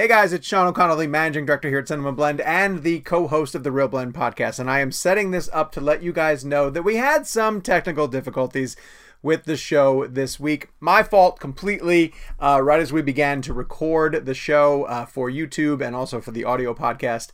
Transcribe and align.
Hey 0.00 0.08
guys, 0.08 0.32
it's 0.32 0.46
Sean 0.46 0.66
O'Connell, 0.66 0.96
the 0.96 1.06
managing 1.06 1.44
director 1.44 1.68
here 1.68 1.80
at 1.80 1.88
Cinema 1.88 2.12
Blend 2.12 2.40
and 2.40 2.82
the 2.82 3.00
co 3.00 3.28
host 3.28 3.54
of 3.54 3.64
the 3.64 3.70
Real 3.70 3.86
Blend 3.86 4.14
podcast. 4.14 4.58
And 4.58 4.70
I 4.70 4.80
am 4.80 4.92
setting 4.92 5.30
this 5.30 5.50
up 5.52 5.72
to 5.72 5.80
let 5.82 6.02
you 6.02 6.10
guys 6.10 6.42
know 6.42 6.70
that 6.70 6.84
we 6.84 6.96
had 6.96 7.26
some 7.26 7.60
technical 7.60 8.08
difficulties 8.08 8.76
with 9.20 9.44
the 9.44 9.58
show 9.58 10.06
this 10.06 10.40
week. 10.40 10.68
My 10.80 11.02
fault 11.02 11.38
completely. 11.38 12.14
Uh, 12.38 12.62
right 12.62 12.80
as 12.80 12.94
we 12.94 13.02
began 13.02 13.42
to 13.42 13.52
record 13.52 14.24
the 14.24 14.32
show 14.32 14.84
uh, 14.84 15.04
for 15.04 15.30
YouTube 15.30 15.86
and 15.86 15.94
also 15.94 16.18
for 16.18 16.30
the 16.30 16.44
audio 16.44 16.72
podcast, 16.72 17.28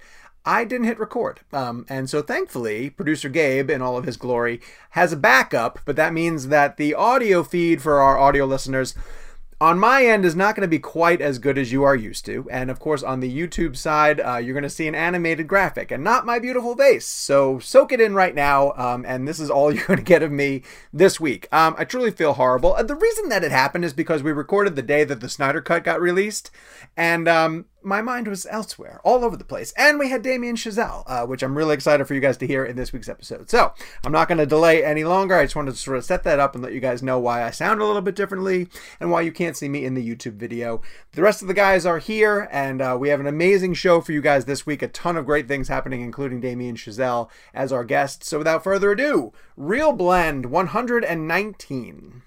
I 0.45 0.65
didn't 0.65 0.89
hit 0.89 0.99
record. 0.99 1.43
Um, 1.53 1.87
and 1.89 2.11
so 2.11 2.21
thankfully, 2.21 2.91
producer 2.91 3.29
Gabe, 3.29 3.71
in 3.71 3.81
all 3.81 3.97
of 3.97 4.07
his 4.07 4.17
glory, 4.17 4.61
has 4.91 5.13
a 5.13 5.17
backup, 5.17 5.79
but 5.85 5.95
that 5.95 6.13
means 6.13 6.49
that 6.49 6.79
the 6.79 6.95
audio 6.95 7.45
feed 7.45 7.81
for 7.81 8.01
our 8.01 8.19
audio 8.19 8.45
listeners 8.45 8.97
on 9.61 9.79
my 9.79 10.05
end 10.05 10.27
is 10.27 10.37
not 10.37 10.55
going 10.55 10.63
to 10.63 10.69
be 10.69 10.79
quite 10.79 11.23
as 11.23 11.39
good 11.39 11.57
as 11.57 11.73
you 11.73 11.83
are 11.83 11.97
used 11.97 12.27
to. 12.27 12.47
And 12.51 12.71
of 12.71 12.79
course, 12.79 13.03
on 13.03 13.21
the 13.21 13.35
YouTube 13.35 13.75
side, 13.77 14.21
uh, 14.21 14.37
you're 14.37 14.53
going 14.53 14.63
to 14.65 14.71
see 14.71 14.87
an 14.87 14.95
animated 14.95 15.49
graphic 15.49 15.91
and 15.91 16.05
not 16.05 16.27
my 16.27 16.39
beautiful 16.39 16.77
face. 16.77 17.07
So 17.07 17.59
soak 17.59 17.91
it 17.93 18.01
in 18.01 18.15
right 18.15 18.35
now. 18.35 18.73
Um, 18.77 19.05
and 19.07 19.27
this 19.27 19.41
is 19.41 19.49
all 19.49 19.73
you're 19.75 19.87
going 19.87 19.99
to 19.99 20.05
get 20.05 20.23
of 20.23 20.31
me 20.31 20.63
this 20.93 21.19
week. 21.19 21.49
Um, 21.53 21.75
I 21.79 21.85
truly 21.85 22.11
feel 22.11 22.35
horrible. 22.35 22.75
Uh, 22.75 22.83
the 22.83 22.95
reason 22.95 23.31
that 23.31 23.45
it 23.45 23.51
happened 23.51 23.85
is 23.85 23.95
because 23.95 24.23
we 24.23 24.33
recorded 24.33 24.77
the 24.77 24.83
day 24.83 25.05
that 25.05 25.21
the 25.21 25.29
Snyder 25.29 25.63
Cut 25.63 25.85
got 25.85 26.01
released. 26.03 26.51
And 26.95 27.27
um, 27.27 27.65
my 27.87 28.03
mind 28.03 28.27
was 28.27 28.47
elsewhere, 28.51 29.01
all 29.05 29.25
over 29.25 29.37
the 29.37 29.45
place. 29.45 29.73
And 29.77 29.99
we 29.99 30.11
had 30.11 30.23
Damien 30.23 30.57
Chazelle, 30.57 31.05
uh, 31.07 31.25
which 31.25 31.43
I'm 31.43 31.57
really 31.57 31.75
excited 31.75 32.07
for 32.07 32.15
you 32.15 32.21
guys 32.21 32.37
to 32.39 32.47
hear 32.47 32.65
in 32.65 32.75
this 32.75 32.93
week's 32.93 33.09
episode. 33.09 33.49
So 33.49 33.73
I'm 34.05 34.11
not 34.11 34.27
going 34.27 34.39
to 34.39 34.47
delay 34.47 34.85
any 34.85 35.05
longer. 35.05 35.37
I 35.37 35.45
just 35.45 35.55
wanted 35.55 35.71
to 35.71 35.77
sort 35.79 35.97
of 35.97 36.05
set 36.05 36.25
that 36.25 36.41
up 36.41 36.55
and 36.55 36.65
let 36.65 36.73
you 36.73 36.81
guys 36.81 37.03
know 37.03 37.21
why 37.21 37.45
I 37.45 37.51
sound 37.51 37.81
a 37.81 37.87
little 37.87 38.03
bit 38.03 38.17
differently 38.17 38.69
and 38.99 39.13
why 39.13 39.21
you 39.21 39.31
can't 39.31 39.57
see 39.57 39.69
me 39.69 39.85
in 39.85 39.95
the 39.95 40.07
YouTube 40.07 40.35
video. 40.35 40.83
The 41.13 41.23
rest 41.23 41.43
of 41.43 41.49
the 41.49 41.55
guys 41.55 41.87
are 41.87 41.99
here, 41.99 42.49
and 42.51 42.83
uh, 42.83 42.97
we 42.99 43.09
have 43.11 43.21
an 43.21 43.29
amazing 43.29 43.75
show 43.75 44.01
for 44.01 44.11
you 44.11 44.21
guys 44.21 44.47
this 44.47 44.67
week. 44.67 44.83
A 44.83 44.89
ton 44.89 45.17
of 45.17 45.25
great 45.25 45.47
things 45.47 45.69
happening, 45.69 46.01
including 46.01 46.41
Damien 46.41 46.75
Chazelle 46.75 47.31
as 47.55 47.73
our 47.73 47.85
guest. 47.85 48.25
So 48.25 48.39
without 48.39 48.65
further 48.65 48.91
ado, 48.91 49.33
Real 49.57 49.93
Blend 49.93 50.47
119. 50.47 52.23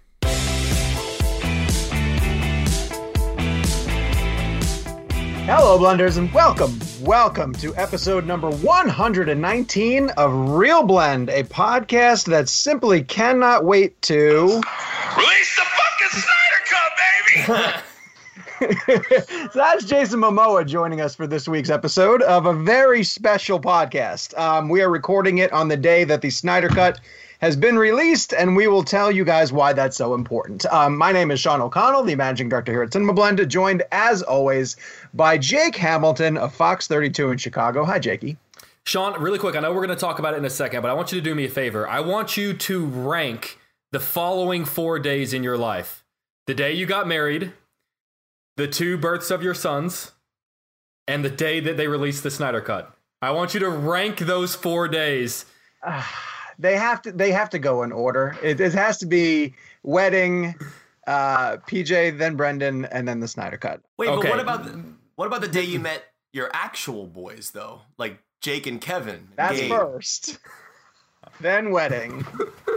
Hello, 5.52 5.80
Blenders, 5.80 6.20
and 6.20 6.32
welcome, 6.32 6.80
welcome 7.02 7.54
to 7.54 7.76
episode 7.76 8.24
number 8.24 8.52
119 8.52 10.10
of 10.12 10.50
Real 10.52 10.84
Blend, 10.84 11.30
a 11.30 11.42
podcast 11.42 12.26
that 12.26 12.48
simply 12.48 13.02
cannot 13.02 13.66
wait 13.66 14.00
to 14.04 14.14
release 15.18 15.56
the 15.56 15.66
fucking 15.66 16.22
Snyder 16.22 16.62
Cut, 16.70 16.92
baby. 17.50 17.84
so 19.52 19.60
that's 19.60 19.86
Jason 19.86 20.20
Momoa 20.20 20.68
joining 20.68 21.02
us 21.02 21.16
for 21.16 21.26
this 21.26 21.48
week's 21.48 21.72
episode 21.72 22.22
of 22.22 22.46
a 22.46 22.54
very 22.54 23.04
special 23.04 23.60
podcast. 23.60 24.38
Um, 24.38 24.70
we 24.70 24.84
are 24.84 24.90
recording 24.92 25.40
it 25.40 25.52
on 25.52 25.68
the 25.68 25.78
day 25.78 26.04
that 26.04 26.22
the 26.22 26.30
Snyder 26.30 26.70
Cut 26.70 27.00
has 27.40 27.56
been 27.56 27.78
released, 27.78 28.34
and 28.34 28.56
we 28.56 28.68
will 28.68 28.84
tell 28.84 29.12
you 29.12 29.26
guys 29.26 29.52
why 29.52 29.74
that's 29.74 29.98
so 29.98 30.14
important. 30.14 30.66
Um, 30.68 30.98
my 30.98 31.12
name 31.12 31.32
is 31.32 31.40
Sean 31.40 31.62
O'Connell, 31.62 32.04
the 32.04 32.16
managing 32.16 32.50
director 32.50 32.72
here 32.72 32.84
at 32.84 32.94
Cinema 32.94 33.14
Blend, 33.14 33.50
joined 33.50 33.84
as 33.92 34.22
always 34.22 34.76
by 35.14 35.38
Jake 35.38 35.76
Hamilton 35.76 36.38
of 36.38 36.54
Fox 36.54 36.88
32 36.88 37.32
in 37.32 37.38
Chicago. 37.38 37.86
Hi, 37.86 37.98
Jakey. 37.98 38.38
Sean, 38.86 39.20
really 39.22 39.40
quick, 39.40 39.56
I 39.56 39.60
know 39.62 39.72
we're 39.72 39.86
going 39.86 39.90
to 39.90 40.02
talk 40.02 40.20
about 40.20 40.34
it 40.34 40.38
in 40.38 40.46
a 40.46 40.50
second, 40.50 40.82
but 40.82 40.92
I 40.92 40.94
want 40.94 41.12
you 41.12 41.20
to 41.20 41.24
do 41.24 41.34
me 41.34 41.46
a 41.46 41.50
favor. 41.50 41.88
I 41.88 42.02
want 42.02 42.36
you 42.36 42.54
to 42.54 42.86
rank 42.86 43.60
the 43.92 44.00
following 44.00 44.66
four 44.66 45.00
days 45.00 45.34
in 45.34 45.44
your 45.44 45.58
life 45.58 46.04
the 46.48 46.56
day 46.56 46.74
you 46.74 46.88
got 46.88 47.08
married, 47.08 47.54
the 48.58 48.68
two 48.68 48.98
births 48.98 49.30
of 49.30 49.44
your 49.44 49.54
sons, 49.54 50.14
and 51.08 51.24
the 51.24 51.30
day 51.30 51.60
that 51.60 51.78
they 51.78 51.88
released 51.88 52.24
the 52.24 52.32
Snyder 52.32 52.60
Cut. 52.60 52.92
I 53.22 53.30
want 53.32 53.54
you 53.54 53.60
to 53.60 53.70
rank 53.70 54.18
those 54.18 54.56
four 54.56 54.88
days. 54.88 55.46
They 56.60 56.76
have 56.76 57.02
to 57.04 57.12
they 57.12 57.32
have 57.32 57.50
to 57.52 57.60
go 57.60 57.84
in 57.84 57.92
order. 57.92 58.38
It, 58.44 58.60
it 58.60 58.74
has 58.74 58.98
to 59.00 59.06
be 59.06 59.56
wedding, 59.82 60.54
uh, 61.08 61.58
PJ, 61.58 62.18
then 62.18 62.36
Brendan, 62.36 62.86
and 62.86 63.08
then 63.08 63.20
the 63.20 63.28
Snyder 63.28 63.58
Cut. 63.58 63.82
Wait, 63.98 64.10
okay. 64.10 64.28
but 64.28 64.30
what 64.30 64.40
about 64.40 64.66
the, 64.66 64.84
what 65.16 65.26
about 65.26 65.42
the 65.42 65.48
day 65.48 65.64
you 65.64 65.80
met 65.80 66.04
your 66.34 66.50
actual 66.54 67.08
boys 67.08 67.52
though, 67.52 67.82
like 67.98 68.20
Jake 68.42 68.68
and 68.68 68.80
Kevin? 68.82 69.30
That's 69.36 69.60
Gabe. 69.60 69.72
first, 69.72 70.38
then 71.40 71.72
wedding, 71.72 72.28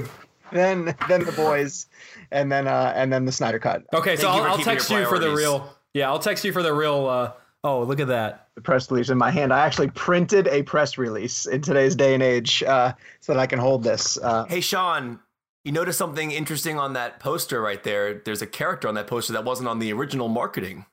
then 0.53 0.94
then 1.09 1.25
the 1.25 1.32
boys, 1.32 1.87
and 2.31 2.50
then 2.50 2.69
uh, 2.69 2.92
and 2.94 3.12
then 3.12 3.25
the 3.25 3.32
Snyder 3.32 3.59
Cut. 3.59 3.82
Okay, 3.92 4.16
so 4.16 4.28
I'll, 4.28 4.42
I'll 4.42 4.59
text 4.59 4.91
you 4.91 5.04
for 5.06 5.19
the 5.19 5.34
real. 5.34 5.76
Yeah, 5.92 6.09
I'll 6.09 6.21
text 6.21 6.44
you 6.44 6.53
for 6.53 6.62
the 6.62 6.72
real. 6.72 7.06
Uh, 7.06 7.32
Oh, 7.65 7.83
look 7.83 8.00
at 8.00 8.09
that. 8.09 8.49
The 8.56 8.61
press 8.61 8.91
release 8.91 9.09
in 9.09 9.19
my 9.19 9.31
hand. 9.31 9.53
I 9.53 9.65
actually 9.65 9.91
printed 9.91 10.49
a 10.49 10.65
press 10.65 10.99
release 10.99 11.47
in 11.47 11.61
today's 11.61 11.95
day 11.95 12.12
and 12.12 12.23
age 12.23 12.62
uh, 12.65 12.93
so 13.21 13.33
that 13.33 13.41
I 13.41 13.47
can 13.47 13.61
hold 13.61 13.84
this. 13.84 14.19
Uh, 14.19 14.45
hey, 14.47 14.61
Sean, 14.61 15.21
you 15.65 15.71
notice 15.71 15.97
something 15.97 16.33
interesting 16.33 16.78
on 16.78 16.95
that 16.95 17.21
poster 17.21 17.62
right 17.62 17.83
there? 17.84 18.15
There's 18.15 18.43
a 18.43 18.49
character 18.49 18.89
on 18.89 18.95
that 18.95 19.06
poster 19.06 19.33
that 19.34 19.45
wasn't 19.45 19.69
on 19.69 19.78
the 19.78 19.93
original 19.93 20.28
marketing. 20.28 20.87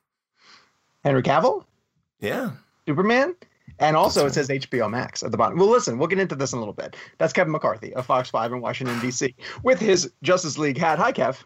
Henry 1.02 1.22
Cavill? 1.22 1.64
Yeah. 2.20 2.52
Superman? 2.86 3.34
And 3.80 3.96
also, 3.96 4.26
it 4.26 4.34
says 4.34 4.48
HBO 4.48 4.90
Max 4.90 5.22
at 5.22 5.32
the 5.32 5.36
bottom. 5.36 5.58
Well, 5.58 5.68
listen, 5.68 5.98
we'll 5.98 6.08
get 6.08 6.18
into 6.18 6.34
this 6.36 6.52
in 6.52 6.58
a 6.58 6.60
little 6.60 6.74
bit. 6.74 6.94
That's 7.18 7.32
Kevin 7.32 7.50
McCarthy 7.50 7.94
of 7.94 8.06
Fox 8.06 8.30
5 8.30 8.52
in 8.52 8.60
Washington, 8.60 9.00
D.C., 9.00 9.34
with 9.62 9.80
his 9.80 10.12
Justice 10.22 10.58
League 10.58 10.78
hat. 10.78 10.98
Hi, 10.98 11.12
Kev. 11.12 11.42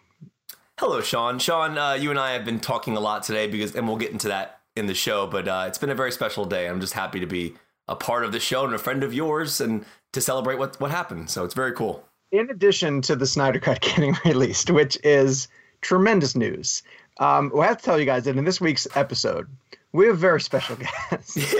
Hello, 0.78 1.00
Sean. 1.00 1.38
Sean, 1.38 1.78
uh, 1.78 1.92
you 1.92 2.10
and 2.10 2.18
I 2.18 2.32
have 2.32 2.44
been 2.44 2.58
talking 2.58 2.96
a 2.96 3.00
lot 3.00 3.22
today 3.22 3.46
because, 3.46 3.76
and 3.76 3.86
we'll 3.86 3.96
get 3.96 4.10
into 4.10 4.28
that 4.28 4.53
in 4.76 4.86
the 4.86 4.94
show, 4.94 5.26
but 5.26 5.46
uh, 5.46 5.64
it's 5.68 5.78
been 5.78 5.90
a 5.90 5.94
very 5.94 6.12
special 6.12 6.44
day. 6.44 6.68
I'm 6.68 6.80
just 6.80 6.94
happy 6.94 7.20
to 7.20 7.26
be 7.26 7.54
a 7.86 7.94
part 7.94 8.24
of 8.24 8.32
the 8.32 8.40
show 8.40 8.64
and 8.64 8.74
a 8.74 8.78
friend 8.78 9.04
of 9.04 9.14
yours 9.14 9.60
and 9.60 9.84
to 10.12 10.20
celebrate 10.20 10.58
what, 10.58 10.80
what 10.80 10.90
happened. 10.90 11.30
So 11.30 11.44
it's 11.44 11.54
very 11.54 11.72
cool. 11.72 12.04
In 12.32 12.50
addition 12.50 13.00
to 13.02 13.14
the 13.16 13.26
Snyder 13.26 13.60
Cut 13.60 13.80
getting 13.82 14.16
released, 14.24 14.70
which 14.70 14.98
is 15.04 15.48
tremendous 15.80 16.34
news, 16.34 16.82
um, 17.20 17.52
we 17.54 17.60
have 17.60 17.78
to 17.78 17.84
tell 17.84 17.98
you 17.98 18.06
guys 18.06 18.24
that 18.24 18.36
in 18.36 18.44
this 18.44 18.60
week's 18.60 18.88
episode, 18.96 19.46
we 19.92 20.06
have 20.06 20.16
a 20.16 20.18
very 20.18 20.40
special 20.40 20.76
guest. 21.10 21.36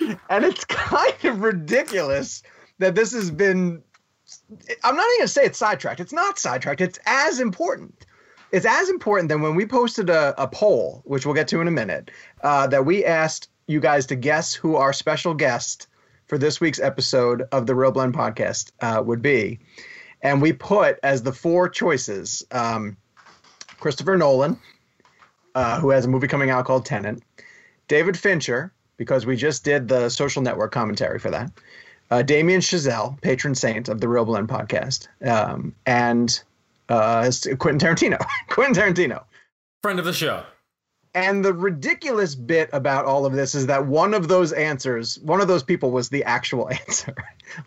Yeah. 0.00 0.16
and 0.28 0.44
it's 0.44 0.64
kind 0.64 1.24
of 1.24 1.40
ridiculous 1.40 2.42
that 2.80 2.96
this 2.96 3.12
has 3.12 3.30
been. 3.30 3.80
I'm 4.82 4.96
not 4.96 5.04
even 5.04 5.18
going 5.18 5.20
to 5.20 5.28
say 5.28 5.44
it's 5.44 5.56
sidetracked. 5.58 6.00
It's 6.00 6.12
not 6.12 6.36
sidetracked. 6.36 6.80
It's 6.80 6.98
as 7.06 7.38
important 7.38 8.03
it's 8.54 8.66
as 8.66 8.88
important 8.88 9.28
than 9.28 9.42
when 9.42 9.56
we 9.56 9.66
posted 9.66 10.08
a, 10.08 10.32
a 10.40 10.46
poll, 10.46 11.02
which 11.04 11.26
we'll 11.26 11.34
get 11.34 11.48
to 11.48 11.60
in 11.60 11.66
a 11.66 11.72
minute, 11.72 12.12
uh, 12.44 12.68
that 12.68 12.86
we 12.86 13.04
asked 13.04 13.48
you 13.66 13.80
guys 13.80 14.06
to 14.06 14.14
guess 14.14 14.54
who 14.54 14.76
our 14.76 14.92
special 14.92 15.34
guest 15.34 15.88
for 16.28 16.38
this 16.38 16.60
week's 16.60 16.78
episode 16.78 17.42
of 17.50 17.66
the 17.66 17.74
Real 17.74 17.90
Blend 17.90 18.14
podcast 18.14 18.70
uh, 18.80 19.02
would 19.02 19.20
be. 19.20 19.58
And 20.22 20.40
we 20.40 20.52
put 20.52 21.00
as 21.02 21.24
the 21.24 21.32
four 21.32 21.68
choices 21.68 22.46
um, 22.52 22.96
Christopher 23.80 24.16
Nolan, 24.16 24.56
uh, 25.56 25.80
who 25.80 25.90
has 25.90 26.04
a 26.04 26.08
movie 26.08 26.28
coming 26.28 26.50
out 26.50 26.64
called 26.64 26.86
Tenet, 26.86 27.24
David 27.88 28.16
Fincher, 28.16 28.72
because 28.98 29.26
we 29.26 29.34
just 29.34 29.64
did 29.64 29.88
the 29.88 30.08
social 30.08 30.42
network 30.42 30.70
commentary 30.70 31.18
for 31.18 31.32
that, 31.32 31.50
uh, 32.12 32.22
Damien 32.22 32.60
Chazelle, 32.60 33.20
patron 33.20 33.56
saint 33.56 33.88
of 33.88 34.00
the 34.00 34.06
Real 34.06 34.24
Blend 34.24 34.48
podcast, 34.48 35.08
um, 35.26 35.74
and 35.86 36.40
uh, 36.88 37.30
Quentin 37.58 37.78
Tarantino. 37.78 38.18
Quentin 38.48 38.74
Tarantino, 38.74 39.24
friend 39.82 39.98
of 39.98 40.04
the 40.04 40.12
show. 40.12 40.44
And 41.16 41.44
the 41.44 41.54
ridiculous 41.54 42.34
bit 42.34 42.68
about 42.72 43.04
all 43.04 43.24
of 43.24 43.34
this 43.34 43.54
is 43.54 43.66
that 43.66 43.86
one 43.86 44.14
of 44.14 44.26
those 44.26 44.52
answers, 44.52 45.16
one 45.20 45.40
of 45.40 45.46
those 45.46 45.62
people 45.62 45.92
was 45.92 46.08
the 46.08 46.24
actual 46.24 46.68
answer. 46.70 47.14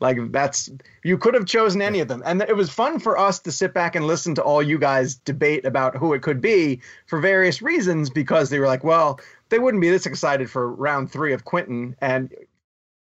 like 0.02 0.18
that's 0.32 0.70
you 1.06 1.18
could 1.18 1.34
have 1.34 1.46
chosen 1.46 1.82
any 1.82 2.02
of 2.02 2.10
them. 2.10 2.22
And 2.26 2.42
it 2.42 2.58
was 2.58 2.70
fun 2.70 3.00
for 3.00 3.18
us 3.18 3.40
to 3.40 3.52
sit 3.54 3.74
back 3.74 3.96
and 3.96 4.06
listen 4.06 4.36
to 4.36 4.44
all 4.44 4.62
you 4.62 4.78
guys 4.78 5.16
debate 5.16 5.66
about 5.66 5.96
who 5.96 6.14
it 6.14 6.22
could 6.22 6.42
be 6.42 6.82
for 7.06 7.20
various 7.22 7.62
reasons 7.62 8.10
because 8.10 8.50
they 8.50 8.60
were 8.60 8.68
like, 8.68 8.84
well, 8.84 9.18
they 9.48 9.60
wouldn't 9.60 9.82
be 9.82 9.90
this 9.90 10.06
excited 10.06 10.50
for 10.50 10.70
round 10.70 11.10
3 11.10 11.32
of 11.32 11.46
Quentin 11.46 11.96
and 12.02 12.34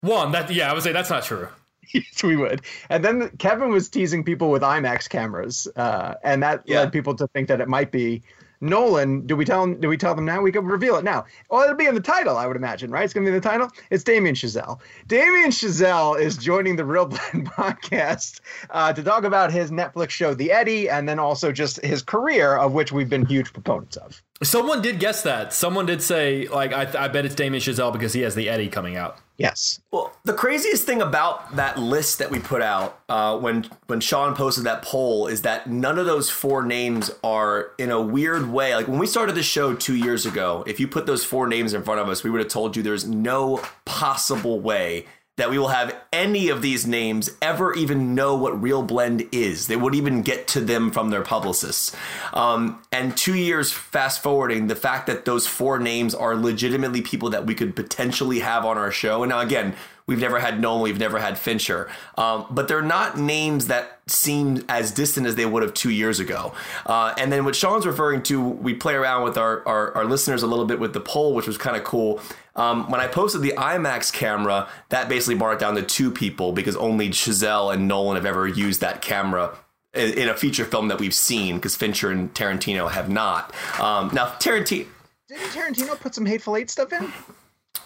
one 0.00 0.32
that 0.32 0.50
yeah, 0.50 0.70
I 0.70 0.72
would 0.72 0.82
say 0.82 0.92
that's 0.92 1.10
not 1.10 1.24
true. 1.24 1.48
yes, 1.94 2.22
we 2.22 2.36
would. 2.36 2.62
And 2.88 3.04
then 3.04 3.30
Kevin 3.38 3.70
was 3.70 3.88
teasing 3.88 4.24
people 4.24 4.50
with 4.50 4.62
IMAX 4.62 5.08
cameras, 5.08 5.68
uh, 5.76 6.14
and 6.22 6.42
that 6.42 6.62
yeah. 6.66 6.80
led 6.80 6.92
people 6.92 7.14
to 7.16 7.26
think 7.28 7.48
that 7.48 7.60
it 7.60 7.68
might 7.68 7.90
be 7.90 8.22
Nolan. 8.60 9.26
Do 9.26 9.36
we 9.36 9.44
tell 9.44 9.62
them? 9.62 9.80
Do 9.80 9.88
we 9.88 9.96
tell 9.96 10.14
them 10.14 10.24
now? 10.24 10.42
We 10.42 10.52
could 10.52 10.64
reveal 10.64 10.96
it 10.96 11.04
now. 11.04 11.24
Well, 11.50 11.62
it'll 11.62 11.76
be 11.76 11.86
in 11.86 11.94
the 11.94 12.00
title, 12.00 12.36
I 12.36 12.46
would 12.46 12.56
imagine, 12.56 12.90
right? 12.90 13.04
It's 13.04 13.14
going 13.14 13.24
to 13.24 13.30
be 13.30 13.34
in 13.34 13.40
the 13.40 13.48
title. 13.48 13.70
It's 13.90 14.04
Damien 14.04 14.34
Chazelle. 14.34 14.80
Damien 15.06 15.50
Chazelle 15.50 16.20
is 16.20 16.36
joining 16.36 16.76
the 16.76 16.84
Real 16.84 17.06
Blend 17.06 17.46
podcast 17.50 18.40
uh, 18.70 18.92
to 18.92 19.02
talk 19.02 19.24
about 19.24 19.50
his 19.50 19.70
Netflix 19.70 20.10
show, 20.10 20.34
The 20.34 20.52
Eddie, 20.52 20.88
and 20.88 21.08
then 21.08 21.18
also 21.18 21.52
just 21.52 21.82
his 21.82 22.02
career, 22.02 22.56
of 22.56 22.72
which 22.72 22.92
we've 22.92 23.08
been 23.08 23.26
huge 23.26 23.52
proponents 23.52 23.96
of. 23.96 24.22
Someone 24.42 24.80
did 24.80 25.00
guess 25.00 25.22
that. 25.22 25.52
Someone 25.52 25.86
did 25.86 26.02
say, 26.02 26.48
like, 26.48 26.72
I, 26.72 27.04
I 27.04 27.08
bet 27.08 27.24
it's 27.26 27.34
Damien 27.34 27.62
Chazelle 27.62 27.92
because 27.92 28.12
he 28.12 28.22
has 28.22 28.34
The 28.34 28.48
Eddie 28.48 28.68
coming 28.68 28.96
out. 28.96 29.18
Yes. 29.40 29.80
Well, 29.90 30.12
the 30.24 30.34
craziest 30.34 30.84
thing 30.84 31.00
about 31.00 31.56
that 31.56 31.78
list 31.78 32.18
that 32.18 32.30
we 32.30 32.38
put 32.38 32.60
out 32.60 33.00
uh, 33.08 33.38
when 33.38 33.64
when 33.86 34.00
Sean 34.00 34.34
posted 34.36 34.64
that 34.64 34.82
poll 34.82 35.26
is 35.28 35.40
that 35.42 35.66
none 35.66 35.98
of 35.98 36.04
those 36.04 36.28
four 36.28 36.62
names 36.62 37.10
are 37.24 37.70
in 37.78 37.90
a 37.90 38.00
weird 38.02 38.52
way. 38.52 38.74
Like 38.74 38.86
when 38.86 38.98
we 38.98 39.06
started 39.06 39.34
the 39.34 39.42
show 39.42 39.74
two 39.74 39.96
years 39.96 40.26
ago, 40.26 40.62
if 40.66 40.78
you 40.78 40.86
put 40.86 41.06
those 41.06 41.24
four 41.24 41.46
names 41.46 41.72
in 41.72 41.82
front 41.82 42.00
of 42.00 42.08
us, 42.10 42.22
we 42.22 42.28
would 42.28 42.40
have 42.40 42.50
told 42.50 42.76
you 42.76 42.82
there's 42.82 43.06
no 43.06 43.62
possible 43.86 44.60
way 44.60 45.06
that 45.40 45.48
we 45.48 45.58
will 45.58 45.68
have 45.68 45.96
any 46.12 46.50
of 46.50 46.60
these 46.60 46.86
names 46.86 47.30
ever 47.40 47.72
even 47.72 48.14
know 48.14 48.36
what 48.36 48.60
Real 48.60 48.82
Blend 48.82 49.26
is. 49.32 49.68
They 49.68 49.76
wouldn't 49.76 49.98
even 49.98 50.20
get 50.20 50.46
to 50.48 50.60
them 50.60 50.90
from 50.90 51.08
their 51.08 51.22
publicists. 51.22 51.96
Um, 52.34 52.82
and 52.92 53.16
two 53.16 53.34
years 53.34 53.72
fast 53.72 54.22
forwarding, 54.22 54.66
the 54.66 54.76
fact 54.76 55.06
that 55.06 55.24
those 55.24 55.46
four 55.46 55.78
names 55.78 56.14
are 56.14 56.36
legitimately 56.36 57.00
people 57.00 57.30
that 57.30 57.46
we 57.46 57.54
could 57.54 57.74
potentially 57.74 58.40
have 58.40 58.66
on 58.66 58.76
our 58.76 58.92
show. 58.92 59.22
And 59.22 59.30
now, 59.30 59.40
again, 59.40 59.76
We've 60.10 60.18
never 60.18 60.40
had 60.40 60.60
Nolan. 60.60 60.82
We've 60.82 60.98
never 60.98 61.20
had 61.20 61.38
Fincher. 61.38 61.88
Um, 62.18 62.44
but 62.50 62.66
they're 62.66 62.82
not 62.82 63.16
names 63.16 63.68
that 63.68 64.00
seem 64.08 64.64
as 64.68 64.90
distant 64.90 65.24
as 65.24 65.36
they 65.36 65.46
would 65.46 65.62
have 65.62 65.72
two 65.72 65.90
years 65.90 66.18
ago. 66.18 66.52
Uh, 66.84 67.14
and 67.16 67.30
then 67.30 67.44
what 67.44 67.54
Sean's 67.54 67.86
referring 67.86 68.24
to, 68.24 68.40
we 68.40 68.74
play 68.74 68.94
around 68.94 69.22
with 69.22 69.38
our, 69.38 69.64
our, 69.68 69.96
our 69.96 70.04
listeners 70.04 70.42
a 70.42 70.48
little 70.48 70.64
bit 70.64 70.80
with 70.80 70.94
the 70.94 71.00
poll, 71.00 71.32
which 71.32 71.46
was 71.46 71.56
kind 71.56 71.76
of 71.76 71.84
cool. 71.84 72.20
Um, 72.56 72.90
when 72.90 73.00
I 73.00 73.06
posted 73.06 73.42
the 73.42 73.52
IMAX 73.52 74.12
camera, 74.12 74.68
that 74.88 75.08
basically 75.08 75.36
brought 75.36 75.52
it 75.52 75.60
down 75.60 75.76
to 75.76 75.82
two 75.82 76.10
people 76.10 76.50
because 76.50 76.74
only 76.74 77.10
Chazelle 77.10 77.72
and 77.72 77.86
Nolan 77.86 78.16
have 78.16 78.26
ever 78.26 78.48
used 78.48 78.80
that 78.80 79.02
camera 79.02 79.56
in 79.94 80.28
a 80.28 80.36
feature 80.36 80.64
film 80.64 80.88
that 80.88 80.98
we've 80.98 81.14
seen 81.14 81.54
because 81.54 81.76
Fincher 81.76 82.10
and 82.10 82.34
Tarantino 82.34 82.90
have 82.90 83.08
not. 83.08 83.54
Um, 83.78 84.10
now, 84.12 84.26
Tarantino. 84.40 84.88
Didn't 85.28 85.50
Tarantino 85.50 86.00
put 86.00 86.16
some 86.16 86.26
Hateful 86.26 86.56
Eight 86.56 86.68
stuff 86.68 86.92
in? 86.92 87.12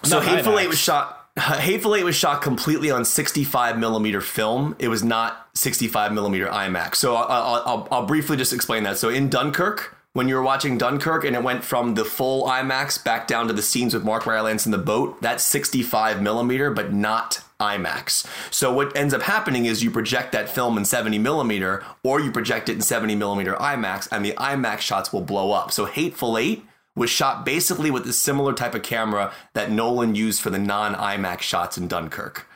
So 0.05 0.21
Not 0.21 0.25
Hateful 0.25 0.55
IMAX. 0.55 0.62
Eight 0.62 0.69
was 0.69 0.79
shot. 0.79 1.24
Hateful 1.38 1.96
Eight 1.96 2.04
was 2.04 2.14
shot 2.14 2.42
completely 2.42 2.90
on 2.90 3.04
65 3.04 3.76
millimeter 3.78 4.20
film. 4.20 4.76
It 4.78 4.88
was 4.88 5.02
not 5.02 5.48
65 5.54 6.12
millimeter 6.12 6.46
IMAX. 6.46 6.96
So 6.96 7.16
I'll, 7.16 7.62
I'll, 7.66 7.88
I'll, 7.90 8.06
briefly 8.06 8.36
just 8.36 8.52
explain 8.52 8.84
that. 8.84 8.98
So 8.98 9.08
in 9.08 9.28
Dunkirk, 9.31 9.96
when 10.12 10.28
you 10.28 10.36
were 10.36 10.42
watching 10.42 10.78
Dunkirk 10.78 11.25
and 11.25 11.34
it 11.34 11.42
went 11.42 11.64
from 11.64 11.94
the 11.94 12.04
full 12.04 12.46
IMAX 12.46 13.02
back 13.02 13.26
down 13.26 13.48
to 13.48 13.52
the 13.52 13.62
scenes 13.62 13.94
with 13.94 14.04
Mark 14.04 14.26
Rylance 14.26 14.64
in 14.64 14.70
the 14.70 14.78
boat, 14.78 15.20
that's 15.20 15.42
65 15.42 16.22
millimeter, 16.22 16.70
but 16.70 16.92
not 16.92 17.40
IMAX. 17.58 18.25
So 18.52 18.72
what 18.72 18.96
ends 18.96 19.12
up 19.12 19.22
happening 19.22 19.66
is 19.66 19.82
you 19.82 19.90
project 19.90 20.30
that 20.32 20.48
film 20.48 20.78
in 20.78 20.84
70 20.84 21.19
millimeter, 21.19 21.84
or 22.04 22.20
you 22.20 22.30
project 22.30 22.69
it 22.69 22.75
in 22.75 22.80
70 22.80 23.16
millimeter 23.16 23.54
IMAX, 23.54 24.08
and 24.12 24.25
the 24.25 24.32
IMAX 24.32 24.80
shots 24.80 25.12
will 25.12 25.22
blow 25.22 25.50
up. 25.50 25.72
So 25.72 25.87
Hateful 25.87 26.38
Eight 26.38 26.64
was 26.96 27.11
shot 27.11 27.44
basically 27.44 27.91
with 27.91 28.06
a 28.06 28.12
similar 28.12 28.52
type 28.52 28.75
of 28.75 28.82
camera 28.82 29.32
that 29.55 29.70
Nolan 29.70 30.14
used 30.14 30.41
for 30.41 30.50
the 30.50 30.58
non 30.58 30.94
IMAX 30.94 31.41
shots 31.41 31.76
in 31.76 31.88
Dunkirk. 31.88 32.46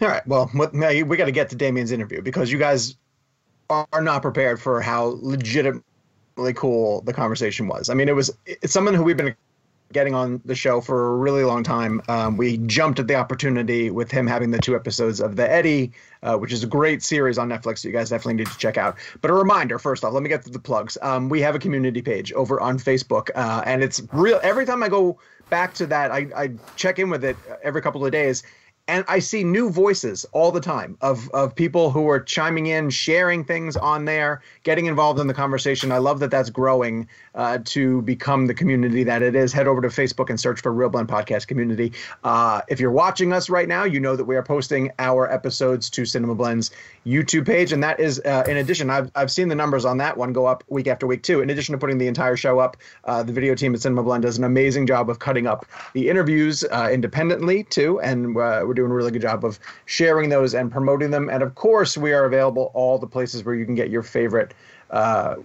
All 0.00 0.08
right. 0.08 0.26
Well, 0.26 0.50
we 0.54 1.16
got 1.16 1.24
to 1.24 1.32
get 1.32 1.48
to 1.50 1.56
Damien's 1.56 1.92
interview 1.92 2.22
because 2.22 2.52
you 2.52 2.58
guys 2.58 2.96
are 3.70 4.00
not 4.00 4.22
prepared 4.22 4.60
for 4.60 4.80
how 4.80 5.18
legitimately 5.20 5.82
cool 6.54 7.02
the 7.02 7.12
conversation 7.12 7.68
was. 7.68 7.90
I 7.90 7.94
mean, 7.94 8.08
it 8.08 8.14
was 8.14 8.36
it's 8.46 8.72
someone 8.72 8.94
who 8.94 9.02
we've 9.02 9.16
been 9.16 9.34
getting 9.92 10.14
on 10.14 10.40
the 10.44 10.54
show 10.54 10.80
for 10.80 11.14
a 11.14 11.16
really 11.16 11.44
long 11.44 11.62
time. 11.62 12.02
Um, 12.08 12.36
we 12.36 12.58
jumped 12.58 12.98
at 12.98 13.08
the 13.08 13.14
opportunity 13.14 13.90
with 13.90 14.10
him 14.10 14.26
having 14.26 14.50
the 14.50 14.58
two 14.58 14.76
episodes 14.76 15.20
of 15.20 15.36
The 15.36 15.50
Eddie, 15.50 15.92
uh, 16.22 16.36
which 16.36 16.52
is 16.52 16.62
a 16.62 16.66
great 16.66 17.02
series 17.02 17.38
on 17.38 17.48
Netflix. 17.48 17.84
You 17.84 17.92
guys 17.92 18.10
definitely 18.10 18.34
need 18.34 18.48
to 18.48 18.58
check 18.58 18.76
out. 18.76 18.96
But 19.20 19.30
a 19.30 19.34
reminder, 19.34 19.78
first 19.78 20.04
off, 20.04 20.12
let 20.12 20.22
me 20.22 20.28
get 20.28 20.42
to 20.42 20.50
the 20.50 20.58
plugs. 20.58 20.98
Um, 21.00 21.28
we 21.28 21.40
have 21.40 21.54
a 21.54 21.58
community 21.58 22.02
page 22.02 22.32
over 22.32 22.60
on 22.60 22.78
Facebook, 22.78 23.30
uh, 23.34 23.62
and 23.64 23.82
it's 23.82 24.02
real. 24.12 24.40
Every 24.42 24.66
time 24.66 24.82
I 24.82 24.88
go 24.88 25.18
back 25.48 25.74
to 25.74 25.86
that, 25.86 26.10
I, 26.10 26.26
I 26.36 26.50
check 26.76 26.98
in 26.98 27.08
with 27.08 27.24
it 27.24 27.36
every 27.62 27.80
couple 27.80 28.04
of 28.04 28.12
days 28.12 28.42
and 28.88 29.04
I 29.06 29.18
see 29.18 29.44
new 29.44 29.70
voices 29.70 30.24
all 30.32 30.50
the 30.50 30.60
time 30.60 30.96
of 31.02 31.28
of 31.30 31.54
people 31.54 31.90
who 31.90 32.08
are 32.08 32.18
chiming 32.18 32.66
in, 32.66 32.88
sharing 32.88 33.44
things 33.44 33.76
on 33.76 34.06
there, 34.06 34.42
getting 34.62 34.86
involved 34.86 35.20
in 35.20 35.26
the 35.26 35.34
conversation. 35.34 35.92
I 35.92 35.98
love 35.98 36.18
that 36.20 36.30
that's 36.30 36.48
growing 36.48 37.06
uh, 37.34 37.58
to 37.66 38.02
become 38.02 38.46
the 38.46 38.54
community 38.54 39.04
that 39.04 39.22
it 39.22 39.36
is. 39.36 39.52
Head 39.52 39.68
over 39.68 39.82
to 39.82 39.88
Facebook 39.88 40.30
and 40.30 40.40
search 40.40 40.60
for 40.60 40.72
Real 40.72 40.88
Blend 40.88 41.08
Podcast 41.08 41.46
Community. 41.46 41.92
Uh, 42.24 42.62
if 42.68 42.80
you're 42.80 42.90
watching 42.90 43.32
us 43.32 43.50
right 43.50 43.68
now, 43.68 43.84
you 43.84 44.00
know 44.00 44.16
that 44.16 44.24
we 44.24 44.36
are 44.36 44.42
posting 44.42 44.90
our 44.98 45.30
episodes 45.30 45.90
to 45.90 46.06
Cinema 46.06 46.34
Blend's 46.34 46.70
YouTube 47.06 47.46
page, 47.46 47.72
and 47.72 47.82
that 47.82 48.00
is 48.00 48.20
uh, 48.24 48.44
in 48.48 48.56
addition. 48.56 48.88
I've 48.88 49.10
I've 49.14 49.30
seen 49.30 49.48
the 49.48 49.54
numbers 49.54 49.84
on 49.84 49.98
that 49.98 50.16
one 50.16 50.32
go 50.32 50.46
up 50.46 50.64
week 50.68 50.86
after 50.86 51.06
week 51.06 51.22
too. 51.22 51.42
In 51.42 51.50
addition 51.50 51.74
to 51.74 51.78
putting 51.78 51.98
the 51.98 52.06
entire 52.06 52.36
show 52.36 52.58
up, 52.58 52.78
uh, 53.04 53.22
the 53.22 53.32
video 53.32 53.54
team 53.54 53.74
at 53.74 53.82
Cinema 53.82 54.02
Blend 54.02 54.22
does 54.22 54.38
an 54.38 54.44
amazing 54.44 54.86
job 54.86 55.10
of 55.10 55.18
cutting 55.18 55.46
up 55.46 55.66
the 55.92 56.08
interviews 56.08 56.64
uh, 56.70 56.88
independently 56.90 57.64
too, 57.64 58.00
and 58.00 58.34
uh, 58.34 58.64
we're 58.66 58.77
doing 58.78 58.90
a 58.90 58.94
really 58.94 59.10
good 59.10 59.22
job 59.22 59.44
of 59.44 59.58
sharing 59.86 60.28
those 60.28 60.54
and 60.54 60.70
promoting 60.70 61.10
them. 61.10 61.28
And 61.28 61.42
of 61.42 61.54
course, 61.54 61.96
we 61.96 62.12
are 62.12 62.24
available 62.24 62.70
all 62.74 62.98
the 62.98 63.06
places 63.06 63.44
where 63.44 63.54
you 63.54 63.66
can 63.66 63.74
get 63.74 63.90
your 63.90 64.02
favorite. 64.02 64.54
Uh, 64.90 65.36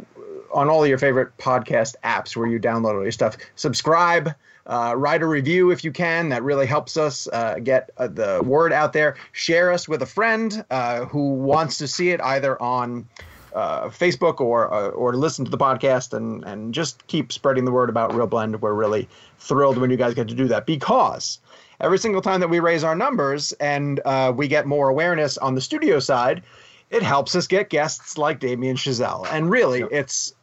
on 0.54 0.70
all 0.70 0.86
your 0.86 1.00
favorite 1.00 1.36
podcast 1.38 1.96
apps 2.04 2.36
where 2.36 2.48
you 2.48 2.60
download 2.60 2.94
all 2.94 3.02
your 3.02 3.12
stuff. 3.12 3.36
Subscribe, 3.56 4.34
uh, 4.68 4.94
write 4.96 5.22
a 5.22 5.26
review 5.26 5.72
if 5.72 5.84
you 5.84 5.92
can. 5.92 6.30
That 6.30 6.44
really 6.44 6.66
helps 6.66 6.96
us 6.96 7.28
uh, 7.34 7.56
get 7.56 7.90
uh, 7.98 8.08
the 8.08 8.42
word 8.46 8.72
out 8.72 8.94
there. 8.94 9.16
Share 9.32 9.72
us 9.72 9.88
with 9.88 10.02
a 10.02 10.06
friend 10.06 10.64
uh, 10.70 11.06
who 11.06 11.34
wants 11.34 11.78
to 11.80 11.88
see 11.88 12.10
it 12.10 12.22
either 12.22 12.62
on 12.62 13.08
uh, 13.54 13.90
Facebook 13.90 14.40
or 14.42 14.74
uh, 14.74 14.90
or 14.90 15.16
listen 15.16 15.46
to 15.46 15.52
the 15.52 15.58
podcast 15.58 16.14
and 16.14 16.44
and 16.46 16.74
just 16.74 17.06
keep 17.08 17.32
spreading 17.32 17.66
the 17.66 17.72
word 17.72 17.90
about 17.90 18.14
Real 18.14 18.28
Blend. 18.28 18.62
We're 18.62 18.74
really 18.74 19.08
thrilled 19.38 19.78
when 19.78 19.92
you 19.92 19.98
guys 19.98 20.14
get 20.14 20.28
to 20.30 20.36
do 20.36 20.48
that 20.48 20.66
because 20.66 21.40
every 21.84 22.00
single 22.00 22.22
time 22.22 22.40
that 22.40 22.50
we 22.50 22.60
raise 22.60 22.84
our 22.84 22.96
numbers 22.96 23.52
and 23.54 24.00
uh, 24.06 24.34
we 24.36 24.48
get 24.48 24.66
more 24.66 24.90
awareness 24.90 25.38
on 25.38 25.54
the 25.54 25.62
studio 25.62 26.00
side, 26.00 26.42
it 26.90 27.04
helps 27.04 27.36
us 27.36 27.46
get 27.46 27.70
guests 27.70 28.18
like 28.18 28.40
Damien 28.40 28.78
Chazelle. 28.78 29.28
And 29.32 29.50
really, 29.50 29.84
it's 29.92 30.34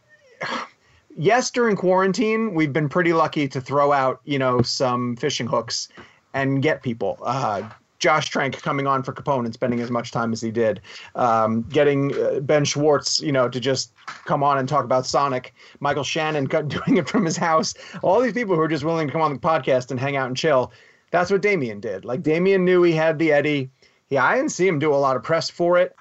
yes, 1.17 1.51
during 1.51 1.77
quarantine, 1.77 2.55
we've 2.55 2.73
been 2.73 2.89
pretty 2.89 3.13
lucky 3.13 3.49
to 3.49 3.61
throw 3.61 3.93
out, 3.93 4.21
you 4.25 4.39
know, 4.39 4.63
some 4.63 5.17
fishing 5.17 5.47
hooks 5.47 5.89
and 6.35 6.63
get 6.63 6.83
people. 6.83 7.19
Uh, 7.23 7.69
Josh 8.01 8.31
Trank 8.31 8.61
coming 8.63 8.87
on 8.87 9.03
for 9.03 9.13
Capone 9.13 9.45
and 9.45 9.53
spending 9.53 9.81
as 9.81 9.91
much 9.91 10.11
time 10.11 10.33
as 10.33 10.41
he 10.41 10.51
did, 10.51 10.81
um, 11.15 11.63
getting 11.69 12.15
uh, 12.15 12.41
Ben 12.41 12.65
Schwartz, 12.65 13.21
you 13.21 13.31
know, 13.31 13.49
to 13.49 13.61
just 13.61 13.93
come 14.25 14.43
on 14.43 14.57
and 14.59 14.67
talk 14.69 14.85
about 14.85 15.05
Sonic. 15.05 15.55
Michael 15.81 16.03
Shannon 16.03 16.45
doing 16.69 16.97
it 16.97 17.09
from 17.09 17.25
his 17.25 17.37
house. 17.37 17.75
All 18.03 18.21
these 18.21 18.33
people 18.33 18.57
who 18.57 18.63
are 18.63 18.69
just 18.69 18.85
willing 18.85 19.07
to 19.07 19.13
come 19.13 19.21
on 19.21 19.35
the 19.35 19.39
podcast 19.39 19.91
and 19.91 20.01
hang 20.01 20.17
out 20.17 20.29
and 20.29 20.37
chill. 20.37 20.73
That's 21.11 21.31
what 21.31 21.43
Damien 21.43 21.81
did. 21.81 22.05
Like 22.05 22.23
Damien 22.23 22.65
knew 22.65 22.83
he 22.83 22.93
had 22.93 23.19
the 23.19 23.33
Eddie. 23.33 23.71
Yeah, 24.09 24.25
I 24.25 24.37
didn't 24.37 24.53
see 24.53 24.67
him 24.67 24.79
do 24.79 24.93
a 24.93 24.97
lot 24.97 25.17
of 25.17 25.23
press 25.23 25.51
for 25.51 25.79
it. 25.79 25.97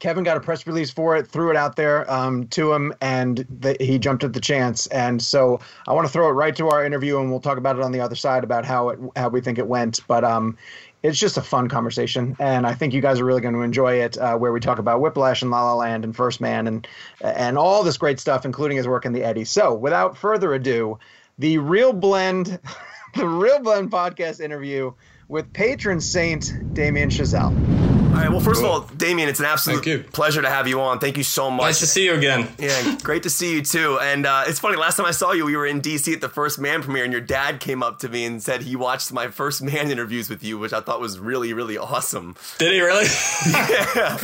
Kevin 0.00 0.24
got 0.24 0.36
a 0.36 0.40
press 0.40 0.66
release 0.66 0.90
for 0.90 1.14
it, 1.14 1.26
threw 1.26 1.50
it 1.50 1.56
out 1.56 1.76
there 1.76 2.10
um, 2.10 2.46
to 2.48 2.72
him, 2.72 2.92
and 3.02 3.44
the, 3.60 3.76
he 3.78 3.98
jumped 3.98 4.24
at 4.24 4.32
the 4.32 4.40
chance. 4.40 4.86
And 4.88 5.20
so 5.20 5.60
I 5.86 5.92
want 5.92 6.06
to 6.06 6.12
throw 6.12 6.28
it 6.28 6.32
right 6.32 6.56
to 6.56 6.68
our 6.68 6.84
interview, 6.84 7.20
and 7.20 7.30
we'll 7.30 7.40
talk 7.40 7.58
about 7.58 7.76
it 7.76 7.82
on 7.82 7.92
the 7.92 8.00
other 8.00 8.16
side 8.16 8.42
about 8.42 8.64
how 8.64 8.88
it 8.88 8.98
how 9.14 9.28
we 9.28 9.40
think 9.40 9.58
it 9.58 9.66
went. 9.66 10.00
But 10.08 10.24
um, 10.24 10.56
it's 11.02 11.18
just 11.18 11.36
a 11.36 11.42
fun 11.42 11.68
conversation, 11.68 12.34
and 12.40 12.66
I 12.66 12.72
think 12.74 12.94
you 12.94 13.02
guys 13.02 13.20
are 13.20 13.24
really 13.26 13.42
going 13.42 13.54
to 13.54 13.60
enjoy 13.60 13.94
it. 14.00 14.16
Uh, 14.16 14.36
where 14.36 14.52
we 14.52 14.60
talk 14.60 14.78
about 14.78 15.00
Whiplash 15.02 15.42
and 15.42 15.50
La 15.50 15.64
La 15.64 15.74
Land 15.74 16.04
and 16.04 16.16
First 16.16 16.40
Man 16.40 16.66
and 16.66 16.88
and 17.20 17.58
all 17.58 17.82
this 17.82 17.98
great 17.98 18.18
stuff, 18.18 18.46
including 18.46 18.78
his 18.78 18.88
work 18.88 19.04
in 19.04 19.12
the 19.12 19.22
Eddie. 19.22 19.44
So 19.44 19.74
without 19.74 20.16
further 20.16 20.54
ado, 20.54 20.98
the 21.38 21.58
Real 21.58 21.92
Blend, 21.92 22.58
the 23.14 23.26
Real 23.26 23.60
Blend 23.60 23.90
podcast 23.90 24.40
interview 24.40 24.92
with 25.28 25.52
patron 25.52 26.00
saint 26.00 26.52
Damien 26.74 27.08
Chazelle. 27.08 27.99
All 28.10 28.16
right. 28.16 28.28
Well, 28.28 28.40
first 28.40 28.60
of 28.60 28.68
all, 28.68 28.80
Damien, 28.96 29.28
it's 29.28 29.38
an 29.38 29.46
absolute 29.46 30.12
pleasure 30.12 30.42
to 30.42 30.50
have 30.50 30.66
you 30.66 30.80
on. 30.80 30.98
Thank 30.98 31.16
you 31.16 31.22
so 31.22 31.48
much. 31.48 31.62
Nice 31.62 31.78
to 31.78 31.86
see 31.86 32.06
you 32.06 32.14
again. 32.14 32.48
Yeah, 32.58 32.96
great 33.04 33.22
to 33.22 33.30
see 33.30 33.54
you 33.54 33.62
too. 33.62 34.00
And 34.02 34.26
uh, 34.26 34.44
it's 34.48 34.58
funny. 34.58 34.76
Last 34.76 34.96
time 34.96 35.06
I 35.06 35.12
saw 35.12 35.30
you, 35.30 35.46
we 35.46 35.56
were 35.56 35.64
in 35.64 35.80
DC 35.80 36.12
at 36.12 36.20
the 36.20 36.28
First 36.28 36.58
Man 36.58 36.82
premiere, 36.82 37.04
and 37.04 37.12
your 37.12 37.22
dad 37.22 37.60
came 37.60 37.84
up 37.84 38.00
to 38.00 38.08
me 38.08 38.24
and 38.24 38.42
said 38.42 38.62
he 38.62 38.74
watched 38.74 39.12
my 39.12 39.28
First 39.28 39.62
Man 39.62 39.92
interviews 39.92 40.28
with 40.28 40.42
you, 40.42 40.58
which 40.58 40.72
I 40.72 40.80
thought 40.80 41.00
was 41.00 41.20
really, 41.20 41.52
really 41.52 41.78
awesome. 41.78 42.34
Did 42.58 42.72
he 42.72 42.80
really? 42.80 43.04
yeah. 43.46 44.18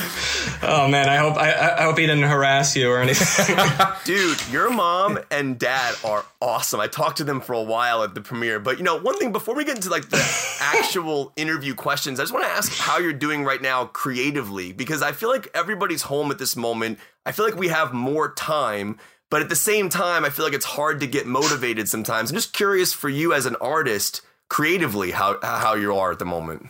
oh 0.64 0.88
man, 0.88 1.09
I 1.09 1.16
hope 1.19 1.37
I, 1.37 1.76
I 1.78 1.83
hope 1.85 1.97
he 1.97 2.07
didn't 2.07 2.25
harass 2.25 2.75
you 2.75 2.90
or 2.90 3.00
anything. 3.00 3.57
Dude, 4.05 4.38
your 4.50 4.69
mom 4.69 5.21
and 5.31 5.61
dad 5.61 5.95
are 6.05 6.25
awesome. 6.43 6.81
I 6.81 6.88
talked 6.88 7.19
to 7.19 7.25
them 7.25 7.40
for 7.40 7.52
a 7.52 7.62
while 7.62 8.02
at 8.02 8.14
the 8.14 8.21
premiere. 8.21 8.59
But 8.59 8.78
you 8.78 8.85
know, 8.85 8.99
one 8.99 9.16
thing 9.19 9.31
before 9.31 9.55
we 9.55 9.64
get 9.64 9.76
into 9.76 9.90
like 9.90 10.09
the 10.11 10.23
actual 10.61 11.33
interview 11.37 11.75
questions, 11.75 12.19
I 12.19 12.25
just 12.25 12.33
want 12.33 12.45
to 12.47 12.50
ask 12.50 12.76
how 12.76 12.99
you're 12.99 13.12
doing 13.12 13.45
right 13.45 13.62
now 13.62 13.75
creatively 13.85 14.73
because 14.73 15.02
I 15.02 15.12
feel 15.12 15.28
like 15.28 15.49
everybody's 15.54 16.02
home 16.02 16.30
at 16.30 16.38
this 16.38 16.56
moment. 16.56 16.99
I 17.26 17.33
feel 17.33 17.45
like 17.45 17.56
we 17.56 17.68
have 17.68 17.92
more 17.92 18.33
time, 18.33 18.99
but 19.30 19.42
at 19.42 19.50
the 19.50 19.56
same 19.56 19.90
time, 19.90 20.25
I 20.25 20.30
feel 20.30 20.45
like 20.45 20.54
it's 20.54 20.64
hard 20.64 21.00
to 21.00 21.06
get 21.06 21.26
motivated 21.26 21.88
sometimes. 21.88 22.30
I'm 22.30 22.37
just 22.37 22.52
curious 22.52 22.92
for 22.92 23.09
you 23.09 23.35
as 23.35 23.47
an 23.47 23.56
artist 23.56 24.23
creatively 24.49 25.11
how 25.11 25.38
how 25.42 25.75
you 25.75 25.95
are 25.95 26.12
at 26.12 26.18
the 26.18 26.25
moment. 26.25 26.68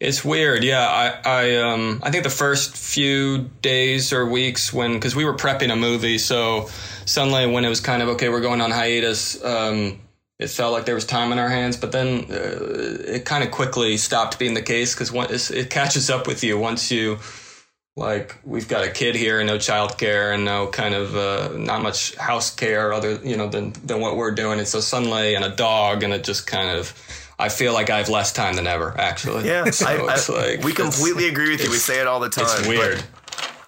It's 0.00 0.24
weird, 0.24 0.62
yeah. 0.62 0.86
I, 0.86 1.28
I, 1.28 1.56
um, 1.56 2.00
I 2.04 2.12
think 2.12 2.22
the 2.22 2.30
first 2.30 2.76
few 2.76 3.50
days 3.62 4.12
or 4.12 4.26
weeks 4.26 4.72
when, 4.72 4.94
because 4.94 5.16
we 5.16 5.24
were 5.24 5.34
prepping 5.34 5.72
a 5.72 5.76
movie, 5.76 6.18
so 6.18 6.68
suddenly 7.04 7.48
when 7.48 7.64
it 7.64 7.68
was 7.68 7.80
kind 7.80 8.00
of 8.00 8.08
okay, 8.10 8.28
we're 8.28 8.40
going 8.40 8.60
on 8.60 8.70
hiatus. 8.70 9.42
Um, 9.44 9.98
it 10.38 10.50
felt 10.50 10.72
like 10.72 10.84
there 10.84 10.94
was 10.94 11.04
time 11.04 11.32
on 11.32 11.38
our 11.38 11.48
hands, 11.48 11.76
but 11.76 11.90
then 11.90 12.26
uh, 12.30 13.04
it 13.06 13.24
kind 13.24 13.42
of 13.42 13.50
quickly 13.50 13.96
stopped 13.96 14.38
being 14.38 14.54
the 14.54 14.62
case 14.62 14.94
because 14.94 15.50
it 15.50 15.70
catches 15.70 16.10
up 16.10 16.26
with 16.26 16.44
you 16.44 16.58
once 16.58 16.90
you 16.90 17.18
like 17.96 18.36
we've 18.44 18.68
got 18.68 18.84
a 18.84 18.90
kid 18.90 19.16
here 19.16 19.40
and 19.40 19.48
no 19.48 19.58
child 19.58 19.98
care 19.98 20.32
and 20.32 20.44
no 20.44 20.68
kind 20.68 20.94
of 20.94 21.16
uh, 21.16 21.50
not 21.56 21.82
much 21.82 22.14
house 22.14 22.54
care 22.54 22.92
other 22.92 23.16
you 23.24 23.36
know 23.36 23.48
than 23.48 23.72
than 23.84 24.00
what 24.00 24.16
we're 24.16 24.30
doing. 24.30 24.60
It's 24.60 24.74
a 24.74 24.80
Sunley 24.82 25.34
and 25.34 25.44
a 25.44 25.50
dog, 25.50 26.02
and 26.04 26.12
it 26.12 26.24
just 26.24 26.46
kind 26.46 26.70
of. 26.70 26.94
I 27.40 27.50
feel 27.50 27.72
like 27.72 27.88
I 27.88 27.98
have 27.98 28.08
less 28.08 28.32
time 28.32 28.54
than 28.54 28.66
ever, 28.66 28.98
actually. 28.98 29.46
Yeah, 29.46 29.64
so 29.70 29.86
I, 29.86 29.94
I, 29.94 30.56
like, 30.56 30.64
we 30.64 30.72
completely 30.72 31.28
agree 31.28 31.50
with 31.50 31.62
you. 31.62 31.70
We 31.70 31.76
say 31.76 32.00
it 32.00 32.08
all 32.08 32.18
the 32.18 32.28
time. 32.28 32.46
It's 32.48 32.66
weird. 32.66 33.04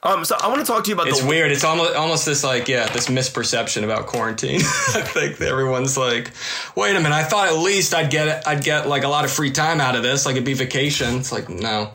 But, 0.03 0.13
um, 0.13 0.25
so 0.25 0.37
I 0.41 0.49
want 0.49 0.61
to 0.61 0.67
talk 0.67 0.85
to 0.85 0.89
you 0.89 0.95
about 0.95 1.09
it's 1.09 1.21
the 1.21 1.27
weird. 1.29 1.53
It's 1.53 1.65
almost 1.65 1.95
almost 1.95 2.25
this 2.27 2.43
like 2.43 2.69
yeah, 2.69 2.87
this 2.89 3.09
misperception 3.09 3.85
about 3.85 4.07
quarantine. 4.07 4.57
I 4.61 5.03
think 5.03 5.41
everyone's 5.41 5.97
like, 5.99 6.31
wait 6.75 6.93
a 6.97 7.01
minute, 7.01 7.13
I 7.13 7.25
thought 7.25 7.49
at 7.49 7.59
least 7.59 7.93
I'd 7.95 8.11
get 8.11 8.47
I'd 8.49 8.65
get 8.65 8.89
like 8.89 9.05
a 9.05 9.09
lot 9.09 9.25
of 9.25 9.31
free 9.31 9.51
time 9.51 9.81
out 9.81 9.97
of 9.97 10.03
this, 10.03 10.25
like 10.25 10.35
it'd 10.37 10.45
be 10.45 10.55
vacation. 10.55 11.17
It's 11.17 11.33
like 11.33 11.49
no, 11.51 11.93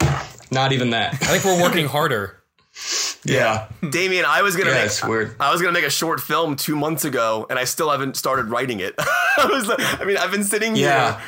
not 0.52 0.72
even 0.72 0.92
that. 0.92 1.14
I 1.14 1.18
think 1.18 1.44
we're 1.46 1.62
working 1.62 1.88
harder. 1.88 2.38
Yeah. 3.28 3.70
Damien, 3.90 4.24
I 4.28 4.44
was 4.44 4.56
gonna 4.56 4.70
Yeah, 4.70 4.76
make 4.76 4.86
it's 4.86 5.04
weird. 5.04 5.36
I 5.40 5.52
was 5.52 5.60
gonna 5.60 5.74
make 5.74 5.84
a 5.84 5.90
short 5.90 6.20
film 6.20 6.56
two 6.56 6.76
months 6.76 7.06
ago, 7.06 7.48
and 7.50 7.58
I 7.58 7.64
still 7.64 7.90
haven't 7.90 8.18
started 8.18 8.50
writing 8.50 8.82
it. 8.82 8.94
I 9.00 9.48
was, 9.50 9.68
I 10.00 10.06
mean, 10.06 10.18
I've 10.18 10.30
been 10.30 10.44
sitting 10.44 10.76
Yeah. 10.76 11.14
here. 11.14 11.22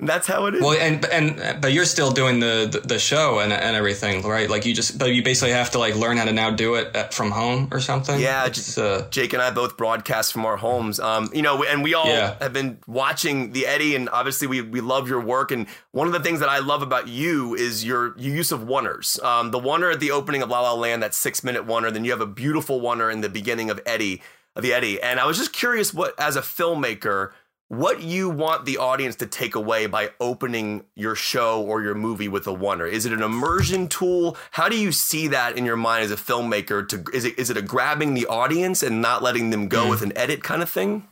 And 0.00 0.08
that's 0.08 0.26
how 0.26 0.46
it 0.46 0.54
is. 0.54 0.62
Well, 0.62 0.78
and 0.80 1.04
and 1.06 1.60
but 1.60 1.72
you're 1.72 1.84
still 1.84 2.10
doing 2.10 2.40
the 2.40 2.66
the, 2.72 2.80
the 2.80 2.98
show 2.98 3.38
and, 3.40 3.52
and 3.52 3.76
everything, 3.76 4.22
right? 4.26 4.48
Like 4.50 4.64
you 4.66 4.74
just, 4.74 4.98
but 4.98 5.14
you 5.14 5.22
basically 5.22 5.52
have 5.52 5.70
to 5.72 5.78
like 5.78 5.94
learn 5.94 6.16
how 6.16 6.24
to 6.24 6.32
now 6.32 6.50
do 6.50 6.74
it 6.76 6.96
at, 6.96 7.12
from 7.14 7.30
home 7.30 7.68
or 7.70 7.80
something. 7.80 8.18
Yeah, 8.18 8.46
It's, 8.46 8.78
uh, 8.78 9.06
Jake 9.10 9.32
and 9.34 9.42
I 9.42 9.50
both 9.50 9.76
broadcast 9.76 10.32
from 10.32 10.46
our 10.46 10.56
homes. 10.56 10.98
Um, 10.98 11.28
you 11.34 11.42
know, 11.42 11.62
and 11.64 11.82
we 11.84 11.92
all 11.94 12.06
Yeah. 12.08 12.34
have 12.40 12.52
been 12.54 12.78
watching 12.86 13.52
the 13.52 13.66
Eddie, 13.66 13.94
and 13.94 14.08
obviously 14.08 14.46
we 14.48 14.62
we 14.62 14.80
love 14.80 15.08
your 15.08 15.20
work. 15.20 15.52
And 15.52 15.66
one 15.92 16.06
of 16.06 16.12
the 16.14 16.20
things 16.20 16.40
that 16.40 16.48
I 16.48 16.58
love 16.60 16.80
about 16.82 17.06
you 17.08 17.54
is 17.54 17.84
your 17.84 18.18
your 18.18 18.34
use 18.34 18.52
of 18.52 18.60
oneers. 18.60 19.22
Um, 19.22 19.50
the 19.50 19.60
oneer 19.60 19.92
at 19.92 20.00
the 20.00 20.10
opening 20.12 20.42
of 20.42 20.48
La 20.48 20.60
La 20.62 20.72
Land, 20.72 21.02
that 21.02 21.14
six 21.14 21.44
minute 21.44 21.66
oneer. 21.66 21.92
Then 21.92 22.04
you 22.06 22.10
have 22.12 22.22
a 22.22 22.26
beautiful 22.26 22.80
oneer 22.80 23.12
in 23.12 23.20
the 23.20 23.28
beginning 23.28 23.68
of 23.68 23.78
Eddie, 23.84 24.22
of 24.56 24.62
the 24.62 24.72
Eddie. 24.72 25.00
And 25.02 25.20
I 25.20 25.26
was 25.26 25.36
just 25.36 25.52
curious, 25.52 25.92
what 25.92 26.18
as 26.18 26.36
a 26.36 26.40
filmmaker. 26.40 27.32
What 27.70 28.02
you 28.02 28.28
want 28.28 28.64
the 28.64 28.78
audience 28.78 29.14
to 29.16 29.26
take 29.26 29.54
away 29.54 29.86
by 29.86 30.10
opening 30.18 30.86
your 30.96 31.14
show 31.14 31.62
or 31.62 31.82
your 31.82 31.94
movie 31.94 32.26
with 32.26 32.48
a 32.48 32.50
oneer. 32.50 32.90
Is 32.90 33.06
it 33.06 33.12
an 33.12 33.22
immersion 33.22 33.86
tool? 33.86 34.36
How 34.50 34.68
do 34.68 34.76
you 34.76 34.90
see 34.90 35.28
that 35.28 35.56
in 35.56 35.64
your 35.64 35.76
mind 35.76 36.02
as 36.02 36.10
a 36.10 36.16
filmmaker? 36.16 36.88
To 36.88 37.04
is 37.14 37.24
it 37.24 37.38
is 37.38 37.48
it 37.48 37.56
a 37.56 37.62
grabbing 37.62 38.14
the 38.14 38.26
audience 38.26 38.82
and 38.82 39.00
not 39.00 39.22
letting 39.22 39.50
them 39.50 39.68
go 39.68 39.88
with 39.88 40.02
an 40.02 40.12
edit 40.18 40.42
kind 40.42 40.62
of 40.64 40.68
thing? 40.68 41.06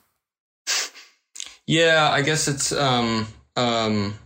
yeah, 1.69 2.11
I 2.11 2.23
guess 2.23 2.49
it's 2.49 2.73
um 2.73 3.29
um 3.55 4.19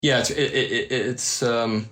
yeah, 0.00 0.20
it's 0.20 0.30
it, 0.30 0.38
it, 0.38 0.72
it, 0.72 0.92
it's 0.92 1.42
um 1.42 1.90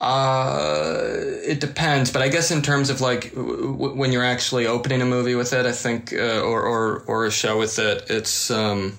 uh 0.00 1.10
it 1.44 1.60
depends, 1.60 2.10
but 2.10 2.22
I 2.22 2.28
guess 2.28 2.50
in 2.50 2.62
terms 2.62 2.90
of 2.90 3.00
like 3.00 3.34
w- 3.34 3.72
w- 3.72 3.94
when 3.94 4.12
you're 4.12 4.24
actually 4.24 4.66
opening 4.66 5.02
a 5.02 5.06
movie 5.06 5.34
with 5.34 5.52
it, 5.52 5.66
I 5.66 5.72
think 5.72 6.12
uh, 6.12 6.40
or 6.40 6.62
or 6.62 7.00
or 7.06 7.26
a 7.26 7.30
show 7.30 7.58
with 7.58 7.78
it, 7.78 8.04
it's 8.08 8.50
um 8.50 8.98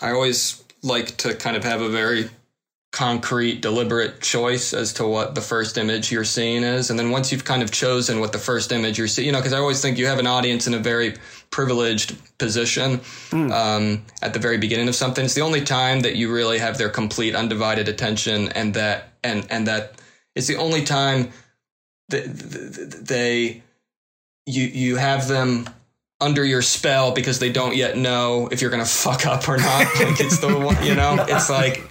I 0.00 0.10
always 0.12 0.62
like 0.82 1.16
to 1.18 1.34
kind 1.34 1.56
of 1.56 1.64
have 1.64 1.82
a 1.82 1.88
very 1.88 2.30
concrete, 2.92 3.60
deliberate 3.60 4.20
choice 4.20 4.72
as 4.74 4.92
to 4.94 5.06
what 5.06 5.34
the 5.34 5.40
first 5.40 5.78
image 5.78 6.10
you're 6.10 6.24
seeing 6.24 6.64
is. 6.64 6.90
And 6.90 6.98
then 6.98 7.10
once 7.10 7.30
you've 7.30 7.44
kind 7.44 7.62
of 7.62 7.70
chosen 7.70 8.18
what 8.18 8.32
the 8.32 8.38
first 8.38 8.72
image 8.72 8.98
you're 8.98 9.06
seeing, 9.06 9.26
you 9.26 9.32
know, 9.32 9.38
because 9.38 9.52
I 9.52 9.58
always 9.58 9.80
think 9.80 9.96
you 9.96 10.06
have 10.06 10.18
an 10.18 10.26
audience 10.26 10.66
in 10.66 10.74
a 10.74 10.78
very 10.78 11.14
privileged 11.50 12.16
position 12.38 13.00
um, 13.32 14.04
at 14.22 14.32
the 14.32 14.40
very 14.40 14.58
beginning 14.58 14.88
of 14.88 14.96
something. 14.96 15.24
It's 15.24 15.34
the 15.34 15.40
only 15.42 15.60
time 15.60 16.00
that 16.00 16.16
you 16.16 16.32
really 16.32 16.58
have 16.58 16.78
their 16.78 16.88
complete, 16.88 17.34
undivided 17.36 17.88
attention, 17.88 18.48
and 18.50 18.74
that 18.74 19.12
and 19.22 19.46
and 19.50 19.66
that 19.68 19.99
it's 20.34 20.46
the 20.46 20.56
only 20.56 20.84
time 20.84 21.30
that 22.08 22.24
th- 22.24 22.74
th- 22.74 22.88
they 23.06 23.62
you 24.46 24.64
you 24.64 24.96
have 24.96 25.28
them 25.28 25.68
under 26.20 26.44
your 26.44 26.62
spell 26.62 27.12
because 27.12 27.38
they 27.38 27.50
don't 27.50 27.74
yet 27.74 27.96
know 27.96 28.48
if 28.52 28.60
you're 28.60 28.70
gonna 28.70 28.84
fuck 28.84 29.26
up 29.26 29.48
or 29.48 29.56
not. 29.56 29.86
like 30.00 30.20
it's 30.20 30.38
the 30.38 30.58
one, 30.58 30.82
you 30.84 30.94
know, 30.94 31.24
it's 31.28 31.48
like 31.48 31.82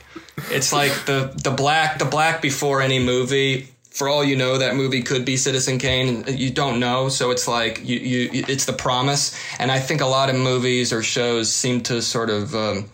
it's 0.51 0.71
like 0.71 0.91
the 1.05 1.33
the 1.43 1.51
black 1.51 1.99
the 1.99 2.05
black 2.05 2.41
before 2.41 2.81
any 2.81 2.99
movie. 2.99 3.67
For 3.91 4.07
all 4.07 4.23
you 4.23 4.35
know, 4.35 4.59
that 4.59 4.75
movie 4.75 5.01
could 5.01 5.25
be 5.25 5.35
Citizen 5.35 5.79
Kane. 5.79 6.23
You 6.27 6.51
don't 6.51 6.79
know, 6.79 7.09
so 7.09 7.31
it's 7.31 7.47
like 7.47 7.83
you, 7.83 7.99
you 7.99 8.45
it's 8.47 8.65
the 8.65 8.73
promise. 8.73 9.37
And 9.57 9.71
I 9.71 9.79
think 9.79 10.01
a 10.01 10.05
lot 10.05 10.29
of 10.29 10.35
movies 10.35 10.93
or 10.93 11.01
shows 11.01 11.53
seem 11.53 11.81
to 11.81 12.01
sort 12.01 12.29
of 12.29 12.55
um, 12.55 12.89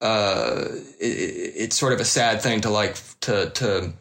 uh, 0.00 0.66
it, 1.00 1.52
it's 1.56 1.76
sort 1.76 1.92
of 1.92 2.00
a 2.00 2.04
sad 2.04 2.40
thing 2.42 2.60
to 2.60 2.70
like 2.70 2.96
to 3.22 3.50
to 3.50 3.92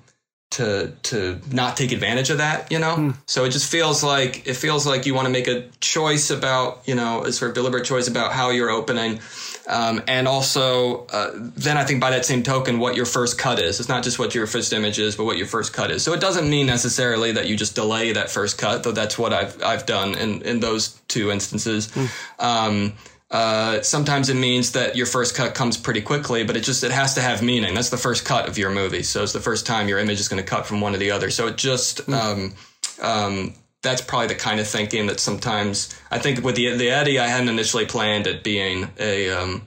to 0.54 0.94
to 1.04 1.40
not 1.52 1.76
take 1.78 1.92
advantage 1.92 2.30
of 2.30 2.38
that, 2.38 2.72
you 2.72 2.80
know. 2.80 3.14
So 3.26 3.44
it 3.46 3.50
just 3.50 3.72
feels 3.72 4.04
like 4.04 4.48
it 4.48 4.54
feels 4.56 4.86
like 4.86 5.06
you 5.06 5.14
want 5.14 5.26
to 5.26 5.32
make 5.32 5.48
a 5.48 5.68
choice 5.80 6.30
about 6.30 6.84
you 6.86 6.96
know 6.96 7.24
a 7.24 7.32
sort 7.32 7.50
of 7.50 7.56
deliberate 7.56 7.86
choice 7.86 8.08
about 8.08 8.32
how 8.32 8.50
you're 8.52 8.70
opening. 8.70 9.20
Um, 9.66 10.04
and 10.08 10.28
also, 10.28 11.06
uh, 11.08 11.32
then 11.34 11.78
I 11.78 11.86
think 11.86 12.02
by 12.02 12.12
that 12.12 12.26
same 12.26 12.44
token, 12.44 12.80
what 12.80 12.96
your 12.96 13.06
first 13.06 13.38
cut 13.38 13.60
is. 13.60 13.80
It's 13.80 13.88
not 13.88 14.04
just 14.04 14.20
what 14.20 14.36
your 14.36 14.46
first 14.46 14.74
image 14.74 15.00
is, 15.00 15.16
but 15.16 15.24
what 15.24 15.38
your 15.38 15.48
first 15.48 15.72
cut 15.72 15.90
is. 15.90 16.04
So 16.04 16.12
it 16.12 16.20
doesn't 16.20 16.50
mean 16.50 16.68
necessarily 16.68 17.32
that 17.32 17.48
you 17.48 17.56
just 17.56 17.74
delay 17.74 18.12
that 18.12 18.30
first 18.30 18.58
cut, 18.58 18.84
though 18.84 18.92
that's 18.92 19.18
what 19.18 19.34
I've 19.34 19.62
I've 19.64 19.86
done 19.86 20.16
in 20.16 20.42
in 20.44 20.60
those 20.60 21.00
two 21.08 21.32
instances. 21.32 21.92
Um, 22.40 22.94
uh, 23.34 23.82
sometimes 23.82 24.30
it 24.30 24.36
means 24.36 24.74
that 24.74 24.96
your 24.96 25.08
first 25.08 25.36
cut 25.36 25.56
comes 25.56 25.76
pretty 25.76 26.02
quickly, 26.02 26.44
but 26.44 26.56
it 26.56 26.64
just 26.64 26.84
it 26.84 26.92
has 26.92 27.16
to 27.16 27.22
have 27.22 27.42
meaning. 27.42 27.74
That's 27.74 27.90
the 27.90 27.98
first 27.98 28.26
cut 28.26 28.48
of 28.48 28.60
your 28.60 28.70
movie, 28.70 29.02
so 29.02 29.24
it's 29.24 29.34
the 29.34 29.40
first 29.40 29.66
time 29.66 29.88
your 29.88 29.98
image 29.98 30.20
is 30.20 30.30
going 30.30 30.42
to 30.42 30.48
cut 30.48 30.68
from 30.68 30.82
one 30.82 30.92
to 30.92 31.00
the 31.00 31.10
other. 31.10 31.32
So 31.32 31.48
it 31.48 31.58
just 31.58 32.08
um, 32.08 32.54
um, 33.02 33.56
that's 33.82 34.02
probably 34.02 34.28
the 34.28 34.36
kind 34.36 34.60
of 34.60 34.68
thinking 34.68 35.08
that 35.08 35.20
sometimes 35.20 36.00
I 36.12 36.20
think 36.20 36.44
with 36.44 36.56
the 36.56 36.78
the 36.78 36.92
Eddie, 36.92 37.20
I 37.20 37.28
hadn't 37.28 37.50
initially 37.50 37.88
planned 37.88 38.28
it 38.28 38.44
being 38.44 38.92
a 39.00 39.32
um, 39.32 39.66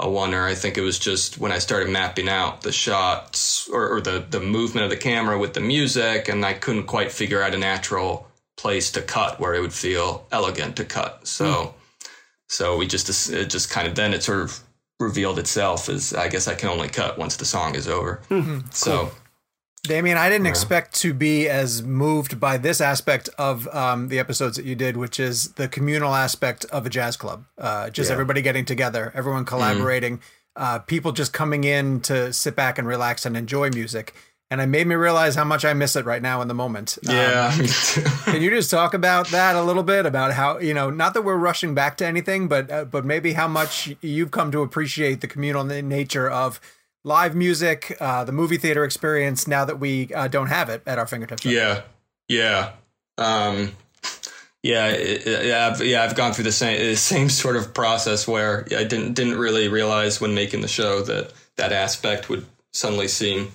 a 0.00 0.06
oneer. 0.06 0.42
I 0.42 0.56
think 0.56 0.76
it 0.76 0.82
was 0.82 0.98
just 0.98 1.38
when 1.38 1.52
I 1.52 1.58
started 1.58 1.90
mapping 1.90 2.28
out 2.28 2.62
the 2.62 2.72
shots 2.72 3.68
or, 3.72 3.90
or 3.90 4.00
the 4.00 4.26
the 4.28 4.40
movement 4.40 4.86
of 4.86 4.90
the 4.90 4.96
camera 4.96 5.38
with 5.38 5.54
the 5.54 5.60
music, 5.60 6.28
and 6.28 6.44
I 6.44 6.54
couldn't 6.54 6.86
quite 6.86 7.12
figure 7.12 7.40
out 7.40 7.54
a 7.54 7.58
natural 7.58 8.26
place 8.56 8.90
to 8.90 9.02
cut 9.02 9.38
where 9.38 9.54
it 9.54 9.60
would 9.60 9.72
feel 9.72 10.26
elegant 10.32 10.74
to 10.78 10.84
cut. 10.84 11.28
So. 11.28 11.76
So 12.48 12.76
we 12.76 12.86
just 12.86 13.30
it 13.30 13.50
just 13.50 13.70
kind 13.70 13.88
of 13.88 13.94
then 13.94 14.14
it 14.14 14.22
sort 14.22 14.40
of 14.40 14.60
revealed 15.00 15.38
itself 15.38 15.88
as 15.88 16.14
I 16.14 16.28
guess 16.28 16.46
I 16.46 16.54
can 16.54 16.68
only 16.68 16.88
cut 16.88 17.18
once 17.18 17.36
the 17.36 17.44
song 17.44 17.74
is 17.74 17.88
over. 17.88 18.20
So 18.70 19.10
Damien, 19.84 20.16
I 20.16 20.30
didn't 20.30 20.46
expect 20.46 20.94
to 21.02 21.12
be 21.12 21.46
as 21.46 21.82
moved 21.82 22.40
by 22.40 22.56
this 22.56 22.80
aspect 22.80 23.28
of 23.36 23.68
um, 23.74 24.08
the 24.08 24.18
episodes 24.18 24.56
that 24.56 24.64
you 24.64 24.74
did, 24.74 24.96
which 24.96 25.20
is 25.20 25.52
the 25.52 25.68
communal 25.68 26.14
aspect 26.14 26.64
of 26.66 26.86
a 26.86 26.90
jazz 26.90 27.18
club. 27.18 27.44
Uh, 27.58 27.90
just 27.90 28.10
everybody 28.10 28.40
getting 28.40 28.64
together, 28.64 29.12
everyone 29.14 29.44
collaborating, 29.44 30.20
uh, 30.56 30.78
people 30.78 31.12
just 31.12 31.34
coming 31.34 31.64
in 31.64 32.00
to 32.00 32.32
sit 32.32 32.56
back 32.56 32.78
and 32.78 32.88
relax 32.88 33.26
and 33.26 33.36
enjoy 33.36 33.68
music. 33.70 34.14
And 34.54 34.62
it 34.62 34.66
made 34.66 34.86
me 34.86 34.94
realize 34.94 35.34
how 35.34 35.42
much 35.44 35.64
I 35.64 35.72
miss 35.74 35.96
it 35.96 36.04
right 36.04 36.22
now 36.22 36.40
in 36.40 36.48
the 36.48 36.54
moment. 36.54 36.96
Um, 37.08 37.14
yeah, 37.14 37.50
can 38.24 38.40
you 38.40 38.50
just 38.50 38.70
talk 38.70 38.94
about 38.94 39.28
that 39.28 39.56
a 39.56 39.62
little 39.62 39.82
bit 39.82 40.06
about 40.06 40.32
how 40.32 40.58
you 40.58 40.72
know 40.72 40.90
not 40.90 41.12
that 41.14 41.22
we're 41.22 41.36
rushing 41.36 41.74
back 41.74 41.96
to 41.96 42.06
anything 42.06 42.46
but 42.48 42.70
uh, 42.70 42.84
but 42.84 43.04
maybe 43.04 43.32
how 43.32 43.48
much 43.48 43.94
you've 44.00 44.30
come 44.30 44.52
to 44.52 44.62
appreciate 44.62 45.20
the 45.20 45.26
communal 45.26 45.64
nature 45.64 46.30
of 46.30 46.60
live 47.02 47.34
music 47.34 47.96
uh, 48.00 48.22
the 48.24 48.32
movie 48.32 48.56
theater 48.56 48.84
experience 48.84 49.48
now 49.48 49.64
that 49.64 49.80
we 49.80 50.12
uh, 50.14 50.28
don't 50.28 50.46
have 50.48 50.68
it 50.68 50.82
at 50.86 50.98
our 50.98 51.06
fingertips 51.06 51.44
yeah, 51.44 51.82
yeah, 52.28 52.72
um, 53.18 53.72
yeah, 54.62 54.86
it- 54.88 55.44
yeah, 55.46 55.68
I've, 55.72 55.84
yeah. 55.84 56.02
I've 56.04 56.14
gone 56.14 56.32
through 56.32 56.44
the 56.44 56.52
same 56.52 56.78
the 56.78 56.96
same 56.96 57.28
sort 57.28 57.56
of 57.56 57.74
process 57.74 58.26
where 58.28 58.66
I 58.70 58.84
didn't 58.84 59.14
didn't 59.14 59.36
really 59.36 59.68
realize 59.68 60.20
when 60.20 60.34
making 60.34 60.60
the 60.62 60.68
show 60.68 61.02
that 61.02 61.32
that 61.56 61.72
aspect 61.72 62.28
would 62.28 62.46
suddenly 62.72 63.08
seem 63.08 63.50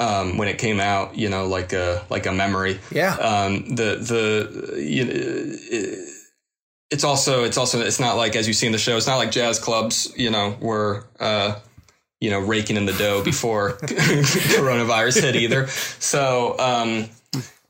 um, 0.00 0.38
when 0.38 0.48
it 0.48 0.58
came 0.58 0.80
out, 0.80 1.16
you 1.16 1.28
know, 1.28 1.46
like 1.46 1.72
a 1.72 2.04
like 2.10 2.26
a 2.26 2.32
memory. 2.32 2.80
yeah 2.90 3.14
um, 3.14 3.74
the 3.74 3.96
the 3.96 4.80
you 4.80 5.04
know, 5.04 5.12
it, 5.14 6.08
it's 6.90 7.04
also 7.04 7.44
it's 7.44 7.56
also 7.56 7.80
it's 7.80 8.00
not 8.00 8.16
like 8.16 8.34
as 8.34 8.48
you 8.48 8.54
see 8.54 8.66
in 8.66 8.72
the 8.72 8.78
show 8.78 8.96
it's 8.96 9.06
not 9.06 9.16
like 9.16 9.30
jazz 9.30 9.58
clubs 9.58 10.12
you 10.16 10.30
know 10.30 10.56
were 10.60 11.04
uh, 11.20 11.54
you 12.20 12.30
know 12.30 12.40
raking 12.40 12.76
in 12.76 12.86
the 12.86 12.92
dough 12.94 13.22
before 13.24 13.72
coronavirus 13.78 15.22
hit 15.22 15.36
either 15.36 15.66
so 15.68 16.58
um, 16.58 17.08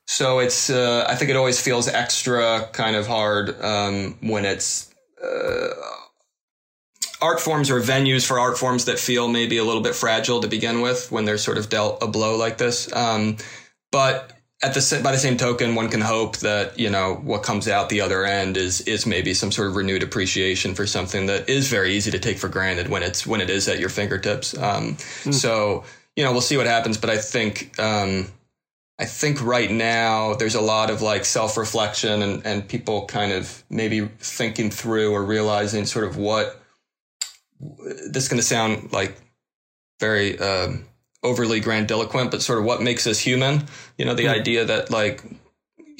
so 0.07 0.39
it's 0.39 0.71
uh, 0.71 1.05
I 1.09 1.15
think 1.17 1.31
it 1.31 1.37
always 1.37 1.61
feels 1.61 1.87
extra 1.87 2.69
kind 2.73 2.97
of 2.97 3.07
hard 3.07 3.61
um, 3.63 4.17
when 4.21 4.45
it's 4.45 4.93
uh, 5.23 5.69
art 7.23 7.41
forms 7.41 7.71
or 7.71 7.81
venues 7.81 8.27
for 8.27 8.39
art 8.39 8.59
forms 8.59 8.87
that 8.87 8.99
feel 8.99 9.29
maybe 9.29 9.59
a 9.59 9.65
little 9.65 9.83
bit 9.83 9.95
fragile 9.95 10.41
to 10.41 10.49
begin 10.49 10.81
with 10.81 11.11
when 11.12 11.25
they're 11.25 11.39
sort 11.39 11.59
of 11.59 11.69
dealt 11.69 12.03
a 12.03 12.07
blow 12.07 12.37
like 12.37 12.59
this 12.59 12.93
um, 12.95 13.37
but 13.91 14.37
at 14.62 14.75
the 14.75 15.00
by 15.03 15.12
the 15.12 15.19
same 15.19 15.37
token, 15.37 15.75
one 15.75 15.89
can 15.89 16.00
hope 16.00 16.37
that 16.39 16.79
you 16.79 16.91
know 16.91 17.15
what 17.15 17.43
comes 17.43 17.67
out 17.67 17.89
the 17.89 18.03
other 18.03 18.25
end 18.25 18.57
is 18.57 18.83
is 18.83 19.07
maybe 19.07 19.33
some 19.33 19.50
sort 19.50 19.69
of 19.69 19.77
renewed 19.77 20.03
appreciation 20.03 20.75
for 20.75 20.87
something 20.87 21.27
that 21.27 21.49
is 21.49 21.69
very 21.69 21.95
easy 21.95 22.11
to 22.11 22.19
take 22.19 22.39
for 22.39 22.49
granted 22.49 22.89
when 22.89 23.03
it's 23.03 23.27
when 23.27 23.41
it 23.41 23.49
is 23.49 23.69
at 23.69 23.79
your 23.79 23.89
fingertips. 23.89 24.57
Um, 24.57 24.97
So 25.33 25.85
you 26.17 26.25
know 26.25 26.33
we'll 26.33 26.43
see 26.43 26.59
what 26.59 26.67
happens, 26.67 26.99
but 26.99 27.09
I 27.09 27.17
think 27.17 27.79
um, 27.79 28.29
I 28.99 29.07
think 29.07 29.43
right 29.43 29.71
now 29.71 30.35
there's 30.35 30.57
a 30.57 30.61
lot 30.61 30.91
of 30.91 31.00
like 31.00 31.25
self 31.25 31.57
reflection 31.57 32.21
and 32.21 32.45
and 32.45 32.69
people 32.69 33.07
kind 33.07 33.33
of 33.33 33.65
maybe 33.71 34.11
thinking 34.19 34.71
through 34.71 35.12
or 35.12 35.25
realizing 35.25 35.87
sort 35.87 36.05
of 36.05 36.19
what 36.19 36.60
this 37.61 38.25
is 38.25 38.29
going 38.29 38.40
to 38.40 38.47
sound 38.47 38.93
like 38.93 39.21
very 39.99 40.38
um, 40.38 40.87
overly 41.23 41.61
grandiloquent, 41.61 42.31
but 42.31 42.43
sort 42.43 42.59
of 42.59 42.64
what 42.64 42.83
makes 42.83 43.07
us 43.07 43.19
human. 43.19 43.64
You 43.99 44.05
know, 44.05 44.14
the 44.14 44.29
idea 44.29 44.64
that 44.64 44.90
like 44.90 45.23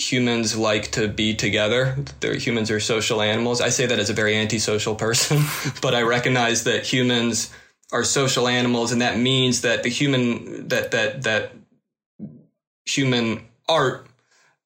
humans 0.01 0.57
like 0.57 0.91
to 0.93 1.09
be 1.09 1.35
together. 1.35 1.97
They're, 2.21 2.35
humans 2.35 2.71
are 2.71 2.81
social 2.81 3.21
animals. 3.21 3.61
I 3.61 3.69
say 3.69 3.87
that 3.87 3.99
as 3.99 4.09
a 4.11 4.15
very 4.15 4.37
antisocial 4.37 4.95
person, 4.95 5.43
but 5.83 5.95
I 5.95 6.03
recognize 6.03 6.65
that 6.65 6.87
humans 6.87 7.51
are 7.93 8.05
social 8.05 8.49
animals, 8.49 8.93
and 8.93 9.03
that 9.03 9.19
means 9.19 9.63
that 9.63 9.83
the 9.83 9.89
human 9.89 10.69
that 10.69 10.93
that 10.93 11.23
that 11.25 11.53
human 12.87 13.45
art 13.69 14.07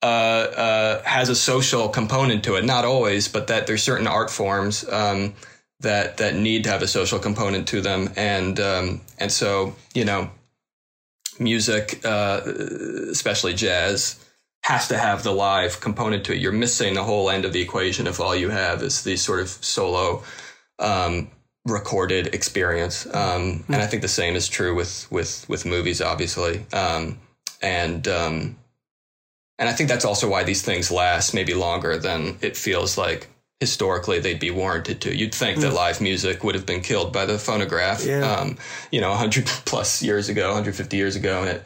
uh, 0.03 0.07
uh, 0.07 1.03
has 1.03 1.29
a 1.31 1.35
social 1.35 1.89
component 1.89 2.45
to 2.45 2.57
it. 2.57 2.65
Not 2.65 2.85
always, 2.85 3.29
but 3.29 3.49
that 3.49 3.67
there's 3.67 3.83
certain 3.83 4.07
art 4.07 4.31
forms 4.31 4.87
um, 4.89 5.35
that 5.81 6.19
that 6.19 6.35
need 6.35 6.65
to 6.65 6.71
have 6.71 6.83
a 6.83 6.87
social 6.87 7.19
component 7.19 7.69
to 7.69 7.81
them, 7.81 8.11
and 8.17 8.59
um, 8.61 9.01
and 9.19 9.31
so 9.31 9.75
you 9.95 10.05
know, 10.05 10.31
music, 11.39 12.01
uh, 12.05 12.41
especially 13.11 13.55
jazz, 13.55 14.25
has 14.63 14.89
to 14.89 14.99
have 14.99 15.23
the 15.23 15.33
live 15.33 15.81
component 15.81 16.25
to 16.25 16.33
it. 16.33 16.39
You're 16.39 16.53
missing 16.53 16.95
the 16.95 17.05
whole 17.05 17.31
end 17.31 17.45
of 17.45 17.53
the 17.53 17.61
equation 17.61 18.07
if 18.07 18.21
all 18.21 18.35
you 18.35 18.51
have 18.51 18.83
is 18.83 19.03
the 19.05 19.17
sort 19.17 19.41
of 19.41 19.49
solo. 19.49 20.23
Um, 20.79 21.31
recorded 21.67 22.35
experience 22.35 23.07
um, 23.15 23.65
and 23.69 23.77
i 23.77 23.87
think 23.87 24.03
the 24.03 24.09
same 24.09 24.37
is 24.37 24.49
true 24.49 24.75
with 24.75 25.11
with 25.11 25.49
with 25.49 25.65
movies 25.65 26.03
obviously 26.03 26.67
um, 26.75 27.19
and 27.63 28.07
um, 28.07 28.57
and 29.59 29.69
I 29.69 29.73
think 29.73 29.89
that's 29.89 30.05
also 30.05 30.29
why 30.29 30.45
these 30.45 30.63
things 30.63 30.91
last 30.91 31.35
maybe 31.35 31.55
longer 31.55 31.97
than 31.97 32.37
it 32.41 32.57
feels 32.57 32.99
like 32.99 33.29
historically 33.65 34.19
they'd 34.21 34.41
be 34.49 34.51
warranted 34.51 35.01
to. 35.03 35.17
You'd 35.17 35.35
think 35.35 35.61
that 35.61 35.73
live 35.73 36.01
music 36.01 36.45
would 36.45 36.55
have 36.55 36.67
been 36.67 36.83
killed 36.83 37.13
by 37.13 37.25
the 37.27 37.39
phonograph, 37.39 38.05
Yeah. 38.05 38.21
um, 38.33 38.59
you 38.91 39.01
know, 39.01 39.11
100 39.11 39.47
plus 39.65 40.03
years 40.03 40.29
ago, 40.29 40.49
150 40.49 40.97
years 40.97 41.17
ago, 41.17 41.41
and 41.43 41.49
it 41.49 41.63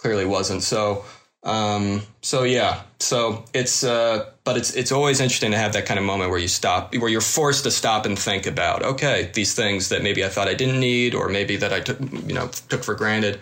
clearly 0.00 0.26
wasn't. 0.26 0.62
So, 0.62 1.04
um, 1.42 2.02
so 2.20 2.42
yeah, 2.42 2.82
so 3.00 3.44
it's, 3.54 3.82
uh, 3.84 4.30
but 4.44 4.56
it's 4.56 4.74
it's 4.74 4.92
always 4.92 5.20
interesting 5.20 5.52
to 5.52 5.56
have 5.58 5.72
that 5.72 5.86
kind 5.86 5.98
of 5.98 6.04
moment 6.04 6.30
where 6.30 6.38
you 6.38 6.48
stop, 6.48 6.94
where 6.96 7.08
you're 7.10 7.20
forced 7.38 7.64
to 7.64 7.70
stop 7.70 8.06
and 8.06 8.18
think 8.18 8.46
about, 8.46 8.82
okay, 8.82 9.30
these 9.34 9.54
things 9.54 9.88
that 9.90 10.02
maybe 10.02 10.24
I 10.24 10.28
thought 10.28 10.48
I 10.48 10.54
didn't 10.54 10.80
need, 10.80 11.14
or 11.14 11.28
maybe 11.28 11.56
that 11.56 11.72
I 11.72 11.80
took, 11.80 11.98
you 12.00 12.34
know, 12.34 12.48
took 12.68 12.82
for 12.84 12.94
granted, 12.94 13.38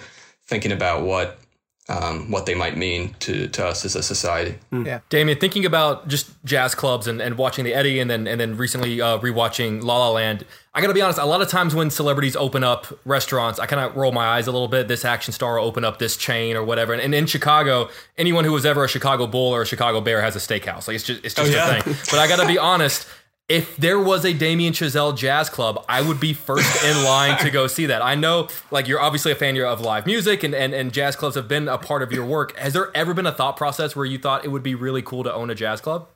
thinking 0.46 0.72
about 0.72 1.02
what 1.02 1.38
um, 1.88 2.30
what 2.30 2.46
they 2.46 2.54
might 2.54 2.76
mean 2.76 3.14
to, 3.20 3.46
to 3.48 3.64
us 3.64 3.84
as 3.84 3.94
a 3.94 4.02
society. 4.02 4.58
Yeah, 4.72 5.00
Damien, 5.08 5.38
thinking 5.38 5.64
about 5.64 6.08
just 6.08 6.30
jazz 6.44 6.74
clubs 6.74 7.06
and, 7.06 7.22
and 7.22 7.38
watching 7.38 7.64
the 7.64 7.74
Eddie 7.74 8.00
and 8.00 8.10
then 8.10 8.26
and 8.26 8.40
then 8.40 8.56
recently 8.56 9.00
uh, 9.00 9.18
rewatching 9.18 9.84
La 9.84 9.98
La 9.98 10.10
Land, 10.10 10.44
I 10.74 10.80
gotta 10.80 10.94
be 10.94 11.00
honest. 11.00 11.18
A 11.18 11.24
lot 11.24 11.42
of 11.42 11.48
times 11.48 11.74
when 11.74 11.90
celebrities 11.90 12.34
open 12.34 12.64
up 12.64 12.86
restaurants, 13.04 13.60
I 13.60 13.66
kind 13.66 13.80
of 13.80 13.96
roll 13.96 14.10
my 14.10 14.26
eyes 14.26 14.48
a 14.48 14.52
little 14.52 14.68
bit. 14.68 14.88
This 14.88 15.04
action 15.04 15.32
star 15.32 15.58
will 15.58 15.66
open 15.66 15.84
up 15.84 15.98
this 15.98 16.16
chain 16.16 16.56
or 16.56 16.64
whatever. 16.64 16.92
And, 16.92 17.00
and 17.00 17.14
in 17.14 17.26
Chicago, 17.26 17.88
anyone 18.18 18.44
who 18.44 18.52
was 18.52 18.66
ever 18.66 18.84
a 18.84 18.88
Chicago 18.88 19.26
Bull 19.28 19.54
or 19.54 19.62
a 19.62 19.66
Chicago 19.66 20.00
Bear 20.00 20.20
has 20.20 20.34
a 20.34 20.40
steakhouse. 20.40 20.88
Like 20.88 20.96
it's 20.96 21.04
just 21.04 21.24
it's 21.24 21.34
just 21.34 21.52
yeah. 21.52 21.76
a 21.76 21.82
thing. 21.82 21.94
But 22.10 22.18
I 22.18 22.26
gotta 22.26 22.46
be 22.46 22.58
honest. 22.58 23.06
If 23.48 23.76
there 23.76 24.00
was 24.00 24.24
a 24.24 24.32
Damien 24.32 24.72
Chazelle 24.72 25.16
jazz 25.16 25.48
club, 25.48 25.84
I 25.88 26.02
would 26.02 26.18
be 26.18 26.32
first 26.32 26.84
in 26.84 27.04
line 27.04 27.38
to 27.38 27.50
go 27.50 27.68
see 27.68 27.86
that. 27.86 28.02
I 28.02 28.16
know, 28.16 28.48
like, 28.72 28.88
you're 28.88 29.00
obviously 29.00 29.30
a 29.30 29.36
fan 29.36 29.56
of 29.56 29.80
live 29.80 30.04
music, 30.04 30.42
and, 30.42 30.52
and, 30.52 30.74
and 30.74 30.92
jazz 30.92 31.14
clubs 31.14 31.36
have 31.36 31.46
been 31.46 31.68
a 31.68 31.78
part 31.78 32.02
of 32.02 32.10
your 32.10 32.26
work. 32.26 32.58
Has 32.58 32.72
there 32.72 32.90
ever 32.92 33.14
been 33.14 33.24
a 33.24 33.30
thought 33.30 33.56
process 33.56 33.94
where 33.94 34.04
you 34.04 34.18
thought 34.18 34.44
it 34.44 34.48
would 34.48 34.64
be 34.64 34.74
really 34.74 35.00
cool 35.00 35.22
to 35.22 35.32
own 35.32 35.48
a 35.50 35.54
jazz 35.54 35.80
club? 35.80 36.08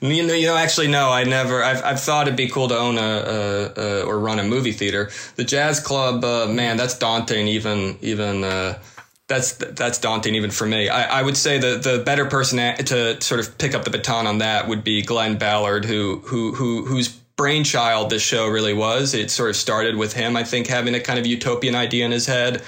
You 0.00 0.24
know, 0.24 0.34
you 0.34 0.46
know, 0.46 0.56
actually, 0.56 0.86
no, 0.86 1.10
I 1.10 1.24
never. 1.24 1.64
I've, 1.64 1.82
I've 1.82 2.00
thought 2.00 2.28
it'd 2.28 2.36
be 2.36 2.48
cool 2.48 2.68
to 2.68 2.78
own 2.78 2.96
a, 2.96 3.00
a, 3.00 3.80
a 3.80 4.02
or 4.04 4.20
run 4.20 4.38
a 4.38 4.44
movie 4.44 4.70
theater. 4.70 5.10
The 5.34 5.42
jazz 5.42 5.80
club, 5.80 6.22
uh, 6.22 6.46
man, 6.46 6.76
that's 6.76 6.96
daunting. 6.96 7.48
Even 7.48 7.98
even 8.00 8.44
uh, 8.44 8.78
that's 9.28 9.52
that's 9.52 9.98
daunting 9.98 10.34
even 10.34 10.50
for 10.50 10.66
me. 10.66 10.88
I, 10.88 11.20
I 11.20 11.22
would 11.22 11.36
say 11.36 11.58
the 11.58 11.76
the 11.76 12.02
better 12.02 12.24
person 12.24 12.58
to 12.58 13.20
sort 13.20 13.40
of 13.40 13.56
pick 13.58 13.74
up 13.74 13.84
the 13.84 13.90
baton 13.90 14.26
on 14.26 14.38
that 14.38 14.66
would 14.66 14.82
be 14.82 15.02
Glen 15.02 15.36
Ballard, 15.36 15.84
who 15.84 16.20
who 16.24 16.54
who 16.54 16.84
whose 16.86 17.08
brainchild 17.08 18.10
this 18.10 18.22
show 18.22 18.48
really 18.48 18.74
was. 18.74 19.14
It 19.14 19.30
sort 19.30 19.50
of 19.50 19.56
started 19.56 19.96
with 19.96 20.12
him, 20.14 20.36
I 20.36 20.44
think, 20.44 20.66
having 20.66 20.94
a 20.94 21.00
kind 21.00 21.18
of 21.18 21.26
utopian 21.26 21.74
idea 21.74 22.04
in 22.04 22.10
his 22.10 22.26
head 22.26 22.62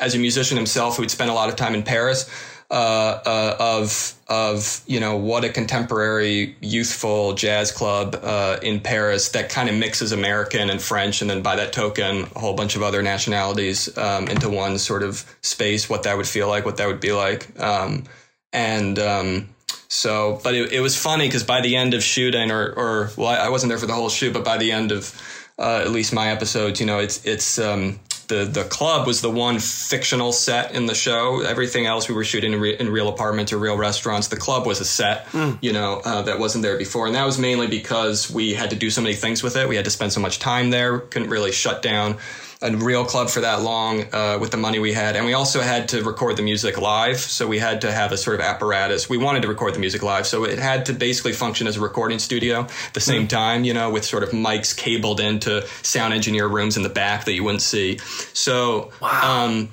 as 0.00 0.14
a 0.14 0.18
musician 0.18 0.56
himself 0.56 0.96
who'd 0.96 1.10
spent 1.10 1.30
a 1.30 1.34
lot 1.34 1.48
of 1.48 1.56
time 1.56 1.74
in 1.74 1.82
Paris. 1.82 2.30
Uh, 2.70 3.20
uh, 3.26 3.56
of 3.60 4.14
of 4.26 4.80
you 4.86 4.98
know 4.98 5.16
what 5.16 5.44
a 5.44 5.50
contemporary 5.50 6.56
youthful 6.62 7.34
jazz 7.34 7.70
club 7.70 8.18
uh, 8.22 8.56
in 8.62 8.80
Paris 8.80 9.28
that 9.28 9.50
kind 9.50 9.68
of 9.68 9.74
mixes 9.74 10.12
American 10.12 10.70
and 10.70 10.80
French, 10.80 11.20
and 11.20 11.28
then 11.28 11.42
by 11.42 11.56
that 11.56 11.74
token, 11.74 12.26
a 12.34 12.38
whole 12.38 12.54
bunch 12.54 12.74
of 12.74 12.82
other 12.82 13.02
nationalities 13.02 13.96
um, 13.98 14.28
into 14.28 14.48
one 14.48 14.78
sort 14.78 15.02
of 15.02 15.24
space. 15.42 15.90
What 15.90 16.04
that 16.04 16.16
would 16.16 16.26
feel 16.26 16.48
like, 16.48 16.64
what 16.64 16.78
that 16.78 16.86
would 16.86 17.00
be 17.00 17.12
like, 17.12 17.48
um, 17.60 18.04
and 18.50 18.98
um, 18.98 19.50
so. 19.88 20.40
But 20.42 20.54
it, 20.54 20.72
it 20.72 20.80
was 20.80 20.96
funny 20.96 21.28
because 21.28 21.44
by 21.44 21.60
the 21.60 21.76
end 21.76 21.92
of 21.92 22.02
shooting, 22.02 22.50
or 22.50 22.72
or 22.72 23.10
well, 23.18 23.28
I 23.28 23.50
wasn't 23.50 23.68
there 23.68 23.78
for 23.78 23.86
the 23.86 23.94
whole 23.94 24.08
shoot, 24.08 24.32
but 24.32 24.44
by 24.44 24.56
the 24.56 24.72
end 24.72 24.90
of 24.90 25.14
uh, 25.58 25.82
at 25.84 25.90
least 25.90 26.14
my 26.14 26.30
episodes, 26.30 26.80
you 26.80 26.86
know, 26.86 26.98
it's 26.98 27.24
it's 27.26 27.58
um, 27.58 28.00
the 28.38 28.44
the 28.44 28.64
club 28.64 29.06
was 29.06 29.20
the 29.20 29.30
one 29.30 29.58
fictional 29.58 30.32
set 30.32 30.74
in 30.74 30.86
the 30.86 30.94
show. 30.94 31.40
Everything 31.42 31.86
else 31.86 32.08
we 32.08 32.14
were 32.14 32.24
shooting 32.24 32.52
in, 32.52 32.60
re- 32.60 32.76
in 32.76 32.90
real 32.90 33.08
apartments 33.08 33.52
or 33.52 33.58
real 33.58 33.76
restaurants. 33.76 34.28
The 34.28 34.36
club 34.36 34.66
was 34.66 34.80
a 34.80 34.84
set, 34.84 35.26
you 35.60 35.72
know, 35.72 36.00
uh, 36.04 36.22
that 36.22 36.38
wasn't 36.38 36.62
there 36.62 36.78
before, 36.78 37.06
and 37.06 37.14
that 37.14 37.24
was 37.24 37.38
mainly 37.38 37.66
because 37.66 38.30
we 38.30 38.54
had 38.54 38.70
to 38.70 38.76
do 38.76 38.90
so 38.90 39.00
many 39.00 39.14
things 39.14 39.42
with 39.42 39.56
it. 39.56 39.68
We 39.68 39.76
had 39.76 39.84
to 39.84 39.90
spend 39.90 40.12
so 40.12 40.20
much 40.20 40.38
time 40.38 40.70
there. 40.70 40.98
Couldn't 40.98 41.30
really 41.30 41.52
shut 41.52 41.82
down 41.82 42.18
a 42.64 42.76
real 42.76 43.04
club 43.04 43.28
for 43.28 43.40
that 43.42 43.62
long 43.62 44.04
uh, 44.12 44.38
with 44.40 44.50
the 44.50 44.56
money 44.56 44.78
we 44.78 44.92
had, 44.92 45.16
and 45.16 45.26
we 45.26 45.34
also 45.34 45.60
had 45.60 45.88
to 45.90 46.02
record 46.02 46.36
the 46.36 46.42
music 46.42 46.80
live. 46.80 47.18
So 47.18 47.46
we 47.46 47.58
had 47.58 47.82
to 47.82 47.92
have 47.92 48.10
a 48.10 48.16
sort 48.16 48.34
of 48.34 48.40
apparatus. 48.40 49.08
We 49.08 49.18
wanted 49.18 49.42
to 49.42 49.48
record 49.48 49.74
the 49.74 49.78
music 49.78 50.02
live, 50.02 50.26
so 50.26 50.44
it 50.44 50.58
had 50.58 50.86
to 50.86 50.94
basically 50.94 51.34
function 51.34 51.66
as 51.66 51.76
a 51.76 51.80
recording 51.80 52.18
studio 52.18 52.60
at 52.60 52.94
the 52.94 53.00
same 53.00 53.28
time, 53.28 53.64
you 53.64 53.74
know, 53.74 53.90
with 53.90 54.04
sort 54.04 54.22
of 54.22 54.30
mics 54.30 54.76
cabled 54.76 55.20
into 55.20 55.66
sound 55.82 56.14
engineer 56.14 56.48
rooms 56.48 56.76
in 56.76 56.82
the 56.82 56.88
back 56.88 57.26
that 57.26 57.34
you 57.34 57.44
wouldn't 57.44 57.62
see. 57.62 57.98
So, 58.32 58.90
um, 59.02 59.68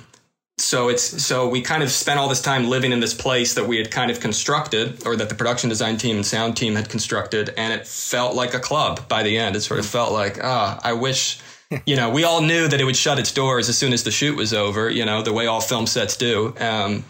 so 0.58 0.90
it's 0.90 1.24
so 1.24 1.50
we 1.50 1.62
kind 1.62 1.82
of 1.82 1.90
spent 1.90 2.20
all 2.20 2.30
this 2.30 2.42
time 2.42 2.70
living 2.70 2.92
in 2.92 3.00
this 3.00 3.14
place 3.14 3.56
that 3.56 3.68
we 3.68 3.78
had 3.78 3.90
kind 3.90 4.12
of 4.12 4.20
constructed 4.20 5.06
or 5.06 5.16
that 5.16 5.30
the 5.30 5.36
production 5.36 5.70
design 5.70 5.98
team 5.98 6.18
and 6.18 6.26
sound 6.26 6.56
team 6.56 6.76
had 6.76 6.88
constructed 6.88 7.54
and 7.58 7.74
it 7.74 7.88
felt 7.88 8.36
like 8.36 8.54
a 8.54 8.60
club 8.60 9.08
by 9.08 9.24
the 9.24 9.38
end 9.38 9.56
it 9.56 9.62
sort 9.62 9.80
of 9.80 9.86
felt 9.86 10.12
like 10.12 10.38
ah 10.44 10.80
i 10.84 10.94
wish 10.94 11.40
you 11.86 11.96
know 11.96 12.10
we 12.10 12.24
all 12.24 12.42
knew 12.42 12.68
that 12.68 12.80
it 12.80 12.84
would 12.84 12.96
shut 12.96 13.20
its 13.20 13.32
doors 13.32 13.70
as 13.70 13.78
soon 13.78 13.94
as 13.94 14.04
the 14.04 14.12
shoot 14.12 14.36
was 14.36 14.54
over 14.54 14.90
you 14.90 15.06
know 15.06 15.22
the 15.22 15.34
way 15.34 15.48
all 15.48 15.62
film 15.62 15.86
sets 15.88 16.16
do 16.18 16.54
um, 16.60 17.04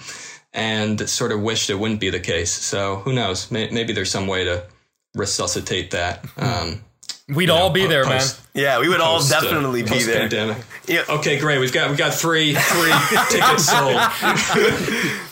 and 0.53 1.09
sort 1.09 1.31
of 1.31 1.41
wished 1.41 1.69
it 1.69 1.75
wouldn't 1.79 1.99
be 1.99 2.09
the 2.09 2.19
case 2.19 2.51
so 2.51 2.97
who 2.97 3.13
knows 3.13 3.49
May- 3.51 3.69
maybe 3.71 3.93
there's 3.93 4.11
some 4.11 4.27
way 4.27 4.43
to 4.45 4.63
resuscitate 5.15 5.91
that 5.91 6.25
um, 6.37 6.81
We'd 7.29 7.49
all 7.49 7.69
be 7.69 7.87
there, 7.87 8.03
post- 8.03 8.41
Yeah, 8.53 8.79
we 8.81 8.89
would 8.89 8.99
all 8.99 9.17
post, 9.19 9.31
uh, 9.31 9.39
definitely 9.41 9.83
be 9.83 9.89
there. 9.89 9.97
post-pandemic. 10.27 10.57
Yeah. 10.85 11.03
Okay, 11.07 11.39
great. 11.39 11.59
We've 11.59 11.71
got 11.71 11.87
we've 11.89 11.97
got 11.97 12.13
three 12.13 12.53
three 12.55 12.91
tickets 13.29 13.67
sold. 13.67 13.95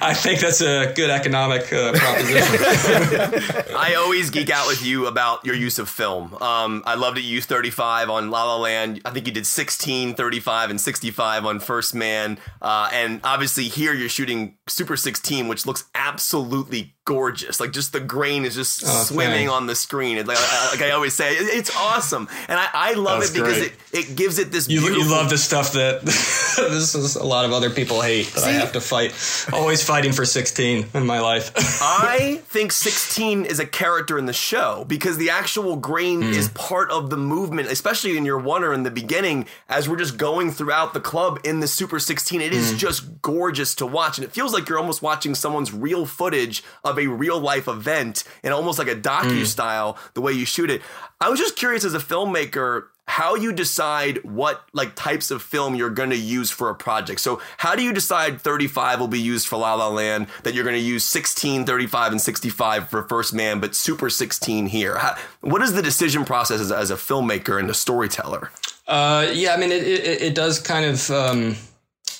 I 0.00 0.14
think 0.14 0.40
that's 0.40 0.60
a 0.60 0.92
good 0.94 1.10
economic 1.10 1.72
uh, 1.72 1.92
proposition. 1.92 3.74
I 3.76 3.94
always 3.98 4.30
geek 4.30 4.50
out 4.50 4.66
with 4.66 4.84
you 4.84 5.06
about 5.06 5.44
your 5.44 5.54
use 5.54 5.78
of 5.78 5.88
film. 5.88 6.34
Um, 6.40 6.82
I 6.86 6.94
love 6.94 7.14
that 7.14 7.22
you 7.22 7.30
use 7.30 7.46
35 7.46 8.10
on 8.10 8.30
La 8.30 8.44
La 8.44 8.56
Land. 8.56 9.00
I 9.04 9.10
think 9.10 9.26
you 9.26 9.32
did 9.32 9.46
16, 9.46 10.14
35, 10.14 10.70
and 10.70 10.80
65 10.80 11.46
on 11.46 11.60
First 11.60 11.94
Man. 11.94 12.38
Uh, 12.60 12.90
and 12.92 13.20
obviously 13.24 13.64
here 13.64 13.94
you're 13.94 14.08
shooting 14.08 14.57
Super 14.70 14.96
16, 14.96 15.48
which 15.48 15.66
looks 15.66 15.84
absolutely 15.94 16.94
gorgeous. 17.04 17.58
Like 17.60 17.72
just 17.72 17.92
the 17.92 18.00
grain 18.00 18.44
is 18.44 18.54
just 18.54 18.82
Oh, 18.84 19.02
swimming 19.04 19.46
thanks. 19.46 19.52
on 19.52 19.66
the 19.66 19.74
screen. 19.74 20.24
Like, 20.26 20.36
I- 20.38 20.68
like 20.72 20.82
I 20.82 20.90
always 20.90 21.14
say, 21.14 21.34
it's 21.36 21.74
awesome. 21.74 22.28
And 22.48 22.58
I, 22.60 22.68
I 22.74 22.92
love 22.94 23.20
That's 23.20 23.30
it 23.30 23.34
because 23.34 23.58
great. 23.58 23.72
it, 23.92 24.08
it 24.10 24.16
gives 24.16 24.38
it 24.38 24.52
this 24.52 24.68
You, 24.68 24.80
beautiful 24.80 25.04
you 25.04 25.10
love 25.10 25.30
the 25.30 25.38
stuff 25.38 25.72
that 25.72 26.02
this 26.04 26.94
is 26.94 27.16
a 27.16 27.24
lot 27.24 27.44
of 27.46 27.52
other 27.52 27.70
people 27.70 28.00
hate 28.02 28.26
that 28.34 28.44
I 28.44 28.50
have 28.52 28.72
to 28.72 28.80
fight. 28.80 29.14
Always 29.52 29.82
fighting 29.82 30.12
for 30.12 30.24
16 30.26 30.86
in 30.94 31.06
my 31.06 31.20
life. 31.20 31.52
I 31.56 32.40
think 32.48 32.72
16 32.72 33.46
is 33.46 33.58
a 33.58 33.66
character 33.66 34.18
in 34.18 34.26
the 34.26 34.32
show 34.34 34.84
because 34.86 35.16
the 35.16 35.30
actual 35.30 35.76
grain 35.76 36.20
Hmm. 36.22 36.32
is 36.32 36.48
part 36.50 36.90
of 36.90 37.10
the 37.10 37.16
movement, 37.16 37.68
especially 37.70 38.16
in 38.18 38.24
your 38.24 38.40
oneer 38.40 38.74
in 38.74 38.82
the 38.82 38.90
beginning. 38.90 39.46
As 39.68 39.88
we're 39.88 39.96
just 39.96 40.16
going 40.18 40.50
throughout 40.50 40.92
the 40.94 41.00
club 41.00 41.38
in 41.44 41.60
the 41.60 41.68
Super 41.68 41.98
16, 41.98 42.40
it 42.40 42.52
Hmm. 42.52 42.58
is 42.58 42.74
just 42.74 43.22
gorgeous 43.22 43.74
to 43.76 43.86
watch. 43.86 44.18
And 44.18 44.24
it 44.24 44.32
feels 44.32 44.52
like 44.52 44.57
you're 44.66 44.78
almost 44.78 45.02
watching 45.02 45.34
someone's 45.34 45.74
real 45.74 46.06
footage 46.06 46.64
of 46.82 46.98
a 46.98 47.06
real 47.06 47.38
life 47.38 47.68
event 47.68 48.24
and 48.42 48.54
almost 48.54 48.78
like 48.78 48.88
a 48.88 48.96
docu 48.96 49.40
Hmm. 49.40 49.44
style, 49.44 49.98
the 50.14 50.22
way 50.22 50.32
you 50.32 50.46
shoot 50.46 50.70
it. 50.70 50.80
I 51.20 51.28
was 51.28 51.38
just 51.38 51.54
curious 51.56 51.84
as 51.84 51.92
a 51.92 51.98
filmmaker 51.98 52.84
how 53.10 53.34
you 53.34 53.52
decide 53.54 54.22
what 54.22 54.64
like 54.74 54.94
types 54.94 55.30
of 55.30 55.40
film 55.42 55.74
you're 55.74 55.88
going 55.88 56.10
to 56.10 56.16
use 56.16 56.50
for 56.50 56.68
a 56.68 56.74
project. 56.74 57.20
So 57.20 57.40
how 57.56 57.74
do 57.74 57.82
you 57.82 57.92
decide 57.94 58.38
35 58.40 59.00
will 59.00 59.08
be 59.08 59.18
used 59.18 59.46
for 59.48 59.56
La 59.56 59.74
La 59.74 59.88
Land, 59.88 60.26
that 60.42 60.52
you're 60.54 60.62
going 60.64 60.76
to 60.76 60.82
use 60.82 61.04
16, 61.04 61.64
35, 61.64 62.12
and 62.12 62.20
65 62.20 62.90
for 62.90 63.02
First 63.04 63.32
Man, 63.32 63.60
but 63.60 63.74
Super 63.74 64.10
16 64.10 64.66
here? 64.66 64.98
How, 64.98 65.16
what 65.40 65.62
is 65.62 65.72
the 65.72 65.80
decision 65.82 66.24
process 66.26 66.60
as, 66.60 66.70
as 66.70 66.90
a 66.90 66.96
filmmaker 66.96 67.58
and 67.58 67.70
a 67.70 67.74
storyteller? 67.74 68.50
Uh, 68.86 69.28
yeah, 69.32 69.54
I 69.54 69.56
mean, 69.56 69.72
it, 69.72 69.84
it, 69.84 70.22
it 70.22 70.34
does 70.34 70.60
kind 70.60 70.84
of 70.84 71.10
um, 71.10 71.56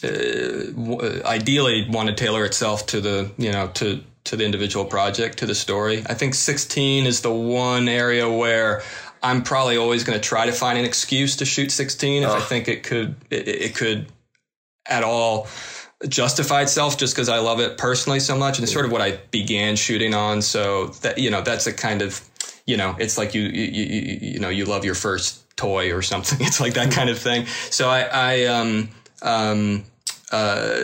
uh, 0.05 1.27
ideally 1.27 1.89
want 1.91 2.09
to 2.09 2.15
tailor 2.15 2.45
itself 2.45 2.87
to 2.87 3.01
the 3.01 3.31
you 3.37 3.53
know 3.53 3.69
to 3.75 4.03
to 4.25 4.37
the 4.37 4.45
individual 4.45 4.85
project 4.85 5.39
to 5.39 5.47
the 5.47 5.55
story. 5.55 6.05
I 6.07 6.15
think 6.15 6.35
16 6.35 7.07
is 7.07 7.23
the 7.23 7.33
one 7.33 7.89
area 7.89 8.31
where 8.31 8.83
I'm 9.23 9.43
probably 9.43 9.77
always 9.77 10.05
going 10.05 10.21
to 10.21 10.23
try 10.23 10.47
to 10.47 10.53
find 10.53 10.79
an 10.79 10.85
excuse 10.85 11.37
to 11.37 11.45
shoot 11.45 11.73
16 11.73 12.23
if 12.23 12.29
I 12.29 12.41
think 12.41 12.69
it 12.69 12.83
could 12.83 13.17
it, 13.31 13.49
it 13.49 13.75
could 13.75 14.07
at 14.87 15.03
all 15.03 15.49
justify 16.09 16.63
itself 16.63 16.97
just 16.97 17.15
because 17.15 17.29
I 17.29 17.39
love 17.39 17.59
it 17.59 17.77
personally 17.77 18.21
so 18.21 18.37
much 18.37 18.59
and 18.59 18.65
it's 18.65 18.73
sort 18.73 18.85
of 18.85 18.93
what 18.93 19.01
I 19.01 19.19
began 19.31 19.75
shooting 19.77 20.15
on. 20.15 20.43
So 20.43 20.89
that 21.03 21.19
you 21.19 21.31
know 21.31 21.43
that's 21.43 21.67
a 21.67 21.73
kind 21.73 22.03
of 22.03 22.23
you 22.67 22.77
know 22.77 22.95
it's 22.99 23.19
like 23.19 23.35
you 23.35 23.43
you 23.43 23.85
you, 23.85 24.19
you 24.35 24.39
know 24.39 24.49
you 24.51 24.65
love 24.65 24.85
your 24.85 24.95
first 24.95 25.45
toy 25.57 25.93
or 25.93 26.03
something. 26.03 26.39
It's 26.47 26.61
like 26.61 26.75
that 26.75 26.93
kind 26.93 27.11
of 27.11 27.19
thing. 27.19 27.47
So 27.71 27.89
I 27.89 28.03
I 28.03 28.45
um 28.45 28.91
um 29.23 29.85
uh 30.33 30.81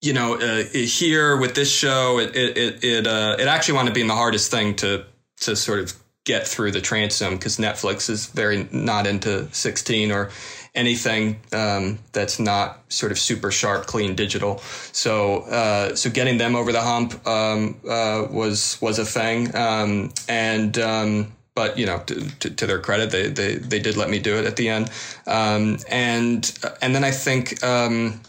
you 0.00 0.12
know 0.12 0.34
uh, 0.34 0.64
here 0.72 1.36
with 1.36 1.54
this 1.54 1.70
show 1.70 2.18
it 2.18 2.34
it 2.34 2.56
it 2.56 2.84
it, 2.84 3.06
uh, 3.06 3.36
it 3.38 3.46
actually 3.46 3.74
wound 3.74 3.88
up 3.88 3.94
being 3.94 4.08
the 4.08 4.14
hardest 4.14 4.50
thing 4.50 4.74
to 4.74 5.04
to 5.40 5.56
sort 5.56 5.80
of 5.80 5.94
get 6.24 6.46
through 6.46 6.70
the 6.70 6.80
transom 6.80 7.34
because 7.34 7.56
Netflix 7.56 8.08
is 8.08 8.26
very 8.26 8.68
not 8.70 9.06
into 9.06 9.48
16 9.52 10.12
or 10.12 10.30
anything 10.74 11.40
um, 11.52 11.98
that's 12.12 12.38
not 12.38 12.80
sort 12.92 13.12
of 13.12 13.18
super 13.18 13.50
sharp, 13.50 13.86
clean 13.86 14.14
digital. 14.14 14.58
So 14.92 15.40
uh, 15.42 15.96
so 15.96 16.10
getting 16.10 16.38
them 16.38 16.54
over 16.54 16.72
the 16.72 16.80
hump 16.80 17.26
um, 17.26 17.80
uh, 17.88 18.26
was 18.30 18.78
was 18.80 18.98
a 18.98 19.04
thing, 19.04 19.54
um, 19.54 20.12
and. 20.28 20.78
But 21.54 21.78
you 21.78 21.84
know, 21.84 21.98
to, 22.06 22.30
to, 22.40 22.50
to 22.50 22.66
their 22.66 22.80
credit, 22.80 23.10
they, 23.10 23.28
they 23.28 23.56
they 23.56 23.78
did 23.78 23.96
let 23.96 24.08
me 24.08 24.18
do 24.18 24.38
it 24.38 24.46
at 24.46 24.56
the 24.56 24.70
end, 24.70 24.90
um, 25.26 25.78
and 25.88 26.50
and 26.80 26.94
then 26.94 27.04
I 27.04 27.10
think 27.10 27.62
um, 27.62 28.20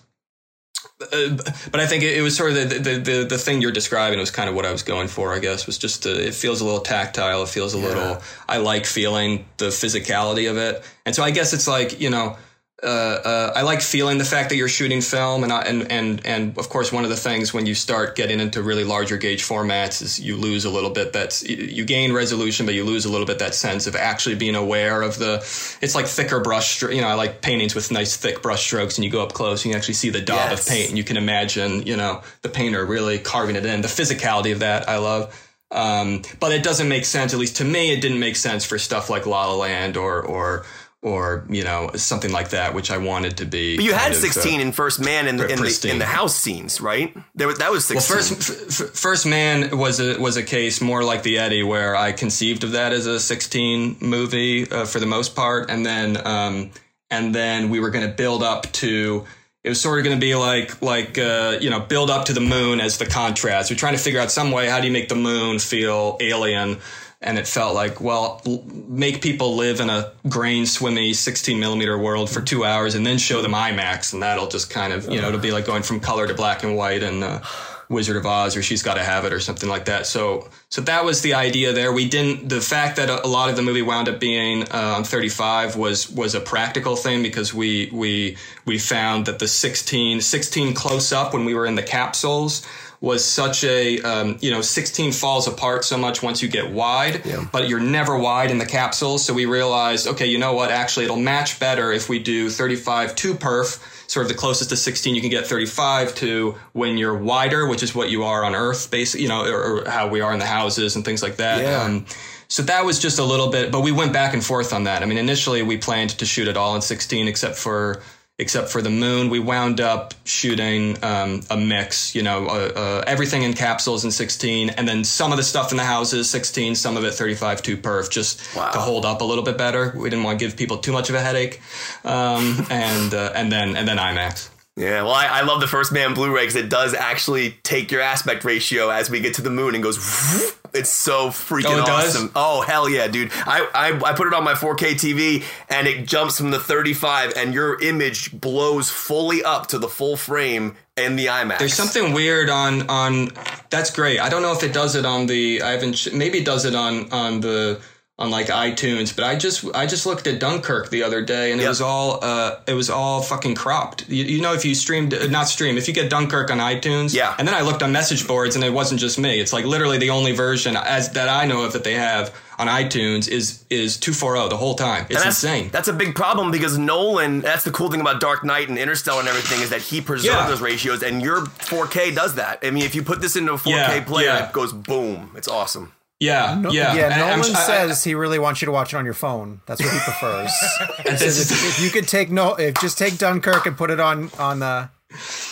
uh, 1.11 1.37
but 1.71 1.79
I 1.79 1.87
think 1.87 2.03
it, 2.03 2.17
it 2.17 2.21
was 2.21 2.35
sort 2.35 2.51
of 2.51 2.69
the, 2.69 2.79
the 2.79 2.99
the 2.99 3.25
the 3.25 3.37
thing 3.37 3.61
you're 3.61 3.71
describing 3.71 4.19
was 4.19 4.31
kind 4.31 4.49
of 4.49 4.55
what 4.55 4.65
I 4.65 4.71
was 4.71 4.83
going 4.83 5.07
for. 5.07 5.33
I 5.33 5.39
guess 5.39 5.65
was 5.65 5.77
just 5.77 6.05
it 6.05 6.33
feels 6.33 6.61
a 6.61 6.65
little 6.65 6.81
tactile. 6.81 7.43
It 7.43 7.49
feels 7.49 7.73
a 7.73 7.77
little. 7.77 8.21
I 8.47 8.57
like 8.57 8.85
feeling 8.85 9.45
the 9.57 9.67
physicality 9.67 10.49
of 10.49 10.57
it, 10.57 10.83
and 11.05 11.15
so 11.15 11.23
I 11.23 11.31
guess 11.31 11.53
it's 11.53 11.67
like 11.67 11.99
you 11.99 12.09
know. 12.09 12.37
Uh, 12.83 12.87
uh, 12.87 13.53
I 13.55 13.61
like 13.61 13.81
feeling 13.81 14.17
the 14.17 14.25
fact 14.25 14.49
that 14.49 14.57
you're 14.57 14.67
shooting 14.67 14.99
film, 14.99 15.43
and 15.43 15.53
I, 15.53 15.61
and 15.61 15.89
and 15.89 16.25
and 16.25 16.57
of 16.57 16.67
course, 16.67 16.91
one 16.91 17.05
of 17.05 17.09
the 17.09 17.15
things 17.15 17.53
when 17.53 17.65
you 17.65 17.75
start 17.75 18.15
getting 18.17 18.41
into 18.41 18.61
really 18.61 18.83
larger 18.83 19.15
gauge 19.15 19.43
formats 19.43 20.01
is 20.01 20.19
you 20.19 20.35
lose 20.35 20.65
a 20.65 20.69
little 20.69 20.89
bit. 20.89 21.13
That's 21.13 21.43
you 21.47 21.85
gain 21.85 22.11
resolution, 22.11 22.65
but 22.65 22.75
you 22.75 22.83
lose 22.83 23.05
a 23.05 23.09
little 23.09 23.25
bit 23.25 23.39
that 23.39 23.55
sense 23.55 23.87
of 23.87 23.95
actually 23.95 24.35
being 24.35 24.55
aware 24.55 25.01
of 25.01 25.17
the. 25.17 25.35
It's 25.81 25.95
like 25.95 26.07
thicker 26.07 26.41
brush, 26.41 26.81
you 26.81 26.99
know. 26.99 27.07
I 27.07 27.13
like 27.13 27.41
paintings 27.41 27.73
with 27.73 27.89
nice 27.89 28.17
thick 28.17 28.41
brush 28.41 28.63
strokes, 28.65 28.97
and 28.97 29.05
you 29.05 29.11
go 29.11 29.23
up 29.23 29.31
close, 29.31 29.63
and 29.63 29.71
you 29.71 29.77
actually 29.77 29.93
see 29.93 30.09
the 30.09 30.21
dot 30.21 30.51
Yes. 30.51 30.67
of 30.67 30.67
paint, 30.73 30.89
and 30.89 30.97
you 30.97 31.05
can 31.05 31.15
imagine, 31.15 31.87
you 31.87 31.95
know, 31.95 32.21
the 32.41 32.49
painter 32.49 32.85
really 32.85 33.17
carving 33.17 33.55
it 33.55 33.65
in. 33.65 33.81
The 33.81 33.87
physicality 33.87 34.51
of 34.51 34.59
that, 34.59 34.89
I 34.89 34.97
love. 34.97 35.33
Um, 35.71 36.21
but 36.39 36.51
it 36.51 36.61
doesn't 36.63 36.87
make 36.87 37.03
sense, 37.05 37.33
at 37.33 37.39
least 37.39 37.57
to 37.57 37.63
me, 37.63 37.91
it 37.93 38.01
didn't 38.01 38.19
make 38.19 38.35
sense 38.35 38.63
for 38.63 38.77
stuff 38.77 39.09
like 39.09 39.25
La 39.25 39.47
La 39.47 39.55
Land 39.55 39.97
or 39.97 40.21
or 40.21 40.65
or 41.03 41.45
you 41.49 41.63
know 41.63 41.91
something 41.95 42.31
like 42.31 42.49
that, 42.49 42.73
which 42.73 42.89
I 42.89 42.97
wanted 42.97 43.37
to 43.37 43.45
be. 43.45 43.75
But 43.75 43.85
you 43.85 43.93
had 43.93 44.11
of, 44.11 44.17
uh, 44.17 44.21
16 44.21 44.59
in 44.61 44.71
First 44.71 44.99
Man 45.01 45.27
in 45.27 45.37
the, 45.37 45.43
in 45.47 45.59
the, 45.61 45.89
in 45.91 45.99
the 45.99 46.05
house 46.05 46.35
scenes, 46.35 46.79
right? 46.81 47.15
There, 47.35 47.47
was- 47.47 47.59
that 47.59 47.71
was 47.71 47.85
16. 47.85 47.95
Well, 48.15 48.23
first, 48.23 48.49
f- 48.79 48.81
f- 48.87 48.89
first 48.97 49.25
man 49.25 49.77
was 49.77 49.99
a 49.99 50.17
was 50.19 50.37
a 50.37 50.43
case 50.43 50.81
more 50.81 51.03
like 51.03 51.21
the 51.23 51.37
Eddie, 51.37 51.61
where 51.63 51.95
I 51.95 52.13
conceived 52.13 52.63
of 52.63 52.71
that 52.71 52.93
as 52.93 53.05
a 53.05 53.19
16 53.19 53.97
movie 53.99 54.69
uh, 54.71 54.85
for 54.85 54.99
the 54.99 55.05
most 55.05 55.35
part, 55.35 55.69
and 55.69 55.85
then 55.85 56.25
um, 56.25 56.71
and 57.11 57.35
then 57.35 57.69
we 57.69 57.79
were 57.79 57.89
going 57.91 58.07
to 58.09 58.13
build 58.15 58.41
up 58.41 58.71
to. 58.73 59.25
It 59.65 59.69
was 59.69 59.79
sort 59.79 59.97
of 59.97 60.03
going 60.03 60.17
to 60.17 60.21
be 60.21 60.35
like 60.35 60.81
like 60.81 61.17
uh, 61.17 61.57
you 61.61 61.69
know 61.69 61.79
build 61.79 62.09
up 62.09 62.25
to 62.25 62.33
the 62.33 62.41
moon 62.41 62.81
as 62.81 62.97
the 62.97 63.05
contrast. 63.05 63.69
We're 63.71 63.77
trying 63.77 63.95
to 63.95 64.01
figure 64.01 64.19
out 64.19 64.29
some 64.31 64.51
way 64.51 64.67
how 64.67 64.79
do 64.81 64.87
you 64.87 64.91
make 64.93 65.07
the 65.09 65.15
moon 65.15 65.59
feel 65.59 66.17
alien. 66.19 66.79
And 67.23 67.37
it 67.37 67.47
felt 67.47 67.73
like, 67.73 68.01
well, 68.01 68.41
make 68.87 69.21
people 69.21 69.55
live 69.55 69.79
in 69.79 69.89
a 69.89 70.11
grain 70.27 70.65
swimmy 70.65 71.13
16 71.13 71.59
millimeter 71.59 71.97
world 71.97 72.29
for 72.29 72.41
two 72.41 72.65
hours 72.65 72.95
and 72.95 73.05
then 73.05 73.17
show 73.17 73.41
them 73.41 73.53
IMAX. 73.53 74.13
And 74.13 74.21
that'll 74.21 74.47
just 74.47 74.69
kind 74.69 74.91
of, 74.91 75.09
you 75.09 75.21
know, 75.21 75.29
it'll 75.29 75.39
be 75.39 75.51
like 75.51 75.65
going 75.65 75.83
from 75.83 75.99
color 75.99 76.27
to 76.27 76.33
black 76.33 76.63
and 76.63 76.75
white 76.75 77.01
and 77.01 77.23
uh, 77.23 77.41
Wizard 77.89 78.17
of 78.17 78.25
Oz 78.25 78.57
or 78.57 78.63
She's 78.63 78.83
Got 78.83 78.95
to 78.95 79.03
Have 79.03 79.25
It 79.25 79.33
or 79.33 79.39
something 79.39 79.69
like 79.69 79.85
that. 79.85 80.05
So, 80.05 80.49
so 80.69 80.81
that 80.81 81.05
was 81.05 81.21
the 81.21 81.35
idea 81.35 81.73
there. 81.73 81.93
We 81.93 82.09
didn't, 82.09 82.49
the 82.49 82.61
fact 82.61 82.97
that 82.97 83.09
a, 83.09 83.27
lot 83.27 83.49
of 83.49 83.55
the 83.55 83.61
movie 83.61 83.81
wound 83.81 84.09
up 84.09 84.19
being 84.19 84.63
uh, 84.63 84.95
on 84.97 85.03
35 85.03 85.75
was, 85.75 86.09
was 86.09 86.35
a 86.35 86.41
practical 86.41 86.95
thing 86.95 87.23
because 87.23 87.53
we, 87.53 87.89
we, 87.93 88.37
we 88.65 88.77
found 88.77 89.27
that 89.27 89.39
the 89.39 89.47
16, 89.47 90.21
16 90.21 90.73
close 90.73 91.11
up 91.11 91.33
when 91.33 91.45
we 91.45 91.53
were 91.53 91.65
in 91.65 91.75
the 91.75 91.83
capsules 91.83 92.65
was 93.03 93.25
such 93.25 93.65
a 93.65 94.01
um, 94.03 94.37
you 94.39 94.49
know 94.49 94.61
16 94.61 95.11
falls 95.11 95.45
apart 95.45 95.83
so 95.83 95.97
much 95.97 96.23
once 96.23 96.41
you 96.41 96.47
get 96.47 96.71
wide 96.71 97.21
but 97.51 97.67
you're 97.67 97.81
never 97.81 98.17
wide 98.17 98.49
in 98.49 98.59
the 98.59 98.65
capsules 98.65 99.25
so 99.25 99.33
we 99.33 99.45
realized 99.45 100.07
okay 100.07 100.25
you 100.25 100.37
know 100.37 100.53
what? 100.53 100.71
Actually 100.71 101.03
it'll 101.03 101.17
match 101.17 101.59
better 101.59 101.91
if 101.91 102.07
we 102.07 102.17
do 102.17 102.49
35 102.49 103.13
2 103.13 103.33
perf 103.33 104.09
sort 104.09 104.25
of 104.25 104.29
the 104.29 104.37
closest 104.37 104.69
to 104.69 104.77
16 104.77 105.15
you 105.15 105.19
can 105.19 105.29
get 105.29 105.45
35 105.45 106.15
to 106.15 106.55
when 106.71 106.97
you're 106.97 107.17
wider 107.17 107.67
which 107.67 107.83
is 107.83 107.93
what 107.93 108.09
you 108.09 108.23
are 108.23 108.45
on 108.45 108.55
earth 108.55 108.89
basically 108.89 109.23
you 109.23 109.27
know 109.27 109.43
or, 109.43 109.81
or 109.81 109.89
how 109.89 110.07
we 110.07 110.21
are 110.21 110.31
in 110.31 110.39
the 110.39 110.45
houses 110.45 110.95
and 110.95 111.03
things 111.03 111.21
like 111.21 111.35
that. 111.35 111.61
Yeah. 111.61 111.83
um, 111.83 112.05
so 112.47 112.63
that 112.63 112.85
was 112.85 112.99
just 112.99 113.19
a 113.19 113.23
little 113.25 113.51
bit 113.51 113.69
but 113.69 113.81
we 113.81 113.91
went 113.91 114.13
back 114.13 114.33
and 114.33 114.41
forth 114.41 114.71
on 114.71 114.85
that. 114.85 115.03
I 115.03 115.05
mean 115.07 115.17
initially 115.17 115.61
we 115.61 115.75
planned 115.75 116.11
to 116.11 116.25
shoot 116.25 116.47
it 116.47 116.55
all 116.55 116.73
in 116.73 116.81
16 116.81 117.27
except 117.27 117.57
for 117.57 118.01
except 118.43 118.69
for 118.69 118.81
the 118.81 118.89
moon. 118.89 119.29
We 119.29 119.39
wound 119.39 119.81
up 119.81 120.13
shooting 120.25 121.03
um, 121.03 121.41
a 121.49 121.57
mix 121.57 122.13
you 122.13 122.21
know 122.21 122.45
uh, 122.47 122.71
uh, 122.75 123.03
everything 123.07 123.41
in 123.43 123.53
capsules 123.53 124.05
in 124.05 124.11
16 124.11 124.69
and 124.69 124.87
then 124.87 125.03
some 125.03 125.31
of 125.31 125.37
the 125.37 125.43
stuff 125.43 125.71
in 125.71 125.77
the 125.77 125.83
houses 125.83 126.29
16 126.29 126.75
some 126.75 126.97
of 126.97 127.03
it 127.03 127.13
35 127.13 127.61
2 127.61 127.77
perf 127.77 128.09
just 128.09 128.39
to 128.53 128.79
hold 128.79 129.05
up 129.05 129.21
a 129.21 129.23
little 129.23 129.43
bit 129.43 129.57
better. 129.57 129.93
We 129.95 130.09
didn't 130.09 130.23
want 130.23 130.39
to 130.39 130.45
give 130.45 130.57
people 130.57 130.77
too 130.77 130.91
much 130.91 131.09
of 131.09 131.15
a 131.15 131.21
headache. 131.21 131.61
Um, 132.03 132.67
and 132.69 133.13
uh, 133.13 133.31
and 133.33 133.51
then 133.51 133.75
and 133.75 133.87
then 133.87 133.97
imax 133.97 134.52
Yeah, 134.75 135.03
well, 135.03 135.11
I, 135.11 135.27
I 135.27 135.41
love 135.43 135.61
the 135.61 135.67
First 135.67 135.91
Man 135.91 136.15
Blu-ray 136.15 136.41
because 136.41 136.55
it 136.55 136.67
does 136.67 136.95
actually 136.95 137.51
take 137.61 137.91
your 137.91 138.01
aspect 138.01 138.43
ratio 138.43 138.89
as 138.89 139.07
we 139.09 139.19
get 139.19 139.35
to 139.35 139.41
the 139.43 139.51
moon 139.51 139.75
and 139.75 139.83
goes. 139.83 139.97
It's 140.75 140.89
so 140.89 141.27
freaking 141.29 141.65
Oh, 141.67 141.83
it 141.83 141.85
does? 141.85 142.15
awesome. 142.15 142.31
Oh 142.35 142.61
hell 142.61 142.89
yeah, 142.89 143.07
dude! 143.07 143.29
I, 143.35 143.69
I 143.75 144.09
I 144.09 144.13
put 144.13 144.25
it 144.25 144.33
on 144.33 144.43
my 144.43 144.55
4K 144.55 144.93
TV 144.95 145.43
and 145.69 145.87
it 145.87 146.07
jumps 146.07 146.39
from 146.39 146.49
the 146.49 146.57
35 146.59 147.33
and 147.37 147.53
your 147.53 147.79
image 147.79 148.31
blows 148.41 148.89
fully 148.89 149.43
up 149.43 149.67
to 149.67 149.77
the 149.77 149.87
full 149.87 150.17
frame 150.17 150.75
in 150.97 151.15
the 151.15 151.27
IMAX. 151.27 151.59
There's 151.59 151.75
something 151.75 152.11
weird 152.11 152.49
on 152.49 152.89
on. 152.89 153.29
That's 153.69 153.91
great. 153.91 154.19
I 154.19 154.29
don't 154.29 154.41
know 154.41 154.51
if 154.53 154.63
it 154.63 154.73
does 154.73 154.95
it 154.95 155.05
on 155.05 155.27
the. 155.27 155.61
I 155.61 155.73
haven't. 155.73 156.11
Maybe 156.11 156.39
it 156.39 156.45
does 156.45 156.65
it 156.65 156.73
on 156.73 157.13
on 157.13 157.41
the 157.41 157.79
on 158.19 158.29
like 158.29 158.47
iTunes. 158.47 159.15
But 159.15 159.25
I 159.25 159.35
just 159.35 159.65
I 159.75 159.85
just 159.87 160.05
looked 160.05 160.27
at 160.27 160.39
Dunkirk 160.39 160.89
the 160.89 161.01
other 161.03 161.21
day, 161.23 161.51
and 161.51 161.59
it 161.59 161.67
was 161.67 161.81
all 161.81 162.23
uh 162.23 162.59
it 162.67 162.73
was 162.75 162.89
all 162.89 163.21
fucking 163.21 163.55
cropped. 163.55 164.07
You, 164.09 164.23
you 164.23 164.41
know, 164.41 164.53
if 164.53 164.63
you 164.65 164.75
streamed 164.75 165.13
uh, 165.13 165.27
not 165.27 165.47
stream, 165.47 165.77
if 165.77 165.87
you 165.87 165.93
get 165.93 166.09
Dunkirk 166.09 166.51
on 166.51 166.59
iTunes, 166.59 167.13
Yeah. 167.15 167.35
And 167.39 167.47
then 167.47 167.55
I 167.55 167.61
looked 167.61 167.81
on 167.81 167.91
message 167.91 168.27
boards, 168.27 168.55
and 168.55 168.63
it 168.63 168.71
wasn't 168.71 168.99
just 169.01 169.17
me. 169.17 169.39
It's 169.39 169.51
like 169.53 169.65
literally 169.65 169.97
the 169.97 170.11
only 170.11 170.31
version 170.33 170.75
as 170.77 171.11
that 171.13 171.27
I 171.27 171.45
know 171.45 171.63
of 171.63 171.73
that 171.73 171.83
they 171.83 171.95
have 171.95 172.33
on 172.59 172.67
iTunes 172.67 173.27
is 173.27 173.65
is 173.71 173.97
two 173.97 174.13
four 174.13 174.35
zero 174.35 174.47
the 174.47 174.57
whole 174.57 174.75
time. 174.75 175.07
It's 175.09 175.15
And 175.15 175.25
that's, 175.25 175.43
insane. 175.43 175.69
That's 175.71 175.87
a 175.87 175.93
big 175.93 176.13
problem 176.13 176.51
because 176.51 176.77
Nolan. 176.77 177.41
That's 177.41 177.63
the 177.63 177.71
cool 177.71 177.89
thing 177.89 177.99
about 178.01 178.21
Dark 178.21 178.43
Knight 178.43 178.69
and 178.69 178.77
Interstellar 178.77 179.21
and 179.21 179.27
everything 179.27 179.61
is 179.61 179.71
that 179.71 179.81
he 179.81 180.01
preserved 180.01 180.35
Yeah. 180.37 180.47
those 180.47 180.61
ratios, 180.61 181.01
and 181.01 181.19
your 181.19 181.41
4K 181.41 182.13
does 182.13 182.35
that. 182.35 182.59
I 182.61 182.69
mean, 182.69 182.83
if 182.83 182.93
you 182.93 183.01
put 183.01 183.21
this 183.21 183.35
into 183.35 183.53
a 183.53 183.57
4K 183.57 183.69
Yeah, 183.71 184.03
player, 184.03 184.25
yeah. 184.27 184.47
it 184.49 184.53
goes 184.53 184.71
boom. 184.71 185.31
It's 185.35 185.47
awesome. 185.47 185.93
Yeah, 186.23 186.61
yeah. 186.71 186.93
Yeah, 186.95 187.03
And 187.05 187.13
I'm- 187.13 187.39
Nolan 187.39 187.55
I- 187.55 187.59
I- 187.59 187.63
says 187.65 188.03
he 188.03 188.15
really 188.15 188.39
wants 188.39 188.61
you 188.61 188.65
to 188.67 188.71
watch 188.71 188.93
it 188.93 188.97
on 188.97 189.05
your 189.05 189.13
phone. 189.13 189.61
That's 189.65 189.81
what 189.83 189.91
he 189.93 189.99
prefers. 189.99 190.51
and 190.99 191.09
He 191.09 191.17
says 191.17 191.51
if, 191.51 191.51
if 191.51 191.79
you 191.83 191.89
could 191.89 192.07
take 192.07 192.31
no, 192.31 192.55
if 192.55 192.75
just 192.81 192.97
take 192.97 193.17
Dunkirk 193.17 193.65
and 193.65 193.75
put 193.77 193.89
it 193.91 193.99
on 193.99 194.29
on 194.39 194.59
the 194.59 194.89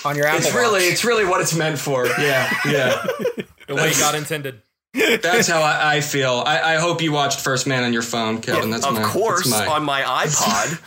on 0.05 0.15
your 0.15 0.25
Apple. 0.27 0.39
it's 0.45 0.53
really, 0.55 0.81
Watch. 0.83 0.91
it's 0.91 1.03
really 1.05 1.25
what 1.25 1.41
it's 1.41 1.53
meant 1.55 1.77
for. 1.77 2.05
Yeah, 2.19 2.49
yeah. 2.65 3.05
The 3.67 3.75
way 3.75 3.91
God 3.99 4.15
intended. 4.15 4.61
That's 4.93 5.47
how 5.47 5.61
I, 5.61 5.95
I 5.97 6.01
feel. 6.01 6.43
I, 6.45 6.73
I 6.73 6.75
hope 6.75 7.01
you 7.01 7.11
watched 7.13 7.39
First 7.39 7.65
Man 7.65 7.83
on 7.85 7.93
your 7.93 8.01
phone, 8.01 8.41
Kevin. 8.41 8.69
That's 8.71 8.85
of 8.85 8.93
my, 8.95 9.03
course, 9.03 9.49
that's 9.49 9.65
my, 9.67 9.75
on 9.75 9.83
my 9.85 10.01
iPod. 10.01 10.79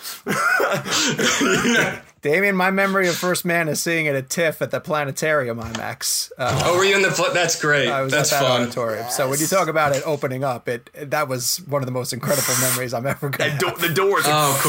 Damien, 2.25 2.57
my 2.57 2.71
memory 2.71 3.07
of 3.07 3.15
First 3.17 3.45
Man 3.45 3.69
is 3.69 3.83
seeing 3.83 4.07
it 4.07 4.15
at 4.15 4.31
TIFF 4.31 4.63
at 4.63 4.71
the 4.71 4.81
Planetarium 4.81 5.59
IMAX. 5.61 6.33
Uh, 6.39 6.63
Oh, 6.65 6.79
were 6.79 6.85
you 6.85 6.97
in 6.97 7.03
the? 7.03 7.11
Pl- 7.11 7.35
that's 7.35 7.61
great. 7.61 7.87
I 7.87 8.01
was 8.01 8.11
that's 8.13 8.33
at 8.33 8.41
that 8.41 8.49
fun. 8.49 8.63
auditorium. 8.63 9.11
So 9.11 9.29
when 9.29 9.39
you 9.39 9.47
talk 9.47 9.69
about 9.69 9.95
it 9.95 10.03
opening 10.07 10.43
up, 10.43 10.67
it 10.67 10.89
that 11.11 11.29
was 11.29 11.59
one 11.69 11.83
of 11.83 11.87
the 11.87 11.93
most 11.93 12.15
incredible 12.15 12.55
memories 12.63 12.95
I'm 12.95 13.07
ever 13.07 13.29
going 13.29 13.51
And 13.51 13.61
to 13.61 13.67
do- 13.73 13.89
the 13.89 13.93
doors. 13.93 14.25
Are, 14.25 14.31
Oh, 14.33 14.61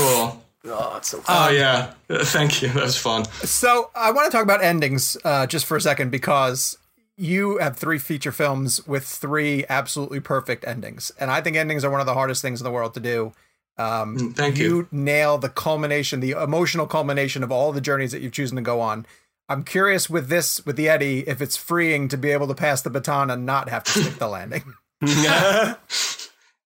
cool. 0.65 0.73
oh, 0.73 0.97
it's 0.97 1.07
so 1.07 1.23
Oh 1.29 1.47
yeah. 1.49 1.93
Thank 2.09 2.61
you. 2.61 2.67
That 2.67 2.83
was 2.83 2.97
fun. 2.97 3.23
So 3.45 3.89
I 3.95 4.11
want 4.11 4.29
to 4.29 4.31
talk 4.35 4.43
about 4.43 4.61
endings 4.61 5.15
uh, 5.23 5.47
just 5.47 5.65
for 5.65 5.77
a 5.77 5.81
second 5.81 6.09
because 6.11 6.77
you 7.15 7.57
have 7.59 7.77
three 7.77 7.99
feature 7.99 8.33
films 8.33 8.85
with 8.85 9.05
three 9.05 9.63
absolutely 9.69 10.19
perfect 10.19 10.67
endings, 10.67 11.09
and 11.21 11.31
I 11.31 11.39
think 11.39 11.55
endings 11.55 11.85
are 11.85 11.89
one 11.89 12.01
of 12.01 12.05
the 12.05 12.15
hardest 12.15 12.41
things 12.41 12.59
in 12.59 12.65
the 12.65 12.71
world 12.71 12.93
to 12.95 12.99
do. 12.99 13.31
Um, 13.77 14.33
Thank 14.33 14.57
you. 14.57 14.65
you 14.65 14.87
nail 14.91 15.37
the 15.37 15.49
culmination, 15.49 16.19
the 16.19 16.31
emotional 16.31 16.87
culmination 16.87 17.43
of 17.43 17.51
all 17.51 17.71
the 17.71 17.81
journeys 17.81 18.11
that 18.11 18.21
you've 18.21 18.33
chosen 18.33 18.55
to 18.55 18.61
go 18.61 18.79
on. 18.81 19.05
I'm 19.47 19.63
curious 19.63 20.09
with 20.09 20.27
this, 20.27 20.65
with 20.65 20.75
the 20.75 20.89
Eddie, 20.89 21.27
if 21.27 21.41
it's 21.41 21.57
freeing 21.57 22.07
to 22.07 22.17
be 22.17 22.31
able 22.31 22.47
to 22.47 22.55
pass 22.55 22.81
the 22.81 22.89
baton 22.89 23.29
and 23.29 23.45
not 23.45 23.69
have 23.69 23.83
to 23.83 23.91
stick 23.91 24.15
the 24.15 24.27
landing. 24.29 24.63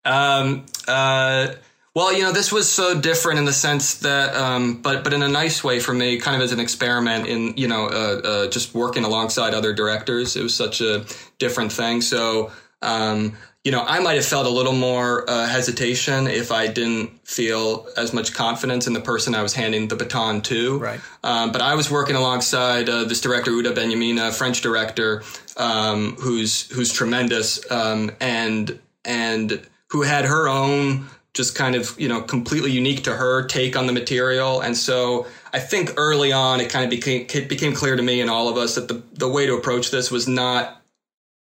Um, 0.04 0.64
uh, 0.86 1.48
well, 1.94 2.12
you 2.12 2.22
know, 2.22 2.32
this 2.32 2.52
was 2.52 2.70
so 2.70 2.98
different 3.00 3.38
in 3.38 3.44
the 3.44 3.52
sense 3.52 3.98
that, 3.98 4.34
um, 4.34 4.80
but 4.80 5.04
but 5.04 5.12
in 5.12 5.22
a 5.22 5.28
nice 5.28 5.62
way 5.64 5.80
for 5.80 5.92
me, 5.92 6.18
kind 6.18 6.36
of 6.36 6.42
as 6.42 6.52
an 6.52 6.60
experiment 6.60 7.26
in 7.26 7.56
you 7.56 7.68
know, 7.68 7.86
uh, 7.86 8.20
uh, 8.24 8.48
just 8.48 8.74
working 8.74 9.04
alongside 9.04 9.52
other 9.52 9.72
directors. 9.72 10.36
It 10.36 10.42
was 10.42 10.54
such 10.54 10.80
a 10.80 11.04
different 11.38 11.72
thing. 11.72 12.00
So, 12.00 12.52
um, 12.82 13.36
you 13.68 13.72
know, 13.72 13.84
I 13.86 14.00
might 14.00 14.14
have 14.14 14.24
felt 14.24 14.46
a 14.46 14.48
little 14.48 14.72
more 14.72 15.28
uh, 15.28 15.46
hesitation 15.46 16.26
if 16.26 16.50
I 16.50 16.68
didn't 16.68 17.28
feel 17.28 17.86
as 17.98 18.14
much 18.14 18.32
confidence 18.32 18.86
in 18.86 18.94
the 18.94 19.00
person 19.00 19.34
I 19.34 19.42
was 19.42 19.52
handing 19.52 19.88
the 19.88 19.94
baton 19.94 20.40
to. 20.44 20.78
Right. 20.78 20.98
Um, 21.22 21.52
but 21.52 21.60
I 21.60 21.74
was 21.74 21.90
working 21.90 22.16
alongside 22.16 22.88
uh, 22.88 23.04
this 23.04 23.20
director 23.20 23.50
Houda 23.50 23.72
Benyamina, 23.72 24.32
French 24.32 24.62
director, 24.62 25.22
um, 25.58 26.16
who's 26.18 26.70
who's 26.70 26.90
tremendous, 26.94 27.70
um, 27.70 28.10
and 28.20 28.78
and 29.04 29.60
who 29.90 30.00
had 30.00 30.24
her 30.24 30.48
own 30.48 31.04
just 31.34 31.54
kind 31.54 31.74
of 31.74 31.94
you 32.00 32.08
know 32.08 32.22
completely 32.22 32.70
unique 32.70 33.04
to 33.04 33.14
her 33.14 33.46
take 33.48 33.76
on 33.76 33.86
the 33.86 33.92
material. 33.92 34.62
And 34.62 34.74
so 34.74 35.26
I 35.52 35.58
think 35.58 35.92
early 35.98 36.32
on 36.32 36.62
it 36.62 36.70
kind 36.70 36.84
of 36.84 36.90
became 36.90 37.26
it 37.28 37.50
became 37.50 37.74
clear 37.74 37.96
to 37.96 38.02
me 38.02 38.22
and 38.22 38.30
all 38.30 38.48
of 38.48 38.56
us 38.56 38.76
that 38.76 38.88
the 38.88 39.02
the 39.12 39.28
way 39.28 39.44
to 39.44 39.58
approach 39.58 39.90
this 39.90 40.10
was 40.10 40.26
not 40.26 40.80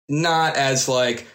not 0.09 0.57
as 0.57 0.89
like 0.89 1.25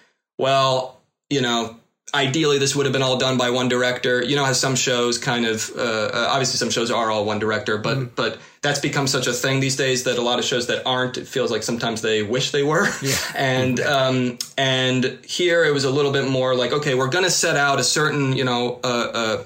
well 0.43 1.01
you 1.31 1.41
know 1.41 1.77
ideally 2.15 2.59
this 2.59 2.77
would 2.77 2.87
have 2.87 2.93
been 2.93 3.03
all 3.03 3.17
done 3.17 3.39
by 3.39 3.51
one 3.51 3.69
director. 3.69 4.23
You 4.23 4.37
know 4.37 4.45
how 4.45 4.53
some 4.53 4.75
shows 4.75 5.19
kind 5.19 5.47
of 5.47 5.71
uh, 5.77 5.81
uh, 5.81 6.27
obviously 6.31 6.59
some 6.59 6.71
shows 6.71 6.91
are 6.91 7.11
all 7.11 7.25
one 7.25 7.39
director 7.39 7.79
but 7.79 8.15
but 8.15 8.39
that's 8.61 8.81
become 8.81 9.07
such 9.07 9.27
a 9.27 9.33
thing 9.33 9.61
these 9.61 9.77
days 9.77 10.05
that 10.05 10.19
a 10.19 10.23
lot 10.23 10.39
of 10.39 10.45
shows 10.45 10.67
that 10.67 10.87
aren't 10.87 11.17
it 11.17 11.27
feels 11.27 11.51
like 11.51 11.63
sometimes 11.63 12.03
they 12.03 12.23
wish 12.23 12.51
they 12.51 12.63
were. 12.63 12.87
Yeah. 13.03 13.17
and 13.35 13.81
um 13.81 14.39
and 14.59 15.19
here 15.25 15.65
it 15.65 15.73
was 15.73 15.85
a 15.85 15.91
little 15.91 16.13
bit 16.13 16.29
more 16.29 16.55
like 16.55 16.73
okay 16.73 16.95
we're 16.95 17.09
gonna 17.09 17.31
set 17.31 17.57
out 17.57 17.81
a 17.81 17.85
certain 17.85 18.35
you 18.35 18.45
know 18.45 18.81
uh, 18.85 19.11
uh 19.15 19.45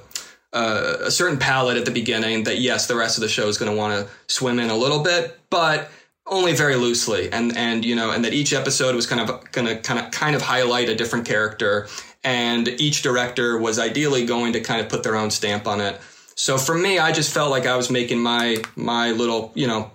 uh, 0.52 0.96
a 1.02 1.10
certain 1.10 1.38
palette 1.38 1.76
at 1.76 1.84
the 1.84 1.90
beginning 1.90 2.44
that 2.44 2.58
yes, 2.58 2.86
the 2.86 2.96
rest 2.96 3.18
of 3.18 3.20
the 3.20 3.28
show 3.28 3.46
is 3.46 3.58
going 3.58 3.70
to 3.70 3.76
want 3.76 3.92
to 3.92 4.10
swim 4.32 4.58
in 4.58 4.70
a 4.70 4.76
little 4.76 5.02
bit, 5.02 5.38
but 5.50 5.90
only 6.26 6.54
very 6.54 6.76
loosely, 6.76 7.30
and 7.32 7.56
and 7.56 7.84
you 7.84 7.94
know, 7.94 8.10
and 8.10 8.24
that 8.24 8.32
each 8.32 8.52
episode 8.52 8.94
was 8.94 9.06
kind 9.06 9.20
of 9.20 9.50
going 9.52 9.66
to 9.66 9.76
kind 9.76 10.00
of 10.00 10.10
kind 10.10 10.36
of 10.36 10.42
highlight 10.42 10.88
a 10.88 10.94
different 10.94 11.26
character, 11.26 11.88
and 12.24 12.68
each 12.68 13.02
director 13.02 13.58
was 13.58 13.78
ideally 13.78 14.26
going 14.26 14.52
to 14.54 14.60
kind 14.60 14.80
of 14.80 14.88
put 14.88 15.02
their 15.02 15.16
own 15.16 15.30
stamp 15.30 15.66
on 15.66 15.80
it. 15.80 16.00
So 16.34 16.58
for 16.58 16.74
me, 16.76 16.98
I 16.98 17.12
just 17.12 17.32
felt 17.32 17.50
like 17.50 17.66
I 17.66 17.76
was 17.76 17.90
making 17.90 18.20
my 18.20 18.62
my 18.74 19.12
little 19.12 19.52
you 19.54 19.66
know 19.66 19.90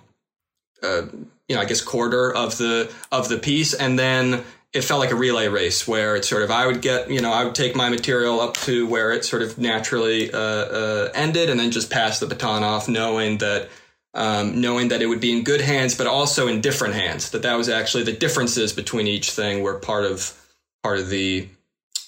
uh, 0.82 1.02
you 1.48 1.56
know, 1.56 1.62
I 1.62 1.64
guess 1.64 1.80
quarter 1.80 2.34
of 2.34 2.58
the 2.58 2.90
of 3.10 3.28
the 3.28 3.38
piece, 3.38 3.74
and 3.74 3.98
then 3.98 4.42
it 4.72 4.82
felt 4.82 5.00
like 5.00 5.10
a 5.10 5.14
relay 5.14 5.48
race 5.48 5.86
where 5.86 6.16
it's 6.16 6.28
sort 6.28 6.42
of 6.42 6.50
I 6.50 6.66
would 6.66 6.80
get 6.80 7.10
you 7.10 7.20
know 7.20 7.32
I 7.32 7.44
would 7.44 7.54
take 7.54 7.76
my 7.76 7.88
material 7.88 8.40
up 8.40 8.54
to 8.58 8.86
where 8.86 9.12
it 9.12 9.24
sort 9.24 9.42
of 9.42 9.58
naturally 9.58 10.32
uh, 10.32 10.38
uh, 10.38 11.12
ended, 11.14 11.50
and 11.50 11.60
then 11.60 11.70
just 11.70 11.90
pass 11.90 12.20
the 12.20 12.26
baton 12.26 12.62
off, 12.62 12.88
knowing 12.88 13.38
that 13.38 13.68
um, 14.14 14.60
knowing 14.60 14.88
that 14.88 15.02
it 15.02 15.06
would 15.06 15.20
be 15.20 15.32
in 15.32 15.44
good 15.44 15.60
hands, 15.60 15.96
but 15.96 16.06
also 16.06 16.48
in 16.48 16.60
different 16.60 16.94
hands. 16.94 17.30
That 17.30 17.42
that 17.42 17.56
was 17.56 17.68
actually 17.68 18.04
the 18.04 18.12
differences 18.12 18.72
between 18.72 19.06
each 19.06 19.30
thing 19.30 19.62
were 19.62 19.78
part 19.78 20.04
of 20.04 20.38
part 20.82 20.98
of 20.98 21.08
the 21.08 21.48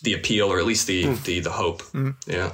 the 0.03 0.14
appeal, 0.14 0.53
or 0.53 0.59
at 0.59 0.67
least 0.67 0.87
the 0.87 1.14
the 1.25 1.40
the 1.40 1.53
hope. 1.53 1.83
Yeah. 2.27 2.53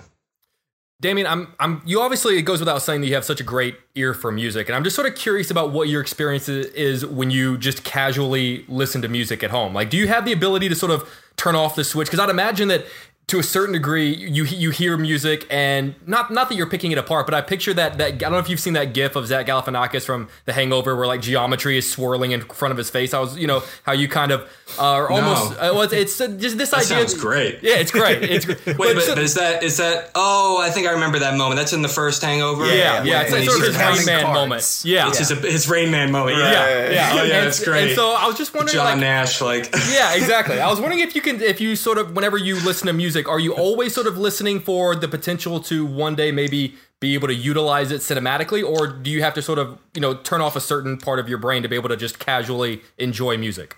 Damien, 1.01 1.27
I'm, 1.27 1.55
I'm, 1.59 1.81
you 1.87 2.03
obviously, 2.03 2.37
it 2.37 2.43
goes 2.43 2.59
without 2.61 2.83
saying 2.83 3.01
that 3.01 3.07
you 3.07 3.15
have 3.15 3.25
such 3.25 3.41
a 3.41 3.43
great 3.43 3.75
ear 3.95 4.13
for 4.13 4.31
music. 4.31 4.69
And 4.69 4.77
I'm 4.77 4.85
just 4.85 4.95
sort 4.95 5.09
of 5.09 5.15
curious 5.15 5.51
about 5.51 5.73
what 5.73 5.89
your 5.89 6.03
experience 6.03 6.47
is 6.47 7.07
when 7.07 7.31
you 7.31 7.57
just 7.57 7.85
casually 7.85 8.67
listen 8.69 9.01
to 9.01 9.09
music 9.09 9.43
at 9.43 9.51
home. 9.51 9.73
Like, 9.73 9.89
do 9.89 9.97
you 9.97 10.09
have 10.09 10.27
the 10.27 10.33
ability 10.33 10.69
to 10.69 10.75
sort 10.75 10.93
of 10.93 11.09
turn 11.37 11.57
off 11.57 11.75
the 11.75 11.85
switch? 11.85 12.09
Because 12.09 12.21
I'd 12.21 12.29
imagine 12.29 12.69
that 12.69 12.85
to 13.31 13.39
a 13.39 13.45
certain 13.45 13.73
degree, 13.73 14.13
you 14.13 14.43
you 14.45 14.71
hear 14.71 14.97
music 14.97 15.47
and 15.51 15.95
not 16.05 16.33
not 16.33 16.49
that 16.49 16.57
you're 16.57 16.69
picking 16.69 16.91
it 16.91 16.99
apart, 16.99 17.27
but 17.27 17.35
I 17.35 17.41
picture 17.41 17.73
that 17.75 17.97
that 17.99 18.07
I 18.07 18.11
don't 18.11 18.33
know 18.33 18.39
if 18.39 18.49
you've 18.49 18.59
seen 18.61 18.73
that 18.73 18.93
GIF 18.93 19.15
of 19.15 19.29
Zach 19.29 19.47
Galifianakis 19.47 20.05
from 20.05 20.29
The 20.47 20.53
Hangover, 20.53 20.97
where 20.97 21.07
like 21.07 21.21
geometry 21.21 21.79
is 21.79 21.89
swirling 21.89 22.33
in 22.33 22.41
front 22.41 22.73
of 22.73 22.79
his 22.79 22.91
face. 22.91 23.15
I 23.15 23.21
was, 23.21 23.39
you 23.39 23.47
know, 23.47 23.63
how 23.85 23.93
you 23.93 24.09
kind 24.09 24.33
of 24.33 24.51
uh, 24.79 24.83
are 24.83 25.11
almost. 25.11 25.53
Uh, 25.53 25.57
well, 25.75 25.83
it's, 25.83 25.93
it's 25.93 26.21
uh, 26.21 26.29
just 26.29 26.59
this 26.59 26.71
That 26.71 26.79
idea. 26.85 26.89
sounds 27.09 27.15
great. 27.15 27.61
Yeah, 27.63 27.77
it's 27.77 27.91
great. 27.91 28.23
It's 28.23 28.45
great. 28.45 28.65
Wait, 28.67 28.77
but 28.79 28.95
but, 28.95 29.03
so- 29.03 29.15
but 29.15 29.23
is 29.25 29.35
that 29.35 29.63
is 29.63 29.77
that? 29.79 30.11
Oh, 30.15 30.61
I 30.63 30.71
think 30.71 30.87
I 30.87 30.93
remember 30.93 31.19
that 31.21 31.37
moment. 31.37 31.59
That's 31.59 31.73
in 31.73 31.83
the 31.83 31.89
first 31.89 32.23
Hangover. 32.23 32.67
yeah, 32.67 33.03
yeah, 33.03 33.23
it's, 33.23 33.33
it's 33.33 33.43
he's 33.45 33.53
sort 33.55 33.69
of 33.69 33.75
his 33.75 33.77
Rain 33.99 34.07
Man 34.07 34.23
cards. 34.25 34.35
moment. 34.41 34.81
Yeah, 34.85 35.09
It's 35.09 35.19
his, 35.19 35.29
his 35.31 35.69
Rain 35.69 35.91
Man 35.91 36.13
moment. 36.13 36.39
yeah, 36.39 36.51
Yeah, 36.53 36.91
yeah. 36.91 37.11
Oh 37.13 37.17
yeah, 37.17 37.23
and, 37.23 37.47
that's 37.47 37.65
great. 37.65 37.89
And 37.89 37.97
so 37.97 38.15
I 38.15 38.27
was 38.27 38.37
just 38.39 38.55
wondering, 38.55 38.75
John 38.75 38.85
like, 38.85 39.01
Nash, 39.01 39.41
like 39.41 39.65
yeah, 39.93 40.15
exactly. 40.15 40.61
I 40.61 40.69
was 40.69 40.81
wondering 40.81 41.01
if 41.01 41.15
you 41.15 41.23
can, 41.23 41.41
if 41.41 41.61
you 41.61 41.77
sort 41.77 41.99
of, 41.99 42.15
whenever 42.15 42.37
you 42.39 42.57
listen 42.65 42.87
to 42.87 42.93
music, 42.93 43.29
are 43.29 43.41
you 43.41 43.55
always 43.55 43.95
sort 43.95 44.07
of 44.07 44.19
listening 44.19 44.61
for 44.61 44.95
the 44.95 45.09
potential 45.09 45.61
to 45.61 45.85
one 45.87 46.15
day 46.15 46.31
maybe 46.33 46.75
be 47.01 47.15
able 47.15 47.29
to 47.29 47.35
utilize 47.35 47.91
it 47.91 48.03
cinematically, 48.03 48.63
or 48.63 48.87
do 48.87 49.11
you 49.11 49.23
have 49.23 49.33
to 49.33 49.41
sort 49.41 49.59
of, 49.59 49.79
you 49.95 50.03
know, 50.03 50.13
turn 50.15 50.43
off 50.43 50.55
a 50.55 50.61
certain 50.61 50.99
part 50.99 51.19
of 51.19 51.31
your 51.31 51.39
brain 51.39 51.63
to 51.63 51.69
be 51.69 51.75
able 51.75 51.89
to 51.89 51.97
just 51.97 52.19
casually 52.19 52.83
enjoy 52.99 53.39
music? 53.39 53.75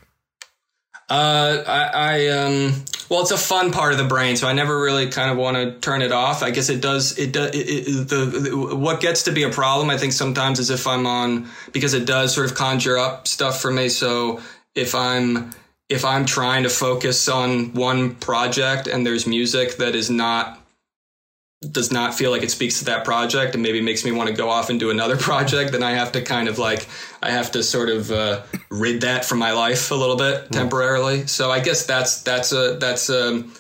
Uh, 1.13 1.63
I, 1.67 1.91
I 1.93 2.29
um, 2.29 2.85
well, 3.11 3.21
it's 3.21 3.33
a 3.33 3.37
fun 3.37 3.71
part 3.71 3.93
of 3.93 3.99
the 3.99 4.05
brain, 4.05 4.37
so 4.37 4.49
I 4.49 4.55
never 4.55 4.81
really 4.81 5.11
kind 5.11 5.31
of 5.31 5.37
want 5.37 5.59
to 5.59 5.79
turn 5.79 6.01
it 6.01 6.11
off. 6.11 6.43
I 6.43 6.51
guess 6.51 6.71
it 6.71 6.81
does. 6.81 7.19
It 7.19 7.33
does. 7.33 7.51
The, 7.51 8.25
the 8.25 8.75
what 8.75 9.03
gets 9.03 9.25
to 9.25 9.33
be 9.33 9.43
a 9.43 9.51
problem, 9.51 9.91
I 9.91 9.99
think, 9.99 10.15
sometimes 10.15 10.59
is 10.59 10.71
if 10.71 10.87
I'm 10.87 11.07
on 11.07 11.51
because 11.73 11.93
it 11.93 12.07
does 12.07 12.35
sort 12.35 12.51
of 12.51 12.57
conjure 12.57 12.97
up 12.97 13.29
stuff 13.29 13.61
for 13.61 13.71
me. 13.71 13.91
So 13.91 14.41
if 14.75 14.95
I'm 14.95 15.53
if 15.91 16.07
I'm 16.07 16.25
trying 16.25 16.63
to 16.63 16.71
focus 16.71 17.29
on 17.29 17.75
one 17.75 18.15
project 18.15 18.87
and 18.87 19.05
there's 19.05 19.27
music 19.27 19.77
that 19.77 19.95
is 19.95 20.09
not 20.09 20.62
does 21.71 21.93
not 21.93 22.15
feel 22.15 22.31
like 22.31 22.43
it 22.43 22.51
speaks 22.51 22.81
to 22.81 22.87
that 22.87 23.05
project 23.05 23.55
and 23.55 23.63
maybe 23.63 23.81
makes 23.81 24.05
me 24.05 24.11
want 24.11 24.29
to 24.29 24.35
go 24.35 24.51
off 24.51 24.69
and 24.69 24.81
do 24.81 24.91
another 24.91 25.17
project, 25.29 25.73
then 25.73 25.83
I 25.83 25.93
have 25.93 26.13
to 26.13 26.23
kind 26.23 26.49
of 26.49 26.59
like 26.59 26.89
I 27.23 27.31
have 27.31 27.53
to 27.53 27.63
sort 27.63 27.89
of 27.89 28.11
uh, 28.11 28.43
rid 28.71 29.03
that 29.03 29.25
from 29.25 29.39
my 29.39 29.53
life 29.53 29.91
a 29.91 29.95
little 29.95 30.17
bit 30.17 30.51
temporarily. 30.51 31.27
So 31.27 31.51
I 31.51 31.61
guess 31.61 31.87
that's 31.87 32.23
that's 32.23 32.53
a 32.53 32.77
that's 32.81 33.09
um 33.11 33.53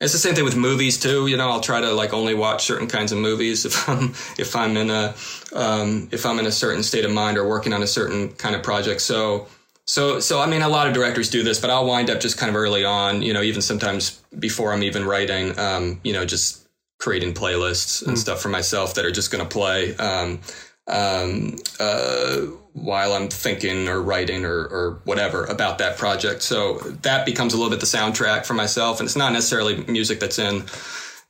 it's 0.00 0.12
the 0.12 0.18
same 0.18 0.34
thing 0.34 0.44
with 0.44 0.56
movies 0.56 0.98
too. 0.98 1.26
You 1.26 1.36
know, 1.36 1.48
I'll 1.50 1.60
try 1.60 1.80
to 1.80 1.92
like 1.92 2.12
only 2.12 2.34
watch 2.34 2.64
certain 2.64 2.88
kinds 2.88 3.12
of 3.12 3.18
movies 3.18 3.64
if 3.66 3.88
I'm 3.88 4.10
if 4.38 4.56
I'm 4.56 4.76
in 4.76 4.90
a 4.90 5.14
um, 5.52 6.08
if 6.12 6.26
I'm 6.26 6.38
in 6.38 6.46
a 6.46 6.52
certain 6.52 6.82
state 6.82 7.04
of 7.04 7.12
mind 7.12 7.38
or 7.38 7.48
working 7.48 7.72
on 7.72 7.82
a 7.82 7.86
certain 7.86 8.32
kind 8.32 8.54
of 8.54 8.62
project. 8.62 9.00
So 9.00 9.46
so 9.86 10.18
so 10.20 10.40
I 10.40 10.46
mean, 10.46 10.62
a 10.62 10.68
lot 10.68 10.86
of 10.86 10.94
directors 10.94 11.30
do 11.30 11.42
this, 11.42 11.60
but 11.60 11.70
I'll 11.70 11.86
wind 11.86 12.10
up 12.10 12.20
just 12.20 12.38
kind 12.38 12.50
of 12.50 12.56
early 12.56 12.84
on. 12.84 13.22
You 13.22 13.32
know, 13.32 13.42
even 13.42 13.62
sometimes 13.62 14.22
before 14.38 14.72
I'm 14.72 14.82
even 14.82 15.04
writing. 15.04 15.58
Um, 15.58 16.00
you 16.02 16.12
know, 16.12 16.24
just 16.24 16.63
creating 16.98 17.34
playlists 17.34 18.06
and 18.06 18.18
stuff 18.18 18.40
for 18.40 18.48
myself 18.48 18.94
that 18.94 19.04
are 19.04 19.10
just 19.10 19.30
going 19.30 19.42
to 19.42 19.50
play 19.50 19.94
um, 19.96 20.40
um, 20.86 21.56
uh, 21.80 22.40
while 22.72 23.12
I'm 23.12 23.28
thinking 23.28 23.88
or 23.88 24.00
writing 24.02 24.44
or, 24.44 24.64
or 24.66 25.00
whatever 25.04 25.44
about 25.44 25.78
that 25.78 25.96
project. 25.96 26.42
So 26.42 26.78
that 27.02 27.24
becomes 27.24 27.54
a 27.54 27.56
little 27.56 27.70
bit 27.70 27.80
the 27.80 27.86
soundtrack 27.86 28.46
for 28.46 28.54
myself, 28.54 29.00
and 29.00 29.06
it's 29.06 29.16
not 29.16 29.32
necessarily 29.32 29.76
music 29.84 30.20
that's 30.20 30.38
in 30.38 30.64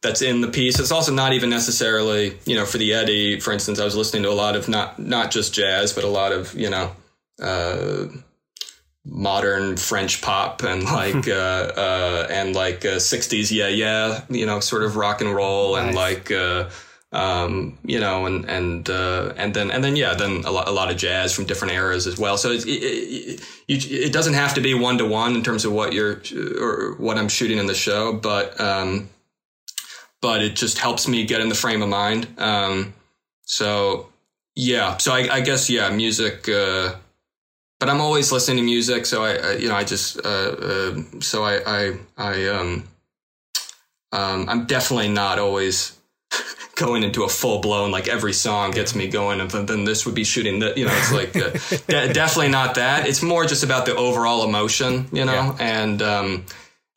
that's 0.01 0.21
in 0.23 0.43
the 0.43 0.49
piece. 0.49 0.79
It's 0.79 0.93
also 0.93 1.13
not 1.13 1.33
even 1.33 1.51
necessarily 1.51 2.39
you 2.47 2.57
know 2.57 2.67
for 2.67 2.79
the 2.79 2.93
Eddie, 2.93 3.41
for 3.41 3.53
instance. 3.53 3.81
I 3.81 3.85
was 3.85 3.97
listening 3.97 4.23
to 4.25 4.31
a 4.31 4.35
lot 4.35 4.57
of 4.57 4.69
not 4.69 4.99
not 4.99 5.31
just 5.31 5.55
jazz, 5.55 5.93
but 5.93 6.05
a 6.05 6.09
lot 6.09 6.33
of 6.33 6.55
you 6.55 6.71
know. 6.71 6.93
Uh, 7.43 8.07
modern 9.05 9.77
French 9.77 10.23
pop 10.23 10.63
and 10.63 10.85
like 11.01 11.29
uh, 11.29 11.73
uh, 11.77 12.27
and 12.31 12.55
like 12.55 12.85
uh, 12.85 12.97
'60s 12.97 13.51
yeah 13.51 13.69
yeah 13.69 14.23
you 14.29 14.47
know 14.47 14.61
sort 14.61 14.83
of 14.83 14.97
rock 14.97 15.21
and 15.21 15.35
roll 15.35 15.77
and 15.77 15.95
like 15.95 16.31
uh, 16.31 16.69
um, 17.13 17.79
you 17.85 18.01
know 18.01 18.27
and 18.27 18.45
and 18.47 18.91
uh, 18.91 19.33
and 19.37 19.55
then 19.55 19.71
and 19.71 19.85
then 19.85 19.97
yeah 19.97 20.15
then 20.15 20.45
a 20.45 20.51
lot, 20.51 20.69
a 20.69 20.73
lot 20.73 20.91
of 20.91 20.97
jazz 20.97 21.33
from 21.33 21.45
different 21.45 21.75
eras 21.75 22.07
as 22.07 22.19
well. 22.19 22.37
So 22.37 22.51
it's, 22.51 22.65
it, 22.65 22.71
it, 22.71 23.41
you, 23.69 23.79
it 24.01 24.13
doesn't 24.13 24.35
have 24.35 24.55
to 24.55 24.61
be 24.61 24.75
one 24.75 24.99
to 24.99 25.07
one 25.07 25.37
in 25.37 25.43
terms 25.43 25.65
of 25.65 25.73
what 25.73 25.93
you're 25.93 26.21
or 26.61 26.95
what 26.97 27.17
I'm 27.17 27.29
shooting 27.29 27.59
in 27.59 27.67
the 27.67 27.75
show, 27.75 28.13
but 28.13 28.61
um, 28.61 29.09
but 30.21 30.43
it 30.43 30.57
just 30.57 30.79
helps 30.79 31.07
me 31.07 31.25
get 31.25 31.41
in 31.41 31.49
the 31.49 31.55
frame 31.55 31.83
of 31.83 31.89
mind. 31.89 32.27
Um, 32.39 32.95
so 33.43 34.09
yeah, 34.57 34.97
so 34.97 35.13
I, 35.13 35.29
I 35.35 35.41
guess 35.41 35.69
yeah, 35.71 35.91
music. 35.91 36.49
Uh, 36.49 36.95
but 37.85 37.91
I'm 37.93 38.01
always 38.01 38.33
listening 38.33 38.57
to 38.57 38.63
music, 38.63 39.05
so 39.05 39.23
I, 39.25 39.35
I 39.35 39.53
you 39.57 39.69
know 39.69 39.75
I 39.75 39.85
just 39.85 40.19
uh, 40.25 40.29
uh, 40.29 41.03
so 41.21 41.45
I 41.45 41.55
I 41.67 41.99
I 42.17 42.47
um 42.49 42.85
um 44.13 44.49
I'm 44.49 44.65
definitely 44.67 45.09
not 45.09 45.39
always 45.39 45.99
going 46.77 47.03
into 47.03 47.25
a 47.25 47.29
full 47.29 47.59
blown 47.61 47.91
like 47.91 48.09
every 48.09 48.33
song 48.33 48.71
gets 48.71 48.95
me 48.95 49.07
going 49.09 49.41
and 49.41 49.51
then, 49.51 49.67
then 49.67 49.85
this 49.85 50.07
would 50.07 50.15
be 50.15 50.25
shooting 50.25 50.61
that 50.61 50.79
you 50.79 50.87
know 50.87 50.93
it's 50.95 51.13
like 51.13 51.37
uh, 51.37 51.51
de- 52.07 52.13
definitely 52.15 52.49
not 52.51 52.77
that 52.77 53.07
it's 53.07 53.23
more 53.23 53.45
just 53.45 53.63
about 53.65 53.85
the 53.87 53.95
overall 53.95 54.45
emotion 54.49 55.07
you 55.13 55.25
know 55.27 55.33
Yeah. 55.33 55.57
and 55.61 56.01
um 56.03 56.47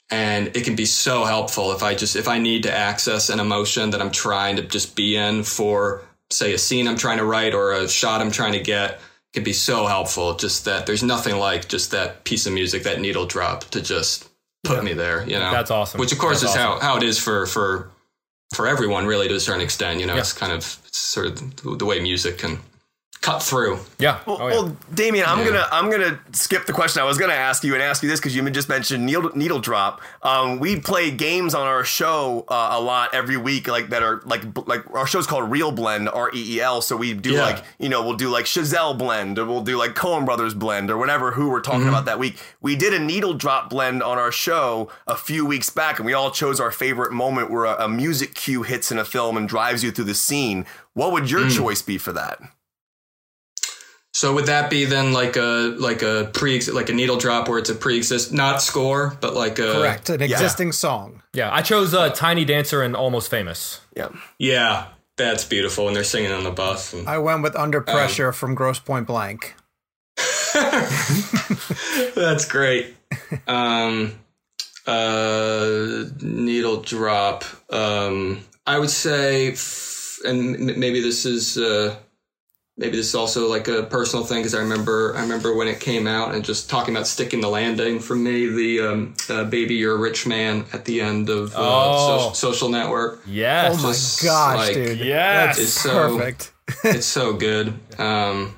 and 0.09 0.55
it 0.55 0.63
can 0.63 0.75
be 0.77 0.85
so 0.85 1.25
helpful 1.25 1.73
if 1.73 1.83
I 1.83 1.93
just 1.95 2.15
if 2.15 2.27
I 2.29 2.39
need 2.39 2.63
to 2.63 2.71
access 2.71 3.29
an 3.29 3.39
emotion 3.41 3.89
that 3.91 4.01
I'm 4.01 4.11
trying 4.11 4.55
to 4.55 4.61
just 4.61 4.95
be 4.95 5.17
in 5.17 5.43
for 5.43 6.01
say 6.31 6.53
a 6.53 6.57
scene 6.57 6.87
I'm 6.87 6.97
trying 6.97 7.17
to 7.17 7.25
write 7.25 7.53
or 7.53 7.73
a 7.73 7.89
shot 7.89 8.21
I'm 8.21 8.31
trying 8.31 8.53
to 8.53 8.61
get 8.61 8.99
can 9.33 9.43
be 9.43 9.53
so 9.53 9.85
helpful 9.87 10.35
just 10.35 10.65
that 10.65 10.85
there's 10.85 11.03
nothing 11.03 11.37
like 11.37 11.67
just 11.67 11.91
that 11.91 12.23
piece 12.23 12.45
of 12.45 12.53
music 12.53 12.83
that 12.83 12.99
needle 12.99 13.25
drop 13.25 13.63
to 13.65 13.81
just 13.81 14.27
put 14.63 14.83
me 14.83 14.93
there 14.93 15.23
you 15.27 15.37
know 15.37 15.51
That's 15.51 15.71
awesome. 15.71 15.99
which 15.99 16.11
of 16.11 16.17
course 16.17 16.41
That's 16.41 16.53
is 16.55 16.59
how 16.59 16.79
how 16.79 16.97
it 16.97 17.03
is 17.03 17.19
for 17.19 17.45
for 17.45 17.91
for 18.55 18.67
everyone 18.67 19.05
really 19.05 19.27
to 19.27 19.35
a 19.35 19.39
certain 19.39 19.61
extent 19.61 19.99
you 19.99 20.05
know 20.05 20.13
Yeah. 20.15 20.21
it's 20.21 20.33
kind 20.33 20.51
of 20.51 20.59
it's 20.87 20.97
sort 20.97 21.27
of 21.27 21.77
the 21.77 21.85
way 21.85 21.99
music 21.99 22.37
can 22.39 22.59
cut 23.21 23.41
through 23.43 23.79
Yeah. 23.99 24.19
Well, 24.25 24.37
Oh, 24.39 24.47
yeah. 24.47 24.53
well, 24.55 24.77
Damien, 24.93 25.25
I'm 25.27 25.39
Yeah. 25.39 25.45
gonna 25.45 25.67
I'm 25.71 25.89
gonna 25.89 26.19
skip 26.31 26.65
the 26.65 26.73
question 26.73 27.01
I 27.01 27.05
was 27.05 27.17
gonna 27.17 27.33
ask 27.33 27.63
you 27.63 27.73
and 27.73 27.81
ask 27.83 28.01
you 28.03 28.09
this 28.09 28.19
because 28.19 28.35
you 28.35 28.47
just 28.49 28.69
mentioned 28.69 29.05
needle, 29.05 29.31
needle 29.35 29.59
drop. 29.59 30.01
Um, 30.23 30.59
we 30.59 30.79
play 30.79 31.11
games 31.11 31.53
on 31.53 31.67
our 31.67 31.83
show 31.83 32.45
uh, 32.47 32.69
a 32.71 32.79
lot 32.79 33.13
every 33.13 33.35
week, 33.37 33.67
like 33.67 33.89
that 33.89 34.03
are 34.03 34.21
like 34.25 34.43
like 34.67 34.83
our 34.93 35.05
show's 35.07 35.27
called 35.27 35.49
ReelBlend, 35.51 36.09
R 36.15 36.29
E 36.33 36.55
E 36.57 36.61
L. 36.61 36.81
So 36.81 36.95
we 36.95 37.13
do 37.13 37.33
Yeah. 37.33 37.41
like 37.41 37.63
you 37.79 37.89
know 37.89 38.03
we'll 38.03 38.15
do 38.17 38.29
like 38.29 38.45
Chazelle 38.45 38.97
blend 38.97 39.39
or 39.39 39.45
we'll 39.45 39.61
do 39.63 39.77
like 39.77 39.93
Coen 39.95 40.23
Brothers 40.25 40.53
blend 40.53 40.89
or 40.89 40.97
whatever 40.97 41.31
who 41.31 41.49
we're 41.49 41.59
talking 41.61 41.87
about 41.89 42.05
that 42.05 42.19
week. 42.19 42.37
We 42.61 42.75
did 42.75 42.93
a 42.93 42.99
needle 42.99 43.33
drop 43.33 43.69
blend 43.69 44.03
on 44.03 44.17
our 44.17 44.31
show 44.31 44.89
a 45.07 45.15
few 45.15 45.45
weeks 45.45 45.69
back, 45.69 45.97
and 45.99 46.05
we 46.05 46.13
all 46.13 46.31
chose 46.31 46.59
our 46.59 46.71
favorite 46.71 47.11
moment 47.11 47.51
where 47.51 47.65
a, 47.65 47.85
a 47.85 47.89
music 47.89 48.35
cue 48.35 48.63
hits 48.63 48.91
in 48.91 48.97
a 48.97 49.05
film 49.05 49.35
and 49.37 49.49
drives 49.49 49.83
you 49.83 49.91
through 49.91 50.05
the 50.05 50.13
scene. 50.15 50.65
What 50.93 51.11
would 51.11 51.29
your 51.29 51.49
choice 51.49 51.81
be 51.81 51.97
for 51.97 52.11
that? 52.13 52.39
So 54.13 54.33
would 54.33 54.47
that 54.47 54.69
be 54.71 54.85
then 54.85 55.13
like 55.13 55.35
a 55.35 55.75
like 55.77 56.01
a 56.01 56.29
pre 56.33 56.59
like 56.61 56.89
a 56.89 56.93
needle 56.93 57.17
drop 57.17 57.47
where 57.47 57.59
it's 57.59 57.69
a 57.69 57.75
pre-exist 57.75 58.33
not 58.33 58.61
score 58.63 59.15
but 59.21 59.35
like 59.35 59.59
a 59.59 59.73
Correct. 59.73 60.09
An 60.09 60.21
existing 60.21 60.71
song. 60.71 61.21
yeah. 61.33 61.53
I 61.53 61.61
chose 61.61 61.93
uh, 61.93 62.09
Tiny 62.09 62.43
Dancer 62.45 62.81
and 62.81 62.95
Almost 62.95 63.29
Famous. 63.29 63.81
Yeah. 63.95 64.09
yeah 64.39 64.87
that's 65.17 65.45
beautiful 65.45 65.87
And 65.87 65.95
they're 65.95 66.03
singing 66.03 66.31
on 66.31 66.43
the 66.43 66.51
bus 66.51 66.93
and 66.93 67.07
I 67.07 67.17
went 67.19 67.43
with 67.43 67.55
Under 67.55 67.81
Pressure 67.81 68.31
from 68.33 68.55
Grosse 68.55 68.79
Pointe 68.79 69.05
Blank. 69.07 69.53
That's 72.15 72.45
great. 72.45 72.95
Um, 73.47 74.13
uh, 74.85 76.03
needle 76.21 76.81
drop. 76.81 77.43
Um, 77.69 78.39
I 78.65 78.77
would 78.79 78.89
say, 78.89 79.51
f- 79.53 80.19
and 80.25 80.69
m- 80.69 80.79
maybe 80.79 81.01
this 81.01 81.25
is 81.25 81.57
uh, 81.57 81.95
maybe 82.77 82.95
this 82.95 83.07
is 83.07 83.15
also 83.15 83.49
like 83.49 83.67
a 83.67 83.83
personal 83.83 84.23
thing 84.25 84.39
because 84.39 84.53
I 84.53 84.59
remember 84.59 85.15
I 85.17 85.21
remember 85.21 85.55
when 85.55 85.67
it 85.67 85.79
came 85.79 86.07
out 86.07 86.35
and 86.35 86.45
just 86.45 86.69
talking 86.69 86.95
about 86.95 87.07
sticking 87.07 87.41
the 87.41 87.49
landing 87.49 87.99
for 87.99 88.15
me. 88.15 88.47
The 88.47 88.79
um, 88.81 89.15
uh, 89.29 89.43
"Baby, 89.45 89.75
You're 89.75 89.95
a 89.95 89.99
Rich 89.99 90.27
Man" 90.27 90.65
at 90.73 90.85
the 90.85 91.01
end 91.01 91.29
of 91.29 91.53
uh, 91.55 91.57
Oh. 91.59 92.17
social, 92.17 92.33
social 92.33 92.69
Network. 92.69 93.21
Yes. 93.25 93.75
Oh 93.79 93.83
my 93.83 93.89
Just 93.89 94.23
gosh, 94.23 94.57
like- 94.67 94.73
dude. 94.75 94.99
Yes. 94.99 95.59
It's 95.59 95.73
so 95.73 96.17
Perfect. 96.17 96.53
it's 96.83 97.05
so 97.07 97.33
good. 97.33 97.73
Um, 97.99 98.55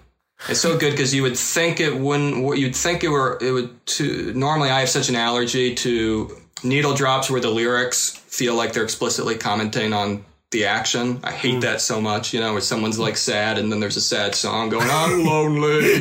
it's 0.47 0.62
so 0.62 0.77
good 0.77 0.91
because 0.91 1.13
you 1.13 1.21
would 1.23 1.38
think 1.38 1.79
it 1.79 1.95
wouldn't. 1.95 2.58
You'd 2.58 2.75
think 2.75 3.03
it 3.03 3.10
were. 3.10 3.38
It 3.41 3.51
would. 3.51 3.86
To 3.97 4.34
normally, 4.34 4.69
I 4.69 4.79
have 4.82 4.89
such 4.89 5.10
an 5.10 5.15
allergy 5.15 5.75
to 5.75 6.38
needle 6.63 6.93
drops 6.93 7.29
where 7.29 7.41
the 7.41 7.49
lyrics 7.49 8.10
feel 8.27 8.55
like 8.55 8.73
they're 8.73 8.84
explicitly 8.84 9.36
commenting 9.36 9.91
on 9.93 10.23
the 10.51 10.65
action. 10.65 11.19
I 11.23 11.31
hate 11.31 11.55
hmm. 11.55 11.59
that 11.59 11.79
so 11.79 12.01
much. 12.01 12.33
You 12.33 12.39
know, 12.39 12.53
where 12.53 12.62
someone's 12.62 12.97
like 12.97 13.17
sad 13.17 13.59
and 13.59 13.71
then 13.71 13.79
there's 13.79 13.97
a 13.97 14.01
sad 14.01 14.33
song 14.33 14.69
going, 14.69 14.89
"I'm 14.89 15.23
lonely." 15.25 15.95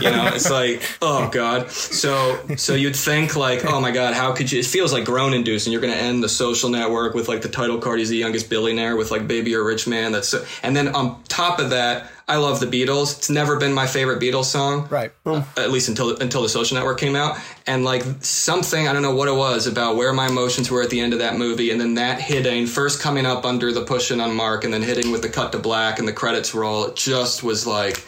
you 0.00 0.10
know, 0.10 0.30
it's 0.34 0.50
like, 0.50 0.82
oh 1.02 1.28
god. 1.28 1.70
So, 1.70 2.40
so 2.56 2.74
you'd 2.74 2.96
think 2.96 3.36
like, 3.36 3.64
oh 3.64 3.80
my 3.80 3.90
god, 3.90 4.14
how 4.14 4.32
could 4.32 4.50
you? 4.50 4.60
It 4.60 4.66
feels 4.66 4.92
like 4.92 5.04
groan 5.04 5.34
inducing. 5.34 5.72
You're 5.72 5.82
going 5.82 5.92
to 5.92 6.00
end 6.00 6.22
the 6.22 6.28
social 6.28 6.70
network 6.70 7.14
with 7.14 7.28
like 7.28 7.42
the 7.42 7.48
title 7.48 7.78
card. 7.78 7.98
He's 7.98 8.08
the 8.08 8.16
youngest 8.16 8.48
billionaire 8.48 8.96
with 8.96 9.10
like 9.10 9.28
"Baby, 9.28 9.50
You're 9.50 9.64
Rich 9.64 9.86
Man." 9.86 10.12
That's 10.12 10.28
so, 10.28 10.44
and 10.62 10.74
then 10.74 10.94
on 10.94 11.22
top 11.24 11.58
of 11.58 11.70
that. 11.70 12.10
I 12.30 12.36
love 12.36 12.60
the 12.60 12.66
Beatles. 12.66 13.18
It's 13.18 13.28
never 13.28 13.56
been 13.56 13.72
my 13.72 13.86
favorite 13.88 14.20
Beatles 14.20 14.44
song 14.44 14.86
Right. 14.88 15.12
Uh, 15.26 15.42
at 15.56 15.70
least 15.70 15.88
until 15.88 16.16
until 16.18 16.42
the 16.42 16.48
social 16.48 16.76
network 16.76 16.98
came 16.98 17.16
out 17.16 17.38
and 17.66 17.84
like 17.84 18.02
something 18.20 18.88
i 18.88 18.92
don't 18.92 19.02
know 19.02 19.14
what 19.14 19.28
it 19.28 19.34
was 19.34 19.66
about 19.66 19.96
where 19.96 20.12
my 20.12 20.28
emotions 20.28 20.70
were 20.70 20.82
at 20.82 20.90
the 20.90 21.00
end 21.00 21.12
of 21.12 21.18
that 21.18 21.36
movie 21.36 21.70
and 21.70 21.80
then 21.80 21.94
that 21.94 22.20
hitting 22.20 22.66
first 22.66 23.00
coming 23.00 23.26
up 23.26 23.44
under 23.44 23.72
the 23.72 23.82
pushing 23.82 24.20
on 24.20 24.34
mark 24.34 24.64
and 24.64 24.72
then 24.72 24.82
hitting 24.82 25.10
with 25.10 25.22
the 25.22 25.28
cut 25.28 25.52
to 25.52 25.58
black 25.58 25.98
and 25.98 26.06
the 26.08 26.12
credits 26.12 26.54
roll 26.54 26.84
it 26.86 26.96
just 26.96 27.42
was 27.42 27.66
like 27.66 28.04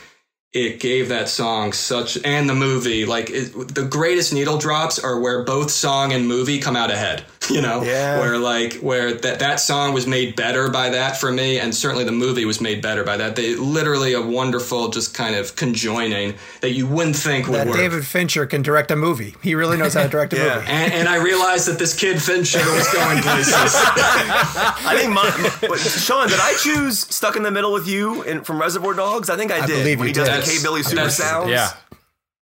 it 0.54 0.80
gave 0.80 1.08
that 1.08 1.30
song 1.30 1.72
such 1.72 2.18
and 2.26 2.46
the 2.46 2.54
movie 2.54 3.06
like 3.06 3.30
it, 3.30 3.74
the 3.74 3.84
greatest 3.84 4.34
needle 4.34 4.58
drops 4.58 4.98
are 4.98 5.18
where 5.18 5.42
both 5.44 5.70
song 5.70 6.12
and 6.12 6.28
movie 6.28 6.58
come 6.58 6.76
out 6.76 6.90
ahead 6.90 7.24
you 7.50 7.62
know 7.62 7.82
Yeah. 7.82 8.20
where 8.20 8.36
like 8.36 8.74
where 8.74 9.14
that 9.14 9.38
that 9.38 9.60
song 9.60 9.94
was 9.94 10.06
made 10.06 10.36
better 10.36 10.68
by 10.68 10.90
that 10.90 11.16
for 11.16 11.32
me 11.32 11.58
and 11.58 11.74
certainly 11.74 12.04
the 12.04 12.12
movie 12.12 12.44
was 12.44 12.60
made 12.60 12.82
better 12.82 13.02
by 13.02 13.16
that 13.16 13.34
they 13.34 13.54
literally 13.56 14.12
a 14.12 14.20
wonderful 14.20 14.88
just 14.90 15.14
kind 15.14 15.34
of 15.34 15.56
conjoining 15.56 16.34
that 16.60 16.72
you 16.72 16.86
wouldn't 16.86 17.16
think 17.16 17.46
would 17.48 17.56
That 17.60 17.66
work 17.68 17.76
David 17.78 18.06
Fincher 18.06 18.44
can 18.44 18.60
direct 18.60 18.90
a 18.90 18.96
movie. 18.96 19.34
He 19.42 19.54
really 19.54 19.78
knows 19.78 19.94
how 19.94 20.02
to 20.02 20.08
direct 20.10 20.34
a 20.34 20.36
Yeah. 20.42 20.54
movie. 20.56 20.66
and, 20.68 20.92
and 20.92 21.08
I 21.08 21.16
realized 21.16 21.66
that 21.66 21.78
this 21.78 21.98
kid 21.98 22.20
Fincher 22.22 22.58
was 22.58 22.86
going 22.92 23.18
places. 23.22 23.72
I 23.74 24.96
think 24.98 25.12
my, 25.14 25.68
wait, 25.70 25.80
Sean, 25.80 26.28
did 26.28 26.38
I 26.40 26.54
choose 26.60 27.00
"Stuck 27.00 27.36
in 27.36 27.42
the 27.42 27.50
Middle 27.50 27.72
with 27.72 27.88
You" 27.88 28.22
in, 28.22 28.42
from 28.44 28.60
Reservoir 28.60 28.94
Dogs? 28.94 29.30
I 29.30 29.36
think 29.36 29.50
I, 29.50 29.60
I 29.62 29.66
did. 29.66 29.78
believe 29.78 29.98
when 29.98 30.08
you 30.08 30.10
he 30.10 30.14
does 30.14 30.28
did. 30.28 30.36
The 30.44 30.50
K 30.50 30.62
Billy 30.62 30.82
Super 30.82 30.96
That's- 30.96 31.16
Sounds. 31.16 31.50
Yeah. 31.50 31.70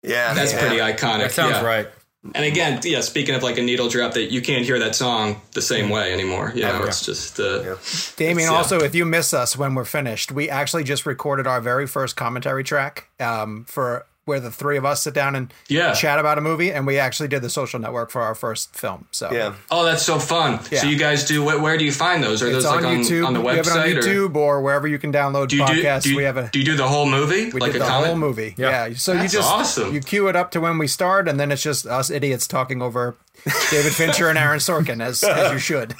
yeah, 0.02 0.34
That's 0.34 0.52
yeah. 0.52 0.60
pretty 0.60 0.76
iconic. 0.76 1.18
That 1.18 1.32
sounds 1.32 1.52
yeah. 1.56 1.64
right. 1.64 1.88
And 2.34 2.44
again, 2.44 2.80
yeah, 2.82 3.00
speaking 3.00 3.34
of 3.36 3.42
like 3.42 3.58
a 3.58 3.62
needle 3.62 3.88
drop, 3.88 4.14
that 4.14 4.32
you 4.32 4.42
can't 4.42 4.64
hear 4.64 4.78
that 4.80 4.96
song 4.96 5.40
the 5.52 5.62
same 5.62 5.88
way 5.88 6.12
anymore. 6.12 6.52
You 6.54 6.62
know, 6.62 6.82
it's 6.82 7.06
just 7.06 7.38
uh, 7.38 7.76
Damien, 8.16 8.50
yeah. 8.50 8.56
also, 8.56 8.80
if 8.80 8.94
you 8.94 9.04
miss 9.04 9.32
us 9.32 9.56
when 9.56 9.74
we're 9.74 9.84
finished, 9.84 10.32
we 10.32 10.50
actually 10.50 10.82
just 10.84 11.06
recorded 11.06 11.46
our 11.46 11.60
very 11.60 11.86
first 11.86 12.16
commentary 12.16 12.64
track 12.64 13.08
um, 13.20 13.64
for 13.68 14.04
where 14.28 14.38
the 14.38 14.50
three 14.52 14.76
of 14.76 14.84
us 14.84 15.02
sit 15.02 15.14
down 15.14 15.34
and 15.34 15.52
Yeah. 15.68 15.92
chat 15.94 16.18
about 16.20 16.38
a 16.38 16.40
movie, 16.40 16.70
and 16.70 16.86
we 16.86 16.98
actually 16.98 17.28
did 17.28 17.42
the 17.42 17.50
social 17.50 17.80
network 17.80 18.10
for 18.10 18.22
our 18.22 18.34
first 18.36 18.76
film. 18.76 19.06
So 19.10 19.32
Yeah. 19.32 19.54
oh, 19.70 19.84
that's 19.84 20.04
so 20.04 20.18
fun. 20.20 20.60
Yeah. 20.70 20.82
So 20.82 20.86
you 20.86 20.96
guys 20.98 21.24
do 21.24 21.42
where, 21.42 21.58
where 21.58 21.76
do 21.76 21.84
you 21.84 21.92
find 21.92 22.22
those? 22.22 22.42
Are 22.42 22.46
it's 22.46 22.56
those 22.56 22.64
on 22.66 22.76
like 22.76 22.84
on, 22.84 22.96
YouTube. 23.00 23.26
on 23.26 23.32
the 23.34 23.40
we 23.40 23.56
have 23.56 23.66
it 23.66 23.72
on 23.72 23.78
website 23.78 24.34
or 24.34 24.38
or, 24.38 24.60
wherever 24.60 24.86
you 24.86 24.98
can 24.98 25.12
download 25.12 25.48
do 25.48 25.56
you 25.56 25.62
podcasts. 25.64 26.02
do, 26.02 26.10
you, 26.10 26.16
we 26.18 26.22
have 26.24 26.36
a 26.36 26.48
do 26.52 26.58
you 26.58 26.64
do 26.64 26.76
the 26.76 26.86
whole 26.86 27.06
movie 27.08 27.50
we 27.50 27.60
like 27.60 27.72
did 27.72 27.80
a 27.80 27.84
the 27.84 27.90
comment? 27.90 28.06
whole 28.08 28.16
movie. 28.16 28.54
Yeah. 28.56 28.90
So 28.94 29.14
That's 29.14 29.32
you 29.32 29.38
just 29.40 29.50
awesome. 29.50 29.92
you 29.94 30.00
cue 30.00 30.28
it 30.28 30.36
up 30.36 30.50
to 30.52 30.60
when 30.60 30.78
we 30.78 30.86
start, 30.86 31.26
and 31.28 31.40
then 31.40 31.50
it's 31.50 31.62
just 31.62 31.86
us 31.86 32.10
idiots 32.10 32.46
talking 32.46 32.82
over 32.82 33.16
David 33.70 33.94
Fincher 33.94 34.28
and 34.28 34.38
Aaron 34.38 34.58
Sorkin 34.58 35.02
as 35.02 35.22
as 35.24 35.52
you 35.52 35.58
should. 35.58 35.94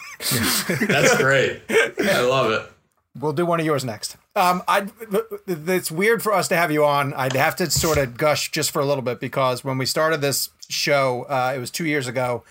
That's 0.89 1.17
great. 1.17 1.63
I 1.71 2.21
love 2.21 2.51
it. 2.51 2.63
We'll 3.19 3.33
do 3.33 3.47
one 3.47 3.59
of 3.61 3.67
yours 3.67 3.85
next. 3.85 4.17
Um, 4.39 4.63
I 4.69 4.87
it's 5.47 5.91
weird 5.91 6.23
for 6.23 6.33
us 6.33 6.49
to 6.49 6.57
have 6.57 6.71
you 6.71 6.85
on. 6.85 7.13
I'd 7.15 7.33
have 7.35 7.57
to 7.57 7.71
sort 7.71 7.99
of 7.99 8.17
gush 8.17 8.51
just 8.51 8.71
for 8.71 8.81
a 8.81 8.87
little 8.87 9.03
bit 9.03 9.19
because 9.21 9.65
when 9.65 9.79
we 9.79 9.87
started 9.87 10.21
this 10.21 10.51
show, 10.69 11.25
uh, 11.25 11.53
it 11.57 11.59
was 11.59 11.71
two 11.71 11.87
years 11.87 12.07
ago. 12.07 12.45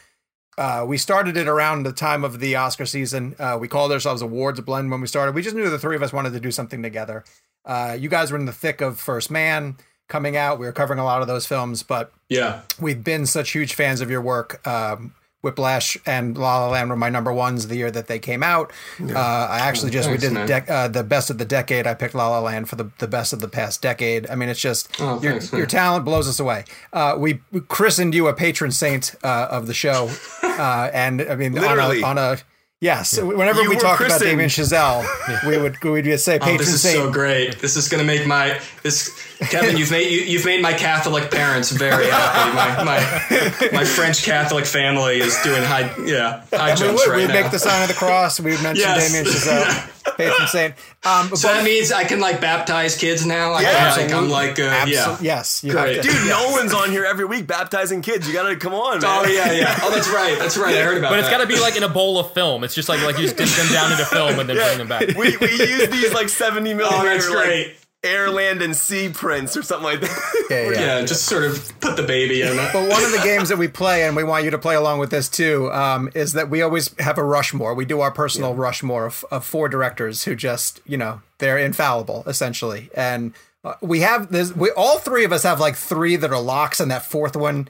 Uh, 0.58 0.84
we 0.88 0.98
started 0.98 1.38
it 1.38 1.48
around 1.48 1.84
the 1.84 1.92
time 1.94 2.24
of 2.24 2.40
the 2.40 2.56
Oscar 2.56 2.86
season. 2.86 3.36
Uh, 3.40 3.58
we 3.62 3.68
called 3.68 3.92
ourselves 3.92 4.22
Awards 4.24 4.60
Blend 4.62 4.90
when 4.90 5.00
we 5.02 5.08
started. 5.08 5.36
We 5.36 5.44
just 5.44 5.56
knew 5.56 5.70
the 5.70 5.78
three 5.80 5.96
of 5.96 6.02
us 6.04 6.12
wanted 6.12 6.34
to 6.34 6.40
do 6.40 6.52
something 6.52 6.82
together. 6.82 7.24
Uh, 7.64 7.96
you 8.00 8.10
guys 8.10 8.32
were 8.32 8.40
in 8.40 8.46
the 8.46 8.52
thick 8.54 8.82
of 8.82 9.00
First 9.00 9.30
Man 9.30 9.78
coming 10.10 10.36
out. 10.36 10.58
We 10.58 10.66
were 10.66 10.72
covering 10.72 11.00
a 11.00 11.04
lot 11.06 11.22
of 11.22 11.28
those 11.28 11.46
films, 11.46 11.84
but 11.84 12.12
Yeah. 12.30 12.62
we've 12.82 13.04
been 13.04 13.26
such 13.28 13.52
huge 13.52 13.76
fans 13.76 14.02
of 14.02 14.10
your 14.10 14.22
work 14.22 14.66
um, 14.68 15.14
Whiplash 15.48 15.98
and 16.06 16.38
La 16.38 16.60
La 16.66 16.70
Land 16.70 16.90
were 16.90 16.96
my 16.96 17.10
number 17.10 17.32
ones 17.32 17.68
the 17.68 17.76
year 17.78 17.90
that 17.92 18.08
they 18.08 18.20
came 18.20 18.44
out. 18.44 18.72
Uh, 19.02 19.14
I 19.18 19.60
actually 19.60 19.92
just 19.92 20.10
Thanks, 20.10 20.24
we 20.24 20.30
did 20.30 20.38
dec- 20.50 20.70
uh, 20.70 20.88
the 20.90 21.04
best 21.04 21.30
of 21.30 21.38
the 21.38 21.46
decade. 21.46 21.88
I 21.88 21.94
picked 21.94 22.14
La 22.16 22.30
La 22.30 22.40
Land 22.40 22.68
for 22.70 22.76
the, 22.76 22.92
the 23.00 23.08
best 23.08 23.34
of 23.34 23.40
the 23.40 23.48
past 23.48 23.82
decade. 23.82 24.30
I 24.30 24.36
mean, 24.36 24.50
it's 24.50 24.60
just 24.60 24.90
Oh, 25.00 25.22
your, 25.22 25.34
thanks, 25.34 25.54
your 25.54 25.66
talent 25.66 26.06
blows 26.06 26.28
us 26.28 26.40
away. 26.40 26.66
Uh, 26.94 27.16
we 27.18 27.40
christened 27.70 28.14
you 28.14 28.28
a 28.28 28.34
patron 28.34 28.72
saint 28.72 29.16
uh, 29.24 29.48
of 29.50 29.68
the 29.68 29.74
show, 29.74 30.10
uh, 30.44 30.90
and 30.94 31.22
I 31.22 31.36
mean 31.36 31.54
Literally. 31.54 32.04
on 32.04 32.18
a, 32.18 32.22
on 32.22 32.34
a 32.36 32.38
yes. 32.82 33.20
Whenever 33.20 33.62
You 33.64 33.70
we 33.70 33.78
talk 33.78 34.00
about. 34.02 34.20
Damien 34.20 34.50
Chazelle, 34.50 35.06
we 35.48 35.58
would 35.58 35.82
we 35.84 35.90
would 36.02 36.20
say 36.20 36.36
Oh, 36.36 36.40
patron 36.40 36.58
this 36.58 36.74
is 36.74 36.82
saint. 36.82 36.96
so 36.98 37.12
great. 37.12 37.60
This 37.60 37.76
is 37.78 37.88
going 37.88 38.00
to 38.02 38.08
make 38.08 38.28
my 38.28 38.60
this 38.84 39.10
Kevin. 39.40 39.78
You've 39.78 39.92
made 39.92 40.10
you, 40.12 40.20
you've 40.22 40.46
made 40.46 40.62
my 40.62 40.74
Catholic 40.74 41.30
parents 41.32 41.72
very 41.72 42.08
happy. 42.08 42.56
My 42.56 42.84
my 42.84 43.70
my 43.72 43.84
French 43.86 44.24
Catholic 44.24 44.66
family 44.66 45.20
is 45.20 45.38
doing 45.44 45.62
high 45.64 45.94
yeah 46.06 46.44
high 46.52 46.72
we 46.74 46.78
jumps 46.80 47.06
would. 47.06 47.12
right 47.12 47.18
We'd 47.18 47.28
now. 47.28 47.42
make 47.42 47.52
the 47.52 47.60
sign 47.60 47.82
of 47.84 47.88
the 47.88 47.94
cross. 47.94 48.40
We 48.40 48.52
would 48.52 48.64
mention 48.64 48.86
Yes. 48.88 49.12
Damien 49.12 49.26
Chazelle, 49.32 50.18
patron 50.18 50.48
saint. 50.48 50.74
Um, 51.06 51.36
so 51.36 51.48
that 51.50 51.64
means 51.64 51.92
I 51.92 52.04
can 52.04 52.20
like 52.20 52.42
baptize 52.42 52.98
kids 52.98 53.26
now. 53.26 53.54
I 53.54 53.62
Yeah, 53.62 53.96
can, 53.96 54.04
like 54.08 54.14
I'm 54.14 54.30
like 54.30 54.60
uh, 54.60 54.86
yeah. 54.88 55.06
Absol- 55.06 55.22
Yes, 55.22 55.64
you 55.64 55.72
Great. 55.72 55.98
have 55.98 56.06
to. 56.06 56.12
Dude, 56.12 56.28
Nolan's 56.28 56.74
on 56.74 56.90
here 56.92 57.06
every 57.06 57.26
week 57.26 57.46
baptizing 57.48 58.02
kids. 58.02 58.28
You 58.28 58.34
gotta 58.34 58.56
come 58.56 58.74
on, 58.74 59.02
man. 59.02 59.26
Oh 59.26 59.28
yeah, 59.30 59.52
yeah. 59.52 59.80
Oh, 59.84 59.92
that's 59.94 60.10
right. 60.10 60.38
That's 60.40 60.58
right. 60.58 60.76
I 60.76 60.82
heard 60.82 60.98
about 60.98 61.10
it. 61.12 61.16
But 61.16 61.20
it's 61.20 61.30
got 61.30 61.42
to 61.42 61.48
be 61.48 61.60
like 61.60 61.76
in 61.78 61.84
a 61.84 61.90
bowl 61.90 62.18
of 62.20 62.34
film. 62.34 62.64
It's 62.64 62.74
just 62.76 62.90
like 62.90 63.02
like 63.04 63.18
you 63.18 63.24
just 63.24 63.38
dip 63.38 63.48
them 63.50 63.72
down 63.72 63.92
into 63.92 64.06
film 64.06 64.40
and 64.40 64.50
then 64.50 64.56
bring 64.66 64.78
them 64.80 64.88
back. 64.88 65.08
We, 65.16 65.38
we 65.38 65.52
use 65.52 65.90
these 65.90 66.14
like 66.14 66.30
70 66.30 66.74
millimeter 66.74 66.98
Oh, 67.00 67.04
that's 67.06 67.30
like, 67.30 67.46
great. 67.46 67.76
Air, 68.04 68.30
land, 68.30 68.62
and 68.62 68.76
sea 68.76 69.10
prince 69.10 69.58
or 69.58 69.64
something 69.64 69.86
like 69.86 70.02
that. 70.02 70.46
Yeah, 70.50 70.70
yeah. 70.70 70.80
yeah, 70.80 71.06
just 71.06 71.26
sort 71.26 71.44
of 71.44 71.80
put 71.82 71.98
the 71.98 72.04
baby 72.04 72.42
in 72.42 72.58
it. 72.58 72.70
But 72.72 72.90
one 72.90 73.04
of 73.04 73.12
the 73.12 73.22
games 73.24 73.50
that 73.50 73.58
we 73.58 73.68
play, 73.68 74.04
and 74.04 74.16
we 74.16 74.24
want 74.24 74.46
you 74.46 74.52
to 74.52 74.58
play 74.58 74.76
along 74.76 75.00
with 75.00 75.10
this 75.10 75.28
too, 75.28 75.72
um, 75.74 76.10
is 76.16 76.34
that 76.34 76.50
we 76.50 76.62
always 76.62 76.96
have 77.00 77.18
a 77.18 77.24
Rushmore. 77.24 77.74
We 77.74 77.86
do 77.86 78.00
our 78.00 78.12
personal 78.12 78.56
Rushmore 78.56 79.08
of, 79.08 79.26
of 79.30 79.46
four 79.46 79.68
directors 79.68 80.24
who 80.24 80.36
just, 80.36 80.80
you 80.86 80.98
know, 80.98 81.22
they're 81.40 81.58
infallible 81.58 82.24
essentially. 82.28 82.90
And 82.96 83.34
uh, 83.64 83.74
we 83.82 84.00
have 84.02 84.32
this. 84.32 84.56
We 84.56 84.72
all 84.72 85.00
three 85.00 85.26
of 85.26 85.34
us 85.34 85.44
have 85.44 85.60
like 85.60 85.76
three 85.76 86.16
that 86.16 86.32
are 86.32 86.42
locks, 86.42 86.80
and 86.80 86.90
that 86.92 87.06
fourth 87.06 87.36
one 87.36 87.68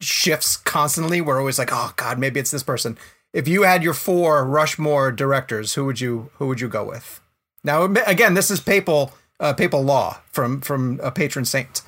shifts 0.00 0.56
constantly. 0.56 1.20
We're 1.20 1.38
always 1.38 1.58
like, 1.58 1.70
oh 1.72 1.92
God, 1.96 2.18
maybe 2.18 2.40
it's 2.40 2.50
this 2.50 2.64
person. 2.64 2.98
If 3.32 3.46
you 3.46 3.62
had 3.62 3.84
your 3.84 3.94
four 3.94 4.44
Rushmore 4.44 5.12
directors, 5.12 5.74
who 5.74 5.84
would 5.84 6.00
you 6.00 6.30
who 6.34 6.48
would 6.48 6.60
you 6.60 6.68
go 6.68 6.84
with? 6.84 7.20
Now, 7.62 7.84
again, 7.84 8.34
this 8.34 8.50
is 8.50 8.60
papal 8.60 9.12
uh, 9.40 9.52
papal 9.54 9.82
law 9.82 10.20
from 10.30 10.60
from 10.60 11.00
a 11.02 11.10
patron 11.10 11.44
saint. 11.44 11.82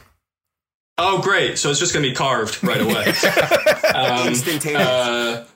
Oh, 0.99 1.23
great. 1.23 1.59
So 1.59 1.71
it's 1.71 1.79
just 1.79 1.95
going 1.95 2.03
to 2.03 2.09
be 2.09 2.15
carved 2.15 2.63
right 2.65 2.81
away. 2.81 3.05
um, 3.95 4.29
Instantaneous. 4.29 4.83
uh, 4.83 5.47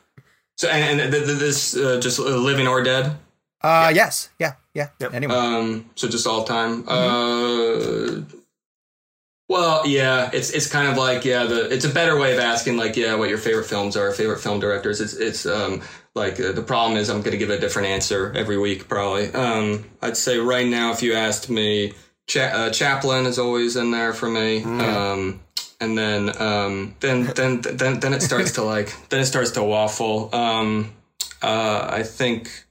so 0.57 0.69
and, 0.69 1.01
and 1.01 1.13
th- 1.13 1.25
th- 1.25 1.39
this 1.39 1.77
uh, 1.77 1.99
just 2.01 2.21
uh, 2.21 2.23
living 2.23 2.69
or 2.69 2.83
dead. 2.83 3.17
Uh, 3.61 3.93
yes, 3.95 4.31
yeah, 4.39 4.55
yeah. 4.75 4.89
Anyway. 5.13 5.35
Um, 5.35 5.91
so 5.97 6.09
just 6.09 6.27
all 6.27 6.45
time. 6.45 6.85
Mm-hmm. 6.85 8.23
Uh, 8.23 8.39
well, 9.49 9.87
yeah, 9.87 10.31
it's 10.33 10.51
it's 10.51 10.67
kind 10.67 10.89
of 10.89 10.97
like 10.97 11.25
yeah, 11.25 11.45
the 11.45 11.73
it's 11.73 11.85
a 11.85 11.89
better 11.89 12.17
way 12.17 12.33
of 12.33 12.39
asking 12.39 12.77
like 12.77 12.97
yeah, 12.97 13.15
what 13.15 13.29
your 13.29 13.39
favorite 13.39 13.67
films 13.67 13.97
are, 13.97 14.11
favorite 14.13 14.41
film 14.41 14.61
directors. 14.61 15.01
It's 15.01 15.15
it's 15.15 15.45
um 15.45 15.83
like 16.15 16.39
uh, 16.41 16.53
the 16.53 16.63
problem 16.63 16.99
is 16.99 17.09
I'm 17.09 17.21
going 17.21 17.33
to 17.33 17.39
give 17.39 17.51
a 17.51 17.59
different 17.59 17.89
answer 17.89 18.33
every 18.37 18.59
week 18.59 18.89
probably. 18.89 19.33
Um, 19.33 19.85
I'd 20.01 20.17
say 20.17 20.39
right 20.39 20.67
now 20.67 20.93
if 20.93 21.03
you 21.03 21.15
asked 21.15 21.49
me, 21.49 21.95
Cha- 22.27 22.53
uh, 22.53 22.71
Chaplin 22.71 23.27
is 23.27 23.39
always 23.39 23.77
in 23.77 23.91
there 23.91 24.13
for 24.13 24.29
me. 24.29 24.63
Mm. 24.63 24.81
Um, 24.81 25.41
and 25.83 25.99
then 25.99 26.41
um 26.41 26.95
then 27.01 27.25
then 27.35 27.61
then 27.61 27.99
then 27.99 28.15
it 28.15 28.23
starts 28.23 28.53
to 28.53 28.63
like 28.63 28.95
then 29.09 29.21
it 29.21 29.27
starts 29.27 29.51
to 29.53 29.63
waffle. 29.63 30.31
Um, 30.33 30.93
uh, 31.43 31.89
I 31.91 32.05
think 32.05 32.67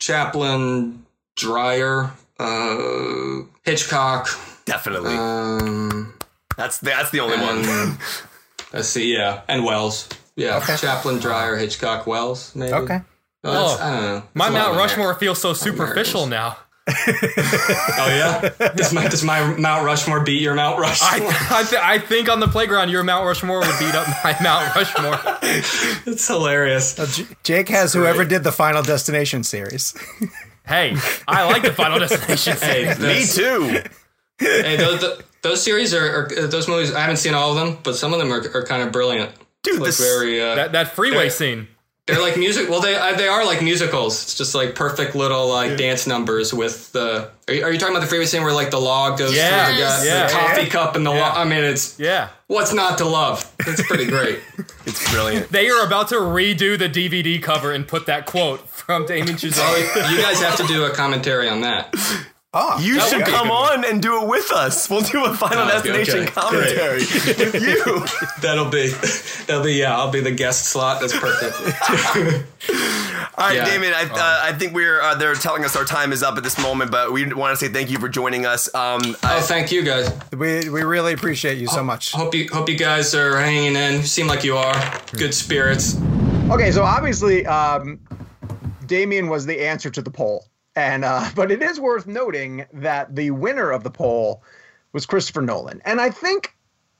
Chaplin, 0.00 1.06
Dreyer, 1.36 2.10
uh, 2.38 3.42
Hitchcock. 3.62 4.28
Definitely. 4.64 5.14
Um, 5.14 6.14
that's 6.56 6.78
that's 6.78 7.10
the 7.10 7.20
only 7.20 7.38
one. 7.38 7.98
let's 8.72 8.88
see, 8.88 9.14
yeah, 9.14 9.42
and 9.46 9.64
Welles. 9.64 10.08
Yeah, 10.36 10.58
Okay. 10.58 10.76
Chaplin, 10.76 11.18
Dreyer, 11.18 11.56
Hitchcock, 11.56 12.06
Welles. 12.06 12.54
Maybe. 12.54 12.72
okay. 12.72 13.00
Oh, 13.44 13.78
Oh. 13.78 13.78
I 13.84 13.90
don't 13.90 14.02
know. 14.02 14.22
My 14.34 14.46
It's 14.46 14.52
Mount 14.54 14.76
Rushmore 14.76 15.14
feels 15.14 15.40
so 15.40 15.52
superficial 15.54 16.26
now. 16.26 16.56
Oh 16.88 18.06
yeah. 18.08 18.70
does 18.74 18.92
my 18.92 19.06
does 19.08 19.22
my 19.22 19.54
Mount 19.56 19.84
Rushmore 19.84 20.20
beat 20.20 20.40
your 20.42 20.54
Mount 20.54 20.78
Rushmore? 20.80 21.30
I 21.30 21.46
I, 21.50 21.62
th- 21.64 21.82
I 21.82 21.98
think 21.98 22.28
on 22.28 22.40
the 22.40 22.48
playground 22.48 22.90
your 22.90 23.02
Mount 23.04 23.26
Rushmore 23.26 23.60
would 23.60 23.78
beat 23.78 23.94
up 23.94 24.06
my 24.24 24.34
Mount 24.42 24.74
Rushmore. 24.74 25.18
it's 25.42 26.26
hilarious. 26.26 26.94
J- 27.16 27.26
Jake 27.42 27.68
has 27.68 27.92
whoever 27.92 28.24
did 28.24 28.42
the 28.44 28.52
Final 28.52 28.82
Destination 28.82 29.44
series. 29.44 29.94
Hey, 30.66 30.96
I 31.28 31.44
like 31.44 31.62
the 31.62 31.72
Final 31.72 31.98
Destination. 31.98 32.56
Hey, 32.56 32.92
series. 32.94 33.38
Me 33.38 33.42
too. 33.44 33.82
Hey, 34.38 34.76
those, 34.76 35.00
th- 35.00 35.18
those 35.42 35.62
series 35.62 35.92
are, 35.94 36.26
are 36.26 36.46
those 36.46 36.66
movies. 36.68 36.94
I 36.94 37.00
haven't 37.00 37.16
seen 37.18 37.34
all 37.34 37.50
of 37.50 37.56
them, 37.56 37.78
but 37.82 37.94
some 37.94 38.12
of 38.12 38.18
them 38.18 38.32
are, 38.32 38.42
are 38.54 38.64
kind 38.64 38.82
of 38.82 38.90
brilliant. 38.92 39.30
Dude, 39.62 39.76
Like 39.80 39.86
this 39.86 40.00
very. 40.00 40.40
Uh, 40.40 40.54
that 40.54 40.72
that 40.72 40.92
freeway 40.94 41.18
They're- 41.24 41.30
scene. 41.30 41.68
They're 42.06 42.20
like 42.20 42.36
music. 42.36 42.68
Well, 42.68 42.80
they 42.80 42.96
uh, 42.96 43.14
they 43.16 43.28
are 43.28 43.44
like 43.44 43.62
musicals. 43.62 44.20
It's 44.24 44.34
just 44.36 44.52
like 44.52 44.74
perfect 44.74 45.14
little 45.14 45.46
like 45.48 45.76
dance 45.78 46.08
numbers 46.08 46.52
with 46.52 46.90
the. 46.90 47.30
Are 47.46 47.54
you, 47.54 47.62
are 47.64 47.70
you 47.72 47.78
talking 47.78 47.94
about 47.94 48.00
the 48.02 48.08
freeway 48.08 48.24
scene 48.26 48.42
where 48.42 48.52
like 48.52 48.70
the 48.72 48.80
log 48.80 49.16
goes 49.16 49.32
Yeah, 49.36 49.66
through 49.66 49.74
the, 49.76 49.80
guy, 49.82 50.04
yeah. 50.04 50.26
the 50.26 50.32
coffee 50.32 50.66
cup 50.66 50.96
and 50.96 51.06
the 51.06 51.10
log? 51.10 51.36
I 51.36 51.44
mean, 51.44 51.62
it's 51.62 52.00
Yeah. 52.00 52.30
what's 52.48 52.72
not 52.72 52.98
to 52.98 53.04
love. 53.04 53.48
It's 53.60 53.86
pretty 53.86 54.06
great. 54.06 54.40
it's 54.86 55.08
brilliant. 55.12 55.50
They 55.52 55.68
are 55.68 55.86
about 55.86 56.08
to 56.08 56.16
redo 56.16 56.76
the 56.76 56.88
DVD 56.88 57.40
cover 57.40 57.70
and 57.70 57.86
put 57.86 58.06
that 58.06 58.26
quote 58.26 58.68
from 58.68 59.06
Damien 59.06 59.36
Chazelle. 59.36 60.10
you 60.10 60.20
guys 60.20 60.40
have 60.40 60.56
to 60.56 60.66
do 60.66 60.86
a 60.86 60.90
commentary 60.90 61.48
on 61.48 61.60
that. 61.60 61.94
Oh, 62.52 62.80
You 62.80 62.98
should 63.00 63.18
would 63.18 63.26
be 63.26 63.30
a 63.30 63.34
come 63.34 63.50
on 63.52 63.84
and 63.84 64.02
do 64.02 64.20
it 64.22 64.26
with 64.28 64.50
us. 64.50 64.90
We'll 64.90 65.02
do 65.02 65.24
a 65.24 65.32
Final 65.34 65.58
Oh, 65.58 65.78
okay, 65.78 65.92
Destination 65.92 66.18
okay. 66.24 66.30
commentary 66.32 66.98
with 66.98 67.54
you. 67.62 68.04
That'll 68.42 68.68
be 68.68 68.88
that'll 69.46 69.62
be 69.62 69.74
yeah. 69.74 69.96
I'll 69.96 70.10
be 70.10 70.18
the 70.20 70.32
guest 70.32 70.64
slot. 70.66 71.00
That's 71.00 71.16
perfect. 71.16 71.54
All 73.38 73.46
right, 73.46 73.54
Yeah. 73.56 73.64
Damien. 73.66 73.92
I, 73.94 74.02
uh, 74.02 74.40
I 74.52 74.52
think 74.58 74.74
we're 74.74 75.00
uh, 75.00 75.14
they're 75.14 75.34
telling 75.34 75.64
us 75.64 75.76
our 75.76 75.84
time 75.84 76.12
is 76.12 76.24
up 76.24 76.36
at 76.36 76.42
this 76.42 76.58
moment, 76.60 76.90
but 76.90 77.12
we 77.12 77.32
want 77.32 77.56
to 77.56 77.64
say 77.64 77.72
thank 77.72 77.88
you 77.88 77.98
for 78.00 78.08
joining 78.08 78.46
us. 78.46 78.66
Um, 78.74 79.00
I- 79.22 79.36
oh, 79.38 79.40
thank 79.42 79.70
you 79.70 79.82
guys. 79.84 80.10
we 80.36 80.68
we 80.70 80.82
really 80.82 81.12
appreciate 81.12 81.58
you 81.58 81.68
so 81.68 81.84
much. 81.84 82.10
Hope 82.12 82.34
you 82.34 82.48
hope 82.52 82.68
you 82.68 82.76
guys 82.76 83.14
are 83.14 83.38
hanging 83.38 83.76
in. 83.76 83.94
You 84.00 84.02
seem 84.02 84.26
like 84.26 84.42
you 84.42 84.56
are. 84.56 84.74
Good 85.12 85.34
spirits. 85.34 85.96
Okay, 86.50 86.72
so 86.72 86.82
obviously, 86.82 87.46
um, 87.46 88.00
Damien 88.86 89.28
was 89.28 89.46
the 89.46 89.64
answer 89.66 89.88
to 89.90 90.02
the 90.02 90.10
poll, 90.10 90.46
and 90.80 91.04
uh, 91.04 91.30
but 91.34 91.50
it 91.50 91.62
is 91.62 91.78
worth 91.78 92.06
noting 92.06 92.66
that 92.72 93.14
the 93.14 93.30
winner 93.30 93.70
of 93.70 93.84
the 93.84 93.90
poll 93.90 94.42
was 94.92 95.06
Christopher 95.06 95.42
Nolan, 95.42 95.80
and 95.84 96.00
I 96.00 96.10
think 96.10 96.54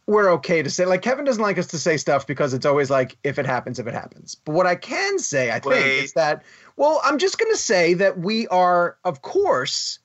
we're 0.06 0.30
okay 0.32 0.62
to 0.62 0.70
say 0.70 0.84
like 0.86 1.02
Kevin 1.02 1.24
doesn't 1.24 1.42
like 1.42 1.58
us 1.58 1.68
to 1.68 1.78
say 1.78 1.96
stuff 1.96 2.26
because 2.26 2.52
it's 2.52 2.66
always 2.66 2.90
like 2.90 3.16
if 3.22 3.38
it 3.38 3.46
happens, 3.46 3.78
if 3.78 3.86
it 3.86 3.94
happens. 3.94 4.34
But 4.34 4.54
what 4.54 4.66
I 4.66 4.74
can 4.74 5.18
say, 5.18 5.50
I 5.50 5.60
think, 5.60 5.74
Wait. 5.74 6.04
is 6.04 6.12
that 6.14 6.42
well, 6.76 7.00
I'm 7.04 7.18
just 7.18 7.38
going 7.38 7.52
to 7.52 7.58
say 7.58 7.94
that 7.94 8.18
we 8.18 8.48
are, 8.48 8.96
of 9.04 9.22
course, 9.22 9.98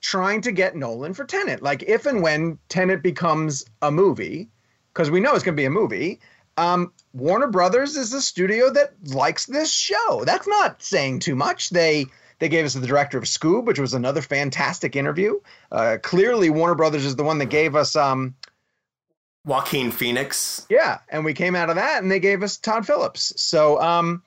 trying 0.00 0.40
to 0.42 0.52
get 0.52 0.74
Nolan 0.74 1.14
for 1.14 1.24
Tenet. 1.24 1.62
Like 1.62 1.82
if 1.84 2.06
and 2.06 2.22
when 2.22 2.58
Tenet 2.68 3.02
becomes 3.02 3.64
a 3.82 3.90
movie, 3.90 4.48
because 4.92 5.10
we 5.10 5.20
know 5.20 5.34
it's 5.34 5.44
going 5.44 5.54
to 5.56 5.60
be 5.60 5.66
a 5.66 5.70
movie. 5.70 6.20
Um, 6.56 6.92
Warner 7.14 7.46
Brothers 7.46 7.96
is 7.96 8.12
a 8.12 8.20
studio 8.20 8.70
that 8.70 8.92
likes 9.08 9.46
this 9.46 9.72
show. 9.72 10.24
That's 10.26 10.46
not 10.46 10.82
saying 10.82 11.20
too 11.20 11.34
much. 11.34 11.70
They 11.70 12.06
they 12.42 12.48
gave 12.48 12.64
us 12.64 12.74
the 12.74 12.84
director 12.84 13.18
of 13.18 13.22
Scoob, 13.22 13.66
which 13.66 13.78
was 13.78 13.94
another 13.94 14.20
fantastic 14.20 14.96
interview. 14.96 15.38
Uh, 15.70 15.98
clearly, 16.02 16.50
Warner 16.50 16.74
Brothers 16.74 17.04
is 17.04 17.14
the 17.14 17.22
one 17.22 17.38
that 17.38 17.50
gave 17.50 17.76
us 17.76 17.94
um, 17.94 18.34
Joaquin 19.44 19.92
Phoenix. 19.92 20.66
yeah, 20.68 20.98
and 21.08 21.24
we 21.24 21.34
came 21.34 21.54
out 21.54 21.70
of 21.70 21.76
that, 21.76 22.02
and 22.02 22.10
they 22.10 22.18
gave 22.18 22.42
us 22.42 22.56
Todd 22.56 22.84
Phillips. 22.84 23.32
So 23.40 23.80
um, 23.80 24.24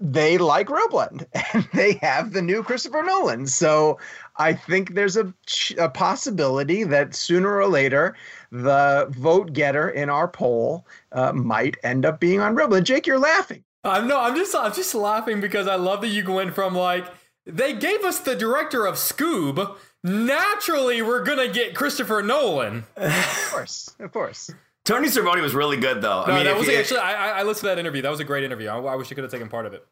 they 0.00 0.38
like 0.38 0.66
ReelBlend, 0.66 1.26
and 1.54 1.68
they 1.72 1.92
have 2.02 2.32
the 2.32 2.42
new 2.42 2.64
Christopher 2.64 3.04
Nolan. 3.04 3.46
So 3.46 4.00
I 4.36 4.52
think 4.52 4.94
there's 4.94 5.16
a, 5.16 5.32
a 5.78 5.88
possibility 5.88 6.82
that 6.82 7.14
sooner 7.14 7.54
or 7.54 7.68
later, 7.68 8.16
the 8.50 9.06
vote 9.10 9.52
getter 9.52 9.88
in 9.88 10.10
our 10.10 10.26
poll 10.26 10.84
uh, 11.12 11.32
might 11.32 11.76
end 11.84 12.04
up 12.04 12.18
being 12.18 12.40
on 12.40 12.56
ReelBlend. 12.56 12.82
Jake, 12.82 13.06
you're 13.06 13.20
laughing. 13.20 13.62
I'm 13.84 14.08
no, 14.08 14.20
I'm 14.20 14.34
just 14.34 14.54
I'm 14.54 14.74
just 14.74 14.94
laughing 14.96 15.40
because 15.40 15.68
I 15.68 15.76
love 15.76 16.00
that 16.00 16.08
you 16.08 16.28
went 16.30 16.54
from 16.54 16.74
like 16.74 17.06
they 17.50 17.72
gave 17.74 18.04
us 18.04 18.18
the 18.20 18.34
director 18.34 18.86
of 18.86 18.94
Scoob. 18.96 19.76
Naturally, 20.02 21.02
we're 21.02 21.22
gonna 21.24 21.48
get 21.48 21.74
Christopher 21.74 22.22
Nolan. 22.22 22.84
Of 22.96 23.48
course, 23.50 23.94
of 23.98 24.12
course. 24.12 24.50
Tony 24.84 25.08
Cervone 25.08 25.42
was 25.42 25.54
really 25.54 25.76
good, 25.76 26.00
though. 26.00 26.24
No, 26.26 26.32
I 26.32 26.36
mean, 26.36 26.44
that 26.46 26.56
was 26.56 26.66
you- 26.66 26.76
actually 26.76 27.00
I, 27.00 27.12
I 27.12 27.40
I 27.40 27.42
listened 27.42 27.62
to 27.62 27.66
that 27.74 27.78
interview. 27.78 28.02
That 28.02 28.10
was 28.10 28.20
a 28.20 28.24
great 28.24 28.44
interview. 28.44 28.68
I, 28.68 28.78
I 28.78 28.96
wish 28.96 29.10
you 29.10 29.14
could 29.14 29.24
have 29.24 29.30
taken 29.30 29.48
part 29.48 29.66
of 29.66 29.74
it. 29.74 29.86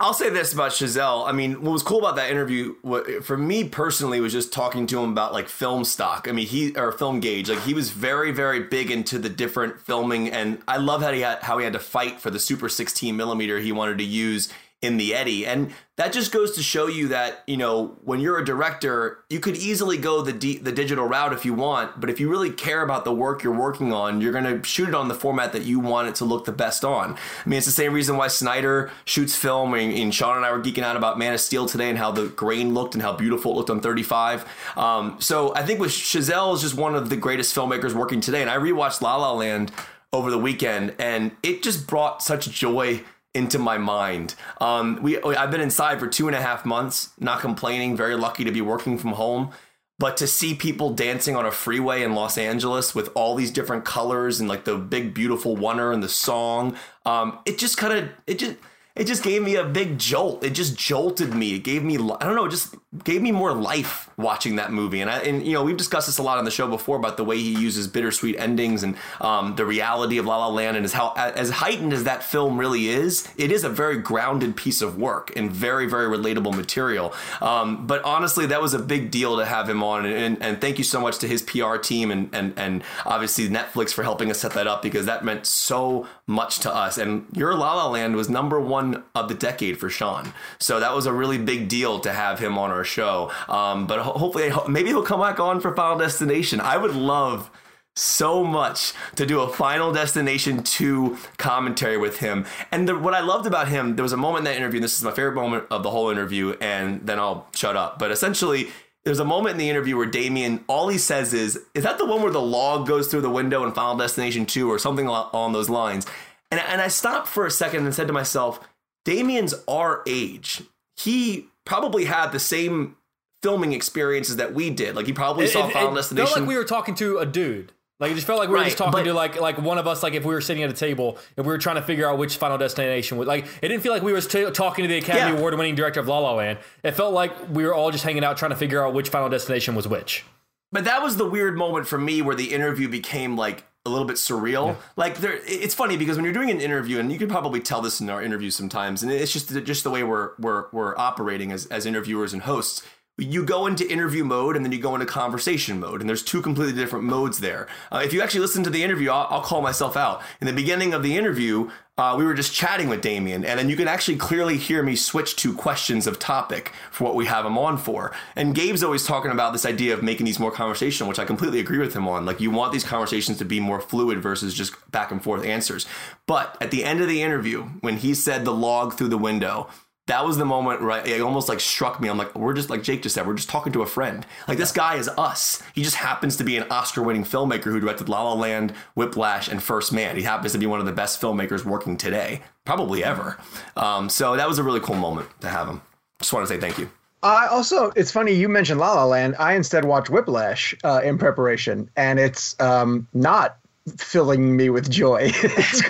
I'll 0.00 0.14
say 0.14 0.30
this 0.30 0.52
about 0.52 0.72
Chazelle. 0.72 1.28
I 1.28 1.32
mean, 1.32 1.62
what 1.62 1.70
was 1.70 1.84
cool 1.84 2.00
about 2.00 2.16
that 2.16 2.28
interview 2.28 2.74
what, 2.82 3.24
for 3.24 3.36
me 3.36 3.68
personally 3.68 4.18
was 4.20 4.32
just 4.32 4.52
talking 4.52 4.88
to 4.88 5.00
him 5.00 5.12
about 5.12 5.32
like 5.32 5.48
film 5.48 5.84
stock. 5.84 6.26
I 6.28 6.32
mean, 6.32 6.46
he 6.46 6.74
or 6.76 6.90
film 6.90 7.20
gauge. 7.20 7.48
Like 7.48 7.60
he 7.60 7.72
was 7.72 7.90
very, 7.90 8.32
very 8.32 8.64
big 8.64 8.90
into 8.90 9.16
the 9.18 9.28
different 9.28 9.80
filming, 9.80 10.28
and 10.28 10.60
I 10.66 10.78
love 10.78 11.02
how 11.02 11.12
he 11.12 11.20
had 11.20 11.40
how 11.44 11.58
he 11.58 11.64
had 11.64 11.74
to 11.74 11.78
fight 11.78 12.20
for 12.20 12.30
the 12.30 12.40
super 12.40 12.68
16 12.68 13.16
millimeter 13.16 13.60
he 13.60 13.70
wanted 13.70 13.98
to 13.98 14.04
use 14.04 14.52
in 14.82 14.96
the 14.96 15.14
Eddy. 15.14 15.46
And 15.46 15.72
that 15.96 16.12
just 16.12 16.32
goes 16.32 16.56
to 16.56 16.62
show 16.62 16.88
you 16.88 17.08
that, 17.08 17.44
you 17.46 17.56
know, 17.56 17.96
when 18.02 18.18
you're 18.20 18.38
a 18.38 18.44
director, 18.44 19.24
you 19.30 19.38
could 19.38 19.56
easily 19.56 19.96
go 19.96 20.22
the 20.22 20.32
di- 20.32 20.58
the 20.58 20.72
digital 20.72 21.06
route 21.06 21.32
if 21.32 21.44
you 21.44 21.54
want, 21.54 22.00
but 22.00 22.10
if 22.10 22.18
you 22.18 22.28
really 22.28 22.50
care 22.50 22.82
about 22.82 23.04
the 23.04 23.14
work 23.14 23.44
you're 23.44 23.56
working 23.56 23.92
on, 23.92 24.20
you're 24.20 24.32
going 24.32 24.44
to 24.44 24.66
shoot 24.66 24.88
it 24.88 24.94
on 24.94 25.06
the 25.06 25.14
format 25.14 25.52
that 25.52 25.62
you 25.62 25.78
want 25.78 26.08
it 26.08 26.16
to 26.16 26.24
look 26.24 26.44
the 26.44 26.52
best 26.52 26.84
on. 26.84 27.14
I 27.14 27.48
mean, 27.48 27.58
it's 27.58 27.66
the 27.66 27.72
same 27.72 27.92
reason 27.92 28.16
why 28.16 28.26
Snyder 28.26 28.90
shoots 29.04 29.36
film 29.36 29.74
and, 29.74 29.92
and 29.92 30.12
Sean 30.12 30.36
and 30.36 30.44
I 30.44 30.50
were 30.50 30.60
geeking 30.60 30.82
out 30.82 30.96
about 30.96 31.16
Man 31.16 31.32
of 31.32 31.40
Steel 31.40 31.66
today 31.66 31.88
and 31.88 31.98
how 31.98 32.10
the 32.10 32.26
grain 32.26 32.74
looked 32.74 32.94
and 32.94 33.02
how 33.02 33.12
beautiful 33.12 33.52
it 33.52 33.54
looked 33.54 33.70
on 33.70 33.80
35. 33.80 34.44
Um, 34.76 35.16
so 35.20 35.54
I 35.54 35.62
think 35.62 35.78
with 35.78 35.92
Chazelle 35.92 36.54
is 36.54 36.62
just 36.62 36.74
one 36.74 36.96
of 36.96 37.08
the 37.08 37.16
greatest 37.16 37.54
filmmakers 37.54 37.92
working 37.92 38.20
today. 38.20 38.40
And 38.40 38.50
I 38.50 38.56
rewatched 38.56 39.00
La 39.00 39.14
La 39.14 39.32
Land 39.32 39.70
over 40.12 40.30
the 40.30 40.38
weekend 40.38 40.94
and 40.98 41.32
it 41.42 41.62
just 41.62 41.86
brought 41.86 42.22
such 42.22 42.50
joy 42.50 43.02
into 43.34 43.58
my 43.58 43.78
mind. 43.78 44.34
Um, 44.60 44.98
we 45.02 45.20
I've 45.22 45.50
been 45.50 45.60
inside 45.60 45.98
for 45.98 46.06
two 46.06 46.26
and 46.26 46.36
a 46.36 46.40
half 46.40 46.64
months, 46.64 47.10
not 47.18 47.40
complaining. 47.40 47.96
Very 47.96 48.14
lucky 48.16 48.44
to 48.44 48.52
be 48.52 48.60
working 48.60 48.98
from 48.98 49.12
home. 49.12 49.50
But 49.98 50.16
to 50.16 50.26
see 50.26 50.54
people 50.54 50.90
dancing 50.90 51.36
on 51.36 51.46
a 51.46 51.52
freeway 51.52 52.02
in 52.02 52.14
Los 52.14 52.36
Angeles 52.36 52.92
with 52.94 53.10
all 53.14 53.36
these 53.36 53.52
different 53.52 53.84
colors 53.84 54.40
and 54.40 54.48
like 54.48 54.64
the 54.64 54.76
big 54.76 55.14
beautiful 55.14 55.54
wonder 55.54 55.92
and 55.92 56.02
the 56.02 56.08
song, 56.08 56.76
um, 57.06 57.38
it 57.46 57.56
just 57.58 57.76
kind 57.76 57.92
of 57.92 58.08
it 58.26 58.38
just 58.38 58.56
it 58.96 59.04
just 59.04 59.22
gave 59.22 59.42
me 59.42 59.54
a 59.54 59.64
big 59.64 59.98
jolt. 59.98 60.42
It 60.44 60.50
just 60.50 60.76
jolted 60.76 61.34
me. 61.34 61.54
It 61.54 61.60
gave 61.60 61.84
me 61.84 61.94
I 61.94 62.24
don't 62.24 62.34
know, 62.34 62.48
just 62.48 62.74
gave 63.04 63.22
me 63.22 63.32
more 63.32 63.52
life 63.54 64.10
watching 64.18 64.56
that 64.56 64.70
movie. 64.70 65.00
And 65.00 65.10
I 65.10 65.20
and 65.20 65.46
you 65.46 65.54
know 65.54 65.62
we've 65.62 65.76
discussed 65.76 66.06
this 66.06 66.18
a 66.18 66.22
lot 66.22 66.38
on 66.38 66.44
the 66.44 66.50
show 66.50 66.68
before 66.68 66.96
about 66.96 67.16
the 67.16 67.24
way 67.24 67.38
he 67.38 67.58
uses 67.58 67.88
bittersweet 67.88 68.36
endings 68.38 68.82
and 68.82 68.96
um, 69.20 69.56
the 69.56 69.64
reality 69.64 70.18
of 70.18 70.26
La 70.26 70.36
La 70.36 70.48
Land 70.48 70.76
and 70.76 70.84
as 70.84 70.92
how 70.92 71.12
as 71.12 71.50
heightened 71.50 71.92
as 71.92 72.04
that 72.04 72.22
film 72.22 72.58
really 72.58 72.88
is, 72.88 73.28
it 73.38 73.50
is 73.50 73.64
a 73.64 73.70
very 73.70 73.98
grounded 73.98 74.56
piece 74.56 74.82
of 74.82 74.98
work 74.98 75.32
and 75.36 75.50
very 75.50 75.86
very 75.86 76.06
relatable 76.06 76.54
material. 76.54 77.14
Um, 77.40 77.86
but 77.86 78.02
honestly, 78.04 78.46
that 78.46 78.60
was 78.60 78.74
a 78.74 78.78
big 78.78 79.10
deal 79.10 79.38
to 79.38 79.46
have 79.46 79.68
him 79.68 79.82
on. 79.82 80.04
And, 80.04 80.14
and, 80.14 80.42
and 80.42 80.60
thank 80.60 80.76
you 80.76 80.84
so 80.84 81.00
much 81.00 81.18
to 81.18 81.28
his 81.28 81.42
PR 81.42 81.76
team 81.76 82.10
and 82.10 82.28
and 82.34 82.52
and 82.58 82.84
obviously 83.06 83.48
Netflix 83.48 83.92
for 83.92 84.02
helping 84.02 84.30
us 84.30 84.40
set 84.40 84.52
that 84.52 84.66
up 84.66 84.82
because 84.82 85.06
that 85.06 85.24
meant 85.24 85.46
so 85.46 86.06
much 86.26 86.58
to 86.60 86.74
us. 86.74 86.98
And 86.98 87.26
Your 87.32 87.54
La 87.54 87.74
La 87.74 87.88
Land 87.88 88.16
was 88.16 88.28
number 88.28 88.60
one 88.60 89.02
of 89.14 89.28
the 89.28 89.34
decade 89.34 89.78
for 89.78 89.88
Sean, 89.88 90.34
so 90.58 90.78
that 90.78 90.94
was 90.94 91.06
a 91.06 91.12
really 91.12 91.38
big 91.38 91.68
deal 91.68 91.98
to 92.00 92.12
have 92.12 92.38
him 92.38 92.58
on 92.58 92.70
our 92.70 92.81
show. 92.84 93.30
Um, 93.48 93.86
but 93.86 94.00
ho- 94.00 94.12
hopefully, 94.12 94.50
maybe 94.68 94.90
he'll 94.90 95.02
come 95.02 95.20
back 95.20 95.40
on 95.40 95.60
for 95.60 95.74
Final 95.74 95.98
Destination. 95.98 96.60
I 96.60 96.76
would 96.76 96.94
love 96.94 97.50
so 97.94 98.42
much 98.42 98.94
to 99.16 99.26
do 99.26 99.40
a 99.40 99.48
Final 99.52 99.92
Destination 99.92 100.62
2 100.62 101.18
commentary 101.36 101.98
with 101.98 102.18
him. 102.18 102.46
And 102.70 102.88
the, 102.88 102.98
what 102.98 103.14
I 103.14 103.20
loved 103.20 103.46
about 103.46 103.68
him, 103.68 103.96
there 103.96 104.02
was 104.02 104.14
a 104.14 104.16
moment 104.16 104.40
in 104.40 104.44
that 104.44 104.56
interview, 104.56 104.78
and 104.78 104.84
this 104.84 104.96
is 104.96 105.04
my 105.04 105.10
favorite 105.10 105.34
moment 105.34 105.66
of 105.70 105.82
the 105.82 105.90
whole 105.90 106.10
interview, 106.10 106.56
and 106.60 107.06
then 107.06 107.18
I'll 107.18 107.48
shut 107.54 107.76
up. 107.76 107.98
But 107.98 108.10
essentially, 108.10 108.68
there's 109.04 109.18
a 109.18 109.24
moment 109.24 109.52
in 109.52 109.58
the 109.58 109.68
interview 109.68 109.96
where 109.96 110.06
Damien, 110.06 110.64
all 110.68 110.88
he 110.88 110.98
says 110.98 111.34
is, 111.34 111.58
Is 111.74 111.84
that 111.84 111.98
the 111.98 112.06
one 112.06 112.22
where 112.22 112.30
the 112.30 112.40
log 112.40 112.86
goes 112.86 113.08
through 113.08 113.22
the 113.22 113.30
window 113.30 113.64
in 113.64 113.72
Final 113.72 113.96
Destination 113.96 114.46
2 114.46 114.70
or 114.70 114.78
something 114.78 115.06
along 115.06 115.52
those 115.52 115.68
lines? 115.68 116.06
And, 116.50 116.60
and 116.60 116.80
I 116.80 116.88
stopped 116.88 117.28
for 117.28 117.46
a 117.46 117.50
second 117.50 117.84
and 117.84 117.94
said 117.94 118.06
to 118.06 118.12
myself, 118.12 118.60
Damien's 119.04 119.54
our 119.66 120.02
age. 120.06 120.62
He 120.96 121.48
probably 121.64 122.04
had 122.04 122.32
the 122.32 122.40
same 122.40 122.96
filming 123.42 123.72
experiences 123.72 124.36
that 124.36 124.54
we 124.54 124.70
did. 124.70 124.94
Like 124.96 125.06
he 125.06 125.12
probably 125.12 125.46
saw 125.46 125.68
it, 125.68 125.72
Final 125.72 125.92
it 125.92 125.96
Destination. 125.96 126.26
Felt 126.26 126.40
like 126.40 126.48
we 126.48 126.56
were 126.56 126.64
talking 126.64 126.94
to 126.96 127.18
a 127.18 127.26
dude. 127.26 127.72
Like 128.00 128.10
it 128.10 128.14
just 128.16 128.26
felt 128.26 128.40
like 128.40 128.48
we 128.48 128.52
were 128.54 128.58
Right, 128.60 128.64
just 128.66 128.78
talking 128.78 128.92
but- 128.92 129.02
to 129.04 129.14
like 129.14 129.40
like 129.40 129.58
one 129.58 129.78
of 129.78 129.86
us. 129.86 130.02
Like 130.02 130.14
if 130.14 130.24
we 130.24 130.34
were 130.34 130.40
sitting 130.40 130.62
at 130.64 130.70
a 130.70 130.72
table 130.72 131.18
and 131.36 131.46
we 131.46 131.52
were 131.52 131.58
trying 131.58 131.76
to 131.76 131.82
figure 131.82 132.08
out 132.08 132.18
which 132.18 132.36
Final 132.36 132.58
Destination 132.58 133.16
was. 133.16 133.28
Like 133.28 133.44
it 133.62 133.68
didn't 133.68 133.82
feel 133.82 133.92
like 133.92 134.02
we 134.02 134.12
were 134.12 134.20
t- 134.20 134.50
talking 134.50 134.82
to 134.84 134.88
the 134.88 134.98
Academy 134.98 135.32
Yeah. 135.32 135.38
Award 135.38 135.54
winning 135.56 135.74
director 135.76 136.00
of 136.00 136.08
La 136.08 136.18
La 136.18 136.34
Land. 136.34 136.58
It 136.82 136.92
felt 136.92 137.14
like 137.14 137.32
we 137.50 137.64
were 137.64 137.74
all 137.74 137.90
just 137.92 138.02
hanging 138.04 138.24
out 138.24 138.36
trying 138.36 138.50
to 138.50 138.56
figure 138.56 138.84
out 138.84 138.92
which 138.94 139.08
Final 139.08 139.28
Destination 139.28 139.74
was 139.76 139.86
which. 139.86 140.24
But 140.72 140.84
that 140.84 141.02
was 141.02 141.16
the 141.16 141.28
weird 141.28 141.56
moment 141.56 141.86
for 141.86 141.98
me 141.98 142.22
where 142.22 142.34
the 142.34 142.52
interview 142.54 142.88
became 142.88 143.36
like 143.36 143.64
a 143.84 143.90
little 143.90 144.06
bit 144.06 144.16
surreal. 144.16 144.76
Like 144.96 145.18
there, 145.18 145.38
it's 145.44 145.74
funny 145.74 145.96
because 145.96 146.16
when 146.16 146.24
you're 146.24 146.34
doing 146.34 146.50
an 146.50 146.60
interview, 146.60 146.98
and 146.98 147.10
you 147.10 147.18
could 147.18 147.28
probably 147.28 147.60
tell 147.60 147.80
this 147.80 148.00
in 148.00 148.08
our 148.10 148.22
interviews 148.22 148.54
sometimes, 148.54 149.02
and 149.02 149.10
it's 149.10 149.32
just 149.32 149.50
just 149.64 149.84
the 149.84 149.90
way 149.90 150.02
we're 150.02 150.30
we're 150.38 150.66
we're 150.72 150.96
operating 150.96 151.52
as 151.52 151.66
as 151.66 151.86
interviewers 151.86 152.32
and 152.32 152.42
hosts. 152.42 152.82
You 153.18 153.44
go 153.44 153.66
into 153.66 153.88
interview 153.88 154.24
mode 154.24 154.56
and 154.56 154.64
then 154.64 154.72
you 154.72 154.80
go 154.80 154.94
into 154.94 155.04
conversation 155.04 155.78
mode, 155.78 156.00
and 156.00 156.08
there's 156.08 156.22
two 156.22 156.40
completely 156.40 156.72
different 156.72 157.04
modes 157.04 157.38
there. 157.40 157.68
Uh, 157.92 158.00
if 158.02 158.14
you 158.14 158.22
actually 158.22 158.40
listen 158.40 158.64
to 158.64 158.70
the 158.70 158.82
interview, 158.82 159.10
I'll, 159.10 159.26
I'll 159.28 159.42
call 159.42 159.60
myself 159.60 159.98
out. 159.98 160.22
In 160.40 160.46
the 160.46 160.52
beginning 160.52 160.94
of 160.94 161.02
the 161.02 161.16
interview, 161.16 161.70
uh, 161.98 162.14
we 162.16 162.24
were 162.24 162.32
just 162.32 162.54
chatting 162.54 162.88
with 162.88 163.02
Damien, 163.02 163.44
and 163.44 163.58
then 163.58 163.68
you 163.68 163.76
can 163.76 163.86
actually 163.86 164.16
clearly 164.16 164.56
hear 164.56 164.82
me 164.82 164.96
switch 164.96 165.36
to 165.36 165.54
questions 165.54 166.06
of 166.06 166.18
topic 166.18 166.72
for 166.90 167.04
what 167.04 167.14
we 167.14 167.26
have 167.26 167.44
him 167.44 167.58
on 167.58 167.76
for. 167.76 168.12
And 168.34 168.54
Gabe's 168.54 168.82
always 168.82 169.06
talking 169.06 169.30
about 169.30 169.52
this 169.52 169.66
idea 169.66 169.92
of 169.92 170.02
making 170.02 170.24
these 170.24 170.40
more 170.40 170.50
conversational, 170.50 171.06
which 171.06 171.18
I 171.18 171.26
completely 171.26 171.60
agree 171.60 171.78
with 171.78 171.94
him 171.94 172.08
on. 172.08 172.24
Like, 172.24 172.40
you 172.40 172.50
want 172.50 172.72
these 172.72 172.82
conversations 172.82 173.36
to 173.38 173.44
be 173.44 173.60
more 173.60 173.78
fluid 173.78 174.22
versus 174.22 174.54
just 174.54 174.72
back 174.90 175.10
and 175.10 175.22
forth 175.22 175.44
answers. 175.44 175.86
But 176.26 176.56
at 176.62 176.70
the 176.70 176.82
end 176.82 177.02
of 177.02 177.08
the 177.08 177.22
interview, 177.22 177.64
when 177.82 177.98
he 177.98 178.14
said 178.14 178.46
the 178.46 178.54
log 178.54 178.94
through 178.94 179.08
the 179.08 179.18
window, 179.18 179.68
that 180.06 180.24
was 180.24 180.36
the 180.36 180.44
moment 180.44 180.80
right 180.80 181.06
it 181.06 181.20
almost 181.20 181.48
like 181.48 181.60
struck 181.60 182.00
me. 182.00 182.08
I'm 182.08 182.18
like 182.18 182.34
we're 182.34 182.54
just 182.54 182.70
like 182.70 182.82
jake 182.82 183.02
just 183.02 183.14
said 183.14 183.26
we're 183.26 183.34
just 183.34 183.48
talking 183.48 183.72
to 183.72 183.82
a 183.82 183.86
friend. 183.86 184.26
Like 184.48 184.58
this 184.58 184.72
guy 184.72 184.96
is 184.96 185.08
us. 185.08 185.62
He 185.74 185.82
just 185.82 185.96
happens 185.96 186.36
to 186.36 186.44
be 186.44 186.56
an 186.56 186.66
oscar 186.70 187.02
winning 187.02 187.24
filmmaker 187.24 187.64
who 187.64 187.80
directed 187.80 188.08
la 188.08 188.22
la 188.22 188.34
land 188.34 188.72
whiplash 188.94 189.48
and 189.48 189.62
first 189.62 189.92
man. 189.92 190.16
He 190.16 190.22
happens 190.22 190.52
to 190.52 190.58
be 190.58 190.66
one 190.66 190.80
of 190.80 190.86
the 190.86 190.92
best 190.92 191.20
filmmakers 191.20 191.64
working 191.64 191.96
today 191.96 192.42
probably 192.64 193.04
ever. 193.04 193.38
Um, 193.76 194.08
so 194.08 194.36
that 194.36 194.48
was 194.48 194.58
a 194.58 194.62
really 194.62 194.80
cool 194.80 194.96
moment 194.96 195.28
to 195.40 195.48
have 195.48 195.68
him. 195.68 195.80
Just 196.20 196.32
want 196.32 196.46
to 196.46 196.52
say 196.52 196.60
thank 196.60 196.78
you. 196.78 196.90
Also, 197.22 197.92
it's 197.94 198.10
funny 198.10 198.32
you 198.32 198.48
mentioned 198.48 198.80
La 198.80 198.94
La 198.94 199.04
Land. 199.04 199.36
I 199.38 199.54
instead 199.54 199.84
watched 199.84 200.10
Whiplash 200.10 200.74
uh, 200.82 201.00
in 201.04 201.18
preparation, 201.18 201.88
and 201.94 202.18
it's 202.18 202.60
um, 202.60 203.06
not 203.14 203.58
filling 203.96 204.56
me 204.56 204.70
with 204.70 204.90
joy. 204.90 205.30
it's 205.34 205.82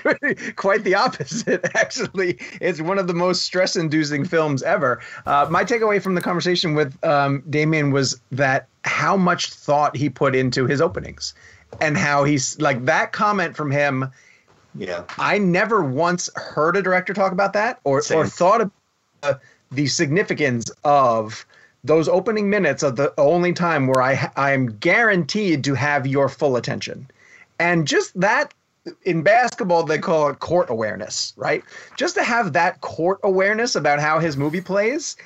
quite- 0.57 0.85
the 0.85 0.95
opposite, 0.95 1.65
actually. 1.75 2.39
It's 2.61 2.81
one 2.81 2.99
of 2.99 3.07
the 3.07 3.15
most 3.15 3.43
stress-inducing 3.43 4.25
films 4.25 4.63
ever. 4.63 5.01
Uh, 5.27 5.47
my 5.51 5.65
takeaway 5.65 6.03
from 6.03 6.15
the 6.15 6.21
conversation 6.23 6.75
with 6.75 6.97
um, 7.05 7.43
Damien 7.51 7.91
was 7.91 8.21
that 8.33 8.69
how 8.85 9.17
much 9.17 9.51
thought 9.51 9.95
he 9.97 10.09
put 10.09 10.35
into 10.35 10.67
his 10.67 10.81
openings, 10.81 11.35
and 11.81 11.97
how 11.97 12.25
he's 12.25 12.59
like 12.61 12.85
that 12.87 13.13
comment 13.13 13.57
from 13.57 13.71
him. 13.71 14.11
yeah 14.75 15.05
I 15.19 15.39
never 15.39 15.83
once 15.83 16.29
heard 16.37 16.77
a 16.77 16.83
director 16.83 17.13
talk 17.15 17.33
about 17.33 17.53
that 17.53 17.79
or, 17.85 18.03
or 18.15 18.27
thought 18.27 18.61
of 18.63 18.71
uh, 19.23 19.35
the 19.71 19.87
significance 19.87 20.71
of 20.85 21.47
those 21.85 22.09
opening 22.09 22.49
minutes 22.51 22.83
of 22.83 22.97
the 22.97 23.13
only 23.19 23.53
time 23.53 23.87
where 23.87 24.03
I 24.03 24.31
I 24.37 24.53
am 24.53 24.67
guaranteed 24.79 25.65
to 25.65 25.75
have 25.75 26.07
your 26.07 26.29
full 26.29 26.57
attention. 26.57 27.09
And 27.63 27.87
just 27.87 28.19
that 28.21 28.55
in 29.05 29.23
basketball 29.23 29.85
they 29.85 29.99
call 29.99 30.29
it 30.29 30.41
court 30.41 30.69
awareness, 30.71 31.33
right? 31.37 31.63
Just 31.97 32.15
to 32.17 32.25
have 32.25 32.53
that 32.55 32.81
court 32.81 33.21
awareness 33.23 33.77
about 33.77 34.01
how 34.01 34.19
his 34.19 34.37
movie 34.37 34.61
plays 34.61 35.17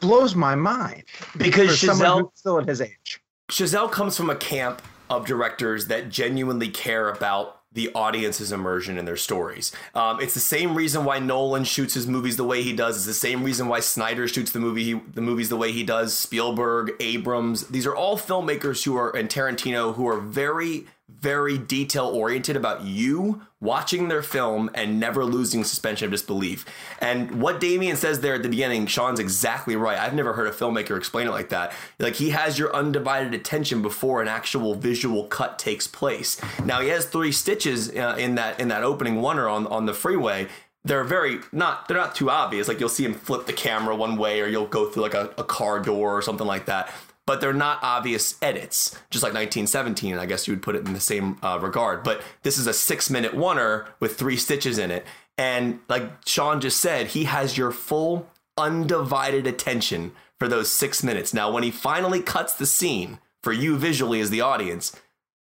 blows 0.00 0.34
my 0.34 0.54
mind. 0.54 1.04
because 1.36 1.80
For 1.80 1.86
someone 1.86 2.28
still 2.34 2.58
at 2.58 2.68
his 2.68 2.80
age. 2.80 3.20
Chazelle 3.50 3.90
comes 3.90 4.16
from 4.16 4.30
a 4.30 4.36
camp 4.36 4.82
of 5.08 5.26
directors 5.26 5.86
that 5.86 6.08
genuinely 6.08 6.68
care 6.68 7.08
about 7.08 7.60
the 7.72 7.90
audience's 7.94 8.52
immersion 8.52 8.96
in 8.96 9.04
their 9.04 9.18
stories. 9.18 9.70
Um, 9.94 10.18
it's 10.20 10.32
the 10.32 10.40
same 10.40 10.74
reason 10.74 11.04
why 11.04 11.18
Nolan 11.18 11.64
shoots 11.64 11.92
his 11.92 12.06
movies 12.06 12.36
the 12.36 12.44
way 12.44 12.62
he 12.62 12.74
does. 12.74 12.96
It's 12.96 13.06
the 13.06 13.12
same 13.12 13.44
reason 13.44 13.68
why 13.68 13.80
Snyder 13.80 14.26
shoots 14.26 14.50
the 14.50 14.58
movie 14.58 14.84
he, 14.84 14.92
the 14.94 15.20
movies 15.20 15.50
the 15.50 15.58
way 15.58 15.72
he 15.72 15.84
does. 15.84 16.18
Spielberg, 16.18 16.92
Abrams. 17.00 17.66
These 17.68 17.86
are 17.86 17.94
all 17.94 18.18
filmmakers 18.18 18.82
who 18.82 18.96
are 18.96 19.14
and 19.14 19.28
Tarantino 19.28 19.94
who 19.94 20.08
are 20.08 20.18
very 20.18 20.86
very 21.08 21.56
detail 21.56 22.06
oriented 22.06 22.56
about 22.56 22.84
you 22.84 23.42
watching 23.60 24.08
their 24.08 24.22
film 24.22 24.68
and 24.74 25.00
never 25.00 25.24
losing 25.24 25.64
suspension 25.64 26.06
of 26.06 26.10
disbelief. 26.10 26.64
And 27.00 27.40
what 27.40 27.60
Damien 27.60 27.96
says 27.96 28.20
there 28.20 28.34
at 28.34 28.42
the 28.42 28.48
beginning, 28.48 28.86
Sean's 28.86 29.20
exactly 29.20 29.76
right. 29.76 29.98
I've 29.98 30.14
never 30.14 30.32
heard 30.32 30.46
a 30.46 30.50
filmmaker 30.50 30.96
explain 30.96 31.26
it 31.26 31.30
like 31.30 31.48
that. 31.50 31.72
Like 31.98 32.14
he 32.14 32.30
has 32.30 32.58
your 32.58 32.74
undivided 32.74 33.34
attention 33.34 33.82
before 33.82 34.20
an 34.20 34.28
actual 34.28 34.74
visual 34.74 35.24
cut 35.24 35.58
takes 35.58 35.86
place. 35.86 36.40
Now 36.64 36.80
he 36.80 36.88
has 36.88 37.06
three 37.06 37.32
stitches 37.32 37.90
uh, 37.90 38.16
in 38.18 38.34
that 38.34 38.60
in 38.60 38.68
that 38.68 38.82
opening 38.82 39.16
oneer 39.16 39.50
on 39.50 39.66
on 39.68 39.86
the 39.86 39.94
freeway. 39.94 40.48
They're 40.84 41.04
very 41.04 41.40
not 41.50 41.88
they're 41.88 41.96
not 41.96 42.14
too 42.14 42.30
obvious. 42.30 42.68
Like 42.68 42.78
you'll 42.78 42.88
see 42.88 43.04
him 43.04 43.14
flip 43.14 43.46
the 43.46 43.52
camera 43.52 43.96
one 43.96 44.16
way 44.16 44.40
or 44.40 44.46
you'll 44.46 44.66
go 44.66 44.88
through 44.88 45.02
like 45.02 45.14
a, 45.14 45.32
a 45.38 45.44
car 45.44 45.80
door 45.80 46.16
or 46.16 46.22
something 46.22 46.46
like 46.46 46.66
that 46.66 46.92
but 47.26 47.40
they're 47.40 47.52
not 47.52 47.80
obvious 47.82 48.36
edits, 48.40 48.90
just 49.10 49.22
like 49.22 49.34
1917. 49.34 50.16
I 50.16 50.26
guess 50.26 50.46
you 50.46 50.54
would 50.54 50.62
put 50.62 50.76
it 50.76 50.86
in 50.86 50.94
the 50.94 51.00
same 51.00 51.38
uh, 51.42 51.58
regard. 51.60 52.02
But 52.04 52.22
this 52.42 52.56
is 52.56 52.66
a 52.66 52.72
six 52.72 53.10
minute 53.10 53.32
oneer 53.32 53.88
with 54.00 54.16
three 54.16 54.36
stitches 54.36 54.78
in 54.78 54.90
it. 54.90 55.04
And 55.36 55.80
like 55.88 56.10
Sean 56.24 56.60
just 56.60 56.80
said, 56.80 57.08
he 57.08 57.24
has 57.24 57.58
your 57.58 57.72
full 57.72 58.30
undivided 58.56 59.46
attention 59.46 60.12
for 60.38 60.48
those 60.48 60.70
six 60.70 61.02
minutes. 61.02 61.34
Now, 61.34 61.50
when 61.50 61.62
he 61.62 61.70
finally 61.70 62.22
cuts 62.22 62.54
the 62.54 62.66
scene 62.66 63.18
for 63.42 63.52
you 63.52 63.76
visually 63.76 64.20
as 64.20 64.30
the 64.30 64.40
audience, 64.40 64.94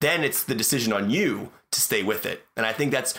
then 0.02 0.24
it's 0.24 0.44
the 0.44 0.56
decision 0.56 0.94
on 0.94 1.10
you 1.10 1.52
to 1.72 1.82
stay 1.82 2.04
with 2.04 2.26
it. 2.26 2.46
And 2.56 2.66
I 2.66 2.74
think 2.74 2.92
that's 2.92 3.14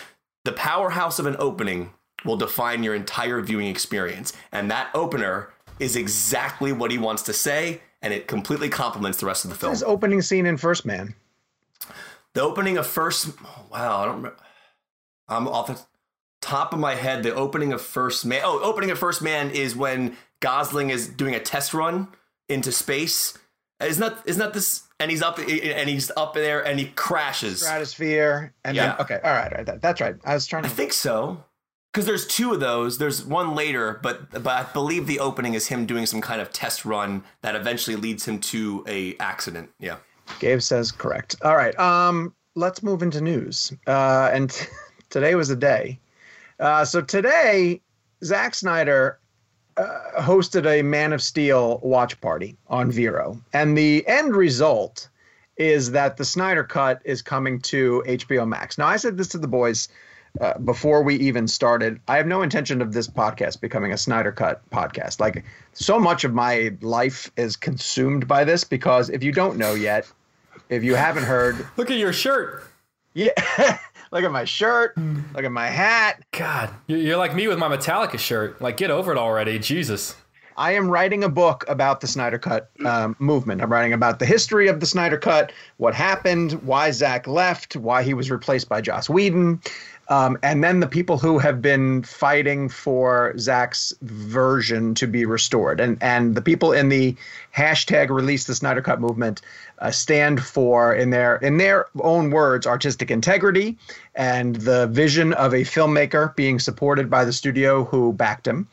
the 0.44 0.52
powerhouse 0.52 1.18
of 1.18 1.26
an 1.26 1.36
opening 1.38 1.92
will 2.24 2.36
define 2.36 2.82
your 2.82 2.94
entire 2.94 3.40
viewing 3.40 3.68
experience. 3.68 4.32
And 4.52 4.70
that 4.70 4.90
opener 4.94 5.50
is 5.78 5.96
exactly 5.96 6.72
what 6.72 6.90
he 6.90 6.98
wants 6.98 7.22
to 7.24 7.32
say, 7.32 7.82
and 8.06 8.14
it 8.14 8.28
completely 8.28 8.68
complements 8.68 9.18
the 9.18 9.26
rest 9.26 9.44
of 9.44 9.50
the 9.50 9.56
film. 9.56 9.70
His 9.72 9.82
opening 9.82 10.22
scene 10.22 10.46
in 10.46 10.56
First 10.56 10.86
Man. 10.86 11.12
The 12.34 12.40
opening 12.42 12.78
of 12.78 12.86
First, 12.86 13.30
wow, 13.68 14.00
I 14.02 14.04
don't 14.04 14.16
remember. 14.18 14.36
I'm 15.28 15.48
off 15.48 15.66
the 15.66 15.80
top 16.40 16.72
of 16.72 16.78
my 16.78 16.94
head. 16.94 17.24
The 17.24 17.34
opening 17.34 17.72
of 17.72 17.82
First 17.82 18.24
Man. 18.24 18.42
Oh, 18.44 18.60
opening 18.62 18.92
of 18.92 18.98
First 19.00 19.22
Man 19.22 19.50
is 19.50 19.74
when 19.74 20.16
Gosling 20.38 20.90
is 20.90 21.08
doing 21.08 21.34
a 21.34 21.40
test 21.40 21.74
run 21.74 22.06
into 22.48 22.70
space. 22.70 23.36
Isn't 23.80 24.00
that 24.00 24.22
isn't 24.24 24.38
that 24.40 24.54
this? 24.54 24.84
And 25.00 25.10
he's 25.10 25.20
up 25.20 25.38
and 25.40 25.88
he's 25.90 26.12
up 26.16 26.34
there 26.34 26.64
and 26.64 26.78
he 26.78 26.86
crashes. 26.86 27.62
Stratosphere. 27.62 28.54
And 28.64 28.76
Yeah. 28.76 28.86
then, 28.92 29.00
okay, 29.00 29.20
all 29.24 29.32
right, 29.32 29.50
all 29.52 29.56
right. 29.58 29.66
That, 29.66 29.82
that's 29.82 30.00
right. 30.00 30.14
I 30.24 30.34
was 30.34 30.46
trying 30.46 30.62
to. 30.62 30.68
I 30.68 30.72
think 30.72 30.92
so. 30.92 31.42
Because 31.96 32.04
there's 32.04 32.26
two 32.26 32.52
of 32.52 32.60
those. 32.60 32.98
There's 32.98 33.24
one 33.24 33.54
later, 33.54 34.00
but 34.02 34.30
but 34.30 34.48
I 34.48 34.64
believe 34.74 35.06
the 35.06 35.18
opening 35.18 35.54
is 35.54 35.68
him 35.68 35.86
doing 35.86 36.04
some 36.04 36.20
kind 36.20 36.42
of 36.42 36.52
test 36.52 36.84
run 36.84 37.24
that 37.40 37.56
eventually 37.56 37.96
leads 37.96 38.28
him 38.28 38.38
to 38.38 38.84
a 38.86 39.16
accident. 39.16 39.70
Yeah. 39.80 39.96
Gabe 40.38 40.60
says 40.60 40.92
correct. 40.92 41.36
All 41.40 41.56
right. 41.56 41.74
Um, 41.78 42.34
let's 42.54 42.82
move 42.82 43.02
into 43.02 43.22
news. 43.22 43.72
Uh, 43.86 44.28
and 44.30 44.68
today 45.08 45.36
was 45.36 45.48
a 45.48 45.56
day. 45.56 45.98
Uh, 46.60 46.84
so 46.84 47.00
today, 47.00 47.80
Zack 48.22 48.54
Snyder 48.54 49.18
uh, 49.78 50.20
hosted 50.20 50.66
a 50.66 50.82
Man 50.82 51.14
of 51.14 51.22
Steel 51.22 51.80
watch 51.82 52.20
party 52.20 52.58
on 52.68 52.90
Vero, 52.90 53.40
and 53.54 53.74
the 53.74 54.06
end 54.06 54.36
result 54.36 55.08
is 55.56 55.92
that 55.92 56.18
the 56.18 56.26
Snyder 56.26 56.62
Cut 56.62 57.00
is 57.06 57.22
coming 57.22 57.58
to 57.62 58.04
HBO 58.06 58.46
Max. 58.46 58.76
Now, 58.76 58.86
I 58.86 58.98
said 58.98 59.16
this 59.16 59.28
to 59.28 59.38
the 59.38 59.48
boys 59.48 59.88
uh, 60.40 60.58
before 60.58 61.02
we 61.02 61.16
even 61.16 61.46
started. 61.48 62.00
I 62.08 62.16
have 62.16 62.26
no 62.26 62.42
intention 62.42 62.80
of 62.82 62.92
this 62.92 63.08
podcast 63.08 63.60
becoming 63.60 63.92
a 63.92 63.98
Snyder 63.98 64.32
Cut 64.32 64.68
podcast. 64.70 65.20
Like, 65.20 65.44
so 65.72 65.98
much 65.98 66.24
of 66.24 66.32
my 66.34 66.72
life 66.80 67.30
is 67.36 67.56
consumed 67.56 68.26
by 68.28 68.44
this 68.44 68.64
because 68.64 69.08
if 69.10 69.22
you 69.22 69.32
don't 69.32 69.56
know 69.56 69.74
yet, 69.74 70.10
if 70.68 70.82
you 70.82 70.94
haven't 70.94 71.24
heard, 71.24 71.66
Look 71.76 71.90
at 71.90 71.98
your 71.98 72.12
shirt. 72.12 72.64
yeah, 73.14 73.30
look 74.12 74.24
at 74.24 74.32
my 74.32 74.44
shirt, 74.44 74.96
look 75.34 75.44
at 75.44 75.52
my 75.52 75.68
hat. 75.68 76.22
God, 76.32 76.70
you- 76.86 76.96
you're 76.98 77.16
like 77.16 77.34
me 77.34 77.48
with 77.48 77.58
my 77.58 77.68
Metallica 77.68 78.18
shirt. 78.18 78.60
Like, 78.60 78.76
get 78.76 78.90
over 78.90 79.12
it 79.12 79.18
already. 79.18 79.58
Jesus. 79.58 80.16
I 80.58 80.72
am 80.72 80.88
writing 80.88 81.22
a 81.22 81.28
book 81.28 81.66
about 81.68 82.00
the 82.00 82.06
Snyder 82.06 82.38
Cut 82.38 82.70
um, 82.82 83.14
movement. 83.18 83.60
I'm 83.60 83.70
writing 83.70 83.92
about 83.92 84.18
the 84.20 84.24
history 84.24 84.68
of 84.68 84.80
the 84.80 84.86
Snyder 84.86 85.18
Cut, 85.18 85.52
what 85.76 85.94
happened, 85.94 86.52
why 86.62 86.90
Zack 86.92 87.26
left, 87.26 87.76
why 87.76 88.02
he 88.02 88.14
was 88.14 88.30
replaced 88.30 88.66
by 88.66 88.80
Joss 88.80 89.10
Whedon, 89.10 89.60
um, 90.08 90.38
and 90.42 90.62
then 90.62 90.80
the 90.80 90.86
people 90.86 91.18
who 91.18 91.38
have 91.38 91.60
been 91.60 92.02
fighting 92.02 92.68
for 92.68 93.34
Zack's 93.38 93.92
version 94.02 94.94
to 94.94 95.06
be 95.06 95.24
restored. 95.24 95.80
And 95.80 95.98
and 96.00 96.34
the 96.34 96.42
people 96.42 96.72
in 96.72 96.88
the 96.88 97.16
hashtag 97.54 98.10
release 98.10 98.44
the 98.44 98.54
Snyder 98.54 98.82
Cut 98.82 99.00
movement 99.00 99.42
uh, 99.78 99.90
stand 99.90 100.42
for, 100.42 100.94
in 100.94 101.10
their 101.10 101.36
in 101.36 101.58
their 101.58 101.86
own 102.00 102.30
words, 102.30 102.66
artistic 102.66 103.10
integrity 103.10 103.76
and 104.14 104.56
the 104.56 104.86
vision 104.86 105.34
of 105.34 105.52
a 105.52 105.60
filmmaker 105.60 106.34
being 106.36 106.58
supported 106.58 107.10
by 107.10 107.24
the 107.24 107.32
studio 107.32 107.84
who 107.84 108.12
backed 108.14 108.46
him, 108.46 108.66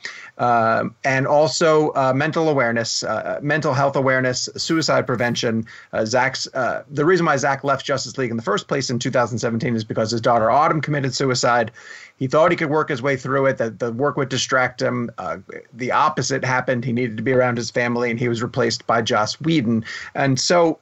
um, 0.43 0.93
and 1.05 1.25
also 1.25 1.91
uh, 1.91 2.11
mental 2.13 2.49
awareness, 2.49 3.01
uh, 3.01 3.39
mental 3.41 3.73
health 3.73 3.95
awareness, 3.95 4.49
suicide 4.57 5.07
prevention. 5.07 5.65
Uh, 5.93 6.03
Zack's 6.03 6.53
uh, 6.53 6.83
the 6.91 7.05
reason 7.05 7.25
why 7.25 7.37
Zach 7.37 7.63
left 7.63 7.85
Justice 7.85 8.17
League 8.17 8.29
in 8.29 8.35
the 8.35 8.43
first 8.43 8.67
place 8.67 8.89
in 8.89 8.99
2017 8.99 9.73
is 9.73 9.85
because 9.85 10.11
his 10.11 10.19
daughter 10.19 10.51
Autumn 10.51 10.81
committed 10.81 11.15
suicide. 11.15 11.71
He 12.17 12.27
thought 12.27 12.51
he 12.51 12.57
could 12.57 12.69
work 12.69 12.89
his 12.89 13.01
way 13.01 13.15
through 13.15 13.45
it. 13.45 13.57
That 13.57 13.79
the 13.79 13.93
work 13.93 14.17
would 14.17 14.27
distract 14.27 14.81
him. 14.81 15.09
Uh, 15.17 15.37
the 15.71 15.93
opposite 15.93 16.43
happened. 16.43 16.83
He 16.83 16.91
needed 16.91 17.15
to 17.15 17.23
be 17.23 17.31
around 17.31 17.57
his 17.57 17.71
family, 17.71 18.11
and 18.11 18.19
he 18.19 18.27
was 18.27 18.43
replaced 18.43 18.85
by 18.85 19.01
Joss 19.01 19.39
Whedon. 19.39 19.85
And 20.13 20.37
so 20.37 20.77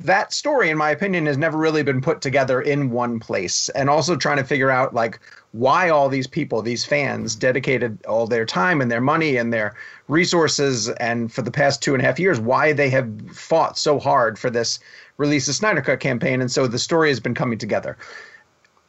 that 0.00 0.32
story, 0.32 0.70
in 0.70 0.76
my 0.76 0.90
opinion, 0.90 1.26
has 1.26 1.38
never 1.38 1.56
really 1.56 1.82
been 1.82 2.00
put 2.00 2.20
together 2.20 2.60
in 2.60 2.90
one 2.90 3.18
place. 3.18 3.68
And 3.70 3.88
also 3.88 4.16
trying 4.16 4.36
to 4.36 4.44
figure 4.44 4.70
out 4.70 4.94
like 4.94 5.18
why 5.52 5.88
all 5.88 6.08
these 6.08 6.26
people, 6.26 6.62
these 6.62 6.84
fans, 6.84 7.34
dedicated 7.34 8.04
all 8.06 8.26
their 8.26 8.44
time 8.44 8.80
and 8.80 8.90
their 8.90 9.00
money 9.00 9.36
and 9.36 9.52
their 9.52 9.74
resources, 10.08 10.88
and 10.90 11.32
for 11.32 11.42
the 11.42 11.50
past 11.50 11.82
two 11.82 11.94
and 11.94 12.02
a 12.02 12.06
half 12.06 12.18
years, 12.18 12.40
why 12.40 12.72
they 12.72 12.90
have 12.90 13.08
fought 13.32 13.78
so 13.78 13.98
hard 13.98 14.38
for 14.38 14.50
this 14.50 14.78
release 15.16 15.46
the 15.46 15.52
Snyder 15.52 15.80
Cut 15.80 16.00
campaign. 16.00 16.40
And 16.40 16.50
so 16.50 16.66
the 16.66 16.78
story 16.78 17.08
has 17.08 17.20
been 17.20 17.34
coming 17.34 17.58
together. 17.58 17.96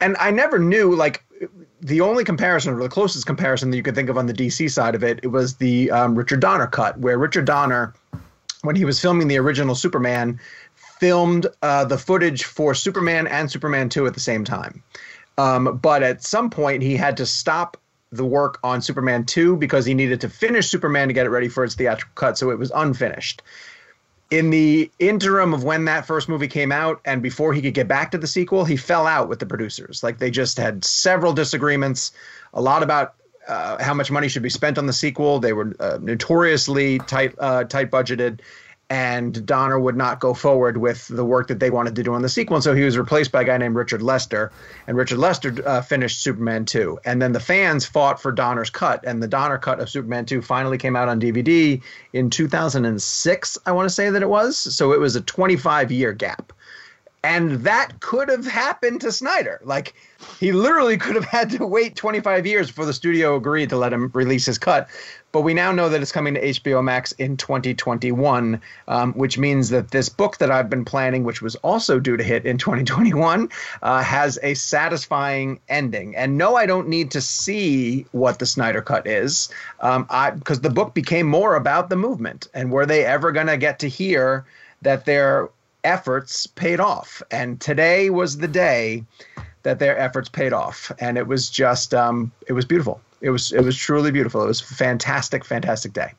And 0.00 0.16
I 0.18 0.30
never 0.30 0.58
knew 0.58 0.94
like 0.94 1.24
the 1.80 2.00
only 2.00 2.24
comparison 2.24 2.74
or 2.74 2.82
the 2.82 2.88
closest 2.88 3.26
comparison 3.26 3.70
that 3.70 3.76
you 3.76 3.82
could 3.82 3.94
think 3.94 4.08
of 4.08 4.18
on 4.18 4.26
the 4.26 4.32
DC 4.32 4.70
side 4.70 4.94
of 4.94 5.04
it, 5.04 5.20
it 5.22 5.28
was 5.28 5.56
the 5.56 5.90
um, 5.90 6.14
Richard 6.14 6.40
Donner 6.40 6.66
cut, 6.66 6.98
where 6.98 7.18
Richard 7.18 7.44
Donner, 7.44 7.94
when 8.62 8.74
he 8.74 8.84
was 8.84 9.00
filming 9.00 9.28
the 9.28 9.38
original 9.38 9.74
Superman, 9.74 10.40
filmed 10.98 11.46
uh, 11.62 11.84
the 11.84 11.98
footage 11.98 12.44
for 12.44 12.74
Superman 12.74 13.26
and 13.26 13.50
Superman 13.50 13.88
2 13.88 14.06
at 14.06 14.14
the 14.14 14.20
same 14.20 14.44
time. 14.44 14.82
Um, 15.36 15.78
but 15.82 16.02
at 16.02 16.22
some 16.22 16.50
point, 16.50 16.82
he 16.82 16.96
had 16.96 17.16
to 17.16 17.26
stop 17.26 17.76
the 18.12 18.24
work 18.24 18.58
on 18.62 18.80
Superman 18.80 19.24
2 19.24 19.56
because 19.56 19.84
he 19.84 19.94
needed 19.94 20.20
to 20.20 20.28
finish 20.28 20.68
Superman 20.68 21.08
to 21.08 21.14
get 21.14 21.26
it 21.26 21.30
ready 21.30 21.48
for 21.48 21.64
its 21.64 21.74
theatrical 21.74 22.12
cut, 22.14 22.38
so 22.38 22.50
it 22.50 22.58
was 22.58 22.70
unfinished. 22.74 23.42
In 24.30 24.50
the 24.50 24.90
interim 24.98 25.52
of 25.52 25.64
when 25.64 25.84
that 25.84 26.06
first 26.06 26.28
movie 26.28 26.48
came 26.48 26.72
out 26.72 27.00
and 27.04 27.22
before 27.22 27.52
he 27.52 27.60
could 27.60 27.74
get 27.74 27.88
back 27.88 28.12
to 28.12 28.18
the 28.18 28.26
sequel, 28.26 28.64
he 28.64 28.76
fell 28.76 29.06
out 29.06 29.28
with 29.28 29.38
the 29.38 29.46
producers. 29.46 30.02
Like 30.02 30.18
they 30.18 30.30
just 30.30 30.56
had 30.56 30.84
several 30.84 31.32
disagreements, 31.32 32.12
a 32.52 32.60
lot 32.60 32.82
about 32.82 33.14
uh, 33.46 33.82
how 33.82 33.94
much 33.94 34.10
money 34.10 34.28
should 34.28 34.42
be 34.42 34.50
spent 34.50 34.78
on 34.78 34.86
the 34.86 34.92
sequel. 34.92 35.40
They 35.40 35.52
were 35.52 35.74
uh, 35.78 35.98
notoriously 36.00 36.98
tight, 37.00 37.34
uh, 37.38 37.64
tight 37.64 37.90
budgeted, 37.90 38.40
and 38.90 39.44
Donner 39.46 39.78
would 39.78 39.96
not 39.96 40.20
go 40.20 40.34
forward 40.34 40.76
with 40.76 41.08
the 41.08 41.24
work 41.24 41.48
that 41.48 41.58
they 41.58 41.70
wanted 41.70 41.96
to 41.96 42.02
do 42.02 42.12
on 42.12 42.22
the 42.22 42.28
sequel. 42.28 42.56
And 42.56 42.64
so 42.64 42.74
he 42.74 42.84
was 42.84 42.98
replaced 42.98 43.32
by 43.32 43.42
a 43.42 43.44
guy 43.44 43.56
named 43.56 43.76
Richard 43.76 44.02
Lester, 44.02 44.52
and 44.86 44.96
Richard 44.96 45.18
Lester 45.18 45.54
uh, 45.66 45.80
finished 45.80 46.22
Superman 46.22 46.64
2. 46.64 46.98
And 47.04 47.22
then 47.22 47.32
the 47.32 47.40
fans 47.40 47.86
fought 47.86 48.20
for 48.20 48.30
Donner's 48.30 48.70
cut, 48.70 49.02
and 49.06 49.22
the 49.22 49.28
Donner 49.28 49.58
cut 49.58 49.80
of 49.80 49.88
Superman 49.88 50.26
2 50.26 50.42
finally 50.42 50.78
came 50.78 50.96
out 50.96 51.08
on 51.08 51.20
DVD 51.20 51.80
in 52.12 52.30
2006, 52.30 53.58
I 53.66 53.72
want 53.72 53.86
to 53.86 53.94
say 53.94 54.10
that 54.10 54.22
it 54.22 54.28
was. 54.28 54.56
So 54.56 54.92
it 54.92 55.00
was 55.00 55.16
a 55.16 55.20
25 55.22 55.90
year 55.90 56.12
gap. 56.12 56.52
And 57.24 57.52
that 57.64 58.00
could 58.00 58.28
have 58.28 58.46
happened 58.46 59.00
to 59.00 59.10
Snyder. 59.10 59.58
Like, 59.64 59.94
he 60.38 60.52
literally 60.52 60.98
could 60.98 61.14
have 61.14 61.24
had 61.24 61.48
to 61.50 61.66
wait 61.66 61.96
25 61.96 62.46
years 62.46 62.66
before 62.66 62.84
the 62.84 62.92
studio 62.92 63.34
agreed 63.34 63.70
to 63.70 63.78
let 63.78 63.94
him 63.94 64.10
release 64.12 64.44
his 64.44 64.58
cut. 64.58 64.90
But 65.34 65.40
we 65.40 65.52
now 65.52 65.72
know 65.72 65.88
that 65.88 66.00
it's 66.00 66.12
coming 66.12 66.34
to 66.34 66.40
HBO 66.40 66.84
Max 66.84 67.10
in 67.10 67.36
2021, 67.36 68.62
um, 68.86 69.12
which 69.14 69.36
means 69.36 69.70
that 69.70 69.90
this 69.90 70.08
book 70.08 70.38
that 70.38 70.52
I've 70.52 70.70
been 70.70 70.84
planning, 70.84 71.24
which 71.24 71.42
was 71.42 71.56
also 71.56 71.98
due 71.98 72.16
to 72.16 72.22
hit 72.22 72.46
in 72.46 72.56
2021, 72.56 73.48
uh, 73.82 74.00
has 74.04 74.38
a 74.44 74.54
satisfying 74.54 75.58
ending. 75.68 76.14
And 76.14 76.38
no, 76.38 76.54
I 76.54 76.66
don't 76.66 76.86
need 76.86 77.10
to 77.10 77.20
see 77.20 78.06
what 78.12 78.38
the 78.38 78.46
Snyder 78.46 78.80
Cut 78.80 79.08
is, 79.08 79.48
um, 79.80 80.06
because 80.38 80.60
the 80.60 80.70
book 80.70 80.94
became 80.94 81.26
more 81.26 81.56
about 81.56 81.90
the 81.90 81.96
movement. 81.96 82.46
And 82.54 82.70
were 82.70 82.86
they 82.86 83.04
ever 83.04 83.32
going 83.32 83.48
to 83.48 83.56
get 83.56 83.80
to 83.80 83.88
hear 83.88 84.44
that 84.82 85.04
their 85.04 85.50
efforts 85.82 86.46
paid 86.46 86.78
off? 86.78 87.24
And 87.32 87.60
today 87.60 88.08
was 88.08 88.36
the 88.36 88.46
day 88.46 89.02
that 89.64 89.78
their 89.78 89.98
efforts 89.98 90.28
paid 90.28 90.52
off, 90.52 90.92
and 91.00 91.18
it 91.18 91.26
was 91.26 91.50
just, 91.50 91.92
um, 91.92 92.32
it 92.46 92.52
was 92.52 92.64
beautiful. 92.64 93.00
It 93.20 93.30
was, 93.30 93.52
it 93.52 93.62
was 93.62 93.76
truly 93.76 94.12
beautiful. 94.12 94.42
It 94.42 94.46
was 94.46 94.60
fantastic, 94.60 95.44
fantastic 95.44 95.92
day. 95.92 96.12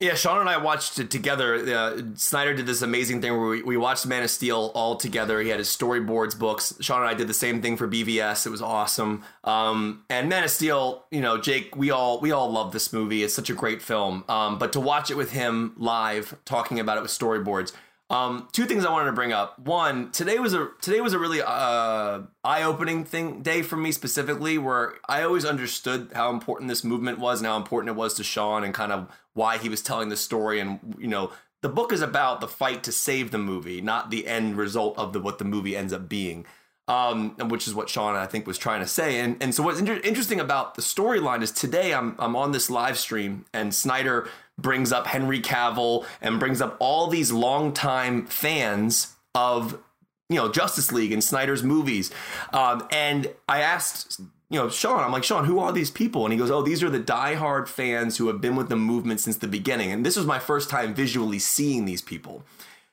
Yeah, 0.00 0.14
Sean 0.14 0.38
and 0.38 0.48
I 0.48 0.58
watched 0.58 1.00
it 1.00 1.10
together. 1.10 1.56
Uh, 1.56 2.02
Snyder 2.14 2.54
did 2.54 2.66
this 2.66 2.82
amazing 2.82 3.20
thing 3.20 3.32
where 3.32 3.48
we, 3.48 3.62
we 3.62 3.76
watched 3.76 4.06
Man 4.06 4.22
of 4.22 4.30
Steel 4.30 4.70
all 4.72 4.94
together. 4.94 5.40
He 5.40 5.48
had 5.48 5.58
his 5.58 5.68
storyboards, 5.68 6.38
books. 6.38 6.72
Sean 6.80 7.00
and 7.00 7.10
I 7.10 7.14
did 7.14 7.26
the 7.26 7.34
same 7.34 7.60
thing 7.60 7.76
for 7.76 7.88
BVS. 7.88 8.46
It 8.46 8.50
was 8.50 8.62
awesome. 8.62 9.24
Um, 9.42 10.04
and 10.08 10.28
Man 10.28 10.44
of 10.44 10.50
Steel, 10.50 11.04
you 11.10 11.20
know, 11.20 11.38
Jake, 11.40 11.74
we 11.74 11.90
all 11.90 12.20
we 12.20 12.30
all 12.30 12.48
love 12.48 12.70
this 12.70 12.92
movie. 12.92 13.24
It's 13.24 13.34
such 13.34 13.50
a 13.50 13.54
great 13.54 13.82
film. 13.82 14.22
Um, 14.28 14.56
but 14.56 14.72
to 14.74 14.80
watch 14.80 15.10
it 15.10 15.16
with 15.16 15.32
him 15.32 15.74
live, 15.76 16.36
talking 16.44 16.78
about 16.78 16.96
it 16.96 17.02
with 17.02 17.10
storyboards. 17.10 17.72
Um, 18.10 18.48
two 18.52 18.64
things 18.64 18.86
I 18.86 18.90
wanted 18.90 19.06
to 19.06 19.12
bring 19.12 19.32
up. 19.32 19.58
One, 19.58 20.10
today 20.12 20.38
was 20.38 20.54
a 20.54 20.70
today 20.80 21.00
was 21.02 21.12
a 21.12 21.18
really 21.18 21.42
uh, 21.42 22.20
eye-opening 22.42 23.04
thing 23.04 23.42
day 23.42 23.60
for 23.60 23.76
me 23.76 23.92
specifically, 23.92 24.56
where 24.56 24.94
I 25.06 25.22
always 25.22 25.44
understood 25.44 26.12
how 26.14 26.30
important 26.30 26.68
this 26.68 26.82
movement 26.82 27.18
was 27.18 27.40
and 27.40 27.46
how 27.46 27.58
important 27.58 27.90
it 27.90 27.96
was 27.96 28.14
to 28.14 28.24
Sean 28.24 28.64
and 28.64 28.72
kind 28.72 28.92
of 28.92 29.08
why 29.34 29.58
he 29.58 29.68
was 29.68 29.82
telling 29.82 30.08
the 30.08 30.16
story. 30.16 30.58
And 30.58 30.96
you 30.98 31.08
know, 31.08 31.32
the 31.60 31.68
book 31.68 31.92
is 31.92 32.00
about 32.00 32.40
the 32.40 32.48
fight 32.48 32.82
to 32.84 32.92
save 32.92 33.30
the 33.30 33.38
movie, 33.38 33.82
not 33.82 34.10
the 34.10 34.26
end 34.26 34.56
result 34.56 34.96
of 34.96 35.12
the 35.12 35.20
what 35.20 35.38
the 35.38 35.44
movie 35.44 35.76
ends 35.76 35.92
up 35.92 36.08
being. 36.08 36.46
Um, 36.88 37.36
which 37.48 37.68
is 37.68 37.74
what 37.74 37.88
Sean 37.88 38.16
I 38.16 38.26
think 38.26 38.46
was 38.46 38.58
trying 38.58 38.80
to 38.80 38.86
say. 38.86 39.20
And 39.20 39.40
and 39.40 39.54
so 39.54 39.62
what's 39.62 39.78
inter- 39.78 40.00
interesting 40.02 40.40
about 40.40 40.74
the 40.74 40.82
storyline 40.82 41.42
is 41.42 41.52
today 41.52 41.94
I'm 41.94 42.16
I'm 42.18 42.34
on 42.34 42.52
this 42.52 42.70
live 42.70 42.98
stream 42.98 43.44
and 43.52 43.74
Snyder 43.74 44.28
brings 44.56 44.90
up 44.90 45.06
Henry 45.06 45.40
Cavill 45.40 46.04
and 46.20 46.40
brings 46.40 46.60
up 46.60 46.76
all 46.80 47.06
these 47.06 47.30
longtime 47.30 48.26
fans 48.26 49.14
of 49.34 49.78
you 50.28 50.36
know 50.36 50.50
Justice 50.50 50.90
League 50.90 51.12
and 51.12 51.22
Snyder's 51.22 51.62
movies, 51.62 52.10
um, 52.52 52.88
and 52.90 53.28
I 53.48 53.60
asked 53.60 54.20
you 54.50 54.58
know, 54.58 54.70
Sean, 54.70 55.04
I'm 55.04 55.12
like, 55.12 55.24
Sean, 55.24 55.44
who 55.44 55.58
are 55.58 55.72
these 55.72 55.90
people? 55.90 56.24
And 56.24 56.32
he 56.32 56.38
goes, 56.38 56.50
Oh, 56.50 56.62
these 56.62 56.82
are 56.82 56.88
the 56.88 56.98
diehard 56.98 57.68
fans 57.68 58.16
who 58.16 58.28
have 58.28 58.40
been 58.40 58.56
with 58.56 58.70
the 58.70 58.76
movement 58.76 59.20
since 59.20 59.36
the 59.36 59.46
beginning. 59.46 59.92
And 59.92 60.06
this 60.06 60.16
was 60.16 60.24
my 60.24 60.38
first 60.38 60.70
time 60.70 60.94
visually 60.94 61.38
seeing 61.38 61.84
these 61.84 62.00
people. 62.00 62.42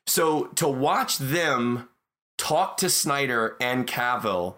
So 0.05 0.47
to 0.55 0.67
watch 0.67 1.17
them 1.17 1.87
talk 2.37 2.77
to 2.77 2.89
Snyder 2.89 3.55
and 3.59 3.87
Cavill 3.87 4.55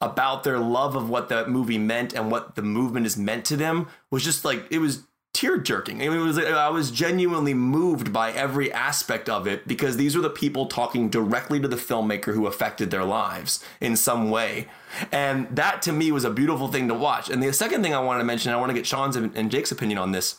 about 0.00 0.44
their 0.44 0.58
love 0.58 0.96
of 0.96 1.10
what 1.10 1.28
that 1.28 1.48
movie 1.48 1.78
meant 1.78 2.14
and 2.14 2.30
what 2.30 2.54
the 2.54 2.62
movement 2.62 3.06
is 3.06 3.16
meant 3.16 3.44
to 3.46 3.56
them 3.56 3.86
was 4.10 4.24
just 4.24 4.44
like 4.44 4.64
it 4.70 4.78
was 4.78 5.04
tear 5.32 5.58
jerking. 5.58 6.02
I 6.02 6.08
mean, 6.08 6.18
it 6.18 6.22
was 6.22 6.38
I 6.38 6.68
was 6.68 6.90
genuinely 6.90 7.54
moved 7.54 8.12
by 8.12 8.32
every 8.32 8.72
aspect 8.72 9.28
of 9.28 9.46
it 9.46 9.68
because 9.68 9.96
these 9.96 10.16
were 10.16 10.22
the 10.22 10.30
people 10.30 10.66
talking 10.66 11.08
directly 11.08 11.60
to 11.60 11.68
the 11.68 11.76
filmmaker 11.76 12.34
who 12.34 12.46
affected 12.46 12.90
their 12.90 13.04
lives 13.04 13.62
in 13.80 13.96
some 13.96 14.30
way. 14.30 14.68
And 15.12 15.54
that 15.54 15.82
to 15.82 15.92
me 15.92 16.10
was 16.12 16.24
a 16.24 16.30
beautiful 16.30 16.68
thing 16.68 16.88
to 16.88 16.94
watch. 16.94 17.30
And 17.30 17.42
the 17.42 17.52
second 17.52 17.82
thing 17.82 17.94
I 17.94 18.00
wanted 18.00 18.20
to 18.20 18.24
mention, 18.24 18.52
I 18.52 18.56
want 18.56 18.70
to 18.70 18.74
get 18.74 18.86
Sean's 18.86 19.16
and 19.16 19.50
Jake's 19.50 19.70
opinion 19.70 19.98
on 19.98 20.12
this. 20.12 20.36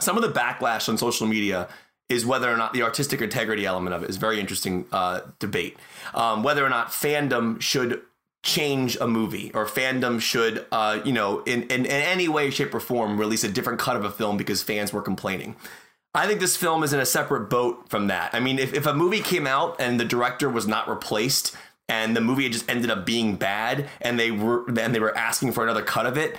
Some 0.00 0.16
of 0.16 0.22
the 0.22 0.38
backlash 0.38 0.88
on 0.88 0.98
social 0.98 1.26
media 1.26 1.68
is 2.08 2.24
whether 2.24 2.52
or 2.52 2.56
not 2.56 2.72
the 2.72 2.82
artistic 2.82 3.20
integrity 3.20 3.66
element 3.66 3.94
of 3.94 4.02
it 4.02 4.10
is 4.10 4.16
very 4.16 4.38
interesting 4.38 4.86
uh, 4.92 5.20
debate. 5.38 5.76
Um, 6.14 6.42
whether 6.42 6.64
or 6.64 6.68
not 6.68 6.88
fandom 6.88 7.60
should 7.60 8.02
change 8.42 8.96
a 9.00 9.08
movie 9.08 9.50
or 9.54 9.66
fandom 9.66 10.20
should, 10.20 10.64
uh, 10.70 11.00
you 11.04 11.12
know, 11.12 11.40
in, 11.40 11.64
in, 11.64 11.84
in 11.84 11.86
any 11.86 12.28
way, 12.28 12.50
shape, 12.50 12.72
or 12.72 12.80
form 12.80 13.18
release 13.18 13.42
a 13.42 13.48
different 13.48 13.80
cut 13.80 13.96
of 13.96 14.04
a 14.04 14.10
film 14.10 14.36
because 14.36 14.62
fans 14.62 14.92
were 14.92 15.02
complaining. 15.02 15.56
I 16.14 16.26
think 16.26 16.40
this 16.40 16.56
film 16.56 16.82
is 16.82 16.92
in 16.92 17.00
a 17.00 17.04
separate 17.04 17.50
boat 17.50 17.90
from 17.90 18.06
that. 18.06 18.34
I 18.34 18.40
mean, 18.40 18.58
if, 18.58 18.72
if 18.72 18.86
a 18.86 18.94
movie 18.94 19.20
came 19.20 19.46
out 19.46 19.76
and 19.80 20.00
the 20.00 20.04
director 20.04 20.48
was 20.48 20.66
not 20.66 20.88
replaced 20.88 21.54
and 21.88 22.16
the 22.16 22.20
movie 22.20 22.48
just 22.48 22.70
ended 22.70 22.90
up 22.90 23.04
being 23.04 23.36
bad 23.36 23.88
and 24.00 24.18
they 24.18 24.30
were 24.30 24.64
and 24.78 24.94
they 24.94 25.00
were 25.00 25.16
asking 25.16 25.52
for 25.52 25.62
another 25.62 25.82
cut 25.82 26.06
of 26.06 26.16
it, 26.16 26.36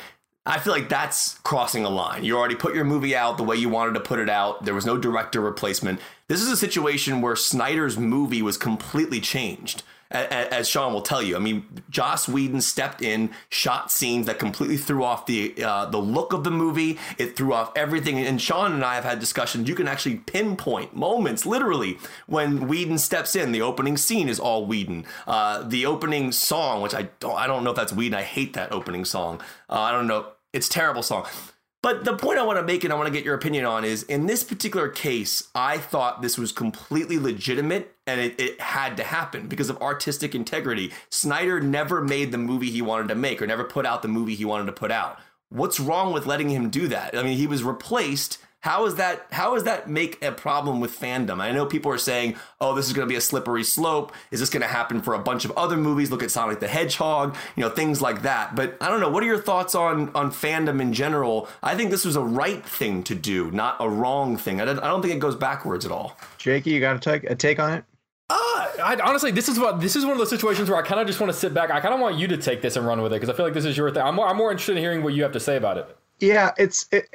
I 0.48 0.60
feel 0.60 0.72
like 0.72 0.88
that's 0.88 1.38
crossing 1.40 1.84
a 1.84 1.90
line. 1.90 2.24
You 2.24 2.38
already 2.38 2.56
put 2.56 2.74
your 2.74 2.86
movie 2.86 3.16
out 3.16 3.38
the 3.38 3.44
way 3.44 3.58
you 3.58 3.68
wanted 3.68 3.96
to 3.96 4.00
put 4.00 4.20
it 4.20 4.30
out. 4.30 4.64
There 4.64 4.74
was 4.74 4.86
no 4.86 4.98
director 4.98 5.42
replacement. 5.42 6.00
This 6.30 6.42
is 6.42 6.50
a 6.50 6.58
situation 6.58 7.22
where 7.22 7.36
Snyder's 7.36 7.98
movie 7.98 8.42
was 8.42 8.58
completely 8.58 9.20
changed 9.20 9.84
as 10.10 10.70
Sean 10.70 10.94
will 10.94 11.02
tell 11.02 11.22
you. 11.22 11.36
I 11.36 11.40
mean, 11.40 11.66
Joss 11.90 12.28
Whedon 12.28 12.62
stepped 12.62 13.02
in, 13.02 13.32
shot 13.50 13.92
scenes 13.92 14.26
that 14.28 14.40
completely 14.40 14.78
threw 14.78 15.04
off 15.04 15.26
the 15.26 15.64
uh, 15.64 15.88
the 15.88 15.98
look 15.98 16.34
of 16.34 16.44
the 16.44 16.52
movie. 16.52 16.98
It 17.18 17.36
threw 17.36 17.54
off 17.54 17.72
everything. 17.76 18.18
And 18.20 18.42
Sean 18.42 18.74
and 18.74 18.84
I 18.84 18.96
have 18.96 19.04
had 19.04 19.20
discussions. 19.20 19.68
You 19.68 19.76
can 19.76 19.88
actually 19.88 20.18
pinpoint 20.18 20.96
moments, 20.96 21.46
literally, 21.46 21.98
when 22.26 22.68
Whedon 22.68 22.98
steps 22.98 23.36
in. 23.36 23.52
The 23.52 23.62
opening 23.62 23.98
scene 23.98 24.30
is 24.30 24.40
all 24.40 24.66
Whedon. 24.66 25.06
Uh, 25.26 25.64
the 25.64 25.86
opening 25.86 26.32
song, 26.32 26.82
which 26.82 26.94
I 26.94 27.10
don't, 27.20 27.36
I 27.36 27.48
don't 27.48 27.64
know 27.64 27.72
if 27.72 27.76
that's 27.76 27.94
Whedon. 27.94 28.18
I 28.18 28.24
hate 28.24 28.54
that 28.54 28.72
opening 28.72 29.06
song. 29.06 29.42
Uh, 29.70 29.82
I 29.82 29.92
don't 29.92 30.08
know. 30.08 30.28
It's 30.58 30.68
terrible 30.68 31.04
song. 31.04 31.28
But 31.84 32.04
the 32.04 32.18
point 32.18 32.40
I 32.40 32.44
want 32.44 32.58
to 32.58 32.64
make 32.64 32.84
and 32.84 32.92
I 32.92 32.96
want 32.96 33.06
to 33.06 33.14
get 33.14 33.24
your 33.24 33.36
opinion 33.36 33.66
on 33.66 33.86
is 33.86 34.02
in 34.02 34.26
this 34.26 34.44
particular 34.44 34.90
case, 34.90 35.50
I 35.54 35.78
thought 35.78 36.24
this 36.24 36.36
was 36.36 36.52
completely 36.52 37.20
legitimate 37.20 37.96
and 38.08 38.20
it, 38.20 38.42
it, 38.42 38.60
had 38.60 38.98
to 38.98 39.04
happen 39.04 39.48
because 39.48 39.70
of 39.70 39.80
artistic 39.84 40.34
integrity. 40.34 40.92
Snyder 41.12 41.60
never 41.60 42.02
made 42.02 42.32
the 42.32 42.40
movie 42.40 42.72
he 42.72 42.82
wanted 42.82 43.10
to 43.10 43.16
make 43.16 43.40
or 43.40 43.46
never 43.46 43.64
put 43.64 43.86
out 43.86 44.02
the 44.02 44.08
movie 44.08 44.34
he 44.34 44.46
wanted 44.46 44.66
to 44.66 44.72
put 44.72 44.90
out. 44.90 45.20
What's 45.50 45.80
wrong 45.80 46.12
with 46.12 46.26
letting 46.26 46.50
him 46.50 46.72
do 46.72 46.88
that? 46.88 47.16
I 47.16 47.22
mean, 47.22 47.38
he 47.38 47.46
was 47.46 47.64
replaced 47.64 48.40
how 48.62 48.86
is 48.86 48.96
that? 48.96 49.28
How 49.32 49.54
does 49.54 49.66
that 49.66 49.90
make 49.90 50.22
a 50.24 50.32
problem 50.32 50.80
with 50.80 51.00
fandom? 51.00 51.40
I 51.40 51.52
know 51.52 51.66
people 51.66 51.92
are 51.92 51.98
saying, 51.98 52.36
"Oh, 52.60 52.74
this 52.74 52.88
is 52.88 52.94
going 52.94 53.08
to 53.08 53.12
be 53.12 53.16
a 53.16 53.22
slippery 53.22 53.64
slope. 53.64 54.12
Is 54.32 54.40
this 54.40 54.50
going 54.50 54.62
to 54.62 54.68
happen 54.68 55.02
for 55.02 55.14
a 55.14 55.20
bunch 55.20 55.46
of 55.46 55.52
other 55.52 55.78
movies? 55.78 56.10
Look 56.10 56.24
at 56.24 56.32
Sonic 56.32 56.60
the 56.60 56.68
Hedgehog, 56.68 57.36
you 57.56 57.64
know, 57.64 57.70
things 57.70 58.02
like 58.02 58.24
that." 58.24 58.56
But 58.56 58.76
I 58.82 58.90
don't 58.90 59.00
know. 59.00 59.10
What 59.10 59.24
are 59.24 59.28
your 59.28 59.42
thoughts 59.42 59.76
on 59.76 60.10
on 60.16 60.32
fandom 60.32 60.82
in 60.82 60.92
general? 60.92 61.48
I 61.62 61.76
think 61.76 61.92
this 61.92 62.04
was 62.04 62.16
a 62.16 62.22
right 62.22 62.66
thing 62.66 63.04
to 63.04 63.16
do, 63.16 63.52
not 63.52 63.78
a 63.80 63.88
wrong 63.88 64.38
thing. 64.38 64.60
I 64.60 64.66
don't, 64.66 64.80
I 64.80 64.88
don't 64.88 65.02
think 65.02 65.14
it 65.14 65.20
goes 65.20 65.36
backwards 65.36 65.86
at 65.86 65.92
all. 65.92 66.18
Jakey, 66.38 66.72
you 66.72 66.80
got 66.80 66.96
a 66.96 67.00
take 67.00 67.30
a 67.30 67.36
take 67.36 67.60
on 67.60 67.74
it? 67.74 67.86
Uh, 68.30 68.36
I, 68.84 69.00
honestly, 69.04 69.32
this 69.32 69.48
is 69.48 69.60
what 69.60 69.80
this 69.80 69.96
is 69.96 70.04
one 70.04 70.14
of 70.14 70.18
those 70.18 70.30
situations 70.30 70.70
where 70.70 70.78
I 70.78 70.86
kind 70.86 71.00
of 71.00 71.08
just 71.08 71.20
want 71.22 71.32
to 71.32 71.38
sit 71.38 71.54
back. 71.54 71.70
I 71.70 71.80
kind 71.80 71.94
of 71.94 72.00
want 72.00 72.18
you 72.18 72.28
to 72.28 72.38
take 72.38 72.62
this 72.62 72.76
and 72.76 72.86
run 72.86 73.02
with 73.02 73.14
it 73.14 73.18
because 73.18 73.30
I 73.30 73.34
feel 73.34 73.46
like 73.46 73.54
this 73.54 73.66
is 73.66 73.78
your 73.78 73.92
thing. 73.92 74.02
I'm 74.02 74.16
more, 74.16 74.28
I'm 74.28 74.36
more 74.36 74.52
interested 74.52 74.76
in 74.76 74.84
hearing 74.84 75.04
what 75.04 75.14
you 75.14 75.24
have 75.24 75.32
to 75.34 75.40
say 75.40 75.56
about 75.58 75.78
it. 75.78 75.96
Yeah, 76.20 76.52
it's 76.58 76.88
it, 76.92 77.08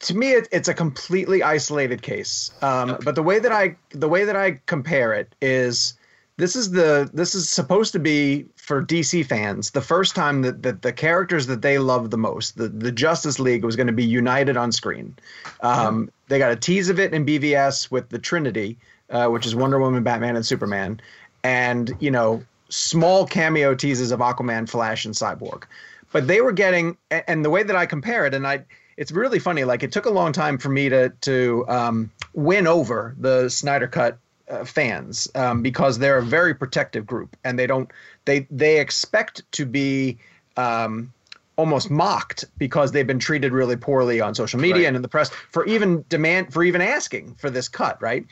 to 0.00 0.16
me 0.16 0.32
it, 0.32 0.48
it's 0.50 0.68
a 0.68 0.74
completely 0.74 1.42
isolated 1.42 2.02
case. 2.02 2.50
Um, 2.62 2.98
but 3.04 3.14
the 3.14 3.22
way 3.22 3.38
that 3.38 3.52
i 3.52 3.76
the 3.90 4.08
way 4.08 4.24
that 4.24 4.36
i 4.36 4.60
compare 4.66 5.12
it 5.12 5.34
is 5.40 5.94
this 6.36 6.56
is 6.56 6.70
the 6.70 7.08
this 7.12 7.34
is 7.34 7.48
supposed 7.48 7.92
to 7.92 7.98
be 7.98 8.46
for 8.56 8.82
dc 8.82 9.26
fans 9.26 9.72
the 9.72 9.82
first 9.82 10.14
time 10.14 10.42
that, 10.42 10.62
that 10.62 10.82
the 10.82 10.92
characters 10.92 11.46
that 11.46 11.60
they 11.62 11.78
love 11.78 12.10
the 12.10 12.18
most 12.18 12.56
the, 12.56 12.68
the 12.68 12.90
justice 12.90 13.38
league 13.38 13.64
was 13.64 13.76
going 13.76 13.86
to 13.86 13.92
be 13.92 14.04
united 14.04 14.56
on 14.56 14.72
screen. 14.72 15.14
Um, 15.60 16.10
they 16.28 16.38
got 16.38 16.52
a 16.52 16.56
tease 16.56 16.88
of 16.88 16.98
it 16.98 17.12
in 17.12 17.26
bvs 17.26 17.90
with 17.90 18.08
the 18.08 18.18
trinity 18.18 18.78
uh, 19.10 19.28
which 19.28 19.44
is 19.46 19.54
wonder 19.54 19.78
woman 19.78 20.02
batman 20.02 20.36
and 20.36 20.46
superman 20.46 21.00
and 21.44 21.94
you 22.00 22.10
know 22.10 22.42
small 22.70 23.26
cameo 23.26 23.74
teases 23.74 24.12
of 24.12 24.20
aquaman 24.20 24.68
flash 24.68 25.04
and 25.04 25.14
cyborg. 25.14 25.64
But 26.12 26.26
they 26.26 26.40
were 26.40 26.52
getting 26.52 26.96
and 27.10 27.44
the 27.44 27.50
way 27.50 27.62
that 27.62 27.76
i 27.76 27.84
compare 27.86 28.26
it 28.26 28.34
and 28.34 28.46
i 28.46 28.64
it's 29.00 29.10
really 29.10 29.38
funny. 29.38 29.64
Like 29.64 29.82
it 29.82 29.92
took 29.92 30.04
a 30.04 30.10
long 30.10 30.32
time 30.32 30.58
for 30.58 30.68
me 30.68 30.90
to 30.90 31.08
to 31.22 31.64
um, 31.68 32.10
win 32.34 32.66
over 32.66 33.16
the 33.18 33.48
Snyder 33.48 33.88
Cut 33.88 34.18
uh, 34.48 34.64
fans 34.66 35.26
um, 35.34 35.62
because 35.62 35.98
they're 35.98 36.18
a 36.18 36.22
very 36.22 36.54
protective 36.54 37.06
group 37.06 37.34
and 37.42 37.58
they 37.58 37.66
don't 37.66 37.90
they 38.26 38.46
they 38.50 38.78
expect 38.78 39.50
to 39.52 39.64
be 39.64 40.18
um, 40.58 41.14
almost 41.56 41.90
mocked 41.90 42.44
because 42.58 42.92
they've 42.92 43.06
been 43.06 43.18
treated 43.18 43.52
really 43.52 43.76
poorly 43.76 44.20
on 44.20 44.34
social 44.34 44.60
media 44.60 44.82
right. 44.82 44.88
and 44.88 44.96
in 44.96 45.02
the 45.02 45.08
press 45.08 45.30
for 45.30 45.64
even 45.64 46.04
demand 46.10 46.52
for 46.52 46.62
even 46.62 46.82
asking 46.82 47.34
for 47.36 47.48
this 47.48 47.68
cut, 47.68 48.00
right? 48.02 48.26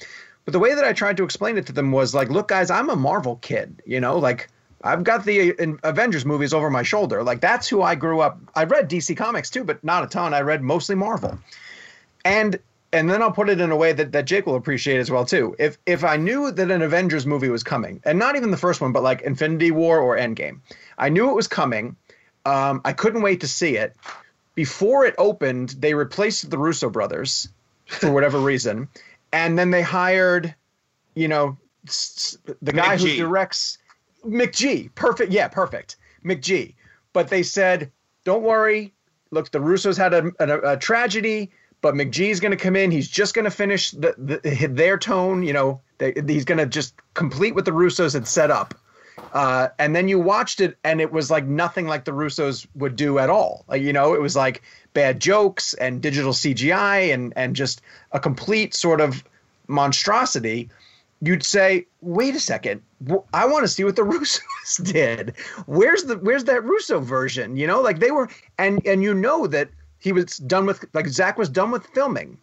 But 0.45 0.53
the 0.53 0.59
way 0.59 0.75
that 0.75 0.85
I 0.85 0.93
tried 0.93 1.17
to 1.17 1.25
explain 1.25 1.57
it 1.57 1.65
to 1.67 1.73
them 1.73 1.93
was 1.93 2.15
like, 2.15 2.29
look, 2.29 2.49
guys, 2.49 2.71
I'm 2.71 2.91
a 2.91 2.97
Marvel 2.97 3.37
kid, 3.37 3.83
you 3.87 4.01
know, 4.01 4.19
like 4.19 4.51
I've 4.83 5.03
got 5.03 5.25
the 5.25 5.55
Avengers 5.83 6.25
movies 6.25 6.53
over 6.53 6.71
my 6.71 6.83
shoulder. 6.83 7.23
Like 7.23 7.41
that's 7.41 7.69
who 7.69 7.83
I 7.83 7.95
grew 7.95 8.21
up. 8.21 8.39
I 8.55 8.65
read 8.65 8.89
DC 8.89 9.17
comics 9.17 9.51
too, 9.51 9.65
but 9.65 9.83
not 9.83 10.05
a 10.05 10.07
ton. 10.07 10.35
I 10.35 10.41
read 10.41 10.63
mostly 10.63 10.95
Marvel. 10.95 11.39
And 12.25 12.59
and 12.93 13.11
then 13.11 13.21
I'll 13.21 13.33
put 13.33 13.51
it 13.51 13.61
in 13.61 13.71
a 13.71 13.77
way 13.77 13.93
that, 13.93 14.13
that 14.13 14.25
Jake 14.25 14.47
will 14.47 14.55
appreciate 14.55 14.99
as 14.99 15.11
well 15.11 15.25
too. 15.25 15.55
If 15.59 15.79
if 15.85 16.05
I 16.05 16.17
knew 16.17 16.51
that 16.51 16.71
an 16.71 16.83
Avengers 16.83 17.27
movie 17.27 17.49
was 17.49 17.63
coming, 17.63 18.01
and 18.05 18.19
not 18.19 18.37
even 18.37 18.51
the 18.51 18.57
first 18.57 18.81
one, 18.81 18.93
but 18.93 19.03
like 19.03 19.23
Infinity 19.23 19.73
War 19.73 19.99
or 19.99 20.17
Endgame, 20.17 20.61
I 20.97 21.09
knew 21.09 21.29
it 21.29 21.35
was 21.35 21.49
coming. 21.49 21.97
Um, 22.47 22.81
I 22.85 22.93
couldn't 22.93 23.23
wait 23.23 23.41
to 23.41 23.49
see 23.49 23.77
it. 23.77 23.95
Before 24.55 25.05
it 25.05 25.15
opened, 25.19 25.71
they 25.79 25.95
replaced 25.95 26.51
the 26.51 26.59
Russo 26.59 26.89
brothers 26.89 27.49
for 27.87 28.11
whatever 28.11 28.39
reason, 28.53 28.89
and 29.33 29.59
then 29.59 29.71
they 29.71 29.83
hired, 29.83 30.55
you 31.15 31.29
know, 31.29 31.59
the 32.63 32.73
guy 32.73 32.97
who 32.97 33.17
directs 33.17 33.79
McG, 34.29 34.95
perfect. 34.95 35.33
Yeah, 35.33 35.49
perfect. 35.49 35.97
McG. 36.25 36.75
But 37.13 37.29
they 37.29 37.43
said, 37.43 37.91
don't 38.25 38.43
worry. 38.43 38.93
Look, 39.31 39.51
the 39.51 39.59
Russos 39.59 39.97
had 39.97 40.15
a, 40.15 40.33
a, 40.39 40.73
a 40.73 40.77
tragedy, 40.77 41.51
but 41.81 41.95
McG's 41.95 42.41
going 42.41 42.51
to 42.51 42.57
come 42.57 42.77
in. 42.77 42.91
He's 42.91 43.09
just 43.09 43.35
going 43.35 43.45
to 43.45 43.51
finish 43.51 43.91
the, 43.91 44.15
the, 44.19 44.67
their 44.67 44.99
tone. 44.99 45.43
You 45.43 45.53
know, 45.53 45.81
they, 45.99 46.15
he's 46.27 46.45
going 46.45 46.59
to 46.59 46.67
just 46.67 46.95
complete 47.15 47.55
what 47.55 47.65
the 47.65 47.71
Russos 47.73 48.15
had 48.15 48.27
set 48.27 48.51
up. 48.51 48.75
Uh, 49.33 49.69
and 49.79 49.95
then 49.95 50.09
you 50.09 50.19
watched 50.19 50.61
it, 50.61 50.79
and 50.85 51.01
it 51.01 51.13
was 51.13 51.31
like 51.31 51.45
nothing 51.45 51.87
like 51.87 52.05
the 52.05 52.13
Russos 52.13 52.67
would 52.75 52.97
do 52.97 53.19
at 53.19 53.29
all. 53.29 53.65
Like, 53.69 53.83
you 53.83 53.93
know, 53.93 54.15
it 54.15 54.21
was 54.21 54.37
like 54.37 54.63
bad 54.95 55.21
jokes 55.21 55.75
and 55.75 56.01
digital 56.01 56.33
CGI 56.33 57.13
and 57.13 57.33
and 57.37 57.55
just 57.55 57.83
a 58.13 58.21
complete 58.21 58.75
sort 58.75 59.01
of 59.01 59.23
monstrosity 59.67 60.71
you'd 61.21 61.45
say, 61.45 61.87
wait 62.01 62.35
a 62.35 62.41
second, 62.41 62.83
I 63.33 63.47
want 63.47 63.65
to 63.65 63.69
see 63.69 63.85
what 63.85 63.97
the 63.97 64.03
Russos 64.05 64.93
did. 64.93 65.35
Where's 65.67 66.05
the 66.05 66.19
where's 66.19 66.45
that 66.45 66.65
Russo 66.65 67.01
version? 67.01 67.57
You 67.57 67.67
know, 67.67 67.81
like 67.81 67.99
they 67.99 68.11
were, 68.11 68.29
and 68.59 68.85
and 68.87 69.03
you 69.03 69.15
know 69.15 69.47
that 69.47 69.71
he 69.99 70.13
was 70.13 70.37
done 70.39 70.67
with 70.67 70.85
like 70.95 71.09
Zack 71.09 71.39
was 71.39 71.49
done 71.49 71.71
with 71.71 71.87
filming. 71.87 72.39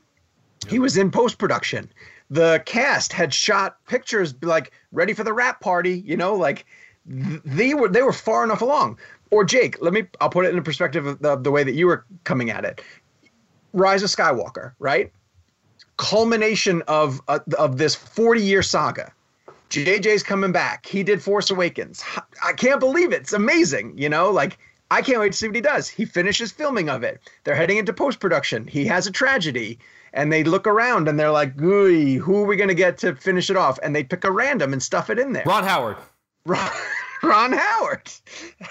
Yep. 0.63 0.71
He 0.71 0.79
was 0.79 0.97
in 0.97 1.11
post 1.11 1.37
production. 1.37 1.89
The 2.29 2.63
cast 2.65 3.13
had 3.13 3.33
shot 3.33 3.77
pictures 3.87 4.33
like 4.41 4.71
ready 4.91 5.13
for 5.13 5.23
the 5.23 5.33
wrap 5.33 5.61
party. 5.61 5.99
You 6.05 6.17
know, 6.17 6.35
like 6.35 6.65
they 7.05 7.73
were 7.73 7.87
they 7.87 8.01
were 8.01 8.13
far 8.13 8.43
enough 8.43 8.61
along. 8.61 8.99
Or 9.31 9.43
Jake, 9.43 9.81
let 9.81 9.93
me 9.93 10.05
I'll 10.21 10.29
put 10.29 10.45
it 10.45 10.49
in 10.49 10.55
the 10.55 10.61
perspective 10.61 11.05
of 11.05 11.19
the, 11.19 11.35
the 11.35 11.51
way 11.51 11.63
that 11.63 11.73
you 11.73 11.87
were 11.87 12.05
coming 12.23 12.49
at 12.49 12.65
it. 12.65 12.81
Rise 13.73 14.03
of 14.03 14.09
Skywalker, 14.09 14.73
right? 14.79 15.11
Culmination 15.97 16.81
of 16.87 17.21
uh, 17.27 17.39
of 17.57 17.77
this 17.77 17.95
40 17.95 18.41
year 18.41 18.61
saga 18.63 19.11
JJ's 19.69 20.21
coming 20.23 20.51
back. 20.51 20.85
He 20.85 21.01
did 21.03 21.21
Force 21.23 21.49
Awakens. 21.49 22.03
I 22.45 22.53
can't 22.53 22.79
believe 22.79 23.11
it. 23.11 23.21
It's 23.21 23.33
amazing. 23.33 23.97
You 23.97 24.09
know, 24.09 24.29
like 24.29 24.57
I 24.91 25.01
can't 25.01 25.19
wait 25.19 25.31
to 25.31 25.37
see 25.37 25.47
what 25.47 25.55
he 25.55 25.61
does. 25.61 25.89
He 25.89 26.05
finishes 26.05 26.51
filming 26.51 26.87
of 26.87 27.03
it. 27.03 27.19
They're 27.43 27.55
heading 27.55 27.77
into 27.77 27.91
post 27.91 28.19
production. 28.19 28.67
He 28.67 28.85
has 28.85 29.07
a 29.07 29.11
tragedy. 29.11 29.79
And 30.13 30.31
they 30.31 30.43
look 30.45 30.65
around 30.65 31.09
and 31.09 31.19
they're 31.19 31.31
like, 31.31 31.57
Gooey, 31.57 32.13
who 32.15 32.37
are 32.37 32.45
we 32.45 32.55
going 32.55 32.69
to 32.69 32.75
get 32.75 32.97
to 32.99 33.15
finish 33.15 33.49
it 33.49 33.57
off? 33.57 33.77
And 33.83 33.93
they 33.93 34.03
pick 34.03 34.23
a 34.23 34.31
random 34.31 34.71
and 34.71 34.81
stuff 34.81 35.09
it 35.09 35.19
in 35.19 35.33
there. 35.33 35.43
Ron 35.45 35.65
Howard. 35.65 35.97
Ron, 36.45 36.69
Ron 37.23 37.51
Howard. 37.51 38.09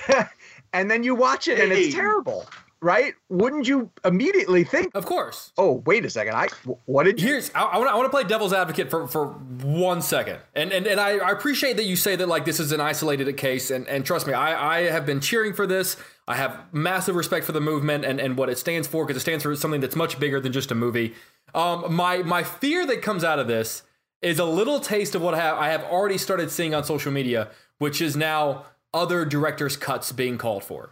and 0.72 0.90
then 0.90 1.02
you 1.02 1.14
watch 1.14 1.48
it 1.48 1.58
and 1.60 1.70
Hey. 1.72 1.86
it's 1.86 1.94
terrible, 1.94 2.46
right? 2.84 3.14
Wouldn't 3.30 3.66
you 3.66 3.90
immediately 4.04 4.62
think, 4.62 4.94
Of 4.94 5.06
course. 5.06 5.52
oh, 5.58 5.82
wait 5.86 6.04
a 6.04 6.10
second, 6.10 6.34
I 6.34 6.48
what 6.84 7.04
did 7.04 7.20
you 7.20 7.26
Here's 7.28 7.50
I, 7.54 7.62
I 7.62 7.78
want 7.78 7.90
I 7.90 7.94
want 7.96 8.06
to 8.06 8.10
play 8.10 8.24
devil's 8.24 8.52
advocate 8.52 8.90
for 8.90 9.08
for 9.08 9.28
one 9.28 10.02
second, 10.02 10.38
and 10.54 10.70
and 10.72 10.86
and 10.86 11.00
I, 11.00 11.16
I 11.16 11.30
appreciate 11.30 11.76
that 11.78 11.84
you 11.84 11.96
say 11.96 12.14
that 12.16 12.28
like 12.28 12.44
this 12.44 12.60
is 12.60 12.70
an 12.72 12.80
isolated 12.80 13.34
case, 13.36 13.70
and 13.70 13.88
and 13.88 14.04
trust 14.04 14.26
me, 14.26 14.34
I 14.34 14.78
I 14.78 14.80
have 14.90 15.06
been 15.06 15.20
cheering 15.20 15.54
for 15.54 15.66
this. 15.66 15.96
I 16.28 16.36
have 16.36 16.72
massive 16.72 17.16
respect 17.16 17.44
for 17.46 17.52
the 17.52 17.60
movement 17.60 18.04
and 18.04 18.20
and 18.20 18.36
what 18.36 18.48
it 18.48 18.58
stands 18.58 18.86
for 18.86 19.04
because 19.04 19.16
it 19.16 19.24
stands 19.24 19.42
for 19.42 19.56
something 19.56 19.80
that's 19.80 19.96
much 19.96 20.20
bigger 20.20 20.38
than 20.40 20.52
just 20.52 20.70
a 20.70 20.74
movie. 20.74 21.14
Um, 21.54 21.94
my 21.94 22.18
my 22.18 22.42
fear 22.42 22.86
that 22.86 23.02
comes 23.02 23.24
out 23.24 23.38
of 23.38 23.46
this 23.48 23.82
is 24.22 24.38
a 24.38 24.44
little 24.44 24.80
taste 24.80 25.14
of 25.14 25.22
what 25.22 25.34
I 25.34 25.38
have, 25.38 25.58
I 25.58 25.68
have 25.68 25.84
already 25.84 26.18
started 26.18 26.50
seeing 26.50 26.74
on 26.74 26.82
social 26.84 27.12
media, 27.12 27.48
which 27.78 28.00
is 28.00 28.16
now 28.16 28.64
other 28.94 29.24
directors' 29.24 29.76
cuts 29.76 30.12
being 30.12 30.38
called 30.38 30.64
for. 30.64 30.90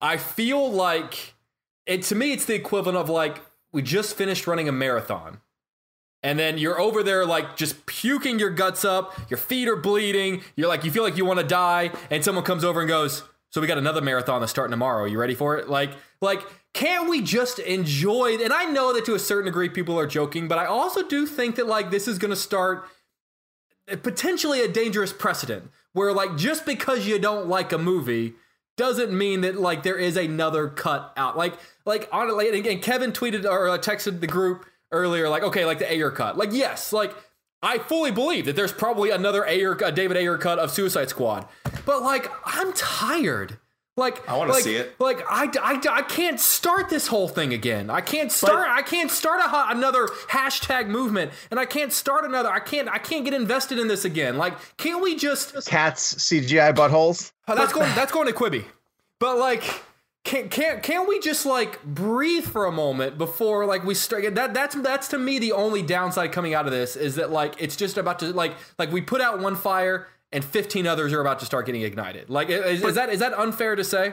I 0.00 0.16
feel 0.16 0.70
like 0.70 1.34
it 1.86 2.02
to 2.04 2.14
me 2.14 2.32
it's 2.32 2.44
the 2.44 2.54
equivalent 2.54 2.98
of 2.98 3.08
like 3.08 3.42
we 3.72 3.82
just 3.82 4.16
finished 4.16 4.46
running 4.46 4.68
a 4.68 4.72
marathon. 4.72 5.40
And 6.22 6.36
then 6.38 6.58
you're 6.58 6.80
over 6.80 7.02
there 7.04 7.24
like 7.24 7.56
just 7.56 7.86
puking 7.86 8.38
your 8.38 8.50
guts 8.50 8.84
up 8.84 9.16
your 9.30 9.38
feet 9.38 9.68
are 9.68 9.76
bleeding 9.76 10.42
you're 10.56 10.68
like 10.68 10.84
you 10.84 10.90
feel 10.90 11.04
like 11.04 11.16
you 11.16 11.24
want 11.24 11.38
to 11.38 11.46
die 11.46 11.92
and 12.10 12.24
someone 12.24 12.44
comes 12.44 12.64
over 12.64 12.80
and 12.80 12.88
goes 12.88 13.22
so 13.50 13.60
we 13.60 13.66
got 13.66 13.78
another 13.78 14.00
marathon 14.02 14.40
that's 14.40 14.50
starting 14.50 14.72
tomorrow 14.72 15.04
you 15.04 15.18
ready 15.18 15.34
for 15.34 15.56
it? 15.56 15.68
Like 15.68 15.92
like 16.20 16.42
can't 16.74 17.08
we 17.08 17.22
just 17.22 17.58
enjoy 17.60 18.36
and 18.36 18.52
i 18.52 18.64
know 18.64 18.92
that 18.92 19.04
to 19.04 19.14
a 19.14 19.18
certain 19.18 19.46
degree 19.46 19.68
people 19.68 19.98
are 19.98 20.06
joking 20.06 20.48
but 20.48 20.58
i 20.58 20.66
also 20.66 21.06
do 21.06 21.26
think 21.26 21.56
that 21.56 21.66
like 21.66 21.90
this 21.90 22.06
is 22.06 22.18
going 22.18 22.30
to 22.30 22.36
start 22.36 22.88
eh, 23.88 23.96
potentially 23.96 24.60
a 24.60 24.68
dangerous 24.68 25.12
precedent 25.12 25.70
where 25.92 26.12
like 26.12 26.36
just 26.36 26.66
because 26.66 27.06
you 27.06 27.18
don't 27.18 27.48
like 27.48 27.72
a 27.72 27.78
movie 27.78 28.34
doesn't 28.78 29.12
mean 29.12 29.42
that 29.42 29.60
like 29.60 29.82
there 29.82 29.98
is 29.98 30.16
another 30.16 30.68
cut 30.68 31.12
out. 31.16 31.36
Like 31.36 31.54
like 31.84 32.08
honestly 32.12 32.48
and 32.48 32.56
again 32.56 32.80
kevin 32.80 33.12
tweeted 33.12 33.44
or 33.44 33.68
uh, 33.68 33.78
texted 33.78 34.20
the 34.20 34.26
group 34.26 34.64
earlier 34.92 35.28
like 35.28 35.42
okay 35.42 35.66
like 35.66 35.78
the 35.78 35.92
ayer 35.92 36.10
cut. 36.10 36.38
Like 36.38 36.50
yes 36.52 36.92
like 36.92 37.14
i 37.62 37.78
fully 37.78 38.10
believe 38.12 38.46
that 38.46 38.56
there's 38.56 38.72
probably 38.72 39.10
another 39.10 39.44
ayer 39.44 39.72
a 39.84 39.92
david 39.92 40.16
ayer 40.16 40.38
cut 40.38 40.58
of 40.58 40.70
suicide 40.70 41.10
squad. 41.10 41.46
But 41.84 42.02
like 42.02 42.30
i'm 42.44 42.72
tired 42.72 43.58
like 43.98 44.26
I 44.28 44.36
wanna 44.36 44.52
like- 44.52 44.64
see 44.64 44.76
it. 44.76 44.94
like 44.98 45.20
I, 45.28 45.50
I, 45.60 45.80
I 45.90 46.02
can't 46.02 46.40
start 46.40 46.88
this 46.88 47.08
whole 47.08 47.28
thing 47.28 47.52
again. 47.52 47.90
I 47.90 48.00
can't 48.00 48.32
start. 48.32 48.68
I 48.68 48.82
can't 48.82 49.10
start 49.10 49.40
a, 49.40 49.76
another 49.76 50.06
hashtag 50.30 50.88
movement, 50.88 51.32
and 51.50 51.60
I 51.60 51.66
can't 51.66 51.92
start 51.92 52.24
another. 52.24 52.48
I 52.48 52.60
can't. 52.60 52.88
I 52.88 52.98
can't 52.98 53.24
get 53.24 53.34
invested 53.34 53.78
in 53.78 53.88
this 53.88 54.04
again. 54.04 54.38
Like, 54.38 54.54
can't 54.76 55.02
we 55.02 55.16
just? 55.16 55.66
cats 55.66 56.14
CGI 56.14 56.74
buttholes? 56.74 57.32
Oh, 57.48 57.54
that's 57.54 57.72
going. 57.72 57.94
That's 57.94 58.12
going 58.12 58.26
to 58.28 58.32
Quibi. 58.32 58.64
But 59.18 59.38
like, 59.38 59.64
can 60.24 60.48
can't 60.48 60.82
can't 60.82 61.08
we 61.08 61.18
just 61.20 61.46
like 61.46 61.82
breathe 61.82 62.44
for 62.44 62.66
a 62.66 62.72
moment 62.72 63.18
before 63.18 63.66
like 63.66 63.84
we 63.84 63.94
start? 63.94 64.34
That 64.34 64.54
that's 64.54 64.74
that's 64.76 65.08
to 65.08 65.18
me 65.18 65.38
the 65.38 65.52
only 65.52 65.82
downside 65.82 66.32
coming 66.32 66.54
out 66.54 66.66
of 66.66 66.72
this 66.72 66.96
is 66.96 67.16
that 67.16 67.30
like 67.30 67.54
it's 67.58 67.76
just 67.76 67.96
about 67.98 68.18
to 68.20 68.32
like 68.32 68.54
like 68.78 68.92
we 68.92 69.00
put 69.00 69.20
out 69.20 69.40
one 69.40 69.56
fire 69.56 70.06
and 70.32 70.44
15 70.44 70.86
others 70.86 71.12
are 71.12 71.20
about 71.20 71.38
to 71.40 71.46
start 71.46 71.66
getting 71.66 71.82
ignited. 71.82 72.28
Like, 72.30 72.50
is, 72.50 72.82
is 72.82 72.94
that 72.94 73.08
is 73.10 73.20
that 73.20 73.32
unfair 73.38 73.76
to 73.76 73.84
say? 73.84 74.12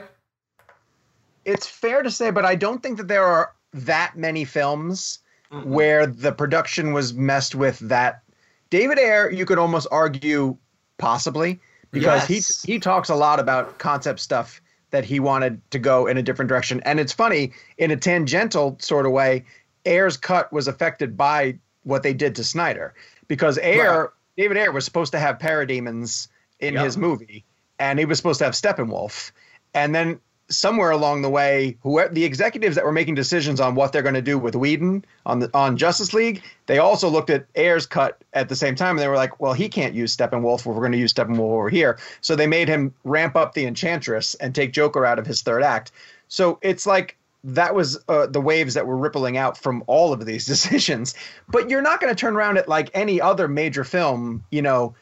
It's 1.43 1.67
fair 1.67 2.01
to 2.01 2.09
say, 2.09 2.31
but 2.31 2.45
I 2.45 2.55
don't 2.55 2.81
think 2.81 2.97
that 2.97 3.07
there 3.07 3.23
are 3.23 3.53
that 3.73 4.17
many 4.17 4.45
films 4.45 5.19
where 5.63 6.05
the 6.07 6.31
production 6.31 6.91
was 6.91 7.13
messed 7.13 7.55
with 7.55 7.79
that. 7.79 8.21
David 8.69 8.97
Ayer, 8.99 9.29
you 9.31 9.45
could 9.45 9.57
almost 9.59 9.87
argue 9.91 10.57
possibly 10.97 11.59
because 11.91 12.29
Yes. 12.29 12.63
he 12.63 12.73
he 12.73 12.79
talks 12.79 13.09
a 13.09 13.15
lot 13.15 13.39
about 13.39 13.77
concept 13.77 14.19
stuff 14.19 14.61
that 14.89 15.05
he 15.05 15.19
wanted 15.19 15.61
to 15.71 15.79
go 15.79 16.07
in 16.07 16.17
a 16.17 16.23
different 16.23 16.49
direction. 16.49 16.81
And 16.83 16.99
it's 16.99 17.13
funny, 17.13 17.53
in 17.77 17.91
a 17.91 17.95
tangential 17.97 18.77
sort 18.79 19.05
of 19.05 19.11
way, 19.11 19.45
Ayer's 19.85 20.17
cut 20.17 20.51
was 20.51 20.67
affected 20.67 21.15
by 21.15 21.57
what 21.83 22.01
they 22.03 22.13
did 22.13 22.35
to 22.35 22.43
Snyder 22.43 22.93
because 23.27 23.57
Ayer, 23.59 24.01
Right. 24.03 24.09
David 24.37 24.57
Ayer 24.57 24.71
was 24.71 24.85
supposed 24.85 25.11
to 25.13 25.19
have 25.19 25.37
parademons 25.37 26.27
in 26.59 26.73
Yeah. 26.75 26.83
his 26.83 26.97
movie, 26.97 27.43
and 27.79 27.99
he 27.99 28.05
was 28.05 28.17
supposed 28.17 28.39
to 28.39 28.45
have 28.45 28.53
Steppenwolf, 28.53 29.31
and 29.73 29.93
then 29.93 30.19
somewhere 30.47 30.91
along 30.91 31.23
the 31.23 31.29
way, 31.29 31.75
whoever 31.81 32.13
the 32.13 32.23
executives 32.23 32.75
that 32.75 32.85
were 32.85 32.91
making 32.91 33.15
decisions 33.15 33.59
on 33.59 33.73
what 33.73 33.91
they're 33.91 34.03
going 34.03 34.13
to 34.13 34.21
do 34.21 34.37
with 34.37 34.55
Whedon 34.55 35.03
on 35.25 35.39
the 35.39 35.49
on 35.55 35.75
Justice 35.75 36.13
League, 36.13 36.43
they 36.67 36.77
also 36.77 37.09
looked 37.09 37.31
at 37.31 37.47
Ayer's 37.55 37.87
cut 37.87 38.23
at 38.33 38.47
the 38.47 38.55
same 38.55 38.75
time, 38.75 38.91
and 38.91 38.99
they 38.99 39.07
were 39.07 39.15
like, 39.15 39.39
"Well, 39.39 39.53
he 39.53 39.67
can't 39.67 39.95
use 39.95 40.15
Steppenwolf. 40.15 40.65
We're 40.65 40.75
going 40.75 40.91
to 40.91 40.99
use 40.99 41.13
Steppenwolf 41.13 41.39
over 41.39 41.69
here." 41.69 41.97
So 42.21 42.35
they 42.35 42.45
made 42.47 42.67
him 42.67 42.93
ramp 43.03 43.35
up 43.35 43.53
the 43.53 43.65
Enchantress 43.65 44.35
and 44.35 44.53
take 44.53 44.71
Joker 44.71 45.05
out 45.05 45.17
of 45.17 45.25
his 45.25 45.41
third 45.41 45.63
act. 45.63 45.91
So 46.27 46.59
it's 46.61 46.85
like 46.85 47.17
that 47.45 47.75
was 47.75 47.97
uh, 48.09 48.25
the 48.25 48.41
waves 48.41 48.73
that 48.73 48.87
were 48.87 48.97
rippling 48.97 49.37
out 49.37 49.57
from 49.57 49.83
all 49.87 50.11
of 50.11 50.25
these 50.25 50.45
decisions. 50.53 51.15
But 51.47 51.69
you're 51.69 51.81
not 51.81 52.01
going 52.01 52.13
to 52.13 52.19
turn 52.19 52.35
around 52.35 52.57
at 52.57 52.67
like 52.67 52.89
any 52.93 53.21
other 53.21 53.47
major 53.47 53.83
film, 53.83 54.43
you 54.51 54.61
know. 54.61 54.95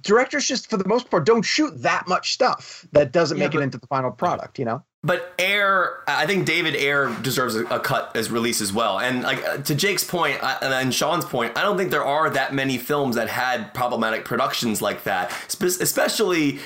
Directors 0.00 0.48
just, 0.48 0.70
for 0.70 0.78
the 0.78 0.88
most 0.88 1.10
part, 1.10 1.26
don't 1.26 1.42
shoot 1.42 1.82
that 1.82 2.08
much 2.08 2.32
stuff 2.32 2.86
that 2.92 3.12
doesn't 3.12 3.38
make 3.38 3.54
it 3.54 3.60
into 3.60 3.76
the 3.76 3.86
final 3.86 4.10
product. 4.10 4.58
You 4.58 4.64
know. 4.64 4.82
But 5.02 5.34
Ayer, 5.38 6.02
I 6.08 6.24
think 6.24 6.46
David 6.46 6.74
Ayer 6.74 7.14
deserves 7.20 7.54
a, 7.54 7.66
a 7.66 7.78
cut 7.78 8.16
as 8.16 8.30
release 8.30 8.62
as 8.62 8.72
well. 8.72 8.98
And 8.98 9.22
like 9.22 9.46
uh, 9.46 9.58
to 9.58 9.74
Jake's 9.74 10.02
point 10.02 10.42
I, 10.42 10.80
and 10.80 10.94
Sean's 10.94 11.26
point, 11.26 11.58
I 11.58 11.62
don't 11.62 11.76
think 11.76 11.90
there 11.90 12.04
are 12.04 12.30
that 12.30 12.54
many 12.54 12.78
films 12.78 13.16
that 13.16 13.28
had 13.28 13.74
problematic 13.74 14.24
productions 14.24 14.80
like 14.80 15.04
that, 15.04 15.30
Spe- 15.48 15.82
especially. 15.82 16.60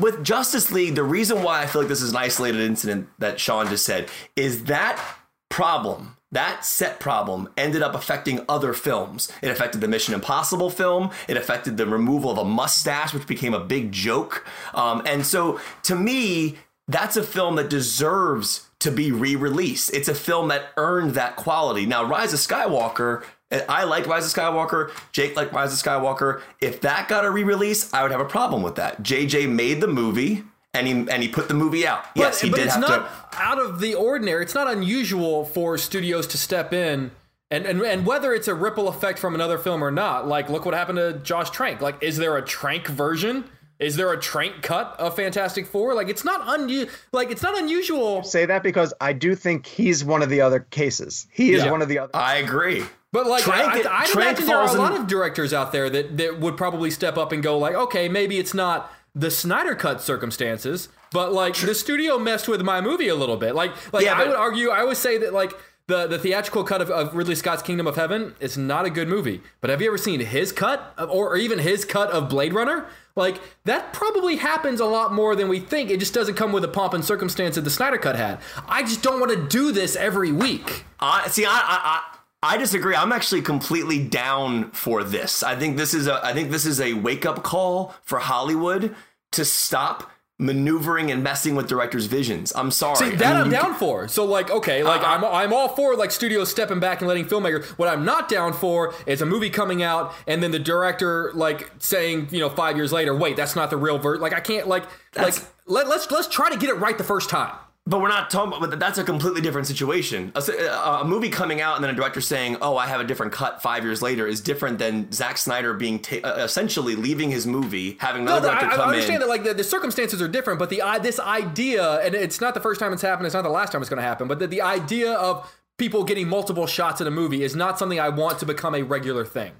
With 0.00 0.22
Justice 0.22 0.70
League, 0.70 0.96
the 0.96 1.02
reason 1.02 1.42
why 1.42 1.62
I 1.62 1.66
feel 1.66 1.80
like 1.80 1.88
this 1.88 2.02
is 2.02 2.10
an 2.10 2.16
isolated 2.16 2.60
incident 2.60 3.08
that 3.18 3.40
Sean 3.40 3.68
just 3.68 3.86
said 3.86 4.08
is 4.36 4.64
that 4.64 5.02
problem, 5.48 6.16
that 6.30 6.64
set 6.64 7.00
problem, 7.00 7.48
ended 7.56 7.82
up 7.82 7.94
affecting 7.94 8.44
other 8.48 8.74
films. 8.74 9.32
It 9.40 9.48
affected 9.48 9.80
the 9.80 9.88
Mission 9.88 10.14
Impossible 10.14 10.68
film. 10.68 11.10
It 11.26 11.36
affected 11.38 11.76
the 11.76 11.86
removal 11.86 12.30
of 12.30 12.38
a 12.38 12.44
mustache, 12.44 13.14
which 13.14 13.26
became 13.26 13.54
a 13.54 13.60
big 13.60 13.92
joke. 13.92 14.46
Um, 14.74 15.02
and 15.06 15.24
so, 15.24 15.58
to 15.84 15.94
me, 15.94 16.58
that's 16.86 17.16
a 17.16 17.22
film 17.22 17.56
that 17.56 17.70
deserves 17.70 18.68
to 18.80 18.90
be 18.90 19.10
re-released. 19.10 19.92
It's 19.94 20.08
a 20.08 20.14
film 20.14 20.48
that 20.48 20.70
earned 20.76 21.12
that 21.14 21.36
quality. 21.36 21.86
Now, 21.86 22.04
Rise 22.04 22.32
of 22.32 22.40
Skywalker. 22.40 23.24
I 23.68 23.84
like 23.84 24.06
Rise 24.06 24.26
of 24.26 24.32
Skywalker. 24.32 24.90
Jake 25.12 25.36
liked 25.36 25.52
Rise 25.52 25.72
of 25.72 25.78
Skywalker. 25.78 26.42
If 26.60 26.80
that 26.82 27.08
got 27.08 27.24
a 27.24 27.30
re-release, 27.30 27.92
I 27.94 28.02
would 28.02 28.10
have 28.12 28.20
a 28.20 28.24
problem 28.26 28.62
with 28.62 28.74
that. 28.76 29.02
JJ 29.02 29.48
made 29.50 29.80
the 29.80 29.86
movie, 29.88 30.44
and 30.74 30.86
he 30.86 30.92
and 30.92 31.22
he 31.22 31.28
put 31.28 31.48
the 31.48 31.54
movie 31.54 31.86
out. 31.86 32.04
yes, 32.14 32.40
he 32.40 32.50
but 32.50 32.56
did 32.56 32.66
it's 32.66 32.74
have 32.74 32.82
not 32.82 33.32
to. 33.32 33.38
out 33.42 33.58
of 33.58 33.80
the 33.80 33.94
ordinary. 33.94 34.42
It's 34.42 34.54
not 34.54 34.70
unusual 34.70 35.44
for 35.46 35.78
studios 35.78 36.26
to 36.28 36.38
step 36.38 36.72
in. 36.72 37.10
And, 37.50 37.64
and, 37.64 37.80
and 37.80 38.04
whether 38.04 38.34
it's 38.34 38.46
a 38.48 38.54
ripple 38.54 38.88
effect 38.88 39.18
from 39.18 39.34
another 39.34 39.56
film 39.56 39.82
or 39.82 39.90
not, 39.90 40.28
like 40.28 40.50
look 40.50 40.66
what 40.66 40.74
happened 40.74 40.98
to 40.98 41.14
Josh 41.14 41.48
Trank. 41.48 41.80
Like, 41.80 42.02
is 42.02 42.18
there 42.18 42.36
a 42.36 42.42
Trank 42.44 42.86
version? 42.88 43.44
Is 43.78 43.96
there 43.96 44.12
a 44.12 44.20
Trank 44.20 44.60
cut 44.60 44.94
of 44.98 45.16
Fantastic 45.16 45.66
Four? 45.66 45.94
Like, 45.94 46.08
it's 46.10 46.24
not 46.24 46.42
unu- 46.46 46.90
like 47.12 47.30
it's 47.30 47.42
not 47.42 47.56
unusual. 47.58 48.22
say 48.24 48.44
that 48.44 48.62
because 48.62 48.92
I 49.00 49.14
do 49.14 49.34
think 49.34 49.64
he's 49.64 50.04
one 50.04 50.20
of 50.22 50.28
the 50.28 50.42
other 50.42 50.60
cases. 50.60 51.26
He 51.32 51.54
is 51.54 51.64
Yeah. 51.64 51.70
one 51.70 51.80
of 51.80 51.88
the 51.88 52.00
other. 52.00 52.10
I 52.14 52.36
agree. 52.36 52.84
But 53.12 53.26
like, 53.26 53.42
Trank- 53.42 53.86
I, 53.86 54.00
I'd 54.02 54.06
Trank 54.06 54.14
imagine 54.38 54.46
there 54.46 54.58
are 54.58 54.68
a 54.76 54.78
lot 54.78 54.94
in- 54.94 55.00
of 55.02 55.06
directors 55.06 55.52
out 55.54 55.72
there 55.72 55.88
that 55.90 56.16
that 56.18 56.40
would 56.40 56.56
probably 56.56 56.90
step 56.90 57.16
up 57.16 57.32
and 57.32 57.42
go 57.42 57.56
like, 57.58 57.74
okay, 57.74 58.08
maybe 58.08 58.38
it's 58.38 58.54
not 58.54 58.92
the 59.14 59.30
Snyder 59.30 59.74
cut 59.74 60.00
circumstances, 60.02 60.88
but 61.12 61.32
like 61.32 61.54
the 61.56 61.74
studio 61.74 62.18
messed 62.18 62.48
with 62.48 62.60
my 62.62 62.80
movie 62.80 63.08
a 63.08 63.14
little 63.14 63.36
bit. 63.38 63.54
Like, 63.54 63.72
like 63.92 64.04
Yeah, 64.04 64.14
I 64.14 64.18
but- 64.18 64.28
would 64.28 64.36
argue, 64.36 64.70
I 64.70 64.84
would 64.84 64.96
say 64.98 65.16
that 65.18 65.32
like 65.32 65.52
the 65.86 66.06
the 66.06 66.18
theatrical 66.18 66.64
cut 66.64 66.82
of, 66.82 66.90
of 66.90 67.16
Ridley 67.16 67.34
Scott's 67.34 67.62
Kingdom 67.62 67.86
of 67.86 67.96
Heaven 67.96 68.34
is 68.40 68.58
not 68.58 68.84
a 68.84 68.90
good 68.90 69.08
movie. 69.08 69.40
But 69.62 69.70
have 69.70 69.80
you 69.80 69.88
ever 69.88 69.96
seen 69.96 70.20
his 70.20 70.52
cut 70.52 70.92
of, 70.98 71.08
or, 71.10 71.30
or 71.30 71.36
even 71.38 71.58
his 71.60 71.86
cut 71.86 72.10
of 72.10 72.28
Blade 72.28 72.52
Runner? 72.52 72.86
Like 73.16 73.40
that 73.64 73.94
probably 73.94 74.36
happens 74.36 74.80
a 74.80 74.84
lot 74.84 75.14
more 75.14 75.34
than 75.34 75.48
we 75.48 75.60
think. 75.60 75.88
It 75.90 75.98
just 75.98 76.12
doesn't 76.12 76.34
come 76.34 76.52
with 76.52 76.62
the 76.62 76.68
pomp 76.68 76.92
and 76.92 77.02
circumstance 77.02 77.54
that 77.54 77.62
the 77.62 77.70
Snyder 77.70 77.96
cut 77.96 78.16
had. 78.16 78.38
I 78.68 78.82
just 78.82 79.02
don't 79.02 79.18
want 79.18 79.32
to 79.32 79.48
do 79.48 79.72
this 79.72 79.96
every 79.96 80.30
week. 80.30 80.84
I 81.00 81.26
see. 81.28 81.46
I, 81.46 81.50
I 81.50 82.02
I 82.42 82.54
I 82.54 82.56
disagree. 82.56 82.94
I'm 82.94 83.12
actually 83.12 83.42
completely 83.42 84.04
down 84.04 84.70
for 84.70 85.04
this. 85.04 85.42
I 85.42 85.56
think 85.56 85.76
this 85.76 85.94
is 85.94 86.06
a 86.06 86.24
I 86.24 86.32
think 86.32 86.50
this 86.50 86.66
is 86.66 86.80
a 86.80 86.94
wake 86.94 87.26
up 87.26 87.42
call 87.42 87.94
for 88.02 88.18
Hollywood 88.18 88.94
to 89.32 89.44
stop 89.44 90.10
maneuvering 90.40 91.10
and 91.10 91.22
messing 91.22 91.56
with 91.56 91.66
directors' 91.66 92.06
visions. 92.06 92.52
I'm 92.54 92.70
sorry. 92.70 92.96
See, 92.96 93.04
I 93.06 93.16
that 93.16 93.32
mean, 93.32 93.36
I'm 93.36 93.46
you 93.46 93.52
down 93.52 93.74
for. 93.74 94.06
So 94.06 94.24
like, 94.24 94.50
okay, 94.50 94.84
like 94.84 95.02
uh-huh. 95.02 95.16
I'm 95.16 95.24
I'm 95.24 95.52
all 95.52 95.68
for 95.68 95.96
like 95.96 96.12
studios 96.12 96.48
stepping 96.50 96.78
back 96.80 97.00
and 97.00 97.08
letting 97.08 97.24
filmmakers. 97.26 97.64
What 97.78 97.88
I'm 97.88 98.04
not 98.04 98.28
down 98.28 98.52
for 98.52 98.94
is 99.06 99.20
a 99.20 99.26
movie 99.26 99.50
coming 99.50 99.82
out 99.82 100.14
and 100.26 100.42
then 100.42 100.52
the 100.52 100.60
director 100.60 101.32
like 101.34 101.70
saying, 101.80 102.28
you 102.30 102.38
know, 102.38 102.48
five 102.48 102.76
years 102.76 102.92
later, 102.92 103.14
wait, 103.14 103.36
that's 103.36 103.56
not 103.56 103.70
the 103.70 103.76
real 103.76 103.98
version. 103.98 104.22
Like 104.22 104.32
I 104.32 104.40
can't 104.40 104.68
like 104.68 104.84
That's- 105.12 105.40
like 105.40 105.48
let, 105.66 105.88
let's 105.88 106.10
let's 106.10 106.28
try 106.28 106.50
to 106.50 106.56
get 106.56 106.70
it 106.70 106.74
right 106.74 106.96
the 106.96 107.04
first 107.04 107.28
time. 107.28 107.52
But 107.88 108.02
we're 108.02 108.08
not 108.08 108.28
talking 108.28 108.52
about, 108.52 108.68
but 108.68 108.78
that's 108.78 108.98
a 108.98 109.02
completely 109.04 109.40
different 109.40 109.66
situation. 109.66 110.30
A, 110.34 110.42
a, 110.42 111.00
a 111.00 111.04
movie 111.06 111.30
coming 111.30 111.62
out 111.62 111.76
and 111.76 111.82
then 111.82 111.90
a 111.90 111.94
director 111.96 112.20
saying, 112.20 112.58
oh, 112.60 112.76
I 112.76 112.86
have 112.86 113.00
a 113.00 113.04
different 113.04 113.32
cut 113.32 113.62
five 113.62 113.82
years 113.82 114.02
later 114.02 114.26
is 114.26 114.42
different 114.42 114.78
than 114.78 115.10
Zack 115.10 115.38
Snyder 115.38 115.72
being 115.72 115.98
ta- 115.98 116.16
uh, 116.22 116.42
essentially 116.44 116.96
leaving 116.96 117.30
his 117.30 117.46
movie, 117.46 117.96
having 117.98 118.26
No, 118.26 118.32
another 118.36 118.48
no, 118.48 118.52
I, 118.52 118.60
director 118.60 118.74
I 118.74 118.76
come 118.76 118.88
understand 118.90 119.14
in. 119.14 119.20
that 119.20 119.28
like 119.28 119.44
the, 119.44 119.54
the 119.54 119.64
circumstances 119.64 120.20
are 120.20 120.28
different, 120.28 120.58
but 120.58 120.68
the 120.68 120.82
i- 120.82 120.98
this 120.98 121.18
idea, 121.18 122.00
and 122.04 122.14
it's 122.14 122.42
not 122.42 122.52
the 122.52 122.60
first 122.60 122.78
time 122.78 122.92
it's 122.92 123.00
happened, 123.00 123.24
it's 123.26 123.34
not 123.34 123.42
the 123.42 123.48
last 123.48 123.72
time 123.72 123.80
it's 123.80 123.88
going 123.88 124.02
to 124.02 124.06
happen, 124.06 124.28
but 124.28 124.38
the, 124.38 124.46
the 124.46 124.60
idea 124.60 125.14
of 125.14 125.50
people 125.78 126.04
getting 126.04 126.28
multiple 126.28 126.66
shots 126.66 127.00
at 127.00 127.06
a 127.06 127.10
movie 127.10 127.42
is 127.42 127.56
not 127.56 127.78
something 127.78 127.98
I 127.98 128.10
want 128.10 128.38
to 128.40 128.44
become 128.46 128.74
a 128.74 128.82
regular 128.82 129.24
thing. 129.24 129.52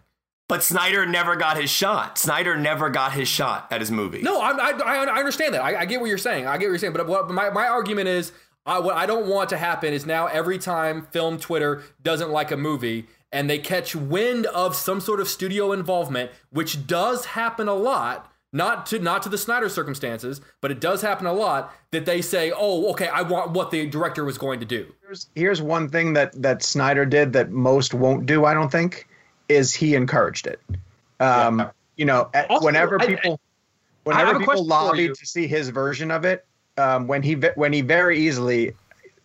But 0.48 0.64
Snyder 0.64 1.04
never 1.04 1.36
got 1.36 1.58
his 1.58 1.68
shot. 1.68 2.16
Snyder 2.16 2.56
never 2.56 2.88
got 2.88 3.12
his 3.12 3.28
shot 3.28 3.68
at 3.70 3.80
his 3.80 3.90
movie. 3.90 4.22
No, 4.22 4.40
I, 4.40 4.50
I, 4.52 4.70
I 4.70 5.04
I 5.04 5.18
understand 5.18 5.52
that. 5.52 5.62
I, 5.62 5.80
I 5.80 5.84
get 5.84 6.00
what 6.00 6.08
you're 6.08 6.16
saying. 6.16 6.46
I 6.46 6.56
get 6.56 6.66
what 6.66 6.70
you're 6.70 6.78
saying. 6.78 6.94
But 6.94 7.06
what 7.06 7.28
my, 7.30 7.50
my 7.50 7.68
argument 7.68 8.08
is, 8.08 8.32
I, 8.64 8.78
what 8.78 8.96
I 8.96 9.04
don't 9.04 9.26
want 9.26 9.50
to 9.50 9.58
happen 9.58 9.92
is 9.92 10.06
now 10.06 10.26
every 10.26 10.56
time 10.58 11.06
film 11.10 11.38
Twitter 11.38 11.82
doesn't 12.02 12.30
like 12.30 12.50
a 12.50 12.56
movie 12.56 13.06
and 13.30 13.48
they 13.48 13.58
catch 13.58 13.94
wind 13.94 14.46
of 14.46 14.74
some 14.74 15.02
sort 15.02 15.20
of 15.20 15.28
studio 15.28 15.72
involvement, 15.72 16.30
which 16.50 16.86
does 16.86 17.26
happen 17.26 17.68
a 17.68 17.74
lot. 17.74 18.32
Not 18.50 18.86
to 18.86 18.98
not 18.98 19.22
to 19.24 19.28
the 19.28 19.36
Snyder 19.36 19.68
circumstances, 19.68 20.40
but 20.62 20.70
it 20.70 20.80
does 20.80 21.02
happen 21.02 21.26
a 21.26 21.34
lot. 21.34 21.74
That 21.90 22.06
they 22.06 22.22
say, 22.22 22.50
"Oh, 22.56 22.90
okay, 22.92 23.08
I 23.08 23.20
want 23.20 23.50
what 23.50 23.70
the 23.70 23.86
director 23.86 24.24
was 24.24 24.38
going 24.38 24.60
to 24.60 24.64
do." 24.64 24.94
Here's, 25.02 25.28
here's 25.34 25.60
one 25.60 25.90
thing 25.90 26.14
that 26.14 26.40
that 26.40 26.62
Snyder 26.62 27.04
did 27.04 27.34
that 27.34 27.50
most 27.50 27.92
won't 27.92 28.24
do. 28.24 28.46
I 28.46 28.54
don't 28.54 28.72
think 28.72 29.06
is 29.48 29.74
he 29.74 29.94
encouraged 29.94 30.46
it. 30.46 30.60
Um, 31.20 31.70
You 31.96 32.04
know, 32.04 32.28
at- 32.32 32.48
Also, 32.48 32.64
whenever 32.64 32.98
people, 33.00 33.40
I 34.06 34.10
have 34.12 34.28
whenever 34.28 34.30
a 34.30 34.38
people 34.38 34.46
question 34.54 34.68
for 34.68 34.96
you. 34.96 35.08
lobbied 35.08 35.14
to 35.16 35.26
see 35.26 35.46
his 35.48 35.68
version 35.70 36.10
of 36.12 36.24
it, 36.24 36.44
um, 36.76 37.08
when 37.08 37.22
he 37.24 37.34
when 37.56 37.72
he 37.72 37.80
very 37.80 38.18
easily 38.18 38.72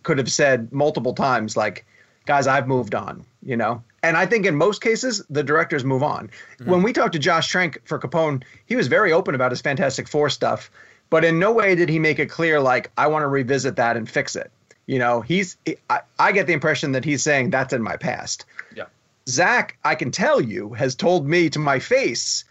could 0.02 0.18
have 0.18 0.32
said 0.32 0.72
multiple 0.74 1.14
times, 1.14 1.56
like, 1.56 1.86
"Guys, 2.26 2.48
I've 2.48 2.68
moved 2.68 2.96
on," 2.96 3.24
you 3.44 3.56
know. 3.56 3.84
And 4.02 4.18
I 4.18 4.26
think 4.26 4.46
in 4.48 4.56
most 4.56 4.82
cases, 4.82 5.24
the 5.30 5.44
directors 5.44 5.86
move 5.86 6.02
on. 6.04 6.30
When 6.66 6.82
we 6.82 6.92
talked 6.94 7.14
to 7.14 7.20
Josh 7.20 7.48
Trank 7.48 7.80
for 7.86 8.00
Capone, 8.00 8.44
he 8.66 8.76
was 8.76 8.88
very 8.88 9.14
open 9.14 9.36
about 9.36 9.52
his 9.52 9.62
Fantastic 9.62 10.08
Four 10.10 10.30
stuff, 10.30 10.70
but 11.12 11.24
in 11.24 11.38
no 11.40 11.54
way 11.54 11.76
did 11.76 11.88
he 11.90 12.00
make 12.00 12.18
it 12.20 12.26
clear, 12.26 12.60
like, 12.60 12.90
I 12.98 13.06
want 13.08 13.22
to 13.24 13.28
revisit 13.28 13.76
that 13.78 13.96
and 13.96 14.10
fix 14.10 14.36
it. 14.36 14.52
You 14.88 15.00
know, 15.00 15.22
he's, 15.22 15.56
I, 15.90 16.02
I 16.20 16.32
get 16.34 16.48
the 16.48 16.54
impression 16.54 16.92
that 16.94 17.06
he's 17.06 17.22
saying 17.24 17.52
that's 17.52 17.72
in 17.72 17.82
my 17.82 17.96
past. 17.96 18.46
Yeah. 18.76 18.86
Zack, 19.30 19.78
I 19.84 19.96
can 19.96 20.12
tell 20.12 20.42
you, 20.42 20.74
has 20.74 20.96
told 20.96 21.28
me 21.28 21.50
to 21.50 21.60
my 21.60 21.80
face 21.80 22.44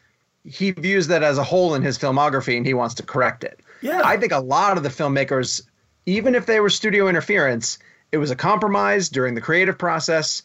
he 0.44 0.72
views 0.72 1.06
that 1.08 1.22
as 1.22 1.38
a 1.38 1.44
hole 1.44 1.74
in 1.74 1.82
his 1.82 1.98
filmography 1.98 2.56
and 2.56 2.66
he 2.66 2.74
wants 2.74 2.94
to 2.96 3.02
correct 3.02 3.44
it. 3.44 3.60
Yeah. 3.80 4.02
I 4.04 4.16
think 4.16 4.32
a 4.32 4.40
lot 4.40 4.76
of 4.76 4.82
the 4.82 4.88
filmmakers, 4.88 5.62
even 6.06 6.34
if 6.34 6.46
they 6.46 6.60
were 6.60 6.70
studio 6.70 7.08
interference, 7.08 7.78
it 8.10 8.18
was 8.18 8.30
a 8.30 8.36
compromise 8.36 9.08
during 9.08 9.34
the 9.34 9.40
creative 9.40 9.78
process. 9.78 10.42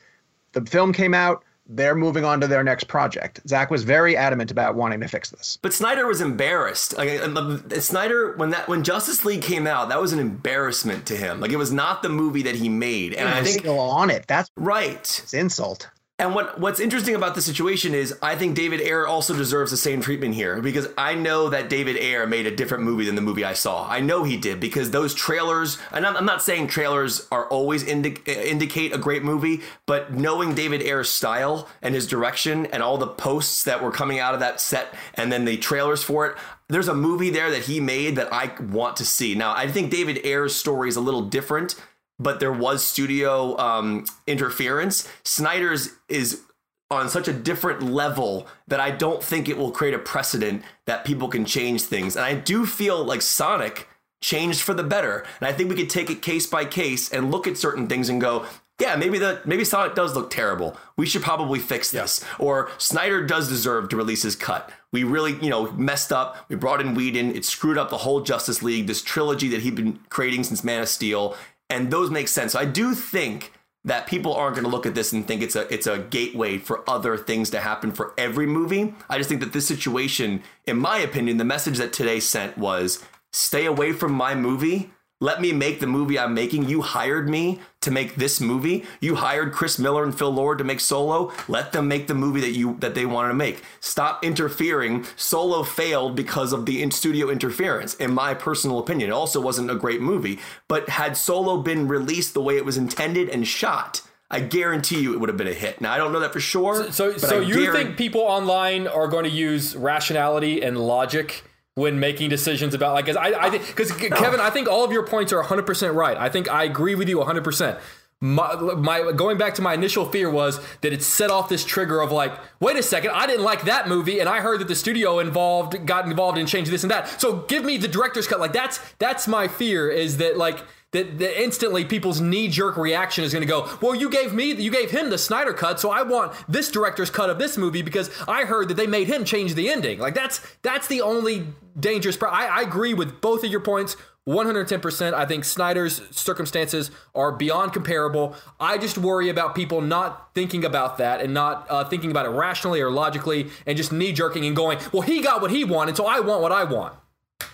The 0.53 0.61
film 0.65 0.93
came 0.93 1.13
out, 1.13 1.43
they're 1.69 1.95
moving 1.95 2.23
on 2.23 2.39
to 2.41 2.47
their 2.47 2.63
next 2.63 2.85
project. 2.85 3.41
Zack 3.47 3.69
was 3.69 3.83
very 3.83 4.15
adamant 4.15 4.51
about 4.51 4.75
wanting 4.75 5.01
to 5.01 5.07
fix 5.07 5.29
this. 5.31 5.57
But 5.61 5.73
Snyder 5.73 6.07
was 6.07 6.21
embarrassed. 6.21 6.97
Like 6.97 7.19
uh, 7.19 7.25
uh, 7.25 7.79
Snyder, 7.79 8.35
when 8.37 8.51
that 8.51 8.69
when 8.69 8.83
Justice 8.83 9.25
League 9.25 9.41
came 9.41 9.67
out, 9.67 9.89
that 9.89 9.99
was 9.99 10.13
an 10.13 10.19
embarrassment 10.19 11.05
to 11.07 11.17
him. 11.17 11.41
Like 11.41 11.51
it 11.51 11.57
was 11.57 11.71
not 11.71 12.03
the 12.03 12.09
movie 12.09 12.43
that 12.43 12.55
he 12.55 12.69
made, 12.69 13.13
and 13.13 13.27
I 13.27 13.39
He's 13.39 13.49
think 13.49 13.63
still 13.63 13.79
on 13.79 14.09
it. 14.09 14.25
That's 14.27 14.49
right. 14.55 14.95
It's 14.95 15.33
insult. 15.33 15.89
And 16.19 16.33
what 16.33 16.59
what's 16.59 16.79
interesting 16.79 17.13
about 17.13 17.35
the 17.35 17.43
situation 17.43 17.93
is 17.93 18.17
I 18.23 18.35
think 18.35 18.55
David 18.55 18.81
Ayer 18.81 19.05
also 19.05 19.35
deserves 19.35 19.69
the 19.69 19.77
same 19.77 20.01
treatment 20.01 20.33
here 20.33 20.59
because 20.61 20.87
I 20.97 21.13
know 21.13 21.49
that 21.49 21.69
David 21.69 21.95
Ayer 21.95 22.25
made 22.25 22.47
a 22.47 22.55
different 22.55 22.83
movie 22.83 23.05
than 23.05 23.13
the 23.13 23.21
movie 23.21 23.43
I 23.43 23.53
saw. 23.53 23.87
I 23.87 23.99
know 23.99 24.23
he 24.23 24.35
did 24.35 24.59
because 24.59 24.89
those 24.89 25.13
trailers, 25.13 25.77
and 25.91 26.07
I'm, 26.07 26.17
I'm 26.17 26.25
not 26.25 26.41
saying 26.41 26.67
trailers 26.67 27.27
are 27.31 27.47
always 27.49 27.83
indi- 27.83 28.17
indicate 28.25 28.93
a 28.93 28.97
great 28.97 29.23
movie, 29.23 29.61
but 29.85 30.11
knowing 30.11 30.55
David 30.55 30.81
Ayer's 30.81 31.09
style 31.09 31.69
and 31.83 31.93
his 31.93 32.07
direction 32.07 32.65
and 32.67 32.81
all 32.81 32.97
the 32.97 33.05
posts 33.05 33.63
that 33.65 33.83
were 33.83 33.91
coming 33.91 34.17
out 34.17 34.33
of 34.33 34.39
that 34.39 34.59
set 34.59 34.95
and 35.13 35.31
then 35.31 35.45
the 35.45 35.57
trailers 35.57 36.01
for 36.01 36.25
it, 36.25 36.37
there's 36.67 36.87
a 36.87 36.95
movie 36.95 37.29
there 37.29 37.51
that 37.51 37.65
he 37.65 37.79
made 37.79 38.15
that 38.15 38.33
I 38.33 38.55
want 38.59 38.97
to 38.97 39.05
see. 39.05 39.35
Now, 39.35 39.53
I 39.53 39.67
think 39.67 39.91
David 39.91 40.25
Ayer's 40.25 40.55
story 40.55 40.89
is 40.89 40.95
a 40.95 41.01
little 41.01 41.21
different 41.21 41.75
but 42.19 42.39
there 42.39 42.51
was 42.51 42.83
studio 42.83 43.57
um, 43.57 44.05
interference. 44.25 45.07
Snyder's 45.23 45.91
is 46.09 46.41
on 46.89 47.09
such 47.09 47.27
a 47.27 47.33
different 47.33 47.83
level 47.83 48.47
that 48.67 48.79
I 48.79 48.91
don't 48.91 49.21
think 49.21 49.49
it 49.49 49.57
will 49.57 49.71
create 49.71 49.93
a 49.93 49.99
precedent 49.99 50.63
that 50.85 51.05
people 51.05 51.27
can 51.27 51.45
change 51.45 51.81
things. 51.83 52.15
And 52.15 52.25
I 52.25 52.33
do 52.33 52.65
feel 52.65 53.03
like 53.03 53.21
Sonic 53.21 53.87
changed 54.21 54.61
for 54.61 54.73
the 54.73 54.83
better. 54.83 55.25
And 55.39 55.47
I 55.47 55.53
think 55.53 55.69
we 55.69 55.75
could 55.75 55.89
take 55.89 56.09
it 56.09 56.21
case 56.21 56.47
by 56.47 56.65
case 56.65 57.11
and 57.11 57.29
look 57.29 57.45
at 57.45 57.57
certain 57.57 57.87
things 57.87 58.09
and 58.09 58.21
go, 58.21 58.45
yeah, 58.79 58.95
maybe 58.95 59.17
the 59.17 59.41
maybe 59.43 59.65
Sonic 59.65 59.95
does 59.95 60.15
look 60.15 60.29
terrible. 60.29 60.77
We 60.97 61.07
should 61.07 61.23
probably 61.23 61.59
fix 61.59 61.89
this. 61.89 62.23
Or 62.37 62.69
Snyder 62.77 63.25
does 63.25 63.49
deserve 63.49 63.89
to 63.89 63.97
release 63.97 64.21
his 64.21 64.35
cut. 64.35 64.71
We 64.93 65.03
really, 65.03 65.33
you 65.41 65.49
know, 65.49 65.71
messed 65.71 66.11
up. 66.11 66.45
We 66.47 66.55
brought 66.55 66.79
in 66.79 66.93
Whedon. 66.93 67.35
It 67.35 67.43
screwed 67.43 67.77
up 67.77 67.89
the 67.89 67.97
whole 67.97 68.21
Justice 68.21 68.61
League, 68.61 68.87
this 68.87 69.01
trilogy 69.01 69.49
that 69.49 69.61
he'd 69.61 69.75
been 69.75 69.99
creating 70.09 70.43
since 70.43 70.63
Man 70.63 70.83
of 70.83 70.89
Steel, 70.89 71.35
and 71.69 71.91
those 71.91 72.09
make 72.09 72.27
sense. 72.27 72.53
So 72.53 72.59
I 72.59 72.65
do 72.65 72.93
think 72.93 73.51
that 73.83 74.05
people 74.05 74.33
aren't 74.33 74.55
going 74.55 74.65
to 74.65 74.69
look 74.69 74.85
at 74.85 74.95
this 74.95 75.13
and 75.13 75.25
think 75.25 75.41
it's 75.41 75.55
a 75.55 75.71
it's 75.73 75.87
a 75.87 75.99
gateway 75.99 76.57
for 76.57 76.87
other 76.89 77.17
things 77.17 77.49
to 77.51 77.59
happen 77.59 77.91
for 77.91 78.13
every 78.17 78.45
movie. 78.45 78.93
I 79.09 79.17
just 79.17 79.29
think 79.29 79.41
that 79.41 79.53
this 79.53 79.67
situation, 79.67 80.43
in 80.65 80.77
my 80.77 80.97
opinion, 80.97 81.37
the 81.37 81.45
message 81.45 81.77
that 81.77 81.93
today 81.93 82.19
sent 82.19 82.57
was 82.57 83.03
stay 83.31 83.65
away 83.65 83.93
from 83.93 84.11
my 84.11 84.35
movie. 84.35 84.91
Let 85.19 85.41
me 85.41 85.51
make 85.51 85.79
the 85.79 85.87
movie 85.87 86.19
I'm 86.19 86.35
making. 86.35 86.69
You 86.69 86.83
hired 86.83 87.27
me 87.27 87.59
to 87.81 87.89
make 87.89 88.15
this 88.15 88.39
movie. 88.39 88.85
You 88.99 89.15
hired 89.15 89.51
Chris 89.51 89.79
Miller 89.79 90.03
and 90.03 90.15
Phil 90.15 90.29
Lord 90.29 90.59
to 90.59 90.63
make 90.63 90.79
Solo. 90.79 91.31
Let 91.47 91.71
them 91.71 91.87
make 91.87 92.05
the 92.05 92.13
movie 92.13 92.41
that 92.41 92.51
you 92.51 92.77
that 92.81 92.93
they 92.93 93.05
wanted 93.07 93.29
to 93.29 93.33
make. 93.33 93.63
Stop 93.79 94.23
interfering. 94.23 95.05
Solo 95.15 95.63
failed 95.63 96.15
because 96.15 96.53
of 96.53 96.67
the 96.67 96.83
in 96.83 96.91
studio 96.91 97.29
interference, 97.29 97.95
in 97.95 98.13
my 98.13 98.35
personal 98.35 98.77
opinion. 98.77 99.09
It 99.09 99.13
also 99.13 99.41
wasn't 99.41 99.71
a 99.71 99.75
great 99.75 100.01
movie. 100.01 100.37
But 100.67 100.89
had 100.89 101.17
Solo 101.17 101.57
been 101.57 101.87
released 101.87 102.35
the 102.35 102.41
way 102.41 102.55
it 102.57 102.65
was 102.65 102.77
intended 102.77 103.27
and 103.27 103.47
shot, 103.47 104.03
I 104.29 104.41
guarantee 104.41 105.01
you 105.01 105.13
it 105.13 105.19
would 105.19 105.29
have 105.29 105.37
been 105.37 105.47
a 105.47 105.53
hit. 105.53 105.81
Now 105.81 105.93
I 105.93 105.97
don't 105.97 106.11
know 106.11 106.19
that 106.19 106.33
for 106.33 106.39
sure. 106.39 106.91
So, 106.91 107.13
but 107.13 107.21
so 107.21 107.39
you 107.39 107.55
guarant- 107.55 107.73
think 107.73 107.97
people 107.97 108.21
online 108.21 108.85
are 108.85 109.07
going 109.07 109.23
to 109.23 109.31
use 109.31 109.75
rationality 109.75 110.61
and 110.61 110.77
logic 110.77 111.43
when 111.77 111.99
making 111.99 112.29
decisions 112.29 112.73
about 112.73 112.93
like? 112.95 113.05
'cause 113.05 113.15
I, 113.15 113.27
I 113.45 113.49
think 113.51 113.67
because 113.67 113.91
Kevin, 113.91 114.39
I 114.39 114.49
think 114.49 114.67
all 114.67 114.83
of 114.83 114.91
your 114.91 115.05
points 115.05 115.31
are 115.31 115.37
100 115.39 115.65
percent 115.65 115.93
right. 115.93 116.17
I 116.17 116.27
think 116.27 116.49
I 116.49 116.63
agree 116.63 116.95
with 116.95 117.07
you 117.07 117.19
100. 117.19 117.43
percent 117.43 117.77
my, 118.19 118.55
my 118.55 119.11
going 119.11 119.37
back 119.37 119.53
to 119.55 119.61
my 119.61 119.75
initial 119.75 120.03
fear 120.09 120.27
was 120.27 120.59
that 120.81 120.91
it 120.91 121.03
set 121.03 121.29
off 121.29 121.49
this 121.49 121.63
trigger 121.63 122.01
of 122.01 122.11
like, 122.11 122.33
wait 122.59 122.75
a 122.75 122.81
second, 122.81 123.11
I 123.11 123.27
didn't 123.27 123.43
like 123.43 123.65
that 123.65 123.87
movie, 123.87 124.19
and 124.19 124.27
I 124.27 124.39
heard 124.39 124.59
that 124.59 124.67
the 124.67 124.75
studio 124.75 125.19
involved 125.19 125.85
got 125.85 126.07
involved 126.07 126.39
and 126.39 126.47
changed 126.47 126.71
this 126.71 126.83
and 126.83 126.89
that. 126.89 127.21
So 127.21 127.41
give 127.47 127.63
me 127.63 127.77
the 127.77 127.87
director's 127.87 128.25
cut. 128.27 128.39
Like 128.39 128.53
that's 128.53 128.79
that's 128.97 129.27
my 129.27 129.47
fear 129.47 129.87
is 129.89 130.17
that 130.17 130.35
like 130.35 130.57
that, 130.97 131.19
that 131.19 131.41
instantly 131.41 131.85
people's 131.85 132.19
knee 132.19 132.47
jerk 132.47 132.75
reaction 132.75 133.23
is 133.23 133.31
going 133.31 133.41
to 133.41 133.47
go, 133.47 133.69
well, 133.81 133.93
you 133.93 134.09
gave 134.09 134.33
me, 134.33 134.53
you 134.53 134.71
gave 134.71 134.89
him 134.89 135.09
the 135.09 135.17
Snyder 135.17 135.53
cut, 135.53 135.79
so 135.79 135.91
I 135.91 136.01
want 136.01 136.33
this 136.49 136.71
director's 136.71 137.11
cut 137.11 137.29
of 137.29 137.37
this 137.37 137.57
movie 137.57 137.83
because 137.83 138.09
I 138.27 138.45
heard 138.45 138.69
that 138.69 138.73
they 138.73 138.87
made 138.87 139.07
him 139.07 139.23
change 139.23 139.53
the 139.53 139.69
ending. 139.69 139.99
Like 139.99 140.15
that's 140.15 140.41
that's 140.63 140.87
the 140.87 141.01
only 141.01 141.47
dangerous. 141.79 142.17
Pro- 142.17 142.29
I, 142.29 142.45
I 142.45 142.61
agree 142.61 142.93
with 142.93 143.21
both 143.21 143.43
of 143.43 143.51
your 143.51 143.59
points. 143.61 143.95
110%. 144.27 145.13
I 145.13 145.25
think 145.25 145.45
Snyder's 145.45 146.01
circumstances 146.11 146.91
are 147.15 147.31
beyond 147.31 147.71
comparable. 147.71 148.35
I 148.59 148.77
just 148.77 148.97
worry 148.97 149.29
about 149.29 149.55
people 149.55 149.79
not 149.79 150.33
thinking 150.35 150.65
about 150.65 150.97
that 150.97 151.21
and 151.21 151.33
not 151.33 151.65
uh, 151.69 151.85
thinking 151.85 152.11
about 152.11 152.25
it 152.25 152.29
rationally 152.31 152.81
or 152.81 152.91
logically 152.91 153.49
and 153.65 153.77
just 153.77 153.93
knee 153.93 154.11
jerking 154.11 154.45
and 154.45 154.53
going, 154.53 154.79
well, 154.91 155.03
he 155.03 155.21
got 155.21 155.41
what 155.41 155.51
he 155.51 155.63
wanted, 155.63 155.95
so 155.95 156.05
I 156.05 156.19
want 156.19 156.41
what 156.41 156.51
I 156.51 156.65
want. 156.65 156.93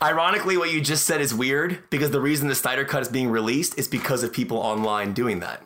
Ironically, 0.02 0.58
what 0.58 0.72
you 0.72 0.82
just 0.82 1.06
said 1.06 1.22
is 1.22 1.34
weird 1.34 1.84
because 1.90 2.12
the 2.12 2.22
reason 2.22 2.48
the 2.48 2.56
Snyder 2.56 2.86
Cut 2.86 3.02
is 3.02 3.10
being 3.10 3.30
released 3.30 3.78
is 3.78 3.88
because 3.88 4.24
of 4.24 4.34
people 4.34 4.58
online 4.58 5.14
doing 5.14 5.40
that 5.40 5.62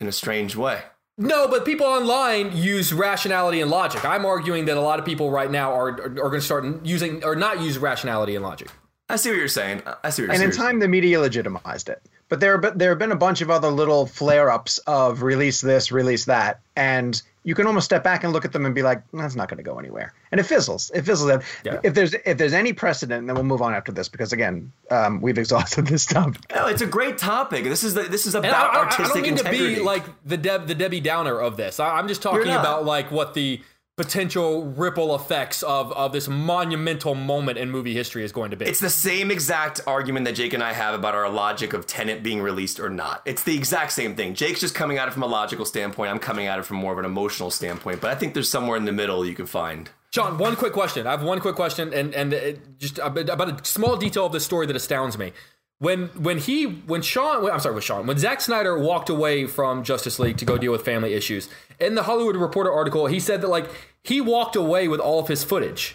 in 0.00 0.06
a 0.06 0.12
strange 0.12 0.56
way. 0.56 0.82
No, 1.16 1.48
but 1.48 1.64
people 1.64 1.86
online 1.86 2.56
use 2.56 2.92
rationality 2.92 3.60
and 3.60 3.70
logic. 3.70 4.04
I'm 4.04 4.24
arguing 4.24 4.66
that 4.66 4.76
a 4.76 4.80
lot 4.80 4.98
of 4.98 5.04
people 5.04 5.30
right 5.30 5.50
now 5.50 5.72
are 5.72 5.88
are, 5.88 6.08
going 6.08 6.32
to 6.34 6.40
start 6.40 6.64
using 6.84 7.24
or 7.24 7.34
not 7.34 7.60
use 7.60 7.76
rationality 7.78 8.36
and 8.36 8.44
logic. 8.44 8.68
I 9.08 9.16
see 9.16 9.30
what 9.30 9.38
you're 9.38 9.48
saying. 9.48 9.82
I 10.04 10.10
see 10.10 10.22
what 10.22 10.26
you're 10.26 10.34
And 10.34 10.42
in 10.42 10.52
saying. 10.52 10.66
time, 10.66 10.78
the 10.80 10.88
media 10.88 11.18
legitimized 11.18 11.88
it. 11.88 12.02
But 12.28 12.40
there, 12.40 12.58
but 12.58 12.78
there 12.78 12.90
have 12.90 12.98
been 12.98 13.10
a 13.10 13.16
bunch 13.16 13.40
of 13.40 13.50
other 13.50 13.68
little 13.68 14.06
flare-ups 14.06 14.78
of 14.78 15.22
release 15.22 15.62
this, 15.62 15.90
release 15.90 16.26
that, 16.26 16.60
and 16.76 17.20
you 17.48 17.54
can 17.54 17.66
almost 17.66 17.86
step 17.86 18.04
back 18.04 18.24
and 18.24 18.32
look 18.34 18.44
at 18.44 18.52
them 18.52 18.66
and 18.66 18.74
be 18.74 18.82
like, 18.82 19.00
that's 19.14 19.34
not 19.34 19.48
going 19.48 19.56
to 19.56 19.62
go 19.62 19.78
anywhere, 19.78 20.12
and 20.30 20.38
it 20.38 20.44
fizzles. 20.44 20.90
It 20.94 21.06
fizzles 21.06 21.30
out. 21.30 21.42
Yeah. 21.64 21.80
If 21.82 21.94
there's 21.94 22.12
if 22.26 22.36
there's 22.36 22.52
any 22.52 22.74
precedent, 22.74 23.26
then 23.26 23.34
we'll 23.34 23.44
move 23.44 23.62
on 23.62 23.72
after 23.72 23.90
this 23.90 24.06
because 24.06 24.34
again, 24.34 24.70
um, 24.90 25.22
we've 25.22 25.38
exhausted 25.38 25.86
this 25.86 26.04
topic. 26.04 26.42
No, 26.54 26.66
it's 26.66 26.82
a 26.82 26.86
great 26.86 27.16
topic. 27.16 27.64
This 27.64 27.82
is 27.82 27.94
the, 27.94 28.02
this 28.02 28.26
is 28.26 28.34
about 28.34 28.52
I, 28.52 28.58
I- 28.58 28.82
I 28.82 28.84
artistic 28.84 29.06
don't 29.14 29.22
mean 29.22 29.32
integrity. 29.38 29.74
to 29.76 29.80
be 29.80 29.82
like 29.82 30.04
the 30.26 30.36
Deb, 30.36 30.66
the 30.66 30.74
Debbie 30.74 31.00
Downer 31.00 31.40
of 31.40 31.56
this. 31.56 31.80
I, 31.80 31.96
I'm 31.98 32.06
just 32.06 32.20
talking 32.20 32.52
about 32.52 32.84
like 32.84 33.10
what 33.10 33.32
the 33.32 33.62
potential 33.98 34.64
ripple 34.64 35.14
effects 35.14 35.62
of 35.64 35.92
of 35.92 36.12
this 36.12 36.28
monumental 36.28 37.14
moment 37.14 37.58
in 37.58 37.70
movie 37.70 37.92
history 37.92 38.24
is 38.24 38.32
going 38.32 38.52
to 38.52 38.56
be. 38.56 38.64
It's 38.64 38.80
the 38.80 38.88
same 38.88 39.30
exact 39.30 39.80
argument 39.86 40.24
that 40.24 40.36
Jake 40.36 40.54
and 40.54 40.62
I 40.62 40.72
have 40.72 40.94
about 40.94 41.14
our 41.14 41.28
logic 41.28 41.72
of 41.74 41.86
Tenet 41.86 42.22
being 42.22 42.40
released 42.40 42.80
or 42.80 42.88
not. 42.88 43.20
It's 43.26 43.42
the 43.42 43.56
exact 43.56 43.92
same 43.92 44.14
thing. 44.14 44.34
Jake's 44.34 44.60
just 44.60 44.74
coming 44.74 44.96
at 44.96 45.08
it 45.08 45.10
from 45.10 45.24
a 45.24 45.26
logical 45.26 45.66
standpoint. 45.66 46.10
I'm 46.10 46.20
coming 46.20 46.46
at 46.46 46.58
it 46.58 46.64
from 46.64 46.78
more 46.78 46.92
of 46.92 46.98
an 46.98 47.04
emotional 47.04 47.50
standpoint. 47.50 48.00
But 48.00 48.10
I 48.10 48.14
think 48.14 48.34
there's 48.34 48.48
somewhere 48.48 48.76
in 48.76 48.84
the 48.84 48.92
middle 48.92 49.26
you 49.26 49.34
can 49.34 49.46
find. 49.46 49.90
Sean, 50.10 50.38
one 50.38 50.56
quick 50.56 50.72
question. 50.72 51.06
I 51.06 51.10
have 51.10 51.22
one 51.22 51.40
quick 51.40 51.56
question, 51.56 51.92
and 51.92 52.14
and 52.14 52.60
just 52.78 52.98
about 52.98 53.28
about 53.28 53.60
a 53.60 53.64
small 53.64 53.96
detail 53.96 54.26
of 54.26 54.32
the 54.32 54.40
story 54.40 54.66
that 54.66 54.76
astounds 54.76 55.18
me. 55.18 55.32
When 55.80 56.08
when 56.08 56.38
he 56.38 56.64
when 56.64 57.02
Sean 57.02 57.48
I'm 57.48 57.60
sorry 57.60 57.74
with 57.74 57.84
Sean 57.84 58.06
when 58.06 58.18
Zack 58.18 58.40
Snyder 58.40 58.76
walked 58.78 59.08
away 59.08 59.46
from 59.46 59.84
Justice 59.84 60.18
League 60.18 60.36
to 60.38 60.44
go 60.44 60.58
deal 60.58 60.72
with 60.72 60.84
family 60.84 61.14
issues 61.14 61.48
in 61.78 61.94
the 61.94 62.02
Hollywood 62.02 62.34
Reporter 62.36 62.72
article 62.72 63.06
he 63.06 63.20
said 63.20 63.42
that 63.42 63.48
like 63.48 63.70
he 64.02 64.20
walked 64.20 64.56
away 64.56 64.88
with 64.88 64.98
all 64.98 65.20
of 65.20 65.28
his 65.28 65.44
footage. 65.44 65.94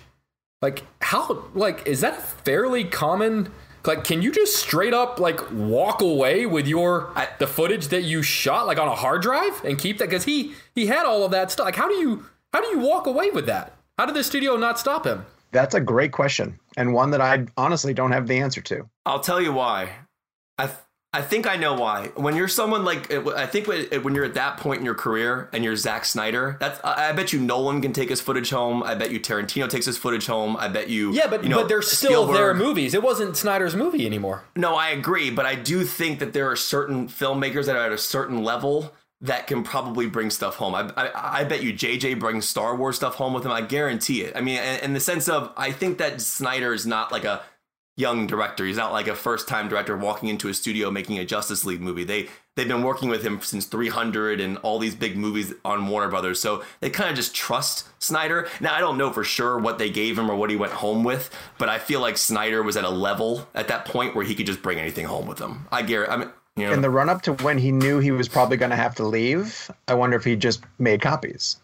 Like 0.61 0.83
how 1.01 1.45
like 1.53 1.85
is 1.85 1.99
that 1.99 2.21
fairly 2.45 2.85
common? 2.85 3.51
Like 3.85 4.05
can 4.05 4.21
you 4.21 4.31
just 4.31 4.55
straight 4.55 4.93
up 4.93 5.19
like 5.19 5.51
walk 5.51 6.01
away 6.01 6.45
with 6.45 6.65
your 6.65 7.11
I- 7.17 7.27
the 7.39 7.47
footage 7.47 7.89
that 7.89 8.03
you 8.03 8.21
shot 8.21 8.65
like 8.65 8.77
on 8.77 8.87
a 8.87 8.95
hard 8.95 9.21
drive 9.21 9.65
and 9.65 9.77
keep 9.77 9.97
that 9.97 10.09
because 10.09 10.23
he 10.23 10.53
he 10.73 10.87
had 10.87 11.05
all 11.05 11.25
of 11.25 11.31
that 11.31 11.51
stuff. 11.51 11.65
Like 11.65 11.75
how 11.75 11.89
do 11.89 11.95
you 11.95 12.25
how 12.53 12.61
do 12.61 12.67
you 12.67 12.79
walk 12.79 13.05
away 13.05 13.31
with 13.31 13.47
that? 13.47 13.73
How 13.99 14.05
did 14.05 14.15
the 14.15 14.23
studio 14.23 14.55
not 14.55 14.79
stop 14.79 15.05
him? 15.05 15.25
That's 15.51 15.75
a 15.75 15.81
great 15.81 16.13
question 16.13 16.57
and 16.77 16.93
one 16.93 17.11
that 17.11 17.21
I 17.21 17.45
honestly 17.57 17.93
don't 17.93 18.11
have 18.11 18.27
the 18.27 18.39
answer 18.39 18.61
to. 18.61 18.89
I'll 19.05 19.19
tell 19.19 19.41
you 19.41 19.53
why. 19.53 19.89
I 20.57 20.67
th- 20.67 20.77
I 21.15 21.21
think 21.21 21.45
I 21.45 21.57
know 21.57 21.75
why. 21.75 22.07
When 22.15 22.35
you're 22.35 22.47
someone 22.47 22.83
like 22.83 23.13
I 23.13 23.45
think 23.45 23.67
when 23.67 23.85
when 24.01 24.15
you're 24.15 24.25
at 24.25 24.33
that 24.33 24.57
point 24.57 24.79
in 24.79 24.85
your 24.85 24.95
career 24.95 25.47
and 25.53 25.63
you're 25.63 25.75
Zack 25.75 26.05
Snyder, 26.05 26.57
that's 26.59 26.79
I 26.83 27.09
I 27.09 27.11
bet 27.11 27.31
you 27.31 27.39
Nolan 27.39 27.83
can 27.83 27.93
take 27.93 28.09
his 28.09 28.19
footage 28.19 28.49
home. 28.49 28.81
I 28.81 28.95
bet 28.95 29.11
you 29.11 29.19
Tarantino 29.19 29.69
takes 29.69 29.85
his 29.85 29.95
footage 29.95 30.25
home. 30.25 30.57
I 30.57 30.69
bet 30.69 30.89
you 30.89 31.13
Yeah, 31.13 31.27
but 31.27 31.43
you 31.43 31.49
know, 31.49 31.57
but 31.57 31.67
they're 31.67 31.83
still 31.83 32.25
their 32.25 32.55
movies. 32.55 32.95
It 32.95 33.03
wasn't 33.03 33.37
Snyder's 33.37 33.75
movie 33.75 34.07
anymore. 34.07 34.43
No, 34.55 34.73
I 34.73 34.89
agree, 34.89 35.29
but 35.29 35.45
I 35.45 35.53
do 35.53 35.83
think 35.83 36.17
that 36.17 36.33
there 36.33 36.49
are 36.49 36.55
certain 36.55 37.07
filmmakers 37.07 37.67
that 37.67 37.75
are 37.75 37.85
at 37.85 37.91
a 37.91 37.97
certain 37.97 38.43
level 38.43 38.91
that 39.23 39.47
can 39.47 39.63
probably 39.63 40.05
bring 40.05 40.29
stuff 40.29 40.55
home. 40.55 40.75
I, 40.75 40.91
I, 40.95 41.39
I 41.39 41.43
bet 41.45 41.63
you 41.63 41.73
JJ 41.73 42.19
brings 42.19 42.47
Star 42.47 42.75
Wars 42.75 42.97
stuff 42.97 43.15
home 43.15 43.33
with 43.33 43.45
him. 43.45 43.51
I 43.51 43.61
guarantee 43.61 44.21
it. 44.21 44.35
I 44.35 44.41
mean, 44.41 44.59
in, 44.61 44.79
in 44.81 44.93
the 44.93 44.99
sense 44.99 45.27
of, 45.29 45.51
I 45.57 45.71
think 45.71 45.97
that 45.97 46.21
Snyder 46.21 46.73
is 46.73 46.85
not 46.85 47.11
like 47.11 47.23
a 47.23 47.41
young 47.95 48.27
director. 48.27 48.65
He's 48.65 48.77
not 48.77 48.91
like 48.91 49.07
a 49.07 49.15
first 49.15 49.47
time 49.47 49.69
director 49.69 49.95
walking 49.95 50.27
into 50.27 50.49
a 50.49 50.53
studio 50.53 50.91
making 50.91 51.19
a 51.19 51.25
Justice 51.25 51.63
League 51.63 51.79
movie. 51.79 52.03
They 52.03 52.27
they've 52.55 52.67
been 52.67 52.83
working 52.83 53.09
with 53.09 53.23
him 53.23 53.39
since 53.41 53.65
300 53.65 54.41
and 54.41 54.57
all 54.57 54.77
these 54.77 54.95
big 54.95 55.15
movies 55.15 55.53
on 55.63 55.87
Warner 55.87 56.09
Brothers. 56.09 56.39
So 56.39 56.63
they 56.81 56.89
kind 56.89 57.09
of 57.09 57.15
just 57.15 57.33
trust 57.33 57.87
Snyder. 58.03 58.49
Now 58.59 58.73
I 58.73 58.79
don't 58.79 58.97
know 58.97 59.11
for 59.11 59.23
sure 59.23 59.57
what 59.57 59.77
they 59.77 59.89
gave 59.89 60.17
him 60.17 60.29
or 60.29 60.35
what 60.35 60.49
he 60.49 60.55
went 60.55 60.73
home 60.73 61.03
with, 61.03 61.29
but 61.57 61.69
I 61.69 61.79
feel 61.79 62.01
like 62.01 62.17
Snyder 62.17 62.61
was 62.61 62.75
at 62.75 62.83
a 62.83 62.89
level 62.89 63.47
at 63.53 63.67
that 63.69 63.85
point 63.85 64.15
where 64.15 64.25
he 64.25 64.35
could 64.35 64.47
just 64.47 64.61
bring 64.61 64.79
anything 64.79 65.05
home 65.05 65.27
with 65.27 65.39
him. 65.39 65.67
I 65.71 65.83
guarantee. 65.83 66.13
I 66.13 66.17
mean, 66.17 66.29
know, 66.57 66.73
In 66.73 66.81
the 66.81 66.89
run 66.89 67.09
up 67.09 67.21
to 67.23 67.33
when 67.33 67.57
he 67.57 67.71
knew 67.71 67.99
he 67.99 68.11
was 68.11 68.27
probably 68.29 68.57
going 68.57 68.71
to 68.71 68.75
have 68.75 68.95
to 68.95 69.03
leave, 69.03 69.71
I 69.87 69.93
wonder 69.93 70.15
if 70.15 70.23
he 70.23 70.35
just 70.35 70.61
made 70.79 71.01
copies. 71.01 71.57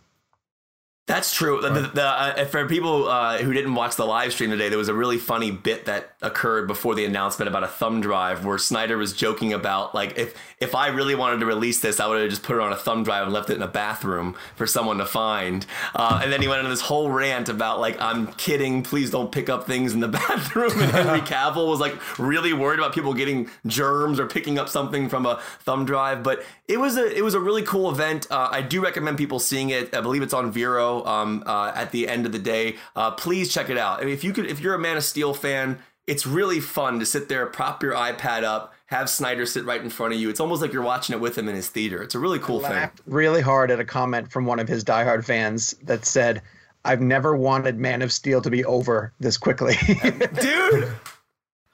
That's 1.10 1.34
true. 1.34 1.60
The, 1.60 1.70
the, 1.70 1.82
the, 1.88 2.04
uh, 2.04 2.46
for 2.46 2.68
people 2.68 3.08
uh, 3.08 3.40
who 3.40 3.52
didn't 3.52 3.74
watch 3.74 3.96
the 3.96 4.06
live 4.06 4.32
stream 4.32 4.52
today, 4.52 4.70
there 4.70 4.78
was 4.78 4.90
a 4.90 4.94
really 4.94 5.18
funny 5.18 5.50
bit 5.50 5.86
that 5.86 6.14
occurred 6.22 6.68
before 6.68 6.94
the 6.94 7.04
announcement 7.04 7.50
about 7.50 7.64
a 7.64 7.68
thumb 7.68 8.00
drive, 8.00 8.46
where 8.46 8.60
Snyder 8.60 8.96
was 8.96 9.14
joking 9.14 9.52
about 9.52 9.96
like 9.96 10.20
if 10.20 10.36
if 10.60 10.76
I 10.76 10.90
really 10.90 11.16
wanted 11.16 11.40
to 11.40 11.48
release 11.48 11.80
this, 11.82 12.00
I 12.00 12.06
would 12.06 12.22
have 12.22 12.30
just 12.30 12.44
put 12.44 12.58
it 12.58 12.62
on 12.62 12.72
a 12.72 12.76
thumb 12.76 13.04
drive 13.04 13.24
and 13.24 13.34
left 13.34 13.50
it 13.50 13.56
in 13.56 13.64
a 13.64 13.68
bathroom 13.68 14.36
for 14.56 14.68
someone 14.68 15.00
to 15.00 15.06
find. 15.08 15.66
Uh, 15.96 16.20
and 16.22 16.32
then 16.32 16.44
he 16.44 16.48
went 16.48 16.60
into 16.60 16.70
this 16.70 16.82
whole 16.82 17.10
rant 17.10 17.50
about 17.50 17.80
like 17.80 18.00
I'm 18.00 18.28
kidding, 18.34 18.84
please 18.84 19.10
don't 19.10 19.32
pick 19.32 19.50
up 19.50 19.66
things 19.66 19.94
in 19.94 20.02
the 20.02 20.08
bathroom. 20.28 20.74
And 20.74 20.92
Henry 20.92 21.22
Cavill 21.22 21.68
was 21.68 21.80
like 21.80 22.20
really 22.20 22.54
worried 22.54 22.78
about 22.78 22.94
people 22.94 23.16
getting 23.16 23.50
germs 23.66 24.20
or 24.20 24.28
picking 24.28 24.60
up 24.60 24.70
something 24.70 25.10
from 25.10 25.26
a 25.26 25.42
thumb 25.62 25.86
drive. 25.86 26.22
But 26.22 26.44
it 26.68 26.80
was 26.80 26.98
a 26.98 27.18
it 27.18 27.24
was 27.24 27.34
a 27.34 27.40
really 27.40 27.64
cool 27.64 27.90
event. 27.90 28.28
Uh, 28.30 28.50
I 28.52 28.62
do 28.62 28.84
recommend 28.84 29.18
people 29.18 29.40
seeing 29.40 29.72
it. 29.72 29.96
I 29.96 30.02
believe 30.02 30.22
it's 30.22 30.36
on 30.36 30.52
Vero. 30.52 30.99
Um, 31.06 31.44
uh, 31.46 31.72
at 31.76 31.92
the 31.92 32.08
end 32.08 32.26
of 32.26 32.32
the 32.32 32.40
day, 32.40 32.78
uh, 32.96 33.12
please 33.12 33.54
check 33.54 33.70
it 33.70 33.78
out. 33.78 34.00
I 34.00 34.06
mean, 34.06 34.14
if 34.14 34.24
you 34.24 34.34
could, 34.34 34.46
if 34.46 34.60
you're 34.60 34.76
a 34.76 34.80
Man 34.80 34.98
of 34.98 35.04
Steel 35.04 35.34
fan, 35.34 35.80
it's 36.08 36.26
really 36.26 36.60
fun 36.60 37.00
to 37.00 37.06
sit 37.06 37.30
there, 37.30 37.46
prop 37.46 37.84
your 37.84 37.94
iPad 37.94 38.44
up, 38.44 38.74
have 38.88 39.10
Snyder 39.10 39.46
sit 39.46 39.64
right 39.66 39.82
in 39.82 39.90
front 39.90 40.14
of 40.14 40.20
you. 40.20 40.30
It's 40.30 40.40
almost 40.40 40.62
like 40.62 40.74
you're 40.74 40.82
watching 40.82 41.14
it 41.14 41.20
with 41.20 41.38
him 41.38 41.48
in 41.48 41.56
his 41.56 41.70
theater. 41.70 42.02
It's 42.02 42.16
a 42.16 42.20
really 42.20 42.40
cool 42.40 42.60
thing. 42.60 42.72
Laughed 42.72 43.02
really 43.06 43.42
hard 43.42 43.70
at 43.70 43.80
a 43.80 43.86
comment 43.86 44.32
from 44.32 44.48
one 44.48 44.60
of 44.60 44.68
his 44.68 44.84
diehard 44.84 45.24
fans 45.24 45.76
that 45.84 46.06
said, 46.06 46.42
I've 46.84 47.02
never 47.02 47.36
wanted 47.36 47.78
Man 47.78 48.02
of 48.02 48.12
Steel 48.12 48.42
to 48.42 48.50
be 48.50 48.66
over 48.66 49.14
this 49.20 49.38
quickly. 49.38 49.76
dude. 50.42 50.92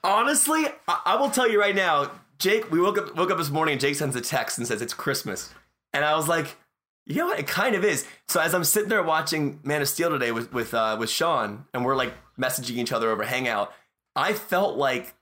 Honestly, 0.03 0.65
I, 0.87 1.01
I 1.05 1.15
will 1.15 1.29
tell 1.29 1.49
you 1.49 1.59
right 1.59 1.75
now, 1.75 2.11
Jake. 2.37 2.69
We 2.71 2.81
woke 2.81 2.97
up 2.97 3.15
woke 3.15 3.31
up 3.31 3.37
this 3.37 3.49
morning, 3.49 3.73
and 3.73 3.81
Jake 3.81 3.95
sends 3.95 4.15
a 4.15 4.21
text 4.21 4.57
and 4.57 4.67
says 4.67 4.81
it's 4.81 4.93
Christmas, 4.93 5.53
and 5.93 6.03
I 6.03 6.15
was 6.15 6.27
like, 6.27 6.57
you 7.05 7.15
know 7.17 7.27
what? 7.27 7.39
It 7.39 7.47
kind 7.47 7.75
of 7.75 7.83
is. 7.83 8.05
So 8.27 8.39
as 8.39 8.53
I'm 8.53 8.63
sitting 8.63 8.89
there 8.89 9.03
watching 9.03 9.59
Man 9.63 9.81
of 9.81 9.87
Steel 9.89 10.09
today 10.09 10.31
with 10.31 10.51
with 10.53 10.73
uh, 10.73 10.97
with 10.99 11.09
Sean, 11.09 11.65
and 11.73 11.85
we're 11.85 11.95
like 11.95 12.13
messaging 12.39 12.77
each 12.77 12.91
other 12.91 13.09
over 13.09 13.23
Hangout, 13.23 13.71
I 14.15 14.33
felt 14.33 14.77
like 14.77 15.13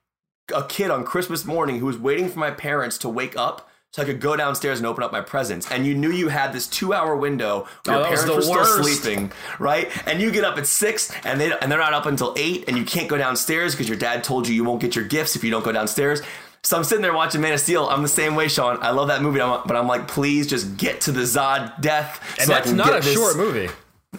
a 0.54 0.64
kid 0.64 0.92
on 0.92 1.04
Christmas 1.06 1.46
morning 1.46 1.80
who 1.80 1.86
was 1.86 1.98
waiting 1.98 2.28
for 2.30 2.40
my 2.40 2.52
parents 2.52 2.98
to 3.00 3.10
wake 3.10 3.38
up. 3.38 3.70
So 3.92 4.02
I 4.02 4.06
could 4.06 4.20
go 4.20 4.36
downstairs 4.36 4.80
and 4.80 4.88
open 4.88 5.04
up 5.04 5.12
my 5.12 5.22
presents, 5.22 5.70
and 5.72 5.86
you 5.86 5.94
knew 5.94 6.10
you 6.10 6.28
had 6.30 6.52
this 6.52 6.66
two-hour 6.66 7.16
window 7.16 7.68
where 7.86 7.98
Oh, 7.98 8.00
your 8.00 8.08
parents 8.08 8.26
were 8.28 8.42
still 8.42 8.56
worst. 8.56 9.02
sleeping, 9.02 9.32
right? 9.60 9.88
And 10.08 10.20
you 10.20 10.32
get 10.32 10.44
up 10.44 10.58
at 10.58 10.66
six, 10.66 11.14
and 11.24 11.40
they 11.40 11.52
and 11.60 11.72
they're 11.72 11.78
not 11.78 11.94
up 11.94 12.08
until 12.08 12.34
eight, 12.36 12.64
and 12.68 12.76
you 12.76 12.86
can't 12.86 13.08
go 13.08 13.20
downstairs 13.20 13.74
because 13.76 13.88
your 13.88 13.98
dad 14.00 14.24
told 14.24 14.48
you 14.48 14.56
you 14.56 14.64
won't 14.64 14.82
get 14.82 14.96
your 14.96 15.06
gifts 15.06 15.36
if 15.36 15.44
you 15.44 15.52
don't 15.52 15.64
go 15.64 15.72
downstairs. 15.72 16.24
So 16.66 16.78
I'm 16.78 16.84
sitting 16.86 17.01
there 17.01 17.14
watching 17.14 17.41
Man 17.41 17.53
of 17.53 17.59
Steel. 17.59 17.88
I'm 17.89 18.01
the 18.03 18.07
same 18.07 18.36
way, 18.36 18.47
Sean. 18.47 18.78
I 18.82 18.91
love 18.91 19.09
that 19.09 19.22
movie, 19.22 19.41
I'm- 19.41 19.61
but 19.66 19.76
I'm 19.76 19.88
like, 19.88 20.07
please 20.07 20.47
just 20.47 20.78
get 20.78 21.01
to 21.01 21.11
the 21.11 21.22
Zod 21.22 21.82
death. 21.82 22.22
And 22.39 22.47
so 22.47 22.53
I 22.53 22.55
that's 22.57 22.70
can 22.70 22.78
not 22.78 22.88
get 22.88 22.99
a 22.99 23.01
this- 23.01 23.14
short 23.14 23.36
movie. 23.36 23.70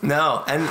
No, 0.02 0.42
and 0.46 0.68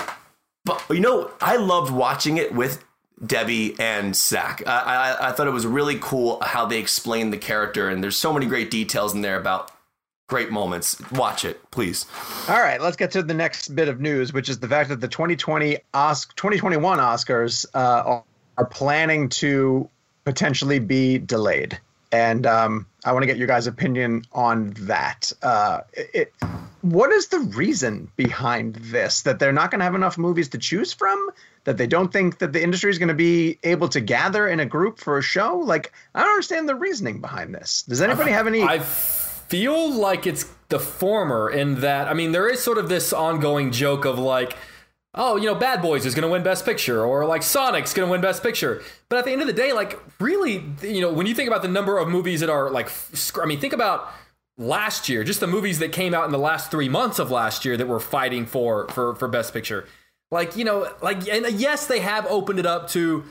but 0.66 0.84
you 0.90 1.00
know, 1.00 1.32
I 1.42 1.56
loved 1.56 1.92
watching 1.92 2.38
it 2.38 2.54
with 2.54 2.84
Debbie 3.26 3.76
and 3.80 4.16
Zack. 4.16 4.62
I, 4.68 5.16
I 5.18 5.30
I 5.30 5.32
thought 5.32 5.48
it 5.48 5.52
was 5.52 5.66
really 5.66 5.98
cool 6.00 6.40
how 6.42 6.66
they 6.66 6.78
explained 6.78 7.32
the 7.34 7.38
character, 7.38 7.90
and 7.90 8.04
there's 8.04 8.18
so 8.18 8.34
many 8.34 8.46
great 8.46 8.70
details 8.70 9.14
in 9.14 9.22
there 9.22 9.38
about 9.40 9.72
great 10.28 10.52
moments. 10.52 10.98
Watch 11.12 11.46
it, 11.46 11.60
please. 11.72 12.06
All 12.50 12.60
right, 12.60 12.82
let's 12.82 12.98
get 12.98 13.12
to 13.12 13.24
the 13.24 13.34
next 13.34 13.70
bit 13.76 13.88
of 13.88 14.00
news, 14.02 14.34
which 14.34 14.50
is 14.50 14.60
the 14.60 14.68
fact 14.68 14.90
that 14.90 15.00
the 15.02 15.08
2020 15.08 15.78
Osc- 15.94 16.36
2021 16.36 17.00
Oscars 17.00 17.66
uh, 17.74 17.78
are, 18.06 18.24
are 18.58 18.66
planning 18.66 19.30
to 19.30 19.90
potentially 20.24 20.80
be 20.80 21.18
delayed. 21.18 21.80
And 22.12 22.46
um, 22.46 22.86
I 23.06 23.12
want 23.12 23.24
to 23.24 23.28
get 23.28 23.38
your 23.38 23.48
guys' 23.48 23.66
opinion 23.66 24.24
on 24.34 24.74
that. 24.82 25.32
Uh, 25.42 25.82
it, 25.94 26.32
what 26.82 27.12
is 27.12 27.30
the 27.30 27.40
reason 27.40 28.12
behind 28.16 28.76
this? 28.76 29.22
That 29.24 29.40
they're 29.40 29.54
not 29.54 29.72
going 29.72 29.80
to 29.80 29.86
have 29.86 29.96
enough 29.96 30.18
movies 30.18 30.50
to 30.50 30.58
choose 30.58 30.94
from? 30.94 31.30
That 31.64 31.78
they 31.78 31.88
don't 31.88 32.14
think 32.14 32.38
that 32.38 32.54
the 32.54 32.62
industry 32.62 32.92
is 32.92 33.00
going 33.00 33.08
to 33.08 33.16
be 33.16 33.58
able 33.64 33.88
to 33.90 34.02
gather 34.02 34.48
in 34.48 34.60
a 34.60 34.66
group 34.66 35.00
for 35.00 35.18
a 35.18 35.24
show? 35.24 35.58
Like, 35.58 35.92
I 36.14 36.22
don't 36.22 36.30
understand 36.30 36.70
the 36.70 36.76
reasoning 36.76 37.20
behind 37.20 37.56
this. 37.56 37.84
Does 37.84 38.02
anybody 38.02 38.32
have 38.32 38.48
any? 38.48 38.62
I 38.62 38.80
feel 38.80 39.92
like 39.92 40.28
it's 40.28 40.46
the 40.70 40.80
former 40.80 41.52
in 41.52 41.82
that 41.82 42.08
I 42.08 42.16
mean 42.16 42.32
there 42.32 42.50
is 42.50 42.64
sort 42.64 42.80
of 42.80 42.90
this 42.90 43.14
ongoing 43.14 43.72
joke 43.72 44.06
of 44.06 44.18
like 44.18 44.58
oh 45.16 45.36
you 45.36 45.46
know 45.46 45.56
Bad 45.56 45.82
Boys 45.82 46.06
is 46.06 46.16
going 46.16 46.24
to 46.24 46.30
win 46.30 46.44
Best 46.44 46.66
Picture 46.66 47.04
or 47.04 47.26
like 47.26 47.44
Sonic's 47.44 47.94
going 47.94 48.08
to 48.08 48.12
win 48.12 48.22
Best 48.22 48.44
Picture 48.44 48.82
but 49.10 49.20
at 49.20 49.26
the 49.26 49.32
end 49.32 49.42
of 49.42 49.48
the 49.48 49.54
day 49.54 49.74
like 49.74 50.00
really 50.20 50.64
you 50.82 51.02
know 51.02 51.12
when 51.12 51.26
you 51.26 51.36
think 51.36 51.48
about 51.48 51.62
the 51.62 51.68
number 51.68 51.98
of 51.98 52.08
movies 52.08 52.40
that 52.40 52.50
are 52.50 52.70
like 52.70 52.90
I 53.42 53.46
mean 53.46 53.60
think 53.60 53.74
about 53.74 54.12
last 54.58 55.10
year 55.10 55.24
just 55.24 55.40
the 55.40 55.48
movies 55.48 55.80
that 55.80 55.92
came 55.92 56.14
out 56.14 56.26
in 56.26 56.32
the 56.32 56.38
last 56.38 56.70
3 56.72 56.88
months 56.90 57.20
of 57.20 57.32
last 57.32 57.66
year 57.66 57.76
that 57.78 57.88
were 57.88 58.00
fighting 58.00 58.46
for 58.46 58.88
for 58.90 59.16
for 59.16 59.28
Best 59.28 59.54
Picture 59.54 59.88
like 60.32 60.56
you 60.56 60.66
know 60.66 60.92
like 61.02 61.28
and 61.28 61.48
yes 61.60 61.88
they 61.88 62.00
have 62.00 62.26
opened 62.28 62.60
it 62.60 62.66
up 62.66 62.88
to 62.90 63.24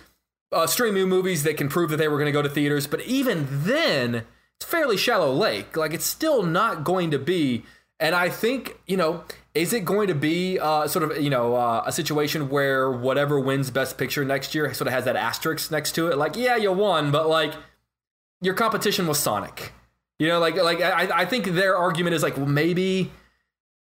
uh, 0.53 0.67
streaming 0.67 1.09
movies 1.09 1.43
that 1.45 1.57
can 1.57 1.69
prove 1.69 1.91
that 1.91 1.97
they 1.97 2.09
were 2.09 2.19
going 2.19 2.27
to 2.27 2.33
go 2.33 2.43
to 2.43 2.49
theaters. 2.49 2.87
But 2.87 3.01
even 3.03 3.47
then, 3.51 4.25
it's 4.61 4.71
fairly 4.71 4.97
shallow 4.97 5.33
lake. 5.33 5.77
Like 5.77 5.95
it's 5.95 6.05
still 6.05 6.43
not 6.43 6.85
going 6.85 7.11
to 7.11 7.19
be. 7.19 7.65
And 7.99 8.15
I 8.15 8.29
think 8.29 8.79
you 8.87 8.97
know, 8.97 9.25
is 9.55 9.73
it 9.73 9.85
going 9.85 10.09
to 10.09 10.15
be 10.15 10.59
uh, 10.59 10.87
sort 10.89 11.03
of 11.11 11.21
you 11.21 11.31
know 11.31 11.55
uh, 11.55 11.83
a 11.87 11.93
situation 11.93 12.49
where 12.49 12.91
whatever 12.91 13.39
wins 13.39 13.71
Best 13.71 13.99
Picture 13.99 14.25
next 14.25 14.55
year 14.55 14.73
sort 14.75 14.89
of 14.89 14.95
has 14.95 15.05
that 15.05 15.17
asterisk 15.17 15.71
next 15.71 15.93
to 15.93 16.09
it? 16.09 16.17
Like, 16.17 16.37
yeah, 16.37 16.57
you 16.57 16.73
won, 16.73 17.11
but 17.11 17.29
like 17.29 17.53
your 18.41 18.55
competition 18.55 19.07
was 19.07 19.19
Sonic. 19.19 19.73
You 20.19 20.29
know, 20.29 20.39
like 20.39 20.57
like 20.57 20.81
I, 20.81 21.21
I 21.23 21.25
think 21.27 21.47
their 21.47 21.77
argument 21.77 22.15
is 22.15 22.23
like, 22.23 22.37
well, 22.37 22.47
maybe 22.47 23.11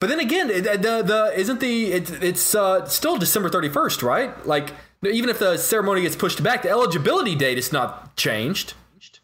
But 0.01 0.09
then 0.09 0.20
again, 0.20 0.51
it, 0.51 0.64
the 0.64 1.03
the 1.03 1.33
isn't 1.37 1.61
the 1.61 1.93
it, 1.93 2.23
it's 2.23 2.55
uh, 2.55 2.85
still 2.87 3.16
December 3.16 3.49
thirty 3.49 3.68
first, 3.68 4.03
right? 4.03 4.44
Like 4.47 4.70
even 5.05 5.31
if 5.31 5.39
the 5.39 5.57
ceremony 5.57 6.03
gets 6.03 6.16
pushed 6.16 6.43
back, 6.43 6.62
the 6.62 6.70
eligibility 6.70 7.35
date 7.35 7.59
is 7.59 7.73
not 7.73 8.16
changed. 8.16 8.74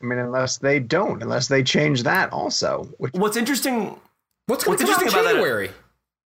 I 0.01 0.07
mean, 0.07 0.19
unless 0.19 0.59
they 0.59 0.79
don't, 0.81 1.23
unless 1.23 1.49
they 1.49 1.63
change 1.63 2.05
that 2.05 2.33
also. 2.33 2.89
Which, 2.99 3.13
What's 3.15 3.37
interesting 3.37 3.99
What's 4.47 4.65
going 4.65 4.79
What's 4.79 4.83
to 4.83 4.87
come 4.87 4.95
out 4.95 5.01
in 5.03 5.07
interesting 5.07 5.09
about 5.09 5.25
that- 5.25 5.33
January? 5.35 5.71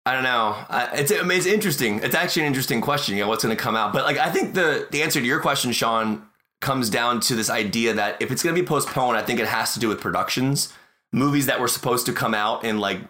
I 0.06 0.12
don't 0.12 0.22
know. 0.22 0.56
I, 0.68 0.90
it's 0.94 1.12
I 1.12 1.22
mean, 1.22 1.38
it's 1.38 1.46
interesting. 1.46 2.00
It's 2.02 2.14
actually 2.14 2.42
an 2.42 2.48
interesting 2.48 2.80
question. 2.80 3.16
You 3.16 3.22
know, 3.22 3.28
what's 3.28 3.42
going 3.42 3.56
to 3.56 3.62
come 3.62 3.74
out? 3.74 3.92
But 3.92 4.04
like, 4.04 4.18
I 4.18 4.30
think 4.30 4.54
the 4.54 4.86
the 4.90 5.02
answer 5.02 5.20
to 5.20 5.26
your 5.26 5.40
question, 5.40 5.72
Sean, 5.72 6.26
comes 6.60 6.90
down 6.90 7.20
to 7.20 7.34
this 7.34 7.48
idea 7.48 7.94
that 7.94 8.20
if 8.20 8.30
it's 8.30 8.42
going 8.42 8.54
to 8.54 8.60
be 8.60 8.66
postponed, 8.66 9.16
I 9.16 9.22
think 9.22 9.40
it 9.40 9.46
has 9.46 9.74
to 9.74 9.80
do 9.80 9.88
with 9.88 10.00
productions, 10.00 10.72
movies 11.12 11.46
that 11.46 11.58
were 11.60 11.68
supposed 11.68 12.06
to 12.06 12.12
come 12.12 12.34
out 12.34 12.64
in 12.64 12.78
like 12.78 13.00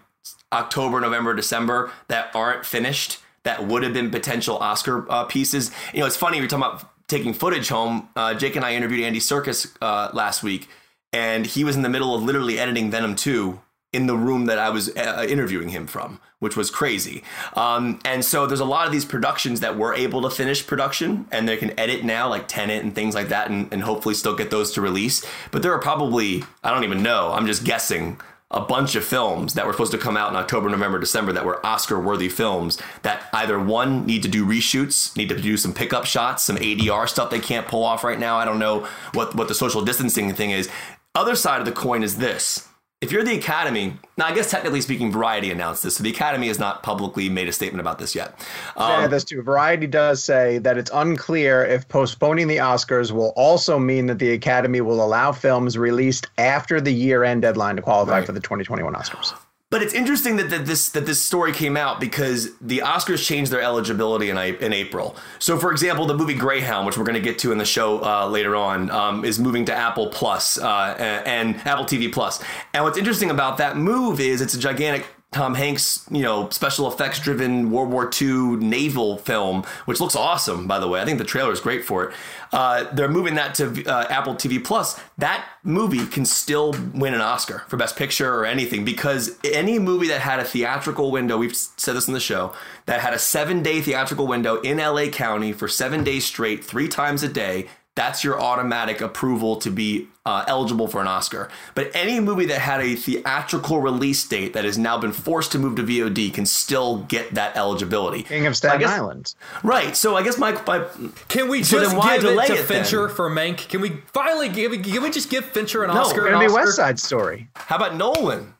October, 0.52 1.00
November, 1.00 1.34
December 1.34 1.90
that 2.08 2.34
aren't 2.34 2.64
finished 2.64 3.18
that 3.44 3.66
would 3.66 3.82
have 3.82 3.92
been 3.92 4.10
potential 4.10 4.56
Oscar 4.56 5.10
uh, 5.10 5.24
pieces. 5.24 5.70
You 5.92 6.00
know, 6.00 6.06
it's 6.06 6.16
funny 6.16 6.38
you're 6.38 6.46
talking 6.46 6.64
about 6.64 6.90
taking 7.08 7.32
footage 7.32 7.68
home. 7.68 8.08
Uh, 8.16 8.34
Jake 8.34 8.56
and 8.56 8.64
I 8.64 8.74
interviewed 8.74 9.04
Andy 9.04 9.20
Serkis 9.20 9.76
uh, 9.80 10.10
last 10.12 10.42
week, 10.42 10.68
and 11.12 11.46
he 11.46 11.62
was 11.62 11.76
in 11.76 11.82
the 11.82 11.88
middle 11.88 12.14
of 12.14 12.22
literally 12.22 12.58
editing 12.58 12.90
Venom 12.90 13.14
2 13.14 13.60
in 13.92 14.06
the 14.06 14.16
room 14.16 14.46
that 14.46 14.58
I 14.58 14.70
was 14.70 14.88
uh, 14.96 15.24
interviewing 15.28 15.68
him 15.68 15.86
from, 15.86 16.20
which 16.44 16.56
was 16.56 16.70
crazy. 16.70 17.24
Um, 17.54 17.98
and 18.04 18.22
so 18.24 18.46
there's 18.46 18.60
a 18.60 18.66
lot 18.66 18.86
of 18.86 18.92
these 18.92 19.06
productions 19.06 19.60
that 19.60 19.78
were 19.78 19.94
able 19.94 20.20
to 20.22 20.30
finish 20.30 20.64
production 20.64 21.26
and 21.32 21.48
they 21.48 21.56
can 21.56 21.76
edit 21.80 22.04
now, 22.04 22.28
like 22.28 22.46
Tenet 22.46 22.84
and 22.84 22.94
things 22.94 23.14
like 23.14 23.28
that, 23.30 23.50
and, 23.50 23.72
and 23.72 23.82
hopefully 23.82 24.14
still 24.14 24.36
get 24.36 24.50
those 24.50 24.70
to 24.74 24.82
release. 24.82 25.24
But 25.50 25.62
there 25.62 25.72
are 25.72 25.80
probably, 25.80 26.44
I 26.62 26.70
don't 26.70 26.84
even 26.84 27.02
know, 27.02 27.32
I'm 27.32 27.46
just 27.46 27.64
guessing, 27.64 28.20
a 28.50 28.60
bunch 28.60 28.94
of 28.94 29.04
films 29.04 29.54
that 29.54 29.66
were 29.66 29.72
supposed 29.72 29.90
to 29.92 29.98
come 29.98 30.16
out 30.16 30.30
in 30.30 30.36
October, 30.36 30.68
November, 30.68 30.98
December 30.98 31.32
that 31.32 31.44
were 31.44 31.64
Oscar 31.66 31.98
worthy 31.98 32.28
films 32.28 32.78
that 33.02 33.28
either 33.32 33.58
one 33.58 34.06
need 34.06 34.22
to 34.22 34.28
do 34.28 34.46
reshoots, 34.46 35.16
need 35.16 35.30
to 35.30 35.40
do 35.40 35.56
some 35.56 35.72
pickup 35.72 36.04
shots, 36.04 36.44
some 36.44 36.56
ADR 36.56 37.08
stuff 37.08 37.30
they 37.30 37.40
can't 37.40 37.66
pull 37.66 37.82
off 37.82 38.04
right 38.04 38.18
now. 38.18 38.36
I 38.36 38.44
don't 38.44 38.60
know 38.60 38.86
what, 39.12 39.34
what 39.34 39.48
the 39.48 39.54
social 39.54 39.82
distancing 39.82 40.32
thing 40.34 40.50
is. 40.50 40.70
Other 41.14 41.34
side 41.34 41.60
of 41.60 41.66
the 41.66 41.72
coin 41.72 42.02
is 42.02 42.18
this. 42.18 42.68
If 43.04 43.12
you're 43.12 43.22
the 43.22 43.36
Academy, 43.36 43.98
now 44.16 44.28
I 44.28 44.34
guess 44.34 44.50
technically 44.50 44.80
speaking, 44.80 45.12
Variety 45.12 45.50
announced 45.50 45.82
this, 45.82 45.96
so 45.96 46.02
the 46.02 46.08
Academy 46.08 46.48
has 46.48 46.58
not 46.58 46.82
publicly 46.82 47.28
made 47.28 47.48
a 47.48 47.52
statement 47.52 47.82
about 47.82 47.98
this 47.98 48.14
yet. 48.14 48.30
Um, 48.78 49.02
yeah, 49.02 49.06
this 49.08 49.24
too. 49.24 49.42
Variety 49.42 49.86
does 49.86 50.24
say 50.24 50.56
that 50.60 50.78
it's 50.78 50.90
unclear 50.94 51.66
if 51.66 51.86
postponing 51.86 52.48
the 52.48 52.56
Oscars 52.56 53.10
will 53.12 53.34
also 53.36 53.78
mean 53.78 54.06
that 54.06 54.18
the 54.18 54.30
Academy 54.32 54.80
will 54.80 55.04
allow 55.04 55.32
films 55.32 55.76
released 55.76 56.28
after 56.38 56.80
the 56.80 56.92
year-end 56.94 57.42
deadline 57.42 57.76
to 57.76 57.82
qualify 57.82 58.20
Right. 58.20 58.26
for 58.26 58.32
the 58.32 58.40
2021 58.40 58.94
Oscars. 58.94 59.34
But 59.70 59.82
it's 59.82 59.94
interesting 59.94 60.36
that, 60.36 60.50
that 60.50 60.66
this 60.66 60.90
that 60.90 61.04
this 61.04 61.20
story 61.20 61.52
came 61.52 61.76
out 61.76 61.98
because 61.98 62.56
the 62.58 62.78
Oscars 62.78 63.26
changed 63.26 63.50
their 63.50 63.60
eligibility 63.60 64.30
in, 64.30 64.38
in 64.38 64.72
April. 64.72 65.16
So, 65.40 65.58
for 65.58 65.72
example, 65.72 66.06
the 66.06 66.16
movie 66.16 66.34
Greyhound, 66.34 66.86
which 66.86 66.96
we're 66.96 67.04
going 67.04 67.14
to 67.14 67.20
get 67.20 67.40
to 67.40 67.50
in 67.50 67.58
the 67.58 67.64
show 67.64 68.00
uh, 68.04 68.28
later 68.28 68.54
on, 68.54 68.88
um, 68.90 69.24
is 69.24 69.40
moving 69.40 69.64
to 69.64 69.74
Apple 69.74 70.08
Plus 70.08 70.58
uh, 70.58 70.94
and, 70.98 71.56
and 71.56 71.66
Apple 71.66 71.86
TV 71.86 72.12
Plus. 72.12 72.40
And 72.72 72.84
what's 72.84 72.98
interesting 72.98 73.30
about 73.30 73.58
that 73.58 73.76
move 73.76 74.20
is 74.20 74.40
it's 74.40 74.54
a 74.54 74.60
gigantic 74.60 75.06
Tom 75.34 75.56
Hanks, 75.56 76.06
you 76.12 76.22
know, 76.22 76.48
special 76.50 76.86
effects 76.86 77.18
driven 77.18 77.72
World 77.72 77.90
War 77.90 78.08
II 78.08 78.56
naval 78.56 79.18
film, 79.18 79.64
which 79.84 79.98
looks 79.98 80.14
awesome, 80.14 80.68
by 80.68 80.78
the 80.78 80.86
way. 80.86 81.00
I 81.00 81.04
think 81.04 81.18
the 81.18 81.24
trailer 81.24 81.50
is 81.50 81.58
great 81.58 81.84
for 81.84 82.04
it. 82.04 82.14
Uh, 82.52 82.84
they're 82.92 83.08
moving 83.08 83.34
that 83.34 83.56
to 83.56 83.84
uh, 83.84 84.06
Apple 84.08 84.36
TV 84.36 84.64
Plus. 84.64 84.98
That 85.18 85.44
movie 85.64 86.06
can 86.06 86.24
still 86.24 86.72
win 86.94 87.14
an 87.14 87.20
Oscar 87.20 87.64
for 87.66 87.76
Best 87.76 87.96
Picture 87.96 88.32
or 88.32 88.46
anything 88.46 88.84
because 88.84 89.36
any 89.42 89.80
movie 89.80 90.06
that 90.06 90.20
had 90.20 90.38
a 90.38 90.44
theatrical 90.44 91.10
window, 91.10 91.36
we've 91.36 91.56
said 91.56 91.96
this 91.96 92.06
in 92.06 92.14
the 92.14 92.20
show, 92.20 92.54
that 92.86 93.00
had 93.00 93.12
a 93.12 93.18
seven 93.18 93.60
day 93.60 93.80
theatrical 93.80 94.28
window 94.28 94.60
in 94.60 94.76
LA 94.78 95.06
County 95.06 95.52
for 95.52 95.66
seven 95.66 96.04
days 96.04 96.24
straight, 96.24 96.64
three 96.64 96.86
times 96.86 97.24
a 97.24 97.28
day, 97.28 97.66
that's 97.96 98.24
your 98.24 98.40
automatic 98.40 99.00
approval 99.00 99.56
to 99.56 99.70
be 99.70 100.08
uh, 100.26 100.44
eligible 100.48 100.88
for 100.88 101.00
an 101.00 101.06
Oscar. 101.06 101.48
But 101.74 101.90
any 101.94 102.18
movie 102.18 102.46
that 102.46 102.60
had 102.60 102.80
a 102.80 102.96
theatrical 102.96 103.80
release 103.80 104.26
date 104.26 104.52
that 104.54 104.64
has 104.64 104.76
now 104.76 104.98
been 104.98 105.12
forced 105.12 105.52
to 105.52 105.58
move 105.58 105.76
to 105.76 105.82
VOD 105.84 106.34
can 106.34 106.44
still 106.46 106.98
get 107.04 107.34
that 107.34 107.56
eligibility. 107.56 108.24
King 108.24 108.46
of 108.46 108.56
Staten 108.56 108.80
guess- 108.80 108.90
Island. 108.90 109.34
Right. 109.62 109.96
So 109.96 110.16
I 110.16 110.22
guess 110.24 110.38
my, 110.38 110.52
my 110.66 110.84
Can 111.28 111.48
we 111.48 111.62
So 111.62 111.78
just 111.78 111.90
then 111.90 111.98
why 111.98 112.16
give 112.16 112.24
it 112.24 112.34
to 112.34 112.52
it 112.54 112.56
then? 112.56 112.66
Fincher 112.66 113.08
for 113.08 113.30
Mank? 113.30 113.68
Can 113.68 113.80
we 113.80 113.90
finally 114.12 114.48
give? 114.48 114.72
Can 114.72 115.02
we 115.02 115.10
just 115.10 115.30
give 115.30 115.44
Fincher 115.44 115.84
an 115.84 115.94
No, 115.94 116.00
Oscar? 116.00 116.22
we're 116.22 116.26
It's 116.28 116.32
gonna 116.34 116.44
be 116.46 116.52
Oscar? 116.52 116.64
West 116.64 116.76
Side 116.76 116.98
Story 116.98 117.48
how 117.54 117.76
about 117.76 117.94
Nolan? 117.96 118.54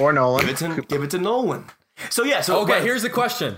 or 0.00 0.12
Nolan. 0.12 0.40
Give 0.44 0.50
it 0.50 0.56
to 0.58 0.82
give 0.82 1.02
it 1.02 1.10
to 1.12 1.18
Nolan. 1.18 1.64
So 2.10 2.24
yeah. 2.24 2.42
So 2.42 2.60
Okay, 2.60 2.72
but- 2.74 2.82
here's 2.82 3.02
the 3.02 3.08
question: 3.10 3.56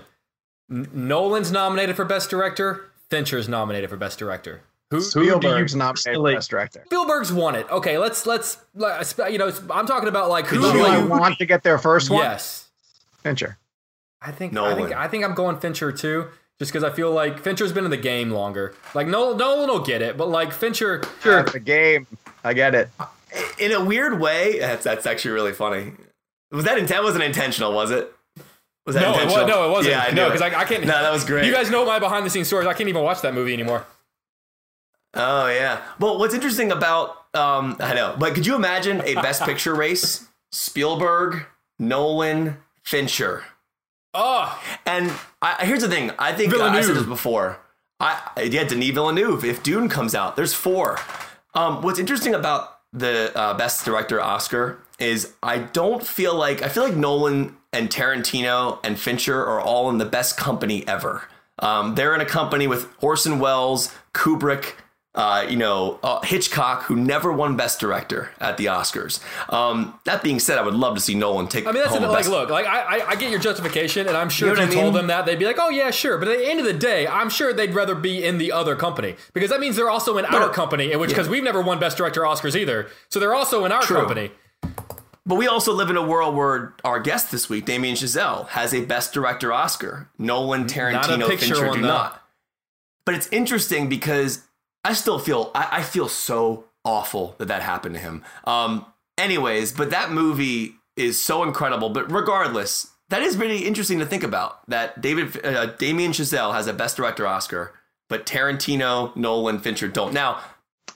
N- 0.70 0.89
Nolan's 0.93 1.51
nominated 1.51 1.97
for 1.97 2.05
Best 2.05 2.31
Director. 2.31 2.93
Fincher's 3.11 3.49
nominated 3.49 3.90
for 3.90 3.97
Best 3.97 4.19
Director. 4.19 4.61
Who? 4.90 5.01
Spielberg's 5.02 5.73
you 5.74 5.78
not 5.78 5.97
personally- 5.97 6.35
Best 6.35 6.51
Director. 6.51 6.82
Spielberg's 6.86 7.32
won 7.32 7.55
it. 7.55 7.66
Okay, 7.70 7.98
let's 7.98 8.24
let's 8.27 8.56
let's- 8.74 9.15
you 9.31 9.36
know 9.39 9.52
I'm 9.70 9.86
talking 9.86 10.09
about 10.09 10.28
like 10.31 10.47
who 10.47 10.56
Who 10.56 10.73
do 10.73 10.78
do 10.78 10.85
I 10.86 10.98
you? 10.98 11.06
want 11.06 11.39
to 11.39 11.47
get 11.47 11.62
their 11.62 11.78
first 11.78 12.09
one? 12.10 12.23
Yes, 12.24 12.69
Fincher. 13.23 13.59
I 14.23 14.32
think 14.32 14.52
I 14.52 14.55
Nolan. 14.55 14.77
think 14.77 14.93
I 14.97 15.06
think 15.09 15.24
I'm 15.24 15.35
going 15.35 15.59
Fincher 15.60 15.93
too, 15.93 16.28
just 16.59 16.73
because 16.73 16.82
I 16.85 16.90
feel 16.94 17.10
like 17.12 17.39
Fincher's 17.40 17.73
been 17.73 17.85
in 17.85 17.90
the 17.90 17.97
game 17.98 18.31
longer. 18.31 18.74
Like 18.94 19.06
Nolan, 19.06 19.36
Nolan 19.36 19.69
will 19.69 19.81
get 19.85 20.01
it, 20.02 20.16
but 20.16 20.28
like 20.28 20.52
Fincher, 20.52 21.02
Sure. 21.23 21.43
The 21.43 21.60
game. 21.60 22.06
I 22.43 22.55
get 22.55 22.74
it. 22.74 22.89
in 23.59 23.73
a 23.73 23.85
weird 23.85 24.19
way, 24.20 24.59
that's 24.59 24.85
that's 24.85 25.05
actually 25.06 25.32
really 25.32 25.52
funny. 25.52 25.93
Was 26.51 26.65
that 26.65 26.78
intent? 26.78 27.05
Wasn't 27.05 27.23
intentional, 27.23 27.73
was 27.74 27.90
it? 27.90 28.10
Was 28.86 28.94
that 28.94 29.02
No, 29.02 29.09
it 29.10 29.12
wa- 29.12 29.20
intentional? 29.20 29.48
no, 29.48 29.69
it 29.69 29.73
wasn't. 29.73 29.94
Yeah, 29.94 30.01
I 30.09 30.10
No, 30.12 30.23
knew 30.23 30.28
it. 30.28 30.32
'cause 30.39 30.40
I- 30.40 30.60
I 30.60 30.65
can't- 30.65 30.82
No, 30.86 31.02
that 31.02 31.12
was 31.12 31.24
great. 31.27 31.44
You 31.44 31.52
guys 31.52 31.69
know 31.70 31.85
my 31.85 31.98
behind 31.98 32.24
the 32.24 32.31
scenes 32.31 32.47
stories. 32.47 32.66
I 32.66 32.73
can't 32.73 32.89
even 32.89 33.02
watch 33.02 33.20
that 33.20 33.35
movie 33.35 33.52
anymore. 33.52 33.85
Oh 35.19 35.49
yeah. 35.49 35.82
Well, 35.99 36.19
what's 36.19 36.35
interesting 36.35 36.73
about 36.73 37.11
um, 37.35 37.77
I 37.81 37.95
know, 37.95 38.16
but 38.19 38.35
could 38.35 38.47
you 38.47 38.55
imagine 38.55 39.03
a 39.03 39.15
Best 39.16 39.43
Picture 39.43 39.74
race? 39.74 40.27
Spielberg, 40.51 41.45
Nolan, 41.78 42.57
Fincher, 42.82 43.45
Oh, 44.15 44.61
and 44.86 45.12
I, 45.43 45.65
here's 45.66 45.82
the 45.82 45.89
thing. 45.89 46.11
I 46.19 46.32
think 46.32 46.55
uh, 46.55 46.62
I 46.62 46.81
said 46.81 46.97
this 46.97 47.05
before. 47.05 47.59
I 48.01 48.20
yeah, 48.45 48.65
Denis 48.65 48.90
Villeneuve. 48.90 49.45
If 49.45 49.62
Dune 49.62 49.89
comes 49.89 50.15
out, 50.15 50.36
there's 50.36 50.55
four. 50.55 50.99
Um, 51.55 51.82
what's 51.82 51.99
interesting 51.99 52.35
about 52.35 52.78
the 52.93 53.36
uh, 53.39 53.55
Best 53.55 53.85
Director 53.85 54.20
Oscar 54.20 54.78
is 54.99 55.35
I 55.43 55.59
don't 55.59 56.05
feel 56.05 56.35
like 56.35 56.62
I 56.62 56.69
feel 56.69 56.85
like 56.85 56.97
Nolan 56.97 57.57
and 57.73 57.90
Tarantino 57.90 58.78
and 58.82 58.99
Fincher 58.99 59.45
are 59.45 59.61
all 59.61 59.90
in 59.90 59.99
the 59.99 60.07
best 60.07 60.36
company 60.36 60.86
ever. 60.89 61.28
Um, 61.59 61.95
they're 61.95 62.15
in 62.15 62.20
a 62.20 62.27
company 62.27 62.66
with 62.66 62.89
Orson 63.03 63.40
Welles, 63.40 63.93
Kubrick, 64.15 64.74
uh, 65.15 65.45
you 65.49 65.57
know, 65.57 65.99
uh, 66.03 66.21
Hitchcock, 66.23 66.85
who 66.85 66.95
never 66.95 67.33
won 67.33 67.57
Best 67.57 67.81
Director 67.81 68.31
at 68.41 68.57
the 68.57 68.67
Oscars. 68.67 69.21
Um, 69.53 69.99
that 70.05 70.23
being 70.23 70.39
said, 70.39 70.59
I 70.59 70.63
would 70.63 70.75
love 70.75 70.95
to 70.95 71.01
see 71.01 71.15
Nolan 71.15 71.49
take 71.49 71.67
I 71.67 71.73
mean 71.73 71.83
that's 71.83 71.95
home 71.95 72.05
an, 72.05 72.11
like 72.11 72.29
look, 72.29 72.51
like 72.51 72.67
I, 72.67 72.99
I 72.99 73.09
I 73.11 73.17
get 73.17 73.31
your 73.31 73.41
justification, 73.41 74.07
and 74.07 74.17
I'm 74.17 74.29
sure 74.29 74.49
You 74.51 74.55
know 74.55 74.63
if 74.63 74.73
you 74.73 74.79
I 74.79 74.83
told 74.83 74.95
them 74.95 75.09
that 75.09 75.27
they'd 75.27 75.39
be 75.39 75.47
like, 75.47 75.59
oh 75.59 75.71
yeah, 75.71 75.91
sure. 75.91 76.19
But 76.19 76.29
at 76.29 76.39
the 76.39 76.49
end 76.49 76.61
of 76.61 76.67
the 76.67 76.73
day, 76.73 77.07
I'm 77.07 77.31
sure 77.31 77.53
they'd 77.53 77.75
rather 77.75 77.95
be 77.95 78.25
in 78.25 78.39
the 78.39 78.53
other 78.53 78.77
company 78.77 79.17
because 79.33 79.51
that 79.51 79.61
means 79.61 79.77
they're 79.77 79.91
also 79.91 80.19
in 80.19 80.25
our 80.27 80.51
company, 80.51 80.93
in 80.93 81.01
which 81.01 81.11
because 81.11 81.29
we've 81.29 81.43
never 81.45 81.63
won 81.63 81.81
Best 81.81 81.97
Director 81.97 82.21
Oscars 82.23 82.55
either, 82.55 82.89
so 83.09 83.19
they're 83.19 83.35
also 83.35 83.65
in 83.65 83.73
our 83.73 83.83
True. 83.83 83.97
company. 83.97 84.31
But 85.27 85.35
we 85.35 85.47
also 85.47 85.75
live 85.75 85.91
in 85.91 85.97
a 85.97 86.03
world 86.07 86.35
where 86.37 86.75
our 86.85 87.01
guest 87.01 87.31
this 87.31 87.51
week, 87.51 87.67
Damien 87.67 87.97
Chazelle, 87.97 88.49
has 88.49 88.73
a 88.73 88.85
Best 88.87 89.13
Director 89.13 89.53
Oscar. 89.53 90.09
Nolan, 90.17 90.67
Tarantino, 90.67 91.27
picture 91.29 91.55
Fincher 91.55 91.67
one, 91.67 91.77
do 91.77 91.83
though. 91.83 91.89
not. 91.89 92.23
But 93.05 93.15
it's 93.15 93.27
interesting 93.29 93.91
because 93.91 94.48
I 94.85 94.93
still 94.95 95.19
feel 95.19 95.51
I, 95.55 95.69
I 95.73 95.83
feel 95.83 96.09
so 96.09 96.65
awful 96.85 97.35
that 97.39 97.49
that 97.49 97.63
happened 97.63 97.95
to 97.97 98.01
him. 98.01 98.25
Um, 98.45 98.87
anyways, 99.19 99.73
but 99.73 99.91
that 99.91 100.11
movie 100.11 100.75
is 100.97 101.21
so 101.21 101.43
incredible. 101.43 101.91
But 101.91 102.11
regardless, 102.11 102.89
that 103.11 103.23
is 103.23 103.37
really 103.37 103.67
interesting 103.67 103.99
to 103.99 104.07
think 104.07 104.23
about. 104.23 104.69
That 104.69 105.01
David 105.01 105.45
uh, 105.45 105.67
Damien 105.67 106.13
Chazelle 106.13 106.53
has 106.55 106.67
a 106.67 106.73
Best 106.73 106.97
Director 106.97 107.27
Oscar, 107.27 107.75
but 108.09 108.27
Tarantino, 108.27 109.15
Nolan, 109.17 109.59
Fincher 109.59 109.89
don't. 109.89 110.13
Now, 110.15 110.41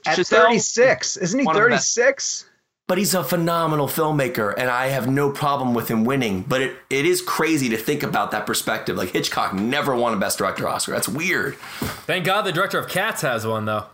At 0.07 0.17
Giselle- 0.17 0.45
36. 0.45 1.17
Isn't 1.19 1.41
he 1.41 1.47
One 1.47 1.57
of 1.57 1.63
the 1.63 1.69
best. 1.71 1.95
36? 1.95 2.47
But 2.89 2.99
he's 2.99 3.15
a 3.15 3.25
phenomenal 3.25 3.87
filmmaker 3.87 4.53
and 4.57 4.69
I 4.69 4.89
have 4.89 5.09
no 5.09 5.31
problem 5.31 5.75
with 5.75 5.89
him 5.89 6.05
winning. 6.05 6.43
But 6.43 6.63
it, 6.63 6.77
it 6.91 7.07
is 7.07 7.23
crazy 7.23 7.69
to 7.71 7.77
think 7.77 8.03
about 8.03 8.31
that 8.33 8.47
perspective. 8.47 8.97
Like 8.97 9.11
Hitchcock 9.11 9.55
never 9.55 9.95
won 9.95 10.15
a 10.15 10.17
Best 10.17 10.39
Director 10.39 10.69
Oscar. 10.69 10.93
That's 10.93 11.09
weird. 11.09 11.57
Thank 11.57 12.25
God 12.25 12.43
the 12.43 12.53
director 12.53 12.79
of 12.79 12.89
Cats 12.89 13.23
has 13.23 13.47
one 13.47 13.65
though. 13.65 13.87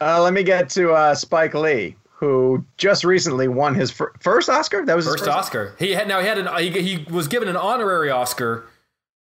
Uh, 0.00 0.22
let 0.22 0.32
me 0.32 0.42
get 0.42 0.68
to 0.70 0.92
uh, 0.92 1.14
Spike 1.14 1.54
Lee, 1.54 1.96
who 2.08 2.64
just 2.78 3.04
recently 3.04 3.48
won 3.48 3.74
his 3.74 3.90
fir- 3.90 4.12
first 4.20 4.48
Oscar. 4.48 4.84
That 4.86 4.96
was 4.96 5.04
his 5.04 5.16
First 5.16 5.28
Oscar. 5.28 5.74
He 5.78 5.92
had 5.92 6.08
now 6.08 6.20
he 6.20 6.26
had 6.26 6.38
an 6.38 6.48
he, 6.58 6.70
he 6.70 7.04
was 7.10 7.28
given 7.28 7.48
an 7.48 7.56
honorary 7.56 8.10
Oscar 8.10 8.64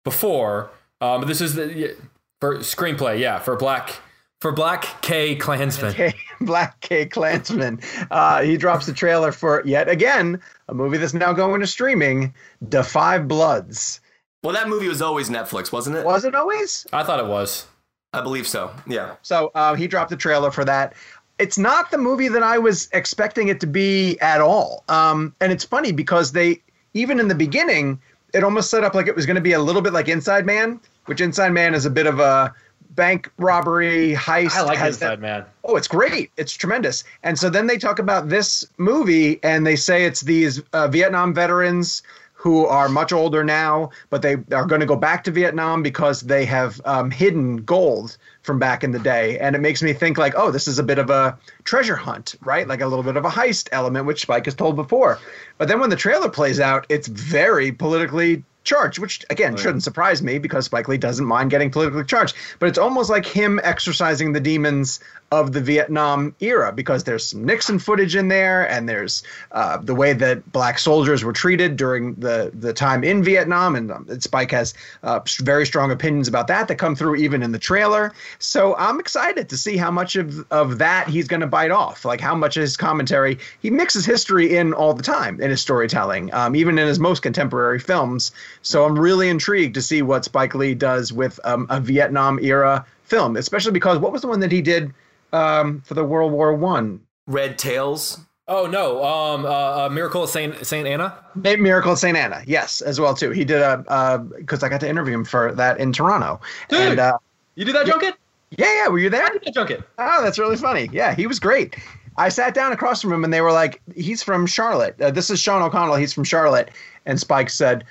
before. 0.03 0.71
Um, 1.01 1.21
but 1.21 1.27
this 1.27 1.41
is 1.41 1.55
the 1.55 1.95
for 2.39 2.59
screenplay. 2.59 3.19
Yeah, 3.19 3.39
for 3.39 3.55
Black 3.55 3.99
for 4.41 4.51
Black 4.51 5.01
K 5.01 5.35
Klansman. 5.35 5.91
Okay, 5.91 6.13
Black 6.41 6.81
K 6.81 7.05
Klansman. 7.05 7.79
Uh, 8.09 8.41
he 8.41 8.57
drops 8.57 8.87
the 8.87 8.93
trailer 8.93 9.31
for 9.31 9.61
yet 9.65 9.87
again 9.87 10.41
a 10.67 10.73
movie 10.73 10.97
that's 10.97 11.13
now 11.13 11.31
going 11.31 11.61
to 11.61 11.67
streaming, 11.67 12.33
Da 12.67 12.81
Five 12.81 13.27
Bloods. 13.27 14.01
Well, 14.43 14.53
that 14.53 14.67
movie 14.67 14.87
was 14.87 15.01
always 15.01 15.29
Netflix, 15.29 15.71
wasn't 15.71 15.97
it? 15.97 16.05
Was 16.05 16.25
it 16.25 16.33
always? 16.33 16.85
I 16.91 17.03
thought 17.03 17.19
it 17.19 17.27
was. 17.27 17.67
I 18.13 18.21
believe 18.21 18.47
so. 18.47 18.71
Yeah. 18.87 19.15
So 19.21 19.51
uh, 19.53 19.75
he 19.75 19.87
dropped 19.87 20.09
the 20.09 20.17
trailer 20.17 20.51
for 20.51 20.65
that. 20.65 20.93
It's 21.37 21.57
not 21.57 21.91
the 21.91 21.97
movie 21.97 22.27
that 22.27 22.43
I 22.43 22.57
was 22.57 22.89
expecting 22.91 23.47
it 23.47 23.59
to 23.61 23.67
be 23.67 24.19
at 24.19 24.41
all. 24.41 24.83
Um, 24.89 25.35
and 25.39 25.51
it's 25.51 25.63
funny 25.63 25.91
because 25.91 26.31
they, 26.31 26.61
even 26.93 27.19
in 27.19 27.27
the 27.27 27.35
beginning, 27.35 28.01
it 28.33 28.43
almost 28.43 28.69
set 28.69 28.83
up 28.83 28.95
like 28.95 29.07
it 29.07 29.15
was 29.15 29.25
going 29.25 29.35
to 29.35 29.41
be 29.41 29.53
a 29.53 29.59
little 29.59 29.81
bit 29.81 29.93
like 29.93 30.07
Inside 30.07 30.45
Man, 30.45 30.79
which 31.05 31.21
Inside 31.21 31.49
Man 31.49 31.73
is 31.73 31.85
a 31.85 31.89
bit 31.89 32.07
of 32.07 32.19
a 32.19 32.53
bank 32.95 33.31
robbery 33.37 34.13
heist. 34.13 34.51
I 34.55 34.61
like 34.61 34.79
Inside 34.79 35.07
that- 35.11 35.19
Man. 35.21 35.45
Oh, 35.63 35.75
it's 35.75 35.87
great. 35.87 36.31
It's 36.37 36.53
tremendous. 36.53 37.03
And 37.23 37.37
so 37.37 37.49
then 37.49 37.67
they 37.67 37.77
talk 37.77 37.99
about 37.99 38.29
this 38.29 38.65
movie 38.77 39.39
and 39.43 39.65
they 39.65 39.75
say 39.75 40.05
it's 40.05 40.21
these 40.21 40.61
uh, 40.73 40.87
Vietnam 40.87 41.33
veterans 41.33 42.03
who 42.33 42.65
are 42.65 42.89
much 42.89 43.13
older 43.13 43.43
now, 43.43 43.91
but 44.09 44.23
they 44.23 44.33
are 44.51 44.65
going 44.65 44.81
to 44.81 44.87
go 44.87 44.95
back 44.95 45.23
to 45.23 45.29
Vietnam 45.29 45.83
because 45.83 46.21
they 46.21 46.43
have 46.43 46.81
um, 46.85 47.11
hidden 47.11 47.57
gold 47.57 48.17
from 48.41 48.57
back 48.57 48.83
in 48.83 48.89
the 48.89 48.97
day. 48.97 49.37
And 49.37 49.55
it 49.55 49.59
makes 49.59 49.83
me 49.83 49.93
think 49.93 50.17
like, 50.17 50.33
oh, 50.35 50.49
this 50.49 50.67
is 50.67 50.79
a 50.79 50.83
bit 50.83 50.97
of 50.97 51.11
a 51.11 51.37
treasure 51.65 51.95
hunt, 51.95 52.33
right? 52.41 52.67
Like 52.67 52.81
a 52.81 52.87
little 52.87 53.03
bit 53.03 53.15
of 53.15 53.25
a 53.25 53.29
heist 53.29 53.69
element, 53.71 54.07
which 54.07 54.21
Spike 54.23 54.45
has 54.45 54.55
told 54.55 54.75
before. 54.75 55.19
But 55.59 55.67
then 55.67 55.79
when 55.79 55.91
the 55.91 55.95
trailer 55.95 56.29
plays 56.29 56.59
out, 56.59 56.87
it's 56.89 57.07
very 57.07 57.71
politically 57.71 58.43
charged, 58.63 58.99
which 58.99 59.25
again 59.29 59.53
oh, 59.53 59.57
shouldn't 59.57 59.83
surprise 59.83 60.21
me 60.21 60.37
because 60.37 60.65
Spike 60.65 60.87
Lee 60.87 60.97
doesn't 60.97 61.25
mind 61.25 61.51
getting 61.51 61.71
politically 61.71 62.03
charged. 62.03 62.35
But 62.59 62.69
it's 62.69 62.77
almost 62.77 63.09
like 63.09 63.25
him 63.25 63.59
exercising 63.63 64.33
the 64.33 64.39
demons 64.39 64.99
of 65.31 65.53
the 65.53 65.61
Vietnam 65.61 66.35
era 66.41 66.73
because 66.73 67.05
there's 67.05 67.25
some 67.25 67.45
Nixon 67.45 67.79
footage 67.79 68.17
in 68.17 68.27
there, 68.27 68.69
and 68.69 68.89
there's 68.89 69.23
uh, 69.53 69.77
the 69.77 69.95
way 69.95 70.11
that 70.11 70.51
black 70.51 70.77
soldiers 70.77 71.23
were 71.23 71.31
treated 71.31 71.77
during 71.77 72.15
the 72.15 72.51
the 72.53 72.73
time 72.73 73.03
in 73.03 73.23
Vietnam, 73.23 73.75
and 73.75 73.91
um, 73.91 74.19
Spike 74.19 74.51
has 74.51 74.73
uh, 75.03 75.21
very 75.39 75.65
strong 75.65 75.89
opinions 75.89 76.27
about 76.27 76.47
that 76.47 76.67
that 76.67 76.75
come 76.75 76.95
through 76.95 77.15
even 77.15 77.41
in 77.43 77.53
the 77.53 77.59
trailer. 77.59 78.13
So 78.39 78.75
I'm 78.75 78.99
excited 78.99 79.47
to 79.49 79.57
see 79.57 79.77
how 79.77 79.89
much 79.89 80.17
of 80.17 80.45
of 80.51 80.79
that 80.79 81.07
he's 81.07 81.27
going 81.29 81.41
to 81.41 81.47
bite 81.47 81.71
off, 81.71 82.03
like 82.03 82.19
how 82.19 82.35
much 82.35 82.57
of 82.57 82.61
his 82.61 82.75
commentary 82.75 83.39
he 83.61 83.69
mixes 83.69 84.05
history 84.05 84.57
in 84.57 84.73
all 84.73 84.93
the 84.93 85.03
time 85.03 85.39
in 85.39 85.49
his 85.49 85.61
storytelling, 85.61 86.33
um, 86.33 86.57
even 86.57 86.77
in 86.77 86.87
his 86.87 86.99
most 86.99 87.21
contemporary 87.21 87.79
films. 87.79 88.33
So 88.63 88.83
I'm 88.85 88.99
really 88.99 89.29
intrigued 89.29 89.75
to 89.75 89.81
see 89.81 90.01
what 90.01 90.25
Spike 90.25 90.55
Lee 90.55 90.75
does 90.75 91.13
with 91.13 91.39
um, 91.45 91.67
a 91.69 91.79
Vietnam 91.79 92.37
era 92.39 92.85
film, 93.03 93.37
especially 93.37 93.71
because 93.71 93.97
what 93.97 94.11
was 94.11 94.21
the 94.21 94.27
one 94.27 94.39
that 94.41 94.51
he 94.51 94.61
did 94.61 94.93
um, 95.33 95.81
for 95.81 95.93
the 95.93 96.03
World 96.03 96.31
War 96.31 96.53
One? 96.53 97.01
Red 97.27 97.57
Tails. 97.57 98.19
Oh 98.47 98.65
no, 98.67 99.03
um, 99.03 99.45
uh, 99.45 99.85
uh, 99.85 99.89
Miracle 99.89 100.23
of 100.23 100.29
Saint 100.29 100.65
Saint 100.65 100.87
Anna. 100.87 101.17
Maybe 101.35 101.61
Miracle 101.61 101.93
of 101.93 101.99
St. 101.99 102.17
Anna, 102.17 102.43
yes, 102.45 102.81
as 102.81 102.99
well 102.99 103.13
too. 103.13 103.29
He 103.31 103.45
did 103.45 103.61
a 103.61 104.17
because 104.37 104.61
I 104.63 104.67
got 104.69 104.81
to 104.81 104.89
interview 104.89 105.13
him 105.13 105.23
for 105.23 105.53
that 105.53 105.79
in 105.79 105.93
Toronto. 105.93 106.41
Dude. 106.67 106.79
And 106.81 106.99
uh, 106.99 107.17
You 107.55 107.63
did 107.63 107.75
that 107.75 107.85
junket? 107.85 108.15
yeah, 108.57 108.83
yeah, 108.83 108.87
were 108.89 108.99
you 108.99 109.09
there? 109.09 109.23
I 109.23 109.29
did 109.29 109.43
that 109.45 109.53
junket. 109.53 109.83
Oh, 109.97 110.21
that's 110.21 110.37
really 110.37 110.57
funny. 110.57 110.89
Yeah, 110.91 111.15
he 111.15 111.27
was 111.27 111.39
great. 111.39 111.77
I 112.17 112.27
sat 112.27 112.53
down 112.53 112.73
across 112.73 113.01
from 113.01 113.13
him 113.13 113.23
and 113.23 113.33
they 113.33 113.39
were 113.39 113.53
like, 113.53 113.81
he's 113.95 114.21
from 114.21 114.45
Charlotte. 114.45 114.99
Uh, 114.99 115.11
this 115.11 115.29
is 115.29 115.39
Sean 115.39 115.61
O'Connell. 115.61 115.95
He's 115.95 116.11
from 116.13 116.25
Charlotte. 116.25 116.69
And 117.05 117.17
Spike 117.17 117.49
said, 117.49 117.85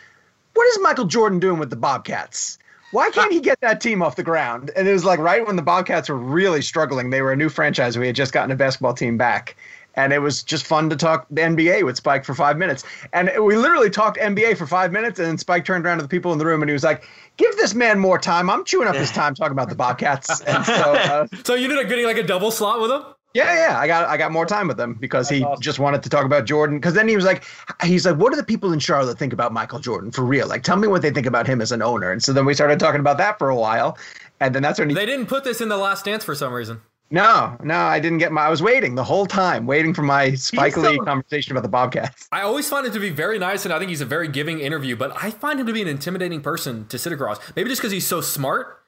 What 0.52 0.66
is 0.66 0.78
Michael 0.82 1.06
Jordan 1.06 1.38
doing 1.40 1.58
with 1.58 1.70
the 1.70 1.76
Bobcats? 1.76 2.58
Why 2.92 3.10
can't 3.10 3.32
he 3.32 3.40
get 3.40 3.60
that 3.60 3.80
team 3.80 4.02
off 4.02 4.16
the 4.16 4.22
ground? 4.22 4.70
And 4.74 4.88
it 4.88 4.92
was 4.92 5.04
like 5.04 5.20
right 5.20 5.46
when 5.46 5.56
the 5.56 5.62
Bobcats 5.62 6.08
were 6.08 6.16
really 6.16 6.62
struggling. 6.62 7.10
They 7.10 7.22
were 7.22 7.32
a 7.32 7.36
new 7.36 7.48
franchise. 7.48 7.96
We 7.96 8.06
had 8.06 8.16
just 8.16 8.32
gotten 8.32 8.50
a 8.50 8.56
basketball 8.56 8.94
team 8.94 9.16
back. 9.16 9.56
And 9.94 10.12
it 10.12 10.20
was 10.20 10.42
just 10.42 10.66
fun 10.66 10.88
to 10.90 10.96
talk 10.96 11.28
NBA 11.30 11.84
with 11.84 11.96
Spike 11.96 12.24
for 12.24 12.34
five 12.34 12.56
minutes. 12.56 12.84
And 13.12 13.30
we 13.44 13.56
literally 13.56 13.90
talked 13.90 14.18
NBA 14.18 14.56
for 14.56 14.66
five 14.66 14.92
minutes. 14.92 15.18
And 15.18 15.28
then 15.28 15.38
Spike 15.38 15.64
turned 15.64 15.84
around 15.84 15.98
to 15.98 16.02
the 16.02 16.08
people 16.08 16.32
in 16.32 16.38
the 16.38 16.46
room 16.46 16.62
and 16.62 16.68
he 16.68 16.72
was 16.72 16.84
like, 16.84 17.04
Give 17.36 17.56
this 17.56 17.74
man 17.74 17.98
more 17.98 18.18
time. 18.18 18.50
I'm 18.50 18.64
chewing 18.64 18.86
up 18.86 18.94
his 18.94 19.10
time 19.10 19.34
talking 19.34 19.52
about 19.52 19.68
the 19.68 19.74
Bobcats. 19.74 20.40
And 20.42 20.64
so 20.64 20.72
uh, 20.94 21.26
So 21.44 21.54
you 21.54 21.64
ended 21.64 21.78
up 21.84 21.88
getting 21.88 22.04
like 22.04 22.18
a 22.18 22.22
double 22.22 22.50
slot 22.50 22.80
with 22.80 22.90
him. 22.90 23.02
Yeah, 23.32 23.68
yeah, 23.68 23.78
I 23.78 23.86
got 23.86 24.08
I 24.08 24.16
got 24.16 24.32
more 24.32 24.44
time 24.44 24.66
with 24.66 24.78
him 24.78 24.94
because 24.94 25.28
he 25.28 25.46
just 25.60 25.78
wanted 25.78 26.02
to 26.02 26.08
talk 26.08 26.24
about 26.24 26.46
Jordan. 26.46 26.78
Because 26.78 26.94
then 26.94 27.06
he 27.06 27.14
was 27.14 27.24
like, 27.24 27.44
he's 27.82 28.04
like, 28.04 28.16
what 28.16 28.30
do 28.32 28.36
the 28.36 28.44
people 28.44 28.72
in 28.72 28.80
Charlotte 28.80 29.18
think 29.18 29.32
about 29.32 29.52
Michael 29.52 29.78
Jordan 29.78 30.10
for 30.10 30.24
real? 30.24 30.48
Like, 30.48 30.64
tell 30.64 30.76
me 30.76 30.88
what 30.88 31.02
they 31.02 31.10
think 31.10 31.26
about 31.26 31.46
him 31.46 31.60
as 31.60 31.70
an 31.70 31.80
owner. 31.80 32.10
And 32.10 32.22
so 32.22 32.32
then 32.32 32.44
we 32.44 32.54
started 32.54 32.80
talking 32.80 33.00
about 33.00 33.18
that 33.18 33.38
for 33.38 33.48
a 33.48 33.56
while, 33.56 33.96
and 34.40 34.54
then 34.54 34.62
that's 34.62 34.80
when 34.80 34.88
he. 34.88 34.94
They 34.94 35.06
didn't 35.06 35.26
put 35.26 35.44
this 35.44 35.60
in 35.60 35.68
the 35.68 35.76
Last 35.76 36.04
Dance 36.04 36.24
for 36.24 36.34
some 36.34 36.52
reason. 36.52 36.80
no, 37.12 37.56
no, 37.62 37.76
I 37.76 38.00
didn't 38.00 38.18
get 38.18 38.32
my. 38.32 38.42
I 38.42 38.48
was 38.48 38.62
waiting 38.62 38.96
the 38.96 39.04
whole 39.04 39.26
time, 39.26 39.64
waiting 39.64 39.94
for 39.94 40.02
my 40.02 40.34
Spike 40.34 40.76
Lee 40.76 40.96
so- 40.96 41.04
conversation 41.04 41.52
about 41.52 41.62
the 41.62 41.68
Bobcats. 41.68 42.28
I 42.32 42.42
always 42.42 42.68
find 42.68 42.84
him 42.84 42.92
to 42.92 43.00
be 43.00 43.10
very 43.10 43.38
nice, 43.38 43.64
and 43.64 43.72
I 43.72 43.78
think 43.78 43.90
he's 43.90 44.00
a 44.00 44.06
very 44.06 44.26
giving 44.26 44.58
interview. 44.58 44.96
But 44.96 45.12
I 45.22 45.30
find 45.30 45.60
him 45.60 45.68
to 45.68 45.72
be 45.72 45.82
an 45.82 45.88
intimidating 45.88 46.40
person 46.40 46.88
to 46.88 46.98
sit 46.98 47.12
across. 47.12 47.38
Maybe 47.54 47.68
just 47.68 47.80
because 47.80 47.92
he's 47.92 48.08
so 48.08 48.20
smart 48.20 48.78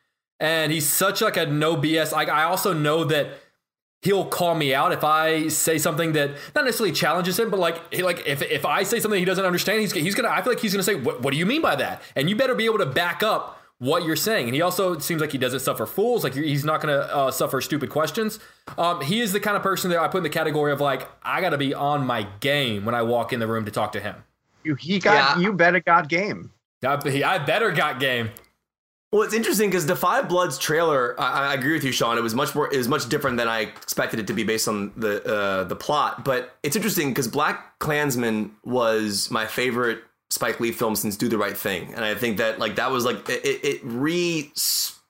and 0.40 0.73
he's 0.73 0.89
such 0.89 1.23
like 1.23 1.36
a 1.36 1.47
no 1.47 1.77
BS. 1.77 2.12
Like 2.12 2.28
I 2.28 2.43
also 2.43 2.73
know 2.73 3.05
that 3.05 3.28
he'll 4.03 4.27
call 4.27 4.55
me 4.55 4.74
out 4.74 4.93
if 4.93 5.03
I 5.05 5.49
say 5.49 5.79
something 5.79 6.12
that 6.12 6.33
not 6.55 6.65
necessarily 6.65 6.93
challenges 6.93 7.39
him, 7.39 7.51
but 7.51 7.59
like 7.59 7.95
he, 7.95 8.03
like 8.03 8.27
if 8.27 8.43
if 8.43 8.66
I 8.66 8.83
say 8.83 9.01
something 9.01 9.19
he 9.19 9.24
doesn't 9.24 9.45
understand, 9.45 9.81
he's 9.81 9.93
he's 9.93 10.15
gonna. 10.15 10.29
I 10.29 10.43
feel 10.43 10.53
like 10.53 10.61
he's 10.61 10.73
gonna 10.73 10.83
say, 10.83 10.95
"What, 10.97 11.23
what 11.23 11.33
do 11.33 11.39
you 11.39 11.47
mean 11.47 11.62
by 11.62 11.77
that?" 11.77 12.03
And 12.15 12.29
you 12.29 12.37
better 12.37 12.55
be 12.55 12.66
able 12.66 12.79
to 12.79 12.87
back 12.87 13.23
up 13.23 13.59
what 13.79 14.05
you're 14.05 14.15
saying. 14.15 14.47
And 14.47 14.55
he 14.55 14.62
also 14.62 14.99
seems 14.99 15.20
like 15.20 15.33
he 15.33 15.39
doesn't 15.39 15.59
suffer 15.61 15.87
fools. 15.87 16.23
Like 16.23 16.35
he's 16.35 16.65
not 16.65 16.81
gonna 16.81 16.99
uh, 16.99 17.31
suffer 17.31 17.61
stupid 17.61 17.91
questions. 17.91 18.39
Um, 18.79 19.01
he 19.01 19.20
is 19.20 19.33
the 19.33 19.41
kind 19.41 19.57
of 19.57 19.62
person 19.62 19.91
that 19.91 19.99
I 19.99 20.07
put 20.09 20.19
in 20.19 20.23
the 20.24 20.31
category 20.31 20.70
of 20.73 20.81
like 20.81 21.09
I 21.23 21.41
got 21.41 21.51
to 21.51 21.59
be 21.59 21.74
on 21.74 22.07
my 22.07 22.24
game 22.41 22.85
when 22.85 22.95
I 22.95 23.03
walk 23.03 23.33
in 23.33 23.41
the 23.41 23.47
room 23.47 23.65
to 23.65 23.70
talk 23.70 23.93
to 23.93 24.01
him. 24.01 24.16
You, 24.62 24.77
he 24.77 25.01
got 25.01 25.39
Yeah. 25.39 25.43
you 25.43 25.53
bet 25.53 25.74
it 25.74 25.85
got 25.85 26.09
game. 26.09 26.53
I, 26.85 26.95
I 27.24 27.39
better 27.39 27.70
got 27.73 27.99
game. 27.99 28.31
Well, 29.12 29.22
it's 29.22 29.34
interesting 29.34 29.68
because 29.68 29.84
the 29.84 29.94
Five 29.94 30.26
Bloods 30.26 30.56
trailer. 30.56 31.20
I, 31.20 31.51
I 31.51 31.55
agree 31.55 31.74
with 31.74 31.84
you, 31.84 31.93
Sean. 31.93 32.16
It 32.16 32.22
was 32.22 32.34
much 32.34 32.55
more. 32.55 32.72
It 32.72 32.78
was 32.78 32.89
much 32.89 33.10
different 33.10 33.36
than 33.36 33.47
I 33.47 33.60
expected 33.60 34.18
it 34.20 34.26
to 34.28 34.32
be 34.32 34.43
based 34.43 34.66
on 34.68 34.90
the 34.97 35.22
uh, 35.24 35.64
the 35.64 35.76
plot. 35.76 36.24
But 36.24 36.56
it's 36.62 36.76
interesting 36.76 37.10
because 37.10 37.28
Black 37.28 37.78
Klansman 37.78 38.52
was 38.64 39.30
my 39.30 39.47
favorite 39.47 40.02
Spike 40.30 40.60
Lee 40.60 40.72
film 40.72 40.97
since 40.97 41.18
Do 41.18 41.28
the 41.28 41.36
Right 41.36 41.56
Thing, 41.56 41.93
and 41.93 42.06
I 42.06 42.14
think 42.14 42.39
that 42.39 42.59
like 42.59 42.76
that 42.76 42.90
was 42.90 43.05
like 43.05 43.28
it, 43.28 43.44
it 43.62 43.80
re 43.84 44.51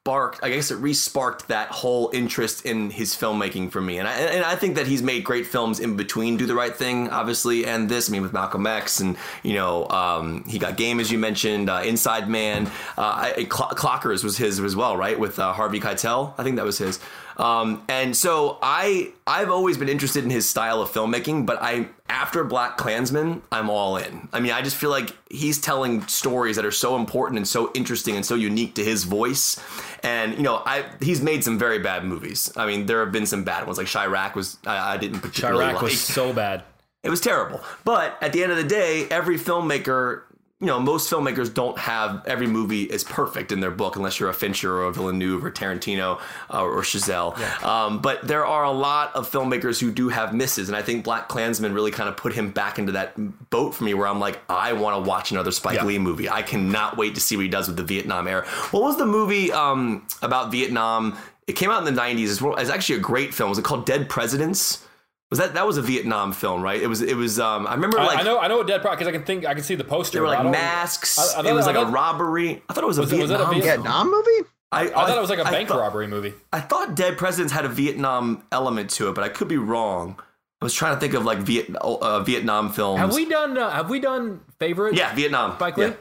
sparked. 0.04 0.40
I 0.42 0.50
guess 0.50 0.72
it 0.72 0.78
re 0.78 0.94
sparked 0.94 1.46
that 1.46 1.68
whole 1.68 2.10
interest 2.12 2.66
in 2.66 2.90
his 2.90 3.14
filmmaking 3.14 3.70
for 3.70 3.80
me. 3.80 3.98
And 3.98 4.08
I 4.08 4.14
and 4.14 4.44
I 4.44 4.56
think 4.56 4.74
that 4.74 4.88
he's 4.88 5.00
made 5.00 5.22
great 5.22 5.46
films 5.46 5.78
in 5.78 5.94
between 5.94 6.36
Do 6.36 6.44
the 6.44 6.56
Right 6.56 6.74
Thing, 6.74 7.08
obviously, 7.08 7.64
and 7.66 7.88
this. 7.88 8.08
I 8.08 8.12
mean, 8.12 8.22
with 8.22 8.32
Malcolm 8.32 8.66
X, 8.66 8.98
and 8.98 9.16
you 9.44 9.54
know, 9.54 9.88
um, 9.90 10.42
he 10.48 10.58
got 10.58 10.76
Game 10.76 10.98
as 10.98 11.12
you 11.12 11.18
mentioned, 11.18 11.70
uh, 11.70 11.82
Inside 11.84 12.28
Man, 12.28 12.66
uh, 12.98 13.02
I, 13.36 13.46
Cl- 13.48 13.70
Clockers 13.76 14.24
was 14.24 14.36
his 14.36 14.58
as 14.58 14.74
well, 14.74 14.96
right? 14.96 15.16
With 15.16 15.38
uh, 15.38 15.52
Harvey 15.52 15.78
Keitel, 15.78 16.34
I 16.36 16.42
think 16.42 16.56
that 16.56 16.64
was 16.64 16.78
his. 16.78 16.98
Um, 17.42 17.82
and 17.88 18.16
so 18.16 18.58
I 18.62 19.12
I've 19.26 19.50
always 19.50 19.76
been 19.76 19.88
interested 19.88 20.22
in 20.22 20.30
his 20.30 20.48
style 20.48 20.80
of 20.80 20.90
filmmaking, 20.90 21.44
but 21.44 21.58
I 21.60 21.88
after 22.08 22.44
Black 22.44 22.76
Klansman, 22.76 23.42
I'm 23.50 23.68
all 23.68 23.96
in. 23.96 24.28
I 24.32 24.38
mean, 24.38 24.52
I 24.52 24.62
just 24.62 24.76
feel 24.76 24.90
like 24.90 25.16
he's 25.28 25.60
telling 25.60 26.06
stories 26.06 26.54
that 26.54 26.64
are 26.64 26.70
so 26.70 26.94
important 26.94 27.38
and 27.38 27.48
so 27.48 27.72
interesting 27.74 28.14
and 28.14 28.24
so 28.24 28.36
unique 28.36 28.76
to 28.76 28.84
his 28.84 29.02
voice. 29.02 29.60
And 30.04 30.36
you 30.36 30.44
know, 30.44 30.62
I 30.64 30.84
he's 31.00 31.20
made 31.20 31.42
some 31.42 31.58
very 31.58 31.80
bad 31.80 32.04
movies. 32.04 32.52
I 32.56 32.64
mean, 32.64 32.86
there 32.86 33.00
have 33.00 33.10
been 33.10 33.26
some 33.26 33.42
bad 33.42 33.66
ones. 33.66 33.76
Like 33.76 33.88
Chi-Raq 33.88 34.36
was 34.36 34.58
I, 34.64 34.94
I 34.94 34.96
didn't 34.96 35.18
particularly 35.18 35.64
Chi-Raq 35.64 35.72
like. 35.74 35.82
was 35.82 36.00
so 36.00 36.32
bad. 36.32 36.62
It 37.02 37.10
was 37.10 37.20
terrible. 37.20 37.60
But 37.84 38.16
at 38.20 38.32
the 38.32 38.44
end 38.44 38.52
of 38.52 38.58
the 38.58 38.64
day, 38.64 39.08
every 39.10 39.36
filmmaker, 39.36 40.22
you 40.62 40.68
know, 40.68 40.78
most 40.78 41.10
filmmakers 41.10 41.52
don't 41.52 41.76
have 41.76 42.22
every 42.24 42.46
movie 42.46 42.84
is 42.84 43.02
perfect 43.02 43.50
in 43.50 43.58
their 43.58 43.72
book 43.72 43.96
unless 43.96 44.20
you're 44.20 44.28
a 44.30 44.32
Fincher 44.34 44.72
or 44.76 44.84
a 44.84 44.92
Villeneuve 44.92 45.44
or 45.44 45.50
Tarantino 45.50 46.20
uh, 46.54 46.62
or 46.62 46.82
Chazelle. 46.82 47.36
Um, 47.64 48.00
but 48.00 48.26
there 48.28 48.46
are 48.46 48.62
a 48.62 48.70
lot 48.70 49.14
of 49.16 49.28
filmmakers 49.28 49.80
who 49.80 49.90
do 49.90 50.08
have 50.08 50.32
misses. 50.32 50.68
And 50.68 50.76
I 50.76 50.82
think 50.82 51.02
Black 51.02 51.26
Klansman 51.28 51.74
really 51.74 51.90
kind 51.90 52.08
of 52.08 52.16
put 52.16 52.32
him 52.32 52.52
back 52.52 52.78
into 52.78 52.92
that 52.92 53.14
boat 53.50 53.74
for 53.74 53.82
me 53.82 53.92
where 53.92 54.06
I'm 54.06 54.20
like, 54.20 54.38
I 54.48 54.72
want 54.74 55.02
to 55.04 55.08
watch 55.08 55.32
another 55.32 55.50
Spike 55.50 55.78
Yeah. 55.78 55.84
Lee 55.84 55.98
movie. 55.98 56.28
I 56.30 56.42
cannot 56.42 56.96
wait 56.96 57.16
to 57.16 57.20
see 57.20 57.34
what 57.36 57.42
he 57.42 57.48
does 57.48 57.66
with 57.66 57.76
the 57.76 57.82
Vietnam 57.82 58.28
era. 58.28 58.46
What 58.70 58.84
was 58.84 58.96
the 58.98 59.06
movie 59.06 59.50
um, 59.50 60.06
about 60.22 60.52
Vietnam? 60.52 61.18
It 61.48 61.54
came 61.54 61.70
out 61.70 61.84
in 61.84 61.92
the 61.92 62.00
90s. 62.00 62.20
It's, 62.30 62.60
it's 62.60 62.70
actually 62.70 62.98
a 62.98 63.02
great 63.02 63.34
film. 63.34 63.50
Was 63.50 63.58
it 63.58 63.64
called 63.64 63.84
Dead 63.84 64.08
Presidents? 64.08 64.86
Was 65.32 65.38
that 65.38 65.54
that 65.54 65.66
was 65.66 65.78
a 65.78 65.82
Vietnam 65.82 66.34
film, 66.34 66.60
right? 66.60 66.78
It 66.78 66.88
was 66.88 67.00
it 67.00 67.16
was 67.16 67.40
um 67.40 67.66
I 67.66 67.72
remember 67.72 67.96
like 67.96 68.18
I 68.18 68.22
know 68.22 68.38
I 68.38 68.48
know 68.48 68.58
what 68.58 68.66
Dead 68.66 68.82
Pro 68.82 68.90
because 68.90 69.08
I 69.08 69.12
can 69.12 69.22
think 69.24 69.46
I 69.46 69.54
can 69.54 69.62
see 69.62 69.74
the 69.74 69.82
poster. 69.82 70.16
there 70.16 70.22
were 70.22 70.28
like 70.28 70.44
masks. 70.44 71.18
I- 71.18 71.22
I 71.22 71.26
thought- 71.36 71.46
it 71.46 71.54
was 71.54 71.66
I 71.66 71.72
like 71.72 71.86
a 71.88 71.90
robbery. 71.90 72.62
I 72.68 72.74
thought 72.74 72.84
it 72.84 72.86
was 72.86 72.98
a 72.98 73.00
Was 73.00 73.12
it- 73.14 73.18
was 73.22 73.30
a 73.30 73.38
Vietnam. 73.46 74.08
Viet- 74.10 74.12
movie? 74.12 74.48
I, 74.70 74.80
I 74.82 74.88
thought 74.88 75.16
it 75.16 75.20
was 75.22 75.30
like 75.30 75.38
a 75.38 75.46
I 75.46 75.50
bank 75.50 75.68
thought- 75.70 75.80
robbery 75.80 76.06
movie. 76.06 76.34
I 76.52 76.60
thought 76.60 76.94
Dead 76.94 77.16
Presidents 77.16 77.50
had 77.50 77.64
a 77.64 77.68
Vietnam 77.70 78.42
element 78.52 78.90
to 78.90 79.08
it, 79.08 79.14
but 79.14 79.24
I 79.24 79.30
could 79.30 79.48
be 79.48 79.56
wrong. 79.56 80.20
I 80.60 80.64
was 80.66 80.74
trying 80.74 80.94
to 80.94 81.00
think 81.00 81.14
of 81.14 81.24
like 81.24 81.38
Viet, 81.38 81.74
uh, 81.76 82.20
Vietnam 82.20 82.70
films. 82.70 83.00
Have 83.00 83.14
we 83.14 83.24
done? 83.26 83.56
Uh, 83.56 83.70
have 83.70 83.88
we 83.88 84.00
done 84.00 84.40
favorite? 84.58 84.94
Yeah, 84.96 85.14
Vietnam. 85.14 85.54
Spike 85.56 85.78
Yeah. 85.78 85.86
Lee. 85.86 85.94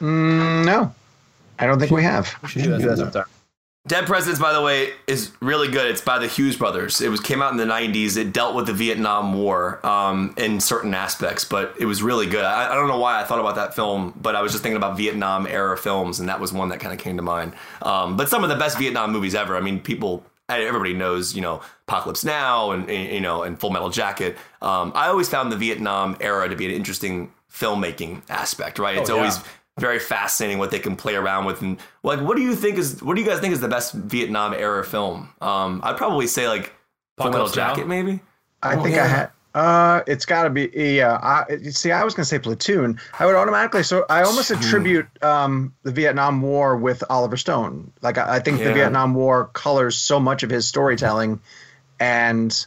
Mm, 0.00 0.64
no, 0.64 0.94
I 1.58 1.66
don't 1.66 1.78
think 1.78 1.90
we 1.90 2.02
have. 2.04 2.34
We 2.42 2.48
should 2.48 2.62
do 2.62 2.78
that 2.78 2.96
sometime. 2.96 3.24
Dead 3.86 4.04
Presidents, 4.06 4.38
by 4.38 4.52
the 4.52 4.60
way, 4.60 4.90
is 5.06 5.30
really 5.40 5.68
good. 5.68 5.90
It's 5.90 6.02
by 6.02 6.18
the 6.18 6.26
Hughes 6.26 6.56
brothers. 6.58 7.00
It 7.00 7.08
was 7.08 7.20
came 7.20 7.40
out 7.40 7.52
in 7.52 7.56
the 7.56 7.64
'90s. 7.64 8.18
It 8.18 8.34
dealt 8.34 8.54
with 8.54 8.66
the 8.66 8.74
Vietnam 8.74 9.32
War 9.32 9.84
um, 9.86 10.34
in 10.36 10.60
certain 10.60 10.92
aspects, 10.92 11.46
but 11.46 11.74
it 11.78 11.86
was 11.86 12.02
really 12.02 12.26
good. 12.26 12.44
I, 12.44 12.70
I 12.70 12.74
don't 12.74 12.88
know 12.88 12.98
why 12.98 13.18
I 13.18 13.24
thought 13.24 13.38
about 13.40 13.54
that 13.54 13.74
film, 13.74 14.12
but 14.20 14.36
I 14.36 14.42
was 14.42 14.52
just 14.52 14.62
thinking 14.62 14.76
about 14.76 14.98
Vietnam 14.98 15.46
era 15.46 15.78
films, 15.78 16.20
and 16.20 16.28
that 16.28 16.38
was 16.38 16.52
one 16.52 16.68
that 16.68 16.80
kind 16.80 16.92
of 16.92 16.98
came 16.98 17.16
to 17.16 17.22
mind. 17.22 17.54
Um, 17.80 18.16
but 18.18 18.28
some 18.28 18.42
of 18.44 18.50
the 18.50 18.56
best 18.56 18.76
Vietnam 18.78 19.10
movies 19.10 19.34
ever. 19.34 19.56
I 19.56 19.60
mean, 19.62 19.80
people, 19.80 20.22
everybody 20.50 20.92
knows, 20.92 21.34
you 21.34 21.40
know, 21.40 21.62
Apocalypse 21.86 22.24
Now, 22.24 22.72
and, 22.72 22.90
and 22.90 23.10
you 23.10 23.20
know, 23.20 23.42
and 23.42 23.58
Full 23.58 23.70
Metal 23.70 23.88
Jacket. 23.88 24.36
Um, 24.60 24.92
I 24.94 25.06
always 25.06 25.30
found 25.30 25.50
the 25.50 25.56
Vietnam 25.56 26.18
era 26.20 26.46
to 26.50 26.56
be 26.56 26.66
an 26.66 26.72
interesting 26.72 27.32
filmmaking 27.50 28.20
aspect. 28.28 28.78
Right? 28.78 28.98
It's 28.98 29.08
Oh, 29.08 29.14
yeah. 29.14 29.20
always 29.20 29.38
very 29.78 29.98
fascinating 29.98 30.58
what 30.58 30.70
they 30.70 30.78
can 30.78 30.96
play 30.96 31.14
around 31.14 31.44
with 31.44 31.62
and 31.62 31.78
like 32.02 32.20
what 32.20 32.36
do 32.36 32.42
you 32.42 32.54
think 32.54 32.78
is 32.78 33.02
what 33.02 33.14
do 33.14 33.22
you 33.22 33.26
guys 33.26 33.40
think 33.40 33.52
is 33.52 33.60
the 33.60 33.68
best 33.68 33.92
Vietnam 33.92 34.54
era 34.54 34.84
film? 34.84 35.28
Um 35.40 35.80
I'd 35.84 35.96
probably 35.96 36.26
say 36.26 36.48
like 36.48 36.72
Full 37.16 37.26
Metal 37.26 37.46
Apocalypse 37.46 37.56
Now? 37.56 37.68
Jacket 37.74 37.88
maybe. 37.88 38.20
I 38.62 38.76
think 38.76 38.96
I 38.96 39.06
had. 39.06 39.30
Uh, 39.54 40.02
it's 40.06 40.26
got 40.26 40.44
to 40.44 40.50
be. 40.50 40.70
Yeah. 40.74 41.18
I, 41.20 41.44
you 41.52 41.72
see, 41.72 41.90
I 41.90 42.04
was 42.04 42.14
gonna 42.14 42.26
say 42.26 42.38
Platoon. 42.38 43.00
I 43.18 43.26
would 43.26 43.34
automatically. 43.34 43.82
So 43.82 44.04
I 44.08 44.22
almost 44.22 44.50
attribute 44.50 45.06
um, 45.22 45.74
the 45.82 45.90
Vietnam 45.90 46.42
War 46.42 46.76
with 46.76 47.02
Oliver 47.10 47.36
Stone. 47.36 47.92
Like 48.02 48.18
I, 48.18 48.36
I 48.36 48.40
think 48.40 48.58
the 48.58 48.72
Vietnam 48.72 49.14
War 49.14 49.46
colors 49.54 49.96
so 49.96 50.20
much 50.20 50.42
of 50.42 50.50
his 50.50 50.68
storytelling, 50.68 51.40
and 51.98 52.66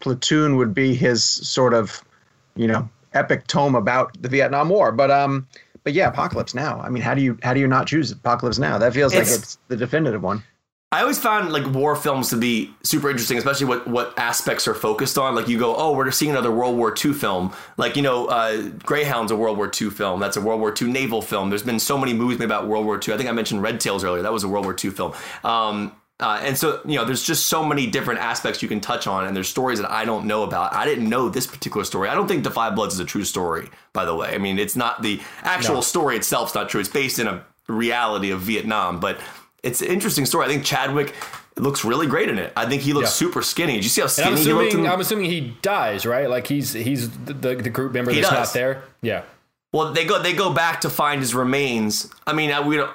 Platoon 0.00 0.56
would 0.56 0.74
be 0.74 0.94
his 0.94 1.22
sort 1.22 1.74
of, 1.74 2.02
you 2.56 2.66
know, 2.66 2.88
epic 3.12 3.46
tome 3.46 3.74
about 3.74 4.20
the 4.20 4.28
Vietnam 4.28 4.68
War. 4.70 4.90
But 4.90 5.10
um, 5.10 5.46
but 5.84 5.92
yeah, 5.92 6.08
Apocalypse 6.08 6.54
Now. 6.54 6.80
I 6.80 6.88
mean, 6.88 7.02
how 7.02 7.14
do 7.14 7.22
you 7.22 7.38
how 7.42 7.54
do 7.54 7.60
you 7.60 7.68
not 7.68 7.86
choose 7.86 8.10
Apocalypse 8.10 8.58
Now? 8.58 8.78
That 8.78 8.92
feels 8.94 9.12
like 9.14 9.22
It's- 9.22 9.38
it's 9.38 9.58
the 9.68 9.76
definitive 9.76 10.22
one. 10.22 10.42
I 10.94 11.00
always 11.00 11.18
found 11.18 11.54
like 11.54 11.64
war 11.72 11.96
films 11.96 12.28
to 12.28 12.36
be 12.36 12.70
super 12.82 13.08
interesting, 13.08 13.38
especially 13.38 13.64
what 13.64 13.88
what 13.88 14.12
aspects 14.18 14.68
are 14.68 14.74
focused 14.74 15.16
on. 15.16 15.34
Like 15.34 15.48
you 15.48 15.58
go, 15.58 15.74
oh, 15.74 15.92
we're 15.96 16.10
seeing 16.10 16.30
another 16.32 16.50
World 16.50 16.76
War 16.76 16.94
II 17.02 17.14
film. 17.14 17.54
Like 17.78 17.96
you 17.96 18.02
know, 18.02 18.26
uh, 18.26 18.60
Greyhound's 18.84 19.32
a 19.32 19.36
World 19.36 19.56
War 19.56 19.70
II 19.80 19.88
film. 19.88 20.20
That's 20.20 20.36
a 20.36 20.40
World 20.42 20.60
War 20.60 20.74
II 20.78 20.92
naval 20.92 21.22
film. 21.22 21.48
There's 21.48 21.62
been 21.62 21.78
so 21.78 21.96
many 21.96 22.12
movies 22.12 22.38
made 22.38 22.44
about 22.44 22.68
World 22.68 22.84
War 22.84 22.96
II. 23.08 23.14
I 23.14 23.16
think 23.16 23.30
I 23.30 23.32
mentioned 23.32 23.62
Red 23.62 23.80
Tails 23.80 24.04
earlier. 24.04 24.20
That 24.20 24.34
was 24.34 24.44
a 24.44 24.48
World 24.48 24.66
War 24.66 24.76
II 24.84 24.90
film. 24.90 25.12
Um, 25.44 25.92
uh, 26.22 26.40
and 26.42 26.56
so 26.56 26.80
you 26.86 26.96
know, 26.96 27.04
there's 27.04 27.22
just 27.22 27.46
so 27.46 27.64
many 27.64 27.86
different 27.86 28.20
aspects 28.20 28.62
you 28.62 28.68
can 28.68 28.80
touch 28.80 29.06
on, 29.06 29.26
and 29.26 29.36
there's 29.36 29.48
stories 29.48 29.80
that 29.80 29.90
I 29.90 30.04
don't 30.04 30.24
know 30.26 30.44
about. 30.44 30.72
I 30.74 30.84
didn't 30.86 31.08
know 31.08 31.28
this 31.28 31.46
particular 31.46 31.84
story. 31.84 32.08
I 32.08 32.14
don't 32.14 32.28
think 32.28 32.44
The 32.44 32.50
Five 32.50 32.74
Bloods 32.74 32.94
is 32.94 33.00
a 33.00 33.04
true 33.04 33.24
story, 33.24 33.68
by 33.92 34.04
the 34.04 34.14
way. 34.14 34.34
I 34.34 34.38
mean, 34.38 34.58
it's 34.58 34.76
not 34.76 35.02
the 35.02 35.20
actual 35.42 35.82
story 35.82 36.16
itself 36.16 36.22
itself's 36.48 36.54
not 36.54 36.68
true. 36.70 36.80
It's 36.80 36.88
based 36.88 37.18
in 37.18 37.26
a 37.26 37.44
reality 37.68 38.30
of 38.30 38.40
Vietnam, 38.40 39.00
but 39.00 39.18
it's 39.62 39.82
an 39.82 39.88
interesting 39.88 40.24
story. 40.24 40.46
I 40.46 40.48
think 40.48 40.64
Chadwick 40.64 41.14
looks 41.56 41.84
really 41.84 42.06
great 42.06 42.28
in 42.30 42.38
it. 42.38 42.52
I 42.56 42.64
think 42.66 42.82
he 42.82 42.92
looks 42.92 43.08
Yeah. 43.08 43.26
super 43.28 43.42
skinny. 43.42 43.74
Did 43.74 43.84
you 43.84 43.90
see 43.90 44.00
how 44.00 44.06
I'm 44.06 44.36
skinny 44.36 44.40
he 44.40 44.52
looked? 44.52 44.74
I'm 44.92 45.00
assuming 45.00 45.26
he 45.26 45.54
dies, 45.62 46.06
right? 46.06 46.28
Like 46.30 46.46
he's 46.46 46.72
he's 46.72 47.10
the, 47.10 47.34
the, 47.34 47.54
the 47.56 47.70
group 47.70 47.92
member 47.92 48.10
He 48.12 48.20
that's 48.20 48.30
does. 48.32 48.48
not 48.48 48.54
there. 48.54 48.82
Yeah. 49.02 49.22
Well, 49.72 49.92
they 49.92 50.04
go 50.04 50.22
they 50.22 50.32
go 50.32 50.52
back 50.52 50.80
to 50.82 50.90
find 50.90 51.20
his 51.20 51.34
remains. 51.34 52.08
I 52.26 52.32
mean, 52.32 52.50
I- 52.52 52.60
we 52.66 52.76
don't, 52.76 52.90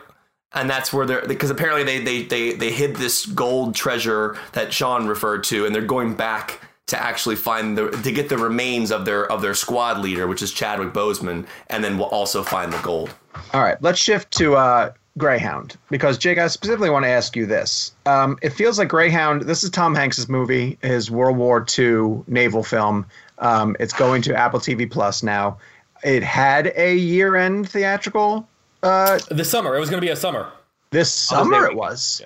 and 0.53 0.69
that's 0.69 0.93
where 0.93 1.05
they're 1.05 1.27
because 1.27 1.49
apparently 1.49 1.83
they 1.83 2.03
they 2.03 2.23
they 2.23 2.53
they 2.53 2.71
hid 2.71 2.95
this 2.95 3.25
gold 3.25 3.75
treasure 3.75 4.37
that 4.53 4.73
Sean 4.73 5.07
referred 5.07 5.43
to, 5.45 5.65
and 5.65 5.73
they're 5.73 5.81
going 5.81 6.13
back 6.15 6.61
to 6.87 7.01
actually 7.01 7.35
find 7.35 7.77
the 7.77 7.89
to 7.89 8.11
get 8.11 8.29
the 8.29 8.37
remains 8.37 8.91
of 8.91 9.05
their 9.05 9.29
of 9.31 9.41
their 9.41 9.53
squad 9.53 9.99
leader, 9.99 10.27
which 10.27 10.41
is 10.41 10.51
Chadwick 10.51 10.93
Boseman, 10.93 11.45
and 11.67 11.83
then 11.83 11.97
we'll 11.97 12.07
also 12.07 12.43
find 12.43 12.71
the 12.71 12.79
gold. 12.79 13.13
All 13.53 13.61
right, 13.61 13.81
let's 13.81 13.99
shift 13.99 14.31
to 14.37 14.55
uh, 14.55 14.91
Greyhound 15.17 15.77
because 15.89 16.17
Jake, 16.17 16.37
I 16.37 16.47
specifically 16.47 16.89
want 16.89 17.03
to 17.03 17.09
ask 17.09 17.35
you 17.35 17.45
this. 17.45 17.91
Um, 18.05 18.37
it 18.41 18.51
feels 18.51 18.79
like 18.79 18.87
Greyhound. 18.87 19.43
This 19.43 19.63
is 19.63 19.69
Tom 19.69 19.93
Hanks's 19.93 20.29
movie, 20.29 20.77
his 20.81 21.11
World 21.11 21.37
War 21.37 21.65
II 21.77 22.23
naval 22.27 22.63
film. 22.63 23.05
Um, 23.39 23.75
it's 23.79 23.93
going 23.93 24.21
to 24.23 24.35
Apple 24.35 24.59
TV 24.59 24.89
Plus 24.89 25.21
now. 25.21 25.57
It 26.03 26.23
had 26.23 26.73
a 26.75 26.95
year-end 26.95 27.69
theatrical 27.69 28.47
uh, 28.87 29.19
The 29.29 29.45
summer. 29.45 29.75
It 29.75 29.79
was 29.79 29.89
going 29.89 30.01
to 30.01 30.05
be 30.05 30.11
a 30.11 30.15
summer. 30.15 30.51
this 30.91 31.11
summer. 31.11 31.57
It 31.57 31.61
weekend. 31.61 31.77
was. 31.77 32.21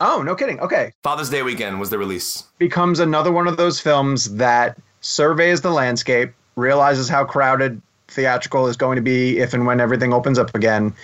Oh, 0.00 0.22
no 0.22 0.34
kidding. 0.34 0.60
Okay, 0.60 0.92
Father's 1.02 1.30
Day 1.30 1.42
weekend 1.42 1.80
was 1.80 1.90
the 1.90 1.98
release. 1.98 2.44
becomes 2.58 3.00
another 3.00 3.32
one 3.32 3.46
of 3.48 3.56
those 3.56 3.80
films 3.80 4.34
that 4.36 4.76
surveys 5.00 5.60
the 5.62 5.70
landscape, 5.70 6.32
realizes 6.56 7.08
how 7.08 7.24
crowded 7.24 7.80
theatrical 8.08 8.66
is 8.68 8.76
going 8.76 8.96
to 8.96 9.02
be 9.02 9.38
if 9.38 9.54
and 9.54 9.66
when 9.66 9.80
everything 9.80 10.12
opens 10.12 10.38
up 10.38 10.54
again, 10.54 10.94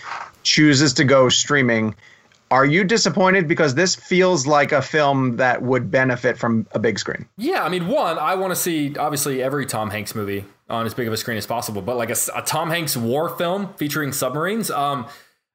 chooses 0.43 0.93
to 0.95 1.05
go 1.05 1.29
streaming. 1.29 1.95
Are 2.51 2.67
you 2.67 2.85
disappointed 2.85 3.49
because 3.49 3.75
this 3.75 3.95
feels 3.95 4.47
like 4.47 4.73
a 4.73 4.83
film 4.83 5.37
that 5.39 5.63
would 5.63 5.91
benefit 5.91 6.37
from 6.37 6.67
a 6.73 6.79
big 6.79 6.99
screen? 6.99 7.27
Yeah, 7.39 7.65
I 7.65 7.71
mean, 7.71 7.89
one, 7.89 8.19
I 8.19 8.35
want 8.35 8.51
to 8.53 8.57
see 8.57 8.95
obviously 8.97 9.43
every 9.43 9.65
Tom 9.65 9.89
Hanks 9.89 10.15
movie 10.15 10.45
on 10.73 10.87
as 10.87 10.95
big 10.95 11.07
of 11.07 11.13
a 11.13 11.17
screen 11.17 11.37
as 11.37 11.47
possible, 11.47 11.83
but 11.83 11.97
like 11.97 12.11
a, 12.11 12.17
a 12.35 12.43
Tom 12.43 12.71
Hanks 12.71 12.97
war 12.97 13.29
film 13.37 13.75
featuring 13.75 14.13
submarines. 14.13 14.71
Um, 14.71 15.07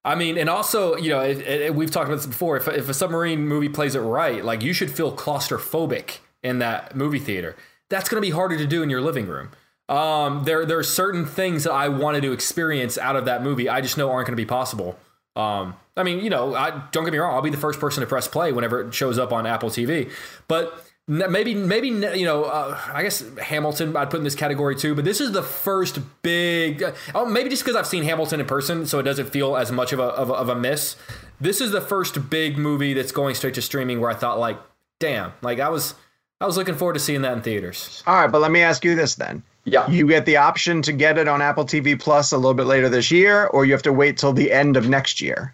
I 0.06 0.16
mean, 0.16 0.38
and 0.38 0.50
also, 0.50 0.96
you 0.96 1.10
know, 1.10 1.22
it, 1.22 1.40
it, 1.40 1.76
we've 1.76 1.92
talked 1.92 2.08
about 2.08 2.18
this 2.18 2.28
before. 2.28 2.56
If, 2.56 2.68
if 2.68 2.88
a 2.88 2.94
submarine 2.94 3.48
movie 3.48 3.68
plays 3.68 3.96
it 3.96 4.00
right, 4.00 4.46
like 4.46 4.62
you 4.62 4.72
should 4.72 4.92
feel 4.92 5.14
claustrophobic 5.14 6.20
in 6.44 6.60
that 6.60 6.96
movie 6.96 7.20
theater. 7.20 7.58
That's 7.90 8.08
going 8.08 8.22
to 8.22 8.26
be 8.26 8.32
harder 8.32 8.58
to 8.58 8.68
do 8.68 8.84
in 8.84 8.90
your 8.90 9.02
living 9.02 9.28
room. 9.28 9.50
Um, 9.90 10.44
there, 10.44 10.66
there 10.66 10.78
are 10.78 10.84
certain 10.84 11.26
things 11.26 11.64
that 11.64 11.72
I 11.72 11.90
wanted 11.90 12.22
to 12.22 12.32
experience 12.32 12.98
out 12.98 13.16
of 13.16 13.26
that 13.26 13.44
movie. 13.44 13.68
I 13.68 13.82
just 13.82 13.98
know 13.98 14.12
aren't 14.12 14.28
going 14.28 14.38
to 14.38 14.42
be 14.42 14.46
possible. 14.46 14.98
Um, 15.36 15.76
I 15.96 16.04
mean, 16.04 16.24
you 16.24 16.30
know, 16.30 16.56
I, 16.56 16.84
don't 16.92 17.04
get 17.04 17.14
me 17.14 17.20
wrong. 17.20 17.34
I'll 17.34 17.42
be 17.42 17.50
the 17.50 17.58
first 17.58 17.80
person 17.80 18.02
to 18.02 18.08
press 18.08 18.28
play 18.28 18.52
whenever 18.52 18.82
it 18.82 18.94
shows 18.94 19.18
up 19.18 19.32
on 19.32 19.46
Apple 19.46 19.70
TV. 19.70 20.12
But 20.48 20.87
maybe, 21.08 21.56
maybe 21.56 21.88
you 21.88 22.26
know, 22.26 22.44
uh, 22.44 22.80
I 22.94 23.04
guess 23.04 23.24
Hamilton 23.38 23.96
I'd 23.96 24.10
put 24.10 24.18
in 24.18 24.24
this 24.24 24.36
category 24.36 24.76
too. 24.76 24.94
But 24.94 25.06
this 25.06 25.22
is 25.22 25.32
the 25.32 25.44
first 25.44 26.00
big. 26.22 26.84
Oh, 27.16 27.26
maybe 27.26 27.50
just 27.50 27.64
because 27.64 27.76
I've 27.76 27.88
seen 27.88 28.04
Hamilton 28.04 28.40
in 28.40 28.46
person, 28.46 28.86
so 28.86 29.00
it 29.00 29.04
doesn't 29.04 29.30
feel 29.30 29.56
as 29.56 29.72
much 29.72 29.94
of 29.94 30.00
a, 30.00 30.04
of 30.04 30.30
a 30.30 30.34
of 30.34 30.50
a 30.50 30.56
miss. 30.56 30.96
This 31.40 31.62
is 31.62 31.72
the 31.72 31.82
first 31.82 32.30
big 32.30 32.58
movie 32.58 32.94
that's 32.94 33.12
going 33.12 33.36
straight 33.36 33.54
to 33.56 33.62
streaming 33.62 34.02
where 34.02 34.10
I 34.10 34.16
thought, 34.16 34.40
like, 34.40 34.58
damn, 35.00 35.34
like 35.42 35.60
I 35.60 35.70
was, 35.70 35.94
I 36.42 36.48
was 36.48 36.58
looking 36.58 36.76
forward 36.76 36.94
to 36.94 37.00
seeing 37.00 37.22
that 37.22 37.34
in 37.34 37.42
theaters. 37.42 38.04
All 38.08 38.16
right, 38.16 38.32
but 38.32 38.42
let 38.42 38.52
me 38.52 38.62
ask 38.62 38.84
you 38.84 38.96
this 38.96 39.16
then. 39.16 39.44
Yeah. 39.64 39.88
You 39.90 40.08
get 40.08 40.26
the 40.26 40.38
option 40.38 40.82
to 40.84 40.94
get 40.94 41.18
it 41.18 41.28
on 41.28 41.42
Apple 41.42 41.66
TV 41.66 42.00
Plus 42.00 42.32
a 42.32 42.38
little 42.38 42.54
bit 42.54 42.68
later 42.68 42.90
this 42.90 43.12
year, 43.12 43.48
or 43.48 43.66
you 43.66 43.74
have 43.74 43.84
to 43.84 43.94
wait 43.94 44.18
till 44.18 44.34
the 44.34 44.52
end 44.52 44.78
of 44.78 44.88
next 44.90 45.22
year. 45.22 45.54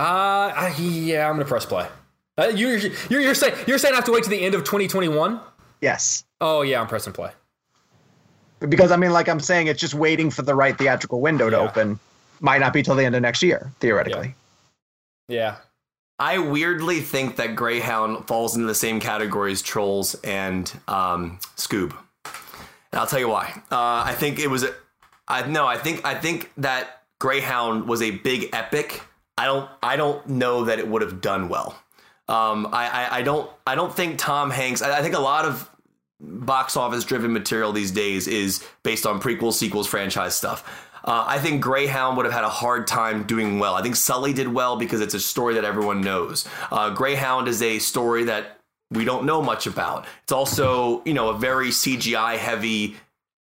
Uh, 0.00 0.52
I, 0.56 0.74
yeah, 0.78 1.28
I'm 1.28 1.34
gonna 1.34 1.44
press 1.44 1.66
play. 1.66 1.86
Uh, 2.38 2.50
you're, 2.54 2.76
you're 2.78 3.20
you're 3.20 3.34
saying 3.34 3.54
you're 3.66 3.76
saying 3.78 3.92
I 3.92 3.96
have 3.96 4.06
to 4.06 4.12
wait 4.12 4.24
to 4.24 4.30
the 4.30 4.40
end 4.40 4.54
of 4.54 4.62
2021? 4.64 5.38
Yes. 5.82 6.24
Oh 6.40 6.62
yeah, 6.62 6.80
I'm 6.80 6.86
pressing 6.86 7.12
play. 7.12 7.32
Because 8.66 8.92
I 8.92 8.96
mean, 8.96 9.12
like 9.12 9.28
I'm 9.28 9.40
saying, 9.40 9.66
it's 9.66 9.80
just 9.80 9.92
waiting 9.94 10.30
for 10.30 10.40
the 10.42 10.54
right 10.54 10.76
theatrical 10.78 11.20
window 11.20 11.50
to 11.50 11.56
Yeah. 11.56 11.62
open. 11.62 11.98
Might 12.40 12.58
not 12.60 12.72
be 12.72 12.82
till 12.82 12.94
the 12.94 13.04
end 13.04 13.14
of 13.14 13.20
next 13.20 13.42
year, 13.42 13.70
theoretically. 13.80 14.34
Yeah. 15.28 15.56
I 16.18 16.38
weirdly 16.38 17.00
think 17.00 17.36
that 17.36 17.54
Greyhound 17.54 18.26
falls 18.26 18.54
into 18.54 18.66
the 18.66 18.74
same 18.74 19.00
category 19.00 19.52
as 19.52 19.60
Trolls 19.62 20.14
and 20.24 20.70
um, 20.88 21.38
Scoob. 21.56 21.94
And 22.92 23.00
I'll 23.00 23.06
tell 23.06 23.18
you 23.20 23.28
why. 23.28 23.52
Uh, 23.70 24.02
I 24.06 24.14
think 24.14 24.38
it 24.38 24.48
was. 24.48 24.62
A, 24.64 24.74
I 25.28 25.46
no. 25.46 25.66
I 25.66 25.76
think 25.76 26.04
I 26.06 26.14
think 26.14 26.50
that 26.56 27.02
Greyhound 27.18 27.86
was 27.86 28.00
a 28.02 28.10
big 28.12 28.48
epic. 28.54 29.02
I 29.40 29.46
don't. 29.46 29.70
I 29.82 29.96
don't 29.96 30.26
know 30.28 30.64
that 30.66 30.78
it 30.78 30.86
would 30.86 31.00
have 31.00 31.22
done 31.22 31.48
well. 31.48 31.74
Um, 32.28 32.68
I, 32.72 32.88
I, 32.88 33.18
I 33.18 33.22
don't. 33.22 33.50
I 33.66 33.74
don't 33.74 33.94
think 33.94 34.18
Tom 34.18 34.50
Hanks. 34.50 34.82
I, 34.82 34.98
I 34.98 35.02
think 35.02 35.14
a 35.14 35.20
lot 35.20 35.46
of 35.46 35.66
box 36.20 36.76
office 36.76 37.04
driven 37.04 37.32
material 37.32 37.72
these 37.72 37.90
days 37.90 38.28
is 38.28 38.62
based 38.82 39.06
on 39.06 39.18
prequels, 39.18 39.54
sequels, 39.54 39.86
franchise 39.86 40.36
stuff. 40.36 40.86
Uh, 41.02 41.24
I 41.26 41.38
think 41.38 41.62
Greyhound 41.62 42.18
would 42.18 42.26
have 42.26 42.34
had 42.34 42.44
a 42.44 42.50
hard 42.50 42.86
time 42.86 43.22
doing 43.22 43.58
well. 43.58 43.74
I 43.74 43.80
think 43.80 43.96
Sully 43.96 44.34
did 44.34 44.48
well 44.48 44.76
because 44.76 45.00
it's 45.00 45.14
a 45.14 45.20
story 45.20 45.54
that 45.54 45.64
everyone 45.64 46.02
knows. 46.02 46.46
Uh, 46.70 46.90
Greyhound 46.90 47.48
is 47.48 47.62
a 47.62 47.78
story 47.78 48.24
that 48.24 48.58
we 48.90 49.06
don't 49.06 49.24
know 49.24 49.40
much 49.40 49.66
about. 49.66 50.04
It's 50.24 50.32
also, 50.32 51.02
you 51.06 51.14
know, 51.14 51.30
a 51.30 51.38
very 51.38 51.68
CGI 51.68 52.36
heavy 52.36 52.96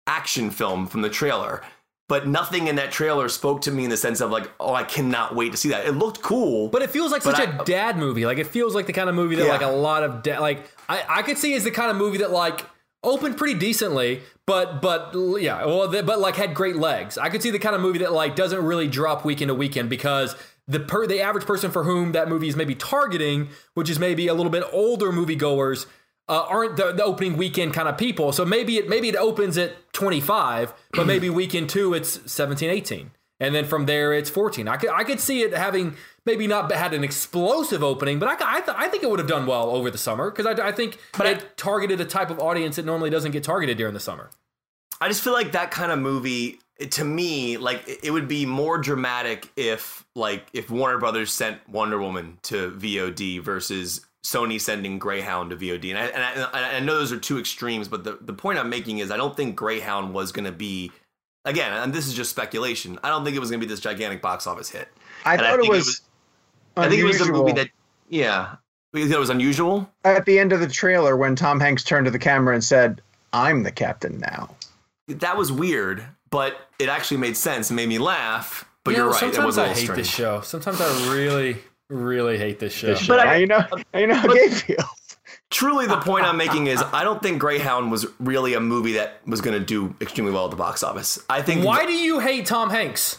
action 0.08 0.50
film 0.50 0.88
from 0.88 1.02
the 1.02 1.10
trailer. 1.10 1.62
But 2.06 2.26
nothing 2.28 2.66
in 2.66 2.76
that 2.76 2.92
trailer 2.92 3.30
spoke 3.30 3.62
to 3.62 3.70
me 3.70 3.84
in 3.84 3.90
the 3.90 3.96
sense 3.96 4.20
of 4.20 4.30
like, 4.30 4.50
oh, 4.60 4.74
I 4.74 4.82
cannot 4.84 5.34
wait 5.34 5.52
to 5.52 5.56
see 5.58 5.70
that. 5.70 5.86
It 5.86 5.92
looked 5.92 6.20
cool, 6.20 6.68
But 6.68 6.82
it 6.82 6.90
feels 6.90 7.10
like 7.10 7.22
such 7.22 7.38
I- 7.40 7.44
a 7.44 7.64
dad 7.64 7.96
movie. 7.96 8.26
Like 8.26 8.38
it 8.38 8.46
feels 8.46 8.74
like 8.74 8.86
the 8.86 8.92
kind 8.92 9.08
of 9.08 9.14
movie 9.14 9.36
that 9.36 9.46
Yeah. 9.46 9.52
like 9.52 9.62
a 9.62 9.68
lot 9.68 10.02
of 10.04 10.22
dad 10.22 10.40
like 10.40 10.66
I 10.88 11.02
I 11.08 11.22
could 11.22 11.38
see 11.38 11.54
as 11.54 11.64
the 11.64 11.70
kind 11.70 11.90
of 11.90 11.96
movie 11.96 12.18
that 12.18 12.30
like 12.30 12.66
opened 13.02 13.36
pretty 13.38 13.58
decently, 13.58 14.20
but 14.46 14.82
but 14.82 15.14
yeah, 15.40 15.64
well, 15.64 15.88
but 16.02 16.18
like 16.18 16.36
had 16.36 16.54
great 16.54 16.76
legs. 16.76 17.16
I 17.16 17.30
could 17.30 17.42
see 17.42 17.50
the 17.50 17.58
kind 17.58 17.74
of 17.74 17.80
movie 17.80 18.00
that 18.00 18.12
like 18.12 18.36
doesn't 18.36 18.62
really 18.62 18.86
drop 18.88 19.24
weekend 19.24 19.48
to 19.48 19.54
weekend 19.54 19.88
because 19.88 20.36
the 20.68 20.80
per 20.80 21.06
the 21.06 21.20
average 21.22 21.46
person 21.46 21.70
for 21.70 21.84
whom 21.84 22.12
that 22.12 22.28
movie 22.28 22.48
is 22.48 22.56
maybe 22.56 22.74
targeting, 22.74 23.48
which 23.74 23.88
is 23.88 23.98
maybe 23.98 24.26
a 24.28 24.34
little 24.34 24.52
bit 24.52 24.64
older 24.72 25.10
moviegoers, 25.10 25.86
uh, 26.28 26.46
aren't 26.48 26.76
the, 26.76 26.92
the 26.92 27.04
opening 27.04 27.36
weekend 27.36 27.74
kind 27.74 27.88
of 27.88 27.98
people. 27.98 28.32
So 28.32 28.44
maybe 28.44 28.76
it 28.78 28.88
maybe 28.88 29.08
it 29.08 29.16
opens 29.16 29.58
at 29.58 29.92
25, 29.92 30.72
but 30.92 31.06
maybe 31.06 31.28
weekend 31.30 31.68
two 31.70 31.94
it's 31.94 32.30
17, 32.30 32.70
18. 32.70 33.10
and 33.40 33.54
then 33.54 33.64
from 33.64 33.86
there 33.86 34.12
it's 34.12 34.30
14. 34.30 34.66
I 34.68 34.76
could 34.76 34.90
I 34.90 35.04
could 35.04 35.20
see 35.20 35.42
it 35.42 35.52
having 35.52 35.96
maybe 36.24 36.46
not 36.46 36.72
had 36.72 36.94
an 36.94 37.04
explosive 37.04 37.82
opening, 37.82 38.18
but 38.18 38.28
I 38.28 38.56
I, 38.56 38.60
th- 38.60 38.76
I 38.78 38.88
think 38.88 39.02
it 39.02 39.10
would 39.10 39.18
have 39.18 39.28
done 39.28 39.46
well 39.46 39.70
over 39.70 39.90
the 39.90 39.98
summer 39.98 40.30
because 40.30 40.46
I, 40.46 40.68
I 40.68 40.72
think 40.72 40.98
But 41.16 41.26
it 41.26 41.38
I- 41.42 41.44
targeted 41.56 42.00
a 42.00 42.04
type 42.06 42.30
of 42.30 42.38
audience 42.40 42.76
that 42.76 42.86
normally 42.86 43.10
doesn't 43.10 43.32
get 43.32 43.44
targeted 43.44 43.76
during 43.76 43.92
the 43.94 44.00
summer. 44.00 44.30
I 45.00 45.08
just 45.08 45.22
feel 45.22 45.32
like 45.34 45.52
that 45.52 45.70
kind 45.70 45.92
of 45.92 45.98
movie 45.98 46.58
to 46.90 47.04
me 47.04 47.56
like 47.58 47.86
it- 47.86 48.00
it 48.04 48.10
would 48.12 48.28
be 48.28 48.46
more 48.46 48.78
dramatic 48.78 49.50
if 49.56 50.04
like 50.14 50.46
if 50.54 50.70
Warner 50.70 50.96
Brothers 50.98 51.30
sent 51.32 51.68
Wonder 51.68 52.00
Woman 52.00 52.38
to 52.44 52.70
VOD 52.70 53.42
versus 53.42 54.06
Sony 54.24 54.60
sending 54.60 54.98
Greyhound 54.98 55.50
to 55.50 55.56
VOD. 55.56 55.90
And 55.90 55.98
I, 55.98 56.06
and 56.06 56.22
I, 56.22 56.30
and 56.58 56.76
I 56.76 56.80
know 56.80 56.94
those 56.98 57.12
are 57.12 57.18
two 57.18 57.38
extremes, 57.38 57.86
but 57.88 58.02
the, 58.02 58.18
the 58.20 58.32
point 58.32 58.58
I'm 58.58 58.70
making 58.70 58.98
is 58.98 59.10
I 59.12 59.16
don't 59.16 59.36
think 59.36 59.54
Greyhound 59.54 60.12
was 60.14 60.32
going 60.32 60.46
to 60.46 60.52
be 60.52 60.90
again, 61.44 61.72
and 61.72 61.92
this 61.92 62.06
is 62.08 62.14
just 62.14 62.30
speculation. 62.30 62.98
I 63.04 63.10
don't 63.10 63.22
think 63.24 63.36
it 63.36 63.40
was 63.40 63.50
going 63.50 63.60
to 63.60 63.66
be 63.66 63.70
this 63.70 63.80
gigantic 63.80 64.22
box 64.22 64.46
office 64.46 64.70
hit. 64.70 64.88
I 65.24 65.34
And 65.34 65.42
I 65.42 65.50
thought 65.50 65.58
it 65.58 65.62
think 65.62 65.72
it 65.74 65.76
was. 65.76 65.86
was- 65.86 66.00
I 66.76 66.88
think 66.88 67.00
it 67.02 67.04
was 67.04 67.20
a 67.20 67.30
movie 67.30 67.52
that 67.52 67.68
yeah, 68.08 68.56
you 68.94 69.02
think 69.02 69.14
it 69.14 69.18
was 69.18 69.30
unusual. 69.30 69.88
at 70.04 70.24
the 70.26 70.40
end 70.40 70.52
of 70.52 70.58
the 70.58 70.66
trailer 70.66 71.16
when 71.16 71.36
Tom 71.36 71.60
Hanks 71.60 71.84
turned 71.84 72.06
to 72.06 72.10
the 72.10 72.18
camera 72.18 72.52
and 72.54 72.64
said, 72.64 73.00
"I'm 73.32 73.62
the 73.62 73.70
captain 73.70 74.18
now." 74.18 74.56
That 75.06 75.36
was 75.36 75.52
weird, 75.52 76.04
but 76.30 76.56
it 76.80 76.88
actually 76.88 77.18
made 77.18 77.36
sense 77.36 77.70
and 77.70 77.76
made 77.76 77.88
me 77.88 77.98
laugh. 77.98 78.64
But 78.82 78.92
You 78.92 78.96
you're 78.96 79.06
know, 79.06 79.12
right, 79.12 79.22
it 79.22 79.34
Sometimes 79.34 79.46
was 79.46 79.58
a 79.58 79.62
I 79.62 79.68
hate 79.68 79.76
strange. 79.84 79.96
this 79.98 80.08
show. 80.08 80.40
Sometimes 80.40 80.80
I 80.80 81.12
really, 81.14 81.58
really 81.88 82.38
hate 82.38 82.58
this 82.58 82.72
show. 82.72 82.88
This 82.88 83.00
show. 83.00 83.16
I- 83.16 83.36
you 83.36 83.46
know. 83.46 83.58
Uh, 83.58 83.82
now 83.92 84.00
you 84.00 84.06
know 84.06 84.14
how 84.14 84.32
Gabe 84.32 84.50
feels. 84.52 84.84
Truly, 85.50 85.86
the 85.86 85.98
point 85.98 86.24
I'm 86.26 86.36
making 86.36 86.66
is 86.66 86.82
I 86.92 87.04
don't 87.04 87.22
think 87.22 87.38
Greyhound 87.38 87.90
was 87.90 88.06
really 88.18 88.54
a 88.54 88.60
movie 88.60 88.94
that 88.94 89.20
was 89.26 89.40
going 89.40 89.56
to 89.58 89.64
do 89.64 89.94
extremely 90.00 90.32
well 90.32 90.46
at 90.46 90.50
the 90.50 90.56
box 90.56 90.82
office. 90.82 91.18
I 91.30 91.42
think 91.42 91.64
Why 91.64 91.86
do 91.86 91.92
you 91.92 92.18
hate 92.18 92.46
Tom 92.46 92.70
Hanks? 92.70 93.18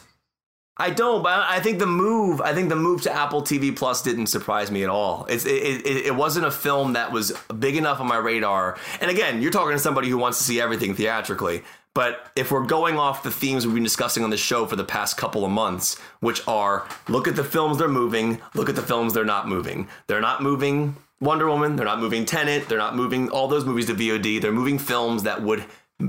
I 0.77 0.89
don't, 0.89 1.23
but 1.23 1.31
I 1.47 1.61
think 1.61 1.79
the 1.79 1.85
move, 1.85 2.41
I 2.41 2.53
think 2.53 2.67
the 2.67 2.75
move 2.75 3.01
to 3.03 3.11
Apple 3.13 3.41
TV 3.41 3.73
Plus 3.73 4.01
didn't 4.01 4.27
surprise 4.27 4.69
me 4.69 4.83
at 4.83 4.89
all. 4.89 5.25
It's 5.29 5.45
it, 5.45 5.51
it, 5.85 6.05
it 6.07 6.15
wasn't 6.15 6.45
a 6.45 6.51
film 6.51 6.93
that 6.93 7.13
was 7.13 7.31
big 7.57 7.77
enough 7.77 8.01
on 8.01 8.07
my 8.07 8.17
radar. 8.17 8.77
And 8.99 9.09
again, 9.09 9.41
you're 9.41 9.51
talking 9.53 9.71
to 9.71 9.79
somebody 9.79 10.09
who 10.09 10.17
wants 10.17 10.37
to 10.39 10.43
see 10.43 10.59
everything 10.59 10.93
theatrically. 10.93 11.63
But 11.95 12.29
if 12.35 12.51
we're 12.51 12.65
going 12.65 12.99
off 12.99 13.23
the 13.23 13.31
themes 13.31 13.65
we've 13.65 13.73
been 13.73 13.83
discussing 13.83 14.23
on 14.23 14.29
the 14.29 14.37
show 14.37 14.67
for 14.67 14.75
the 14.75 14.83
past 14.83 15.17
couple 15.17 15.45
of 15.45 15.49
months, 15.49 15.97
which 16.19 16.45
are 16.47 16.87
look 17.07 17.27
at 17.27 17.35
the 17.35 17.43
films 17.43 17.79
they're 17.79 17.87
moving, 17.87 18.39
look 18.53 18.69
at 18.69 18.75
the 18.75 18.83
films 18.83 19.13
they're 19.13 19.25
not 19.25 19.47
moving. 19.47 19.87
They're 20.07 20.21
not 20.21 20.43
moving 20.43 20.97
Wonder 21.21 21.47
Woman, 21.47 21.77
they're 21.77 21.85
not 21.85 21.99
moving 22.01 22.25
Tenet, 22.25 22.67
they're 22.67 22.77
not 22.77 22.95
moving 22.95 23.29
all 23.29 23.47
those 23.47 23.63
movies 23.65 23.85
to 23.87 23.95
VOD. 23.95 24.41
They're 24.41 24.51
moving 24.51 24.77
films 24.77 25.23
that 25.23 25.41
would 25.41 25.63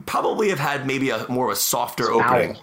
probably 0.05 0.49
have 0.49 0.59
had 0.59 0.87
maybe 0.87 1.11
a 1.11 1.25
more 1.29 1.47
of 1.47 1.53
a 1.53 1.57
softer 1.57 2.11
opening. 2.11 2.57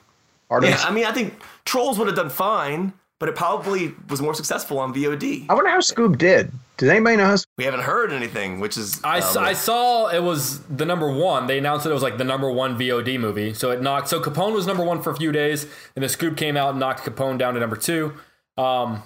Yeah, 0.51 0.83
I 0.83 0.91
mean, 0.91 1.05
I 1.05 1.13
think 1.13 1.41
Trolls 1.65 1.97
would 1.97 2.07
have 2.07 2.17
done 2.17 2.29
fine, 2.29 2.91
but 3.19 3.29
it 3.29 3.35
probably 3.35 3.93
was 4.09 4.21
more 4.21 4.33
successful 4.33 4.79
on 4.79 4.93
VOD. 4.93 5.45
I 5.49 5.53
wonder 5.53 5.69
how 5.69 5.79
Scoob 5.79 6.17
did. 6.17 6.51
Does 6.77 6.89
anybody 6.89 7.15
know 7.17 7.25
how? 7.27 7.37
We 7.57 7.63
haven't 7.65 7.81
heard 7.81 8.11
anything, 8.11 8.59
which 8.59 8.77
is 8.77 8.99
I, 9.03 9.15
uh, 9.15 9.17
s- 9.19 9.35
I 9.37 9.53
saw 9.53 10.07
it 10.09 10.21
was 10.23 10.59
the 10.61 10.85
number 10.85 11.11
one. 11.11 11.47
They 11.47 11.57
announced 11.59 11.83
that 11.83 11.91
it 11.91 11.93
was 11.93 12.01
like 12.03 12.17
the 12.17 12.23
number 12.23 12.51
one 12.51 12.77
VOD 12.77 13.19
movie. 13.19 13.53
So 13.53 13.71
it 13.71 13.81
knocked. 13.81 14.09
So 14.09 14.19
Capone 14.19 14.53
was 14.53 14.65
number 14.67 14.83
one 14.83 15.01
for 15.01 15.11
a 15.11 15.15
few 15.15 15.31
days, 15.31 15.67
and 15.95 16.03
the 16.03 16.07
Scoob 16.07 16.35
came 16.35 16.57
out 16.57 16.71
and 16.71 16.79
knocked 16.79 17.01
Capone 17.05 17.37
down 17.37 17.53
to 17.53 17.59
number 17.59 17.75
two. 17.75 18.13
Um, 18.57 19.03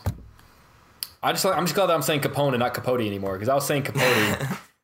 I 1.21 1.33
just 1.33 1.45
I'm 1.45 1.65
just 1.65 1.75
glad 1.75 1.87
that 1.87 1.93
I'm 1.93 2.01
saying 2.01 2.21
Capone 2.21 2.49
and 2.49 2.59
not 2.59 2.73
Capote 2.73 3.01
anymore 3.01 3.33
because 3.33 3.49
I 3.49 3.55
was 3.55 3.65
saying 3.67 3.83
Capote 3.83 4.47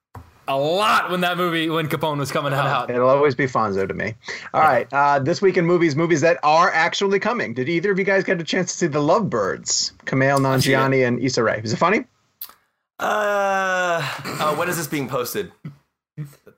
a 0.47 0.57
lot 0.57 1.09
when 1.09 1.21
that 1.21 1.37
movie 1.37 1.69
when 1.69 1.87
Capone 1.87 2.17
was 2.17 2.31
coming 2.31 2.53
out. 2.53 2.89
It'll 2.89 3.09
always 3.09 3.35
be 3.35 3.45
Fonzo 3.45 3.87
to 3.87 3.93
me. 3.93 4.15
All 4.53 4.61
right. 4.61 4.87
Uh, 4.91 5.19
this 5.19 5.41
week 5.41 5.57
in 5.57 5.65
movies, 5.65 5.95
movies 5.95 6.21
that 6.21 6.39
are 6.43 6.71
actually 6.71 7.19
coming. 7.19 7.53
Did 7.53 7.69
either 7.69 7.91
of 7.91 7.99
you 7.99 8.05
guys 8.05 8.23
get 8.23 8.39
a 8.39 8.43
chance 8.43 8.71
to 8.71 8.77
see 8.77 8.87
The 8.87 8.99
Lovebirds? 8.99 9.93
Kumail 10.05 10.39
Nanjiani 10.39 11.07
and 11.07 11.19
Issa 11.19 11.43
Rae. 11.43 11.61
Is 11.63 11.73
it 11.73 11.77
funny? 11.77 12.05
Uh, 12.99 14.01
uh, 14.23 14.55
when 14.55 14.69
is 14.69 14.77
this 14.77 14.87
being 14.87 15.07
posted? 15.09 15.51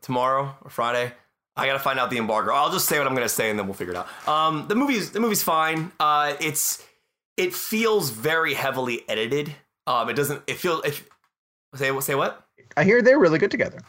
Tomorrow 0.01 0.55
or 0.61 0.69
Friday? 0.69 1.13
I 1.55 1.65
gotta 1.65 1.79
find 1.79 1.97
out 1.97 2.09
the 2.09 2.17
embargo. 2.17 2.53
I'll 2.53 2.71
just 2.71 2.87
say 2.87 2.97
what 2.97 3.07
I'm 3.07 3.15
gonna 3.15 3.29
say, 3.29 3.49
and 3.49 3.57
then 3.57 3.65
we'll 3.65 3.75
figure 3.75 3.93
it 3.93 3.97
out. 3.97 4.27
Um, 4.27 4.67
the 4.67 4.75
movie's 4.75 5.11
the 5.11 5.21
movie's 5.21 5.41
fine. 5.41 5.91
Uh, 5.99 6.33
it's 6.41 6.83
it 7.37 7.53
feels 7.53 8.09
very 8.09 8.53
heavily 8.53 9.07
edited. 9.07 9.55
Um, 9.87 10.09
it 10.09 10.15
doesn't. 10.15 10.43
It 10.47 10.57
feels. 10.57 10.83
If, 10.85 11.07
say 11.75 11.97
say 12.01 12.15
what? 12.15 12.44
I 12.77 12.84
hear 12.84 13.02
they're 13.02 13.19
really 13.19 13.39
good 13.39 13.52
together. 13.52 13.80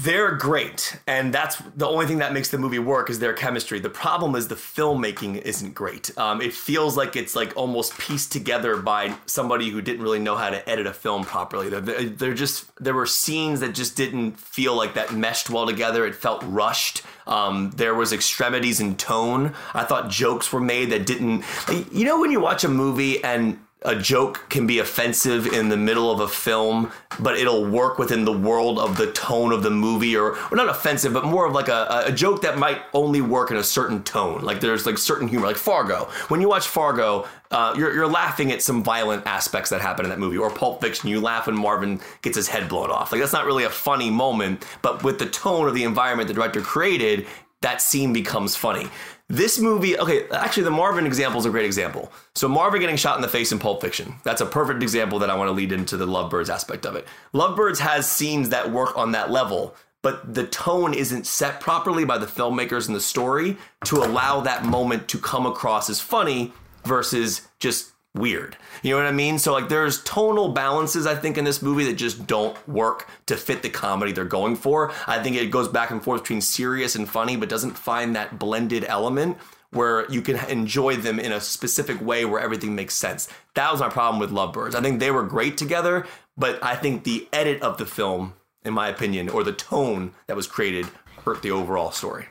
They're 0.00 0.36
great, 0.36 0.96
and 1.08 1.34
that's 1.34 1.56
the 1.74 1.88
only 1.88 2.06
thing 2.06 2.18
that 2.18 2.32
makes 2.32 2.50
the 2.50 2.58
movie 2.58 2.78
work 2.78 3.10
is 3.10 3.18
their 3.18 3.32
chemistry. 3.32 3.80
The 3.80 3.90
problem 3.90 4.36
is 4.36 4.46
the 4.46 4.54
filmmaking 4.54 5.42
isn't 5.42 5.74
great. 5.74 6.16
Um, 6.16 6.40
it 6.40 6.54
feels 6.54 6.96
like 6.96 7.16
it's 7.16 7.34
like 7.34 7.56
almost 7.56 7.98
pieced 7.98 8.30
together 8.30 8.76
by 8.76 9.12
somebody 9.26 9.70
who 9.70 9.82
didn't 9.82 10.00
really 10.00 10.20
know 10.20 10.36
how 10.36 10.50
to 10.50 10.68
edit 10.70 10.86
a 10.86 10.92
film 10.92 11.24
properly. 11.24 11.68
They're, 11.68 12.04
they're 12.04 12.34
just 12.34 12.70
there 12.80 12.94
were 12.94 13.06
scenes 13.06 13.58
that 13.58 13.74
just 13.74 13.96
didn't 13.96 14.38
feel 14.38 14.76
like 14.76 14.94
that 14.94 15.12
meshed 15.12 15.50
well 15.50 15.66
together. 15.66 16.06
It 16.06 16.14
felt 16.14 16.44
rushed. 16.44 17.02
Um, 17.26 17.72
there 17.74 17.96
was 17.96 18.12
extremities 18.12 18.78
in 18.78 18.94
tone. 18.94 19.52
I 19.74 19.82
thought 19.82 20.10
jokes 20.10 20.52
were 20.52 20.60
made 20.60 20.90
that 20.90 21.06
didn't. 21.06 21.44
You 21.90 22.04
know 22.04 22.20
when 22.20 22.30
you 22.30 22.38
watch 22.38 22.62
a 22.62 22.68
movie 22.68 23.24
and 23.24 23.58
a 23.82 23.94
joke 23.94 24.46
can 24.48 24.66
be 24.66 24.80
offensive 24.80 25.46
in 25.46 25.68
the 25.68 25.76
middle 25.76 26.10
of 26.10 26.18
a 26.18 26.26
film, 26.26 26.90
but 27.20 27.36
it'll 27.36 27.64
work 27.64 27.96
within 27.98 28.24
the 28.24 28.32
world 28.32 28.78
of 28.78 28.96
the 28.96 29.12
tone 29.12 29.52
of 29.52 29.62
the 29.62 29.70
movie, 29.70 30.16
or, 30.16 30.36
or 30.50 30.56
not 30.56 30.68
offensive, 30.68 31.12
but 31.12 31.24
more 31.24 31.46
of 31.46 31.52
like 31.52 31.68
a, 31.68 32.04
a 32.06 32.12
joke 32.12 32.42
that 32.42 32.58
might 32.58 32.82
only 32.92 33.20
work 33.20 33.52
in 33.52 33.56
a 33.56 33.62
certain 33.62 34.02
tone. 34.02 34.42
Like 34.42 34.60
there's 34.60 34.84
like 34.84 34.98
certain 34.98 35.28
humor, 35.28 35.46
like 35.46 35.56
Fargo. 35.56 36.04
When 36.26 36.40
you 36.40 36.48
watch 36.48 36.66
Fargo, 36.66 37.28
uh, 37.52 37.74
you're, 37.76 37.94
you're 37.94 38.08
laughing 38.08 38.50
at 38.50 38.62
some 38.62 38.82
violent 38.82 39.26
aspects 39.26 39.70
that 39.70 39.80
happen 39.80 40.04
in 40.04 40.10
that 40.10 40.18
movie, 40.18 40.38
or 40.38 40.50
Pulp 40.50 40.80
Fiction, 40.80 41.08
you 41.08 41.20
laugh 41.20 41.46
when 41.46 41.56
Marvin 41.56 42.00
gets 42.22 42.36
his 42.36 42.48
head 42.48 42.68
blown 42.68 42.90
off. 42.90 43.12
Like 43.12 43.20
that's 43.20 43.32
not 43.32 43.46
really 43.46 43.64
a 43.64 43.70
funny 43.70 44.10
moment, 44.10 44.66
but 44.82 45.04
with 45.04 45.20
the 45.20 45.26
tone 45.26 45.68
of 45.68 45.74
the 45.74 45.84
environment 45.84 46.26
the 46.26 46.34
director 46.34 46.60
created, 46.60 47.26
that 47.60 47.80
scene 47.80 48.12
becomes 48.12 48.56
funny. 48.56 48.88
This 49.30 49.58
movie, 49.58 49.98
okay, 49.98 50.26
actually, 50.30 50.62
the 50.62 50.70
Marvin 50.70 51.04
example 51.04 51.38
is 51.38 51.44
a 51.44 51.50
great 51.50 51.66
example. 51.66 52.10
So, 52.34 52.48
Marvin 52.48 52.80
getting 52.80 52.96
shot 52.96 53.16
in 53.16 53.22
the 53.22 53.28
face 53.28 53.52
in 53.52 53.58
Pulp 53.58 53.82
Fiction. 53.82 54.14
That's 54.24 54.40
a 54.40 54.46
perfect 54.46 54.82
example 54.82 55.18
that 55.18 55.28
I 55.28 55.36
want 55.36 55.48
to 55.48 55.52
lead 55.52 55.70
into 55.70 55.98
the 55.98 56.06
Lovebirds 56.06 56.48
aspect 56.48 56.86
of 56.86 56.96
it. 56.96 57.06
Lovebirds 57.34 57.78
has 57.80 58.10
scenes 58.10 58.48
that 58.48 58.72
work 58.72 58.96
on 58.96 59.12
that 59.12 59.30
level, 59.30 59.74
but 60.00 60.32
the 60.32 60.46
tone 60.46 60.94
isn't 60.94 61.26
set 61.26 61.60
properly 61.60 62.06
by 62.06 62.16
the 62.16 62.24
filmmakers 62.24 62.88
in 62.88 62.94
the 62.94 63.00
story 63.00 63.58
to 63.84 63.96
allow 63.96 64.40
that 64.40 64.64
moment 64.64 65.08
to 65.08 65.18
come 65.18 65.44
across 65.44 65.90
as 65.90 66.00
funny 66.00 66.54
versus 66.84 67.42
just 67.58 67.92
weird. 68.14 68.56
You 68.82 68.90
know 68.90 68.96
what 69.02 69.06
I 69.06 69.12
mean? 69.12 69.38
So 69.38 69.52
like 69.52 69.68
there's 69.68 70.02
tonal 70.02 70.48
balances 70.48 71.06
I 71.06 71.14
think 71.14 71.38
in 71.38 71.44
this 71.44 71.62
movie 71.62 71.84
that 71.84 71.94
just 71.94 72.26
don't 72.26 72.56
work 72.68 73.08
to 73.26 73.36
fit 73.36 73.62
the 73.62 73.70
comedy 73.70 74.12
they're 74.12 74.24
going 74.24 74.56
for. 74.56 74.92
I 75.06 75.22
think 75.22 75.36
it 75.36 75.50
goes 75.50 75.68
back 75.68 75.90
and 75.90 76.02
forth 76.02 76.22
between 76.22 76.40
serious 76.40 76.94
and 76.96 77.08
funny 77.08 77.36
but 77.36 77.48
doesn't 77.48 77.78
find 77.78 78.16
that 78.16 78.38
blended 78.38 78.84
element 78.84 79.38
where 79.70 80.10
you 80.10 80.22
can 80.22 80.36
enjoy 80.48 80.96
them 80.96 81.20
in 81.20 81.32
a 81.32 81.40
specific 81.40 82.00
way 82.00 82.24
where 82.24 82.40
everything 82.40 82.74
makes 82.74 82.94
sense. 82.94 83.28
That 83.54 83.70
was 83.70 83.80
my 83.80 83.90
problem 83.90 84.18
with 84.18 84.30
Lovebirds. 84.30 84.74
I 84.74 84.80
think 84.80 84.98
they 84.98 85.10
were 85.10 85.24
great 85.24 85.58
together, 85.58 86.06
but 86.36 86.62
I 86.64 86.74
think 86.74 87.04
the 87.04 87.28
edit 87.32 87.60
of 87.62 87.76
the 87.76 87.86
film 87.86 88.32
in 88.64 88.72
my 88.72 88.88
opinion 88.88 89.28
or 89.28 89.44
the 89.44 89.52
tone 89.52 90.12
that 90.26 90.36
was 90.36 90.46
created 90.46 90.86
hurt 91.24 91.42
the 91.42 91.50
overall 91.50 91.90
story. 91.90 92.26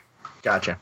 Gotcha. 0.48 0.80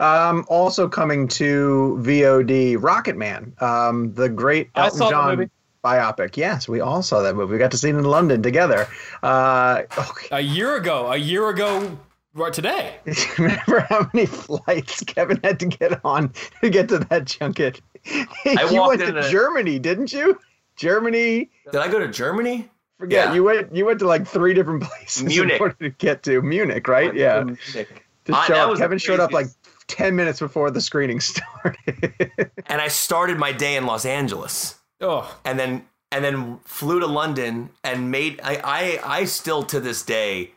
Um, 0.00 0.44
also 0.48 0.88
coming 0.88 1.28
to 1.28 1.96
VOD, 2.02 2.76
Rocket 2.82 3.16
Man, 3.16 3.52
um, 3.60 4.12
the 4.14 4.28
great 4.28 4.70
I 4.74 4.86
Elton 4.86 4.98
saw 4.98 5.04
the 5.04 5.10
John 5.12 5.36
movie. 5.38 5.50
biopic. 5.84 6.36
Yes, 6.36 6.66
we 6.66 6.80
all 6.80 7.00
saw 7.00 7.22
that 7.22 7.36
movie. 7.36 7.52
We 7.52 7.58
got 7.58 7.70
to 7.70 7.78
see 7.78 7.90
it 7.90 7.94
in 7.94 8.02
London 8.02 8.42
together. 8.42 8.88
Uh, 9.22 9.82
okay. 9.96 10.26
A 10.32 10.40
year 10.40 10.74
ago, 10.76 11.12
a 11.12 11.16
year 11.16 11.48
ago, 11.48 11.96
right 12.34 12.52
today. 12.52 12.96
Remember 13.38 13.86
how 13.88 14.10
many 14.12 14.26
flights 14.26 15.04
Kevin 15.04 15.38
had 15.44 15.60
to 15.60 15.66
get 15.66 16.04
on 16.04 16.32
to 16.60 16.70
get 16.70 16.88
to 16.88 16.98
that 16.98 17.26
junket? 17.26 17.80
you 18.44 18.82
went 18.84 19.00
to 19.00 19.16
a- 19.16 19.30
Germany, 19.30 19.78
didn't 19.78 20.12
you? 20.12 20.40
Germany. 20.74 21.50
Did 21.70 21.80
I 21.80 21.86
go 21.86 22.00
to 22.00 22.08
Germany? 22.08 22.68
Forget 22.98 23.28
Yeah. 23.28 23.34
you 23.34 23.44
went. 23.44 23.74
You 23.74 23.86
went 23.86 24.00
to 24.00 24.06
like 24.08 24.26
three 24.26 24.54
different 24.54 24.82
places 24.88 25.22
Munich. 25.22 25.54
in 25.56 25.60
order 25.62 25.76
to 25.82 25.90
get 25.90 26.24
to 26.24 26.42
Munich, 26.42 26.88
right? 26.88 27.14
Yeah. 27.14 27.44
To 28.26 28.34
I- 28.34 28.46
show 28.46 28.54
up. 28.54 28.70
was 28.70 28.78
the 28.78 28.84
Kevin 28.84 28.98
showed 28.98 29.20
up 29.20 29.32
like 29.32 29.46
ten 29.86 30.16
minutes 30.16 30.38
before 30.40 30.70
the 30.70 30.80
screening 30.80 31.20
started. 31.32 32.50
and 32.66 32.80
I 32.80 32.88
started 32.88 33.38
my 33.38 33.52
day 33.52 33.76
in 33.76 33.86
Los 33.86 34.04
Angeles, 34.06 34.76
Oh, 35.00 35.36
and 35.44 35.58
then 35.58 35.84
and 36.10 36.24
then 36.24 36.58
flew 36.64 37.00
to 37.00 37.06
London 37.06 37.70
and 37.82 38.10
made. 38.10 38.40
I 38.42 38.60
I, 38.64 39.00
I 39.20 39.24
still 39.24 39.62
to 39.64 39.80
this 39.80 40.02
day 40.02 40.52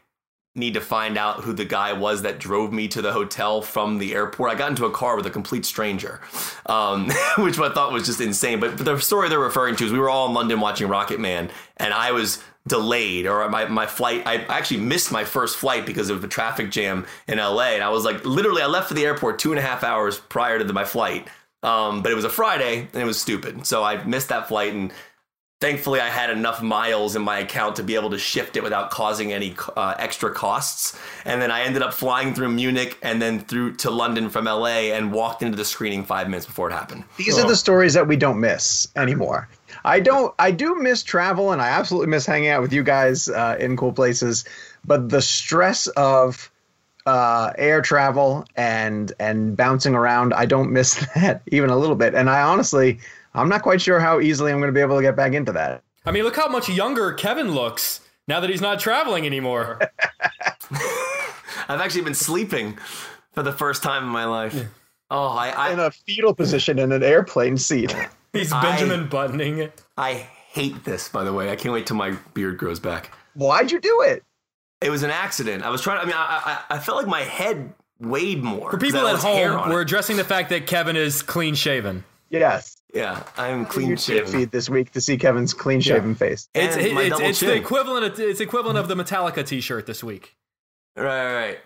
need 0.55 0.73
to 0.73 0.81
find 0.81 1.19
out 1.19 1.41
who 1.43 1.53
the 1.53 1.65
guy 1.65 1.93
was 1.93 2.23
that 2.23 2.39
drove 2.39 2.73
me 2.73 2.87
to 2.87 2.99
the 2.99 3.11
hotel 3.13 3.61
from 3.61 3.99
the 3.99 4.15
airport. 4.15 4.49
I 4.51 4.55
got 4.55 4.71
into 4.71 4.85
a 4.85 4.91
car 4.91 5.15
with 5.15 5.25
a 5.27 5.29
complete 5.29 5.65
stranger, 5.67 6.19
um, 6.65 7.11
which 7.37 7.59
I 7.59 7.69
thought 7.71 7.91
was 7.93 8.07
just 8.07 8.19
insane. 8.21 8.59
But, 8.59 8.75
but 8.75 8.85
the 8.85 8.97
story 8.99 9.29
they're 9.29 9.37
referring 9.39 9.75
to 9.75 9.85
is 9.85 9.91
we 9.91 9.99
were 9.99 10.09
all 10.09 10.27
in 10.27 10.33
London 10.33 10.59
watching 10.59 10.87
Rocket 10.87 11.19
Man, 11.19 11.51
and 11.77 11.93
I 11.93 12.11
was 12.11 12.41
delayed 12.67 13.25
or 13.25 13.47
my, 13.49 13.65
my 13.65 13.85
flight 13.85 14.21
i 14.25 14.35
actually 14.45 14.79
missed 14.81 15.11
my 15.11 15.23
first 15.23 15.57
flight 15.57 15.85
because 15.85 16.09
of 16.09 16.23
a 16.23 16.27
traffic 16.27 16.69
jam 16.69 17.05
in 17.27 17.37
la 17.37 17.61
and 17.61 17.83
i 17.83 17.89
was 17.89 18.03
like 18.05 18.25
literally 18.25 18.61
i 18.61 18.65
left 18.67 18.87
for 18.87 18.93
the 18.93 19.05
airport 19.05 19.39
two 19.39 19.51
and 19.51 19.59
a 19.59 19.61
half 19.61 19.83
hours 19.83 20.19
prior 20.19 20.57
to 20.59 20.63
the, 20.65 20.73
my 20.73 20.85
flight 20.85 21.27
Um, 21.63 22.03
but 22.03 22.11
it 22.11 22.15
was 22.15 22.23
a 22.25 22.29
Friday 22.29 22.87
and 22.93 23.01
it 23.01 23.05
was 23.05 23.19
stupid. 23.19 23.65
So 23.65 23.83
I 23.83 24.03
missed 24.05 24.29
that 24.29 24.47
flight 24.47 24.73
and 24.73 24.93
thankfully 25.59 25.99
I 25.99 26.07
had 26.07 26.29
enough 26.29 26.61
miles 26.61 27.15
in 27.15 27.23
my 27.23 27.39
account 27.39 27.75
to 27.77 27.83
be 27.83 27.95
able 27.95 28.11
to 28.11 28.19
shift 28.19 28.55
it 28.57 28.63
without 28.63 28.91
causing 28.91 29.33
any 29.33 29.55
uh, 29.75 29.95
extra 29.97 30.31
costs. 30.31 30.97
And 31.25 31.41
then 31.41 31.49
I 31.49 31.61
ended 31.63 31.81
up 31.81 31.93
flying 31.95 32.35
through 32.35 32.49
Munich 32.51 32.97
and 33.01 33.19
then 33.19 33.39
through 33.39 33.75
to 33.77 33.89
London 33.89 34.29
from 34.29 34.45
LA 34.45 34.93
and 34.93 35.11
walked 35.11 35.41
into 35.41 35.57
the 35.57 35.65
screening 35.65 36.05
five 36.05 36.29
minutes 36.29 36.45
before 36.45 36.69
it 36.69 36.73
happened. 36.73 37.03
These 37.17 37.39
are 37.39 37.47
the 37.47 37.55
stories 37.55 37.95
that 37.95 38.07
we 38.07 38.15
don't 38.15 38.39
miss 38.39 38.87
anymore. 38.95 39.49
I 39.87 40.01
don't. 40.01 40.35
I 40.37 40.51
do 40.51 40.75
miss 40.75 41.01
travel, 41.01 41.53
and 41.53 41.61
I 41.61 41.69
absolutely 41.69 42.09
miss 42.09 42.25
hanging 42.25 42.49
out 42.49 42.61
with 42.61 42.73
you 42.73 42.83
guys 42.83 43.29
uh, 43.29 43.55
in 43.57 43.77
cool 43.77 43.93
places. 43.93 44.43
But 44.83 45.09
the 45.09 45.21
stress 45.21 45.87
of 45.87 46.51
uh, 47.05 47.53
air 47.57 47.81
travel 47.81 48.45
and 48.57 49.13
and 49.17 49.55
bouncing 49.55 49.95
around, 49.95 50.33
I 50.33 50.45
don't 50.45 50.71
miss 50.71 50.95
that 51.15 51.41
even 51.47 51.69
a 51.69 51.77
little 51.77 51.95
bit. 51.95 52.13
And 52.13 52.29
I 52.29 52.41
honestly, 52.41 52.99
I'm 53.33 53.47
not 53.47 53.61
quite 53.61 53.81
sure 53.81 53.99
how 53.99 54.19
easily 54.19 54.51
I'm 54.51 54.59
going 54.59 54.67
to 54.67 54.73
be 54.73 54.81
able 54.81 54.97
to 54.97 55.01
get 55.01 55.15
back 55.15 55.31
into 55.31 55.53
that. 55.53 55.81
I 56.05 56.11
mean, 56.11 56.25
look 56.25 56.35
how 56.35 56.49
much 56.49 56.69
younger 56.69 57.13
Kevin 57.13 57.53
looks 57.53 58.01
now 58.27 58.41
that 58.41 58.49
he's 58.49 58.61
not 58.61 58.81
traveling 58.81 59.25
anymore. 59.25 59.79
I've 61.69 61.79
actually 61.79 62.01
been 62.01 62.13
sleeping 62.13 62.77
for 63.31 63.41
the 63.41 63.53
first 63.53 63.83
time 63.83 64.03
in 64.03 64.09
my 64.09 64.25
life. 64.25 64.65
Oh, 65.09 65.27
I, 65.27 65.71
In 65.71 65.79
a 65.79 65.91
fetal 65.91 66.33
position 66.33 66.77
in 66.77 66.91
an 66.91 67.03
airplane 67.03 67.57
seat. 67.57 67.95
He's 68.37 68.51
I- 68.51 68.61
Benjamin 68.61 69.07
buttoning. 69.09 69.71
I 69.97 70.13
hate 70.13 70.83
this, 70.83 71.09
by 71.09 71.23
the 71.23 71.33
way. 71.33 71.51
I 71.51 71.55
can't 71.55 71.73
wait 71.73 71.87
till 71.87 71.97
my 71.97 72.11
beard 72.33 72.57
grows 72.57 72.79
back. 72.79 73.11
Why'd 73.33 73.71
you 73.71 73.79
do 73.79 74.01
it? 74.01 74.23
It 74.81 74.89
was 74.89 75.03
an 75.03 75.09
accident. 75.11 75.63
I 75.63 75.69
was 75.69 75.81
trying. 75.81 75.99
I 75.99 76.05
mean, 76.05 76.13
I 76.15 76.63
I, 76.69 76.75
I 76.75 76.79
felt 76.79 76.97
like 76.97 77.07
my 77.07 77.21
head 77.21 77.73
weighed 77.99 78.43
more. 78.43 78.69
For 78.71 78.77
people 78.77 79.07
at 79.07 79.17
home, 79.19 79.69
we're 79.69 79.81
addressing 79.81 80.17
the 80.17 80.23
fact 80.23 80.49
that 80.49 80.67
Kevin 80.67 80.95
is 80.95 81.21
clean 81.23 81.55
shaven. 81.55 82.03
Yes. 82.29 82.77
yeah, 82.93 83.23
I'm 83.37 83.65
Clean 83.65 83.87
clean 83.87 83.97
shaven. 83.97 84.31
feed 84.31 84.51
this 84.51 84.69
week 84.69 84.91
to 84.91 85.01
see 85.01 85.17
Kevin's 85.17 85.53
clean 85.53 85.79
shaven 85.81 86.13
face. 86.13 86.49
It's 86.53 86.75
And 86.75 86.93
my 86.93 87.03
it's, 87.03 87.19
it's 87.19 87.39
the 87.39 87.55
equivalent. 87.55 88.05
Of, 88.05 88.19
it's 88.19 88.39
equivalent 88.41 88.77
of 88.77 88.87
the 88.87 88.95
Metallica 88.95 89.45
T-shirt 89.45 89.85
this 89.85 90.03
week. 90.03 90.35
Right, 90.95 91.05
right, 91.05 91.35
right. 91.35 91.59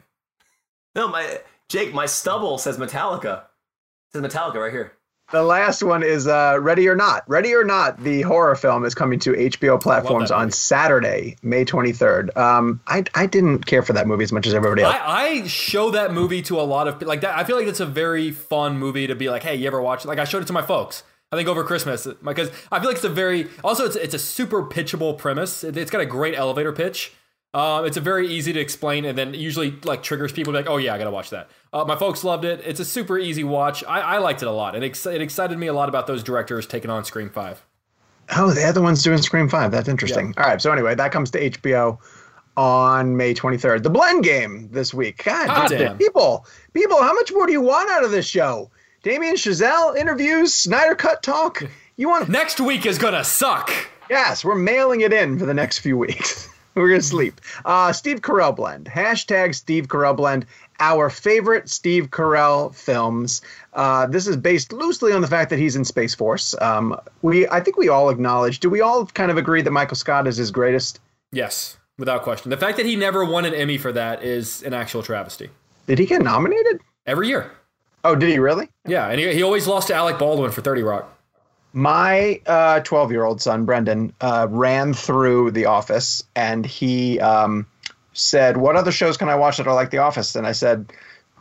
No, 0.95 1.07
my 1.07 1.39
Jake, 1.67 1.93
my 1.93 2.05
stubble 2.05 2.57
says 2.57 2.77
Metallica. 2.77 3.43
It 3.43 4.13
says 4.13 4.21
Metallica 4.21 4.55
right 4.55 4.71
here. 4.71 4.93
The 5.31 5.43
last 5.43 5.81
one 5.81 6.03
is 6.03 6.27
uh, 6.27 6.57
Ready 6.59 6.89
or 6.89 6.95
Not. 6.95 7.23
Ready 7.27 7.53
or 7.53 7.63
Not, 7.63 7.97
the 8.03 8.21
horror 8.21 8.55
film, 8.55 8.83
is 8.83 8.93
coming 8.93 9.17
to 9.19 9.31
HBO 9.31 9.81
platforms 9.81 10.29
on. 10.29 10.51
Saturday, 10.51 11.37
May 11.41 11.63
23rd. 11.63 12.35
Um, 12.35 12.81
I, 12.87 13.05
I 13.15 13.25
didn't 13.25 13.65
care 13.65 13.81
for 13.81 13.93
that 13.93 14.07
movie 14.07 14.23
as 14.25 14.33
much 14.33 14.45
as 14.45 14.53
everybody 14.53 14.83
else. 14.83 14.95
I, 14.95 15.39
I 15.39 15.47
show 15.47 15.91
that 15.91 16.13
movie 16.13 16.41
to 16.43 16.59
a 16.59 16.63
lot 16.63 16.87
of 16.87 17.01
like 17.01 17.21
that. 17.21 17.37
I 17.37 17.45
feel 17.45 17.55
like 17.55 17.67
it's 17.67 17.79
a 17.79 17.85
very 17.85 18.31
fun 18.31 18.77
movie 18.77 19.07
to 19.07 19.15
be 19.15 19.29
like, 19.29 19.43
hey, 19.43 19.55
you 19.55 19.67
ever 19.67 19.81
watch? 19.81 20.03
it? 20.03 20.07
Like 20.07 20.19
I 20.19 20.25
showed 20.25 20.43
it 20.43 20.47
to 20.47 20.53
my 20.53 20.61
folks. 20.61 21.03
I 21.31 21.37
think 21.37 21.47
over 21.47 21.63
Christmas 21.63 22.05
because 22.21 22.51
I 22.69 22.79
feel 22.79 22.89
like 22.89 22.97
it's 22.97 23.05
a 23.05 23.09
very 23.09 23.47
also 23.63 23.85
it's 23.85 23.95
it's 23.95 24.13
a 24.13 24.19
super 24.19 24.63
pitchable 24.63 25.17
premise. 25.17 25.63
It, 25.63 25.75
has 25.75 25.89
got 25.89 26.01
a 26.01 26.05
great 26.05 26.35
elevator 26.35 26.73
pitch. 26.73 27.13
Um, 27.53 27.85
it's 27.85 27.97
a 27.97 28.01
very 28.01 28.27
easy 28.27 28.53
to 28.53 28.59
explain, 28.59 29.03
and 29.03 29.17
then 29.17 29.33
usually 29.33 29.71
like 29.83 30.03
triggers 30.03 30.31
people 30.31 30.53
to 30.53 30.59
be 30.59 30.63
like, 30.63 30.71
oh 30.71 30.77
yeah, 30.77 30.93
I 30.93 30.97
gotta 30.97 31.11
watch 31.11 31.31
that. 31.31 31.49
Uh, 31.73 31.83
my 31.83 31.97
folks 31.97 32.23
loved 32.23 32.45
it. 32.45 32.61
It's 32.65 32.79
a 32.79 32.85
super 32.85 33.19
easy 33.19 33.43
watch. 33.43 33.83
I, 33.83 33.99
I 33.99 34.17
liked 34.19 34.41
it 34.41 34.47
a 34.47 34.51
lot. 34.51 34.75
It, 34.75 34.83
ex- 34.83 35.05
it 35.05 35.21
excited 35.21 35.57
me 35.57 35.67
a 35.67 35.73
lot 35.73 35.89
about 35.89 36.07
those 36.07 36.23
directors 36.23 36.65
taking 36.65 36.89
on 36.89 37.03
Scream 37.03 37.29
Five. 37.29 37.65
oh, 38.37 38.51
they're 38.51 38.71
the 38.71 38.81
ones 38.81 39.03
doing 39.03 39.17
Scream 39.17 39.49
5. 39.49 39.71
That's 39.71 39.89
interesting. 39.89 40.33
All 40.37 40.45
right. 40.45 40.61
So, 40.61 40.71
anyway, 40.71 40.95
that 40.95 41.11
comes 41.11 41.31
to 41.31 41.49
HBO 41.49 41.97
on 42.55 43.17
May 43.17 43.33
23rd. 43.33 43.83
The 43.83 43.89
Blend 43.89 44.23
Game 44.23 44.69
this 44.71 44.93
week. 44.93 45.23
God, 45.25 45.67
damn. 45.67 45.79
damn. 45.79 45.97
people, 45.97 46.45
people, 46.73 47.01
how 47.01 47.13
much 47.13 47.31
more 47.33 47.45
do 47.45 47.51
you 47.51 47.61
want 47.61 47.89
out 47.89 48.05
of 48.05 48.11
this 48.11 48.25
show? 48.25 48.69
Damien 49.03 49.35
Chazelle 49.35 49.97
interviews, 49.97 50.53
Snyder 50.53 50.95
Cut 50.95 51.23
talk. 51.23 51.63
You 51.97 52.07
want 52.07 52.29
Next 52.41 52.61
week 52.61 52.85
is 52.85 52.97
gonna 52.97 53.23
suck. 53.23 53.71
Yes, 54.09 54.45
we're 54.45 54.55
mailing 54.55 55.01
it 55.01 55.11
in 55.11 55.39
for 55.39 55.45
the 55.45 55.53
next 55.53 55.79
few 55.79 55.97
weeks. 55.97 56.47
we're 56.75 56.89
gonna 56.89 57.01
sleep. 57.01 57.41
Uh, 57.65 57.91
Steve 57.93 58.21
Carell 58.21 58.55
blend. 58.55 58.85
Hashtag 58.85 59.55
Steve 59.55 59.87
Carell 59.87 60.15
blend. 60.15 60.45
Our 60.79 61.09
favorite 61.09 61.69
Steve 61.69 62.09
Carell 62.09 62.73
films. 62.73 63.41
Uh, 63.73 64.07
this 64.07 64.27
is 64.27 64.35
based 64.37 64.73
loosely 64.73 65.13
on 65.13 65.21
the 65.21 65.27
fact 65.27 65.49
that 65.51 65.59
he's 65.59 65.75
in 65.75 65.85
Space 65.85 66.15
Force. 66.15 66.55
Um, 66.59 66.99
we, 67.21 67.47
I 67.47 67.59
think 67.59 67.77
we 67.77 67.89
all 67.89 68.09
acknowledge. 68.09 68.59
Do 68.59 68.69
we 68.69 68.81
all 68.81 69.05
kind 69.05 69.29
of 69.29 69.37
agree 69.37 69.61
that 69.61 69.71
Michael 69.71 69.95
Scott 69.95 70.27
is 70.27 70.37
his 70.37 70.49
greatest? 70.49 70.99
Yes, 71.31 71.77
without 71.97 72.23
question. 72.23 72.49
The 72.49 72.57
fact 72.57 72.77
that 72.77 72.85
he 72.85 72.95
never 72.95 73.23
won 73.23 73.45
an 73.45 73.53
Emmy 73.53 73.77
for 73.77 73.91
that 73.91 74.23
is 74.23 74.63
an 74.63 74.73
actual 74.73 75.03
travesty. 75.03 75.49
Did 75.87 75.99
he 75.99 76.05
get 76.05 76.21
nominated? 76.21 76.81
Every 77.05 77.27
year. 77.27 77.51
Oh, 78.03 78.15
did 78.15 78.29
he 78.29 78.39
really? 78.39 78.69
Yeah, 78.87 79.07
and 79.07 79.19
he, 79.19 79.33
he 79.33 79.43
always 79.43 79.67
lost 79.67 79.87
to 79.89 79.93
Alec 79.93 80.17
Baldwin 80.17 80.51
for 80.51 80.61
30 80.61 80.81
Rock. 80.83 81.17
My 81.73 82.41
uh, 82.45 82.81
12 82.81 83.11
year 83.11 83.23
old 83.23 83.41
son, 83.41 83.65
Brendan, 83.65 84.13
uh, 84.21 84.47
ran 84.49 84.93
through 84.93 85.51
The 85.51 85.65
Office 85.65 86.23
and 86.35 86.65
he 86.65 87.19
um, 87.19 87.65
said, 88.13 88.57
What 88.57 88.75
other 88.75 88.91
shows 88.91 89.17
can 89.17 89.29
I 89.29 89.35
watch 89.35 89.57
that 89.57 89.67
are 89.67 89.75
like 89.75 89.89
The 89.89 89.99
Office? 89.99 90.35
And 90.35 90.45
I 90.45 90.51
said, 90.51 90.91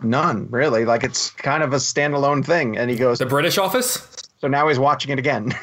None, 0.03 0.49
really. 0.51 0.85
Like 0.85 1.05
it's 1.05 1.31
kind 1.31 1.63
of 1.63 1.73
a 1.73 1.77
standalone 1.77 2.45
thing. 2.45 2.77
And 2.77 2.91
he 2.91 2.97
goes, 2.97 3.19
The 3.19 3.27
British 3.27 3.59
Office? 3.59 4.07
So 4.41 4.49
now 4.49 4.69
he's 4.69 4.79
watching 4.79 5.11
it 5.11 5.19
again. 5.19 5.53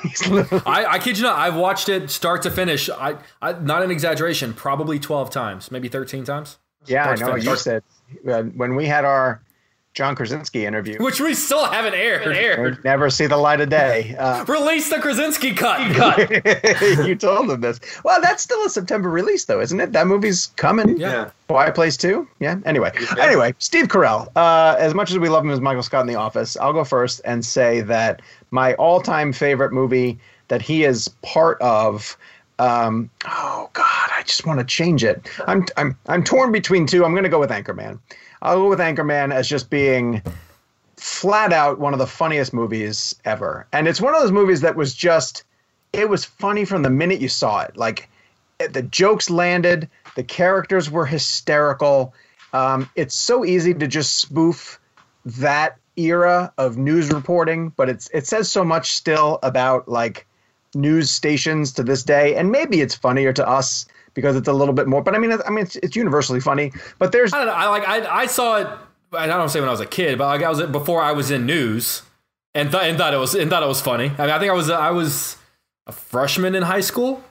I, 0.65 0.85
I 0.87 0.99
kid 0.99 1.17
you 1.17 1.23
not, 1.23 1.39
I've 1.39 1.55
watched 1.55 1.89
it 1.89 2.11
start 2.11 2.43
to 2.43 2.51
finish. 2.51 2.89
I, 2.89 3.15
I 3.41 3.53
not 3.53 3.81
an 3.81 3.89
exaggeration, 3.89 4.53
probably 4.53 4.99
12 4.99 5.31
times, 5.31 5.71
maybe 5.71 5.87
13 5.87 6.25
times. 6.25 6.57
yeah, 6.85 7.09
I 7.09 7.15
know. 7.15 7.35
You 7.35 7.55
said 7.55 7.81
uh, 8.29 8.43
when 8.43 8.75
we 8.75 8.85
had 8.85 9.03
our 9.03 9.41
John 9.97 10.15
Krasinski 10.15 10.63
interview, 10.63 10.99
Which 10.99 11.19
we 11.19 11.33
still 11.33 11.65
haven't 11.65 11.95
aired. 11.95 12.59
would 12.61 12.83
never 12.83 13.09
see 13.09 13.25
the 13.25 13.35
light 13.35 13.61
of 13.61 13.69
day. 13.69 14.15
Uh, 14.27 14.43
Release 14.47 14.89
the 14.89 14.99
Krasinski 14.99 15.53
cut. 15.53 15.79
you 17.07 17.15
told 17.15 17.49
him 17.49 17.61
this. 17.61 17.79
Well, 18.03 18.19
that's 18.21 18.43
still 18.43 18.63
a 18.65 18.69
September 18.69 19.09
release, 19.09 19.45
though, 19.45 19.59
isn't 19.59 19.79
it? 19.79 19.91
That 19.93 20.05
movie's 20.05 20.47
coming. 20.55 20.97
Yeah. 20.97 21.31
Quiet 21.47 21.73
Place 21.73 21.97
too. 21.97 22.27
Yeah. 22.39 22.59
Anyway, 22.65 22.91
anyway, 23.19 23.55
Steve 23.57 23.87
Carell. 23.87 24.27
Uh, 24.35 24.75
as 24.77 24.93
much 24.93 25.09
as 25.11 25.17
we 25.17 25.29
love 25.29 25.43
him 25.43 25.49
as 25.51 25.61
Michael 25.61 25.81
Scott 25.83 26.01
in 26.01 26.07
The 26.07 26.15
Office, 26.15 26.57
I'll 26.57 26.73
go 26.73 26.83
first 26.83 27.21
and 27.25 27.43
say 27.43 27.81
that 27.81 28.21
my 28.51 28.73
all-time 28.75 29.33
favorite 29.33 29.71
movie 29.73 30.19
that 30.49 30.61
he 30.61 30.83
is 30.83 31.07
part 31.23 31.59
of. 31.61 32.15
Um, 32.59 33.09
oh 33.25 33.69
God, 33.73 34.09
I 34.15 34.23
just 34.25 34.45
want 34.45 34.59
to 34.59 34.65
change 34.65 35.03
it. 35.03 35.27
I'm 35.47 35.65
I'm 35.77 35.97
I'm 36.07 36.23
torn 36.23 36.51
between 36.51 36.85
two. 36.87 37.05
I'm 37.05 37.11
going 37.11 37.23
to 37.23 37.29
go 37.29 37.39
with 37.39 37.51
Anchorman. 37.51 37.99
I'll 38.41 38.57
go 38.57 38.69
with 38.69 38.79
Anchorman 38.79 39.33
as 39.33 39.47
just 39.47 39.69
being 39.69 40.21
flat 40.95 41.53
out 41.53 41.79
one 41.79 41.93
of 41.93 41.99
the 41.99 42.07
funniest 42.07 42.53
movies 42.53 43.15
ever. 43.23 43.67
And 43.71 43.87
it's 43.87 44.01
one 44.01 44.15
of 44.15 44.21
those 44.21 44.31
movies 44.31 44.61
that 44.61 44.75
was 44.75 44.93
just 44.93 45.43
it 45.93 46.09
was 46.09 46.25
funny 46.25 46.65
from 46.65 46.83
the 46.83 46.89
minute 46.89 47.21
you 47.21 47.29
saw 47.29 47.61
it. 47.61 47.77
Like 47.77 48.09
the 48.71 48.81
jokes 48.81 49.29
landed, 49.29 49.89
the 50.15 50.23
characters 50.23 50.89
were 50.89 51.05
hysterical. 51.05 52.13
Um, 52.53 52.89
it's 52.95 53.15
so 53.15 53.45
easy 53.45 53.73
to 53.73 53.87
just 53.87 54.17
spoof 54.17 54.79
that 55.25 55.77
era 55.95 56.53
of 56.57 56.77
news 56.77 57.11
reporting, 57.11 57.69
but 57.69 57.89
it's 57.89 58.09
it 58.13 58.27
says 58.27 58.49
so 58.49 58.63
much 58.63 58.93
still 58.93 59.39
about 59.43 59.87
like 59.87 60.25
news 60.75 61.11
stations 61.11 61.73
to 61.73 61.83
this 61.83 62.03
day, 62.03 62.35
and 62.35 62.51
maybe 62.51 62.81
it's 62.81 62.95
funnier 62.95 63.33
to 63.33 63.47
us 63.47 63.85
because 64.17 64.35
it's 64.35 64.47
a 64.49 64.53
little 64.53 64.73
bit 64.73 64.87
more. 64.87 65.01
But 65.03 65.13
I 65.15 65.19
mean, 65.19 65.31
I 65.31 65.49
mean, 65.49 65.63
it's, 65.65 65.75
it's 65.77 65.95
universally 65.95 66.39
funny. 66.41 66.73
But 66.97 67.11
there's 67.13 67.31
I 67.31 67.37
don't 67.37 67.45
know. 67.47 67.53
I 67.53 67.67
like 67.69 67.87
I, 67.87 68.23
I 68.23 68.25
saw 68.25 68.57
it. 68.57 68.67
I 69.13 69.27
don't 69.27 69.47
say 69.49 69.59
when 69.61 69.69
I 69.69 69.71
was 69.71 69.79
a 69.79 69.85
kid, 69.85 70.17
but 70.17 70.25
like 70.25 70.41
I 70.43 70.49
was 70.49 70.61
before 70.63 71.01
I 71.01 71.11
was 71.13 71.29
in 71.31 71.45
news, 71.45 72.01
and 72.55 72.71
th- 72.71 72.83
and 72.83 72.97
thought 72.97 73.13
it 73.13 73.17
was 73.17 73.35
and 73.35 73.49
thought 73.49 73.63
it 73.63 73.67
was 73.67 73.79
funny. 73.79 74.05
I 74.17 74.21
mean, 74.23 74.29
I 74.31 74.39
think 74.39 74.51
I 74.51 74.55
was 74.55 74.69
I 74.69 74.89
was 74.91 75.37
a 75.85 75.91
freshman 75.91 76.55
in 76.55 76.63
high 76.63 76.81
school. 76.81 77.23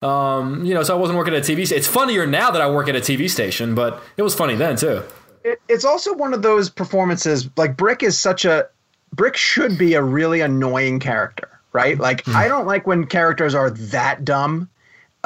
Um, 0.00 0.64
you 0.64 0.74
know, 0.74 0.84
so 0.84 0.96
I 0.96 1.00
wasn't 1.00 1.18
working 1.18 1.34
at 1.34 1.48
a 1.48 1.52
TV. 1.52 1.70
It's 1.72 1.88
funnier 1.88 2.24
now 2.26 2.52
that 2.52 2.62
I 2.62 2.70
work 2.70 2.88
at 2.88 2.94
a 2.94 3.00
TV 3.00 3.28
station, 3.28 3.74
but 3.74 4.00
it 4.16 4.22
was 4.22 4.32
funny 4.34 4.54
then 4.54 4.76
too. 4.76 5.02
it, 5.42 5.60
it's 5.68 5.84
also 5.84 6.14
one 6.14 6.32
of 6.34 6.42
those 6.42 6.70
performances 6.70 7.48
like 7.56 7.76
brick 7.76 8.02
is 8.04 8.16
such 8.16 8.44
a 8.44 8.68
brick 9.12 9.36
should 9.36 9.76
be 9.76 9.94
a 9.94 10.02
really 10.02 10.40
annoying 10.40 11.00
character 11.00 11.48
right 11.72 11.98
like 11.98 12.24
Hmm. 12.26 12.36
i 12.36 12.46
don't 12.48 12.66
like 12.66 12.86
when 12.86 13.06
characters 13.06 13.54
are 13.54 13.70
that 13.70 14.24
dumb 14.24 14.68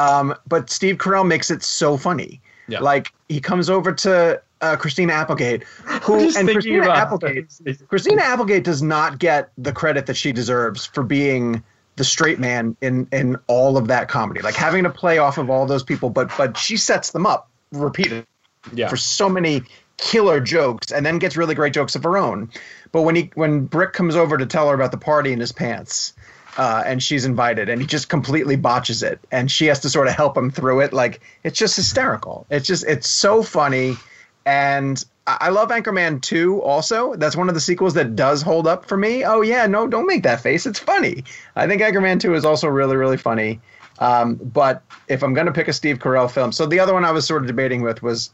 um, 0.02 0.34
but 0.46 0.70
steve 0.70 0.96
carell 0.98 1.26
makes 1.26 1.50
it 1.50 1.62
so 1.62 1.96
funny 1.96 2.40
Yeah. 2.68 2.80
like 2.80 3.12
he 3.28 3.40
comes 3.40 3.68
over 3.70 3.92
to 3.92 4.40
uh, 4.60 4.76
christina 4.76 5.12
applegate 5.12 5.62
who 6.02 6.18
and 6.36 6.48
christina 6.48 6.88
applegate 6.90 7.46
christina 7.88 8.22
applegate 8.22 8.64
does 8.64 8.82
not 8.82 9.18
get 9.18 9.50
the 9.58 9.72
credit 9.72 10.06
that 10.06 10.16
she 10.16 10.32
deserves 10.32 10.86
for 10.86 11.02
being 11.02 11.62
the 11.96 12.04
straight 12.04 12.38
man 12.38 12.76
in 12.80 13.06
in 13.12 13.36
all 13.48 13.76
of 13.76 13.86
that 13.88 14.08
comedy 14.08 14.40
like 14.40 14.54
having 14.54 14.82
to 14.84 14.90
play 14.90 15.18
off 15.18 15.36
of 15.38 15.50
all 15.50 15.66
those 15.66 15.82
people 15.82 16.08
but 16.10 16.30
but 16.38 16.56
she 16.56 16.76
sets 16.76 17.10
them 17.12 17.26
up 17.26 17.48
repeatedly 17.72 18.24
Yeah. 18.72 18.88
for 18.88 18.96
so 18.96 19.28
many 19.28 19.62
killer 19.98 20.40
jokes 20.40 20.90
and 20.90 21.04
then 21.06 21.18
gets 21.18 21.36
really 21.36 21.54
great 21.54 21.72
jokes 21.72 21.94
of 21.94 22.02
her 22.02 22.16
own. 22.16 22.48
But 22.92 23.02
when 23.02 23.14
he 23.14 23.30
when 23.34 23.66
Brick 23.66 23.92
comes 23.92 24.16
over 24.16 24.36
to 24.36 24.46
tell 24.46 24.68
her 24.68 24.74
about 24.74 24.90
the 24.90 24.96
party 24.98 25.32
in 25.32 25.38
his 25.40 25.52
pants, 25.52 26.12
uh, 26.56 26.82
and 26.86 27.02
she's 27.02 27.24
invited 27.24 27.68
and 27.68 27.80
he 27.80 27.86
just 27.86 28.08
completely 28.08 28.56
botches 28.56 29.02
it 29.02 29.18
and 29.30 29.50
she 29.50 29.66
has 29.66 29.80
to 29.80 29.88
sort 29.88 30.06
of 30.06 30.14
help 30.14 30.36
him 30.36 30.50
through 30.50 30.80
it, 30.80 30.92
like 30.92 31.20
it's 31.44 31.58
just 31.58 31.76
hysterical. 31.76 32.46
It's 32.50 32.66
just 32.66 32.84
it's 32.86 33.08
so 33.08 33.42
funny. 33.42 33.96
and 34.44 35.04
I 35.24 35.50
love 35.50 35.68
Anchorman 35.68 36.20
2 36.20 36.60
also. 36.62 37.14
That's 37.14 37.36
one 37.36 37.48
of 37.48 37.54
the 37.54 37.60
sequels 37.60 37.94
that 37.94 38.16
does 38.16 38.42
hold 38.42 38.66
up 38.66 38.86
for 38.86 38.96
me. 38.96 39.24
Oh 39.24 39.40
yeah, 39.40 39.66
no, 39.66 39.86
don't 39.86 40.06
make 40.06 40.24
that 40.24 40.40
face. 40.40 40.66
It's 40.66 40.80
funny. 40.80 41.22
I 41.54 41.68
think 41.68 41.80
Anchorman 41.80 42.18
2 42.18 42.34
is 42.34 42.44
also 42.44 42.66
really, 42.66 42.96
really 42.96 43.16
funny. 43.16 43.60
Um, 44.00 44.34
but 44.34 44.82
if 45.06 45.22
I'm 45.22 45.32
gonna 45.32 45.52
pick 45.52 45.68
a 45.68 45.72
Steve 45.72 46.00
Carell 46.00 46.28
film, 46.28 46.50
so 46.50 46.66
the 46.66 46.80
other 46.80 46.92
one 46.92 47.04
I 47.04 47.12
was 47.12 47.24
sort 47.24 47.42
of 47.42 47.46
debating 47.46 47.82
with 47.82 48.02
was 48.02 48.30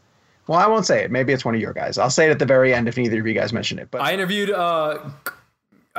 well, 0.47 0.57
I 0.57 0.65
won't 0.65 0.87
say 0.87 1.03
it. 1.03 1.11
Maybe 1.11 1.31
it's 1.31 1.45
one 1.45 1.53
of 1.53 1.61
your 1.61 1.73
guys. 1.73 1.99
I'll 1.99 2.09
say 2.09 2.25
it 2.25 2.31
at 2.31 2.39
the 2.39 2.45
very 2.45 2.73
end 2.73 2.87
if 2.87 2.97
neither 2.97 3.19
of 3.19 3.27
you 3.27 3.35
guys 3.35 3.53
mention 3.53 3.77
it. 3.77 3.89
But 3.91 4.01
I 4.01 4.15
interviewed 4.15 4.49
uh, 4.49 4.97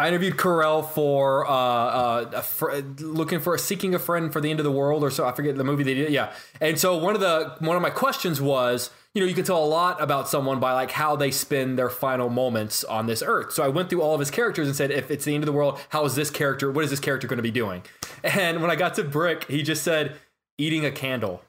I 0.00 0.08
interviewed 0.08 0.38
Carell 0.38 0.88
for 0.88 1.46
uh, 1.46 1.52
uh, 1.52 2.40
fr- 2.40 2.76
looking 3.00 3.38
for 3.38 3.58
seeking 3.58 3.94
a 3.94 3.98
friend 3.98 4.32
for 4.32 4.40
the 4.40 4.50
end 4.50 4.58
of 4.58 4.64
the 4.64 4.72
world 4.72 5.02
or 5.02 5.10
so. 5.10 5.26
I 5.26 5.32
forget 5.32 5.56
the 5.56 5.64
movie 5.64 5.84
they 5.84 5.92
did. 5.92 6.10
Yeah, 6.10 6.32
and 6.58 6.78
so 6.78 6.96
one 6.96 7.14
of 7.14 7.20
the 7.20 7.54
one 7.58 7.76
of 7.76 7.82
my 7.82 7.90
questions 7.90 8.40
was, 8.40 8.88
you 9.12 9.20
know, 9.20 9.28
you 9.28 9.34
can 9.34 9.44
tell 9.44 9.62
a 9.62 9.66
lot 9.66 10.00
about 10.00 10.26
someone 10.26 10.58
by 10.58 10.72
like 10.72 10.92
how 10.92 11.16
they 11.16 11.30
spend 11.30 11.78
their 11.78 11.90
final 11.90 12.30
moments 12.30 12.82
on 12.82 13.08
this 13.08 13.22
earth. 13.22 13.52
So 13.52 13.62
I 13.62 13.68
went 13.68 13.90
through 13.90 14.00
all 14.00 14.14
of 14.14 14.20
his 14.20 14.30
characters 14.30 14.66
and 14.66 14.74
said, 14.74 14.90
if 14.90 15.10
it's 15.10 15.26
the 15.26 15.34
end 15.34 15.44
of 15.44 15.46
the 15.46 15.52
world, 15.52 15.78
how 15.90 16.06
is 16.06 16.14
this 16.14 16.30
character? 16.30 16.72
What 16.72 16.84
is 16.84 16.90
this 16.90 17.00
character 17.00 17.28
going 17.28 17.36
to 17.36 17.42
be 17.42 17.50
doing? 17.50 17.82
And 18.24 18.62
when 18.62 18.70
I 18.70 18.76
got 18.76 18.94
to 18.94 19.04
Brick, 19.04 19.44
he 19.44 19.62
just 19.62 19.82
said, 19.82 20.16
eating 20.56 20.86
a 20.86 20.90
candle 20.90 21.42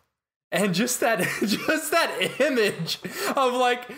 and 0.52 0.73
just 0.73 0.99
that 0.99 1.19
just 1.41 1.91
that 1.91 2.32
image 2.40 2.99
of 3.36 3.53
like 3.53 3.90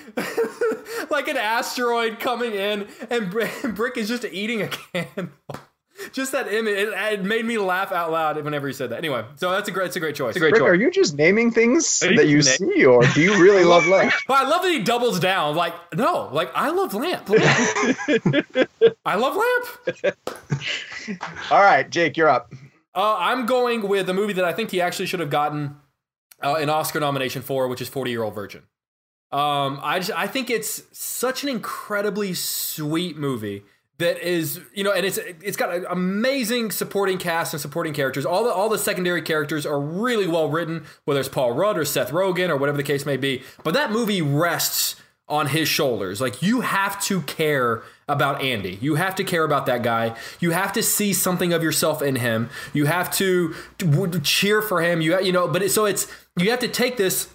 like 1.09 1.27
an 1.27 1.37
asteroid 1.37 2.19
coming 2.19 2.53
in 2.53 2.87
and 3.09 3.31
brick 3.75 3.97
is 3.97 4.07
just 4.07 4.25
eating 4.25 4.61
a 4.61 4.67
candle 4.67 5.29
just 6.11 6.31
that 6.31 6.51
image 6.51 6.73
it, 6.77 6.89
it 6.89 7.23
made 7.23 7.45
me 7.45 7.57
laugh 7.57 7.91
out 7.91 8.11
loud 8.11 8.43
whenever 8.43 8.67
he 8.67 8.73
said 8.73 8.89
that 8.89 8.97
anyway 8.97 9.23
so 9.35 9.51
that's 9.51 9.69
a 9.69 9.71
great 9.71 9.87
it's 9.87 9.95
a 9.95 9.99
great 9.99 10.15
choice 10.15 10.37
Rick, 10.37 10.59
are 10.61 10.75
you 10.75 10.91
just 10.91 11.15
naming 11.15 11.51
things 11.51 12.01
you 12.01 12.15
that 12.15 12.27
you 12.27 12.41
just 12.41 12.57
see, 12.57 12.85
or 12.85 13.03
do 13.13 13.21
you 13.21 13.41
really 13.41 13.63
love 13.63 13.87
Lamp? 13.87 14.13
But 14.27 14.45
I 14.45 14.49
love 14.49 14.63
that 14.63 14.71
he 14.71 14.79
doubles 14.79 15.19
down. 15.19 15.55
Like, 15.55 15.73
no, 15.93 16.29
like 16.31 16.51
I 16.55 16.71
love 16.71 16.93
Lamp. 16.93 17.29
I 19.05 19.15
love 19.15 19.35
Lamp. 19.35 20.19
All 21.51 21.61
right, 21.61 21.89
Jake, 21.89 22.17
you're 22.17 22.29
up. 22.29 22.51
Uh, 22.95 23.15
I'm 23.17 23.45
going 23.45 23.87
with 23.87 24.09
a 24.09 24.13
movie 24.13 24.33
that 24.33 24.45
I 24.45 24.53
think 24.53 24.71
he 24.71 24.81
actually 24.81 25.05
should 25.05 25.19
have 25.19 25.29
gotten 25.29 25.75
uh, 26.43 26.55
an 26.55 26.69
Oscar 26.69 26.99
nomination 26.99 27.41
for, 27.41 27.67
which 27.67 27.81
is 27.81 27.89
40 27.89 28.11
Year 28.11 28.23
Old 28.23 28.35
Virgin. 28.35 28.63
Um, 29.31 29.79
I 29.81 29.97
just 29.97 30.11
I 30.11 30.27
think 30.27 30.51
it's 30.51 30.83
such 30.91 31.41
an 31.43 31.49
incredibly 31.49 32.35
sweet 32.35 33.17
movie 33.17 33.63
that 33.97 34.19
is 34.21 34.59
you 34.73 34.83
know, 34.83 34.91
and 34.91 35.05
it's 35.05 35.17
it's 35.17 35.57
got 35.57 35.73
an 35.73 35.85
amazing 35.89 36.69
supporting 36.69 37.17
cast 37.17 37.53
and 37.53 37.61
supporting 37.61 37.93
characters. 37.93 38.25
All 38.25 38.43
the 38.43 38.51
all 38.51 38.69
the 38.69 38.77
secondary 38.77 39.21
characters 39.21 39.65
are 39.65 39.79
really 39.79 40.27
well 40.27 40.49
written, 40.49 40.85
whether 41.05 41.19
it's 41.19 41.29
Paul 41.29 41.53
Rudd 41.53 41.79
or 41.79 41.85
Seth 41.85 42.11
Rogen 42.11 42.49
or 42.49 42.57
whatever 42.57 42.77
the 42.77 42.83
case 42.83 43.05
may 43.05 43.17
be. 43.17 43.41
But 43.63 43.73
that 43.73 43.91
movie 43.91 44.21
rests 44.21 44.97
on 45.27 45.47
his 45.47 45.67
shoulders. 45.67 46.19
Like 46.19 46.41
you 46.41 46.61
have 46.61 47.01
to 47.05 47.21
care 47.21 47.81
about 48.07 48.41
Andy. 48.41 48.77
You 48.81 48.95
have 48.95 49.15
to 49.15 49.23
care 49.23 49.43
about 49.43 49.65
that 49.67 49.81
guy. 49.81 50.15
You 50.39 50.51
have 50.51 50.73
to 50.73 50.83
see 50.83 51.13
something 51.13 51.53
of 51.53 51.63
yourself 51.63 52.01
in 52.01 52.17
him. 52.17 52.49
You 52.73 52.85
have 52.85 53.09
to 53.15 53.55
cheer 54.23 54.61
for 54.61 54.81
him. 54.81 55.01
You 55.01 55.19
you 55.21 55.31
know, 55.31 55.47
but 55.47 55.63
it, 55.63 55.71
so 55.71 55.85
it's 55.85 56.07
you 56.37 56.49
have 56.49 56.59
to 56.59 56.67
take 56.67 56.97
this 56.97 57.29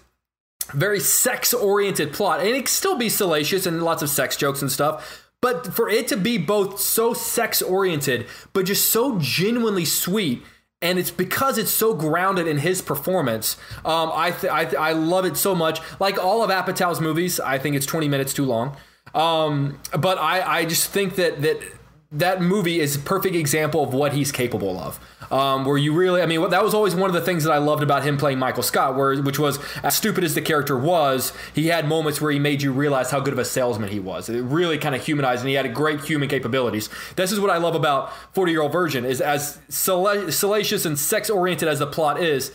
very 0.73 0.99
sex 0.99 1.53
oriented 1.53 2.13
plot 2.13 2.39
and 2.41 2.49
it 2.49 2.67
still 2.67 2.97
be 2.97 3.09
salacious 3.09 3.65
and 3.65 3.81
lots 3.83 4.03
of 4.03 4.09
sex 4.09 4.35
jokes 4.35 4.61
and 4.61 4.71
stuff. 4.71 5.25
But 5.41 5.73
for 5.73 5.89
it 5.89 6.07
to 6.09 6.17
be 6.17 6.37
both 6.37 6.79
so 6.79 7.13
sex 7.13 7.61
oriented, 7.61 8.27
but 8.51 8.65
just 8.65 8.89
so 8.89 9.17
genuinely 9.19 9.85
sweet, 9.85 10.43
and 10.81 10.99
it's 10.99 11.11
because 11.11 11.57
it's 11.57 11.71
so 11.71 11.93
grounded 11.93 12.47
in 12.47 12.57
his 12.57 12.81
performance. 12.81 13.55
Um, 13.85 14.11
I, 14.13 14.31
th- 14.31 14.51
I 14.51 14.65
th- 14.65 14.75
I 14.75 14.91
love 14.93 15.25
it 15.25 15.37
so 15.37 15.55
much. 15.55 15.79
Like 15.99 16.21
all 16.21 16.43
of 16.43 16.49
Apatow's 16.49 16.99
movies, 16.99 17.39
I 17.39 17.57
think 17.57 17.75
it's 17.75 17.85
20 17.85 18.09
minutes 18.09 18.33
too 18.33 18.45
long. 18.45 18.75
Um, 19.13 19.79
but 19.97 20.17
I, 20.17 20.59
I 20.59 20.65
just 20.65 20.89
think 20.89 21.15
that 21.15 21.41
that 21.41 21.61
that 22.11 22.41
movie 22.41 22.79
is 22.79 22.95
a 22.95 22.99
perfect 22.99 23.35
example 23.35 23.83
of 23.83 23.93
what 23.93 24.13
he's 24.13 24.31
capable 24.31 24.79
of. 24.79 24.99
Um, 25.31 25.63
where 25.63 25.77
you 25.77 25.93
really, 25.93 26.23
I 26.23 26.25
mean, 26.25 26.49
that 26.49 26.63
was 26.63 26.73
always 26.73 26.95
one 26.95 27.07
of 27.07 27.13
the 27.13 27.21
things 27.21 27.43
that 27.43 27.51
I 27.51 27.59
loved 27.59 27.83
about 27.83 28.03
him 28.03 28.17
playing 28.17 28.39
Michael 28.39 28.63
Scott, 28.63 28.95
where 28.95 29.21
which 29.21 29.37
was 29.37 29.59
as 29.83 29.95
stupid 29.95 30.23
as 30.23 30.33
the 30.33 30.41
character 30.41 30.75
was, 30.75 31.33
he 31.53 31.67
had 31.67 31.87
moments 31.87 32.19
where 32.19 32.31
he 32.31 32.39
made 32.39 32.63
you 32.63 32.71
realize 32.71 33.11
how 33.11 33.19
good 33.19 33.33
of 33.33 33.37
a 33.37 33.45
salesman 33.45 33.89
he 33.89 33.99
was. 33.99 34.27
It 34.27 34.41
really 34.41 34.79
kind 34.79 34.95
of 34.95 35.05
humanized, 35.05 35.41
and 35.41 35.49
he 35.49 35.55
had 35.55 35.71
great 35.71 36.01
human 36.01 36.29
capabilities. 36.29 36.89
This 37.15 37.31
is 37.31 37.39
what 37.39 37.51
I 37.51 37.57
love 37.57 37.75
about 37.75 38.11
Forty 38.33 38.53
Year 38.53 38.63
Old 38.63 38.71
Virgin 38.71 39.05
is 39.05 39.21
as 39.21 39.59
sala- 39.69 40.31
salacious 40.31 40.85
and 40.85 40.97
sex 40.97 41.29
oriented 41.29 41.67
as 41.67 41.77
the 41.77 41.87
plot 41.87 42.19
is. 42.19 42.51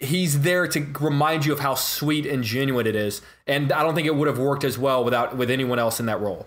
He's 0.00 0.40
there 0.40 0.66
to 0.68 0.86
remind 1.00 1.46
you 1.46 1.52
of 1.52 1.60
how 1.60 1.74
sweet 1.74 2.24
and 2.26 2.42
genuine 2.42 2.86
it 2.86 2.96
is, 2.96 3.20
and 3.46 3.70
I 3.70 3.82
don't 3.82 3.94
think 3.94 4.06
it 4.06 4.16
would 4.16 4.28
have 4.28 4.38
worked 4.38 4.64
as 4.64 4.78
well 4.78 5.04
without 5.04 5.36
with 5.36 5.50
anyone 5.50 5.78
else 5.78 6.00
in 6.00 6.06
that 6.06 6.20
role. 6.20 6.46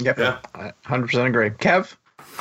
Yep, 0.00 0.18
Yeah. 0.18 0.38
I 0.54 0.72
100% 0.86 1.26
agree. 1.26 1.50
Kev, 1.50 1.94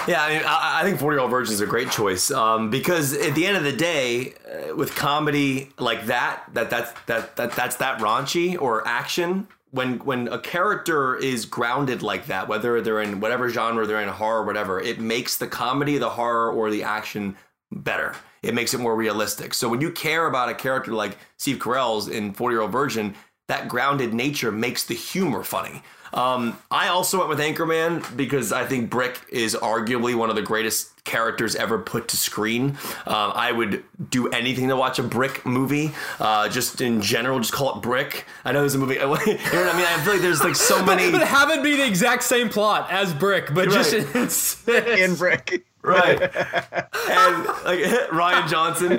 Yeah, 0.08 0.24
I 0.24 0.30
mean, 0.30 0.44
I, 0.46 0.82
I 0.82 0.84
think 0.84 1.00
40 1.00 1.16
Year 1.16 1.22
Old 1.22 1.32
Virgin 1.32 1.54
is 1.54 1.62
a 1.62 1.66
great 1.66 1.90
choice 1.92 2.30
um, 2.32 2.70
because 2.70 3.14
at 3.14 3.36
the 3.36 3.46
end 3.46 3.58
of 3.58 3.64
the 3.64 3.72
day, 3.74 4.34
uh, 4.46 4.76
with 4.76 4.96
comedy 4.96 5.70
like 5.80 6.06
that, 6.08 6.44
that 6.54 6.70
that's 6.70 6.92
that, 7.08 7.36
that 7.36 7.52
that's 7.54 7.78
that 7.78 8.00
raunchy 8.00 8.60
or 8.62 8.88
action. 8.88 9.48
When 9.72 10.00
when 10.00 10.28
a 10.30 10.40
character 10.40 11.16
is 11.18 11.46
grounded 11.46 12.02
like 12.02 12.28
that, 12.28 12.48
whether 12.48 12.80
they're 12.82 13.02
in 13.02 13.20
whatever 13.20 13.50
genre 13.50 13.86
they're 13.86 14.02
in, 14.02 14.08
horror, 14.08 14.44
whatever, 14.44 14.80
it 14.80 15.00
makes 15.00 15.38
the 15.38 15.48
comedy, 15.48 15.98
the 15.98 16.10
horror, 16.10 16.52
or 16.52 16.70
the 16.72 16.84
action 16.84 17.36
better. 17.72 18.16
It 18.44 18.54
makes 18.54 18.74
it 18.74 18.80
more 18.80 18.96
realistic. 18.96 19.54
So 19.54 19.68
when 19.68 19.82
you 19.82 19.92
care 19.92 20.28
about 20.28 20.48
a 20.50 20.54
character 20.54 20.94
like 20.94 21.18
Steve 21.38 21.58
Carell's 21.58 22.08
in 22.08 22.34
40 22.34 22.54
Year 22.54 22.62
Old 22.62 22.72
Virgin, 22.72 23.16
that 23.48 23.68
grounded 23.68 24.14
nature 24.14 24.52
makes 24.52 24.86
the 24.86 24.94
humor 24.94 25.44
funny. 25.44 25.82
Um, 26.14 26.58
I 26.72 26.88
also 26.90 27.18
went 27.18 27.30
with 27.30 27.40
Anchorman 27.40 28.16
because 28.18 28.52
I 28.52 28.66
think 28.66 28.90
Brick 28.90 29.20
is 29.30 29.56
arguably 29.56 30.16
one 30.16 30.30
of 30.30 30.36
the 30.36 30.42
greatest 30.42 30.92
characters 31.04 31.56
ever 31.56 31.80
put 31.80 32.10
to 32.10 32.18
screen. 32.18 32.78
Um, 33.06 33.32
I 33.34 33.52
would 33.52 33.84
do 34.10 34.28
anything 34.30 34.68
to 34.70 34.76
watch 34.76 35.00
a 35.00 35.04
Brick 35.04 35.46
movie. 35.46 35.92
Uh, 36.20 36.50
just 36.50 36.82
in 36.82 37.02
general, 37.02 37.40
just 37.40 37.54
call 37.54 37.76
it 37.78 37.82
Brick. 37.82 38.26
I 38.44 38.52
know 38.52 38.60
there's 38.60 38.76
a 38.76 38.78
movie. 38.78 38.96
You 39.00 39.02
know 39.02 39.10
what 39.12 39.28
I 39.28 39.78
mean? 39.78 39.86
I 39.88 40.02
feel 40.04 40.14
like 40.14 40.22
there's 40.22 40.44
like 40.44 40.56
so 40.56 40.84
many. 40.86 41.12
But 41.12 41.26
have 41.28 41.50
it 41.50 41.64
be 41.64 41.78
the 41.78 41.86
exact 41.88 42.24
same 42.24 42.50
plot 42.50 42.92
as 42.92 43.14
Brick, 43.14 43.54
but 43.54 43.70
just 43.70 43.94
Right. 43.94 44.16
it's, 44.16 44.68
in 44.68 45.16
Brick. 45.16 45.66
right. 45.82 46.22
and 46.22 47.46
like 47.64 47.80
Rian 48.10 48.50
Johnson, 48.50 48.98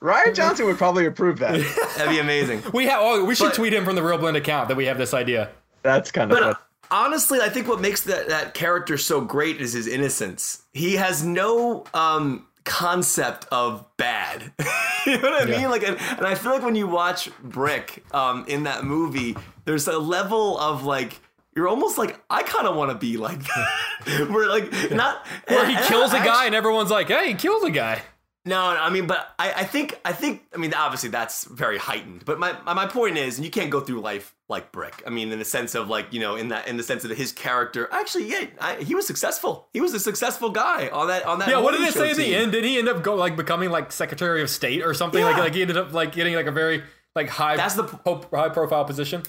Rian 0.00 0.34
Johnson 0.34 0.66
would 0.66 0.78
probably 0.78 1.06
approve 1.06 1.38
that. 1.40 1.58
that'd 1.96 2.10
be 2.12 2.18
amazing. 2.20 2.62
we 2.72 2.86
have. 2.86 3.00
Oh, 3.02 3.24
we 3.24 3.34
should 3.34 3.46
But- 3.48 3.54
tweet 3.54 3.72
him 3.72 3.84
from 3.84 3.96
the 3.96 4.02
ReelBlend 4.02 4.36
account 4.36 4.68
that 4.68 4.76
we 4.76 4.86
have 4.86 4.98
this 4.98 5.12
idea. 5.14 5.50
That's 5.86 6.10
kind 6.10 6.30
of 6.30 6.36
But 6.36 6.42
fun. 6.44 6.52
uh, 6.54 6.56
honestly, 6.90 7.40
I 7.40 7.48
think 7.48 7.68
what 7.68 7.80
makes 7.80 8.02
that, 8.02 8.28
that 8.28 8.54
character 8.54 8.98
so 8.98 9.20
great 9.20 9.60
is 9.60 9.72
his 9.72 9.86
innocence. 9.86 10.62
He 10.72 10.96
has 10.96 11.24
no 11.24 11.84
um, 11.94 12.46
concept 12.64 13.46
of 13.52 13.86
bad. 13.96 14.52
you 15.06 15.16
know 15.18 15.30
what 15.30 15.42
I 15.42 15.46
mean? 15.46 15.70
Like, 15.70 15.82
and, 15.86 15.96
and 16.18 16.26
I 16.26 16.34
feel 16.34 16.52
like 16.52 16.62
when 16.62 16.74
you 16.74 16.86
watch 16.86 17.30
Brick 17.42 18.04
um, 18.12 18.44
in 18.48 18.64
that 18.64 18.84
movie, 18.84 19.36
there's 19.64 19.86
a 19.88 19.98
level 19.98 20.58
of 20.58 20.84
like. 20.84 21.20
You're 21.54 21.68
almost 21.68 21.96
like 21.96 22.20
I 22.28 22.42
kind 22.42 22.66
of 22.66 22.76
want 22.76 22.90
to 22.90 22.98
be 22.98 23.16
like 23.16 23.38
that. 23.42 24.28
Where 24.30 24.46
like 24.46 24.70
not 24.90 25.26
Where 25.48 25.66
he 25.66 25.74
and 25.74 25.86
kills 25.86 26.12
a 26.12 26.18
I 26.18 26.24
guy 26.26 26.44
and 26.44 26.54
everyone's 26.54 26.90
like, 26.90 27.08
"Hey, 27.08 27.28
he 27.28 27.34
killed 27.34 27.64
a 27.64 27.70
guy." 27.70 28.02
No, 28.46 28.60
I 28.60 28.88
mean, 28.90 29.06
but 29.06 29.34
I, 29.38 29.52
I 29.52 29.64
think, 29.64 29.98
I 30.04 30.12
think, 30.12 30.44
I 30.54 30.56
mean, 30.56 30.72
obviously 30.72 31.08
that's 31.10 31.44
very 31.44 31.76
heightened. 31.78 32.24
But 32.24 32.38
my, 32.38 32.56
my 32.72 32.86
point 32.86 33.18
is, 33.18 33.36
and 33.36 33.44
you 33.44 33.50
can't 33.50 33.70
go 33.70 33.80
through 33.80 34.00
life 34.00 34.34
like 34.48 34.70
Brick. 34.72 35.02
I 35.06 35.10
mean, 35.10 35.32
in 35.32 35.38
the 35.40 35.44
sense 35.44 35.74
of 35.74 35.88
like, 35.88 36.12
you 36.12 36.20
know, 36.20 36.36
in 36.36 36.48
that, 36.48 36.68
in 36.68 36.76
the 36.76 36.82
sense 36.84 37.04
of 37.04 37.10
his 37.10 37.32
character. 37.32 37.88
Actually, 37.92 38.30
yeah, 38.30 38.46
I, 38.60 38.76
he 38.76 38.94
was 38.94 39.06
successful. 39.06 39.68
He 39.72 39.80
was 39.80 39.92
a 39.92 40.00
successful 40.00 40.50
guy 40.50 40.88
on 40.88 41.08
that, 41.08 41.26
on 41.26 41.40
that. 41.40 41.48
Yeah, 41.48 41.58
what 41.58 41.72
did 41.72 41.80
it 41.82 41.92
say 41.92 42.12
at 42.12 42.16
the 42.16 42.34
end? 42.34 42.52
Did 42.52 42.64
he 42.64 42.78
end 42.78 42.88
up 42.88 43.02
go 43.02 43.16
like 43.16 43.36
becoming 43.36 43.70
like 43.70 43.90
Secretary 43.90 44.40
of 44.42 44.48
State 44.48 44.82
or 44.82 44.94
something? 44.94 45.22
Like, 45.22 45.36
Yeah. 45.36 45.42
like 45.42 45.54
he 45.54 45.62
ended 45.62 45.76
up 45.76 45.92
like 45.92 46.12
getting 46.12 46.34
like 46.36 46.46
a 46.46 46.52
very 46.52 46.84
like 47.16 47.28
high 47.28 47.56
That's 47.56 47.74
the- 47.74 47.84
high 48.32 48.48
profile 48.50 48.84
position. 48.84 49.22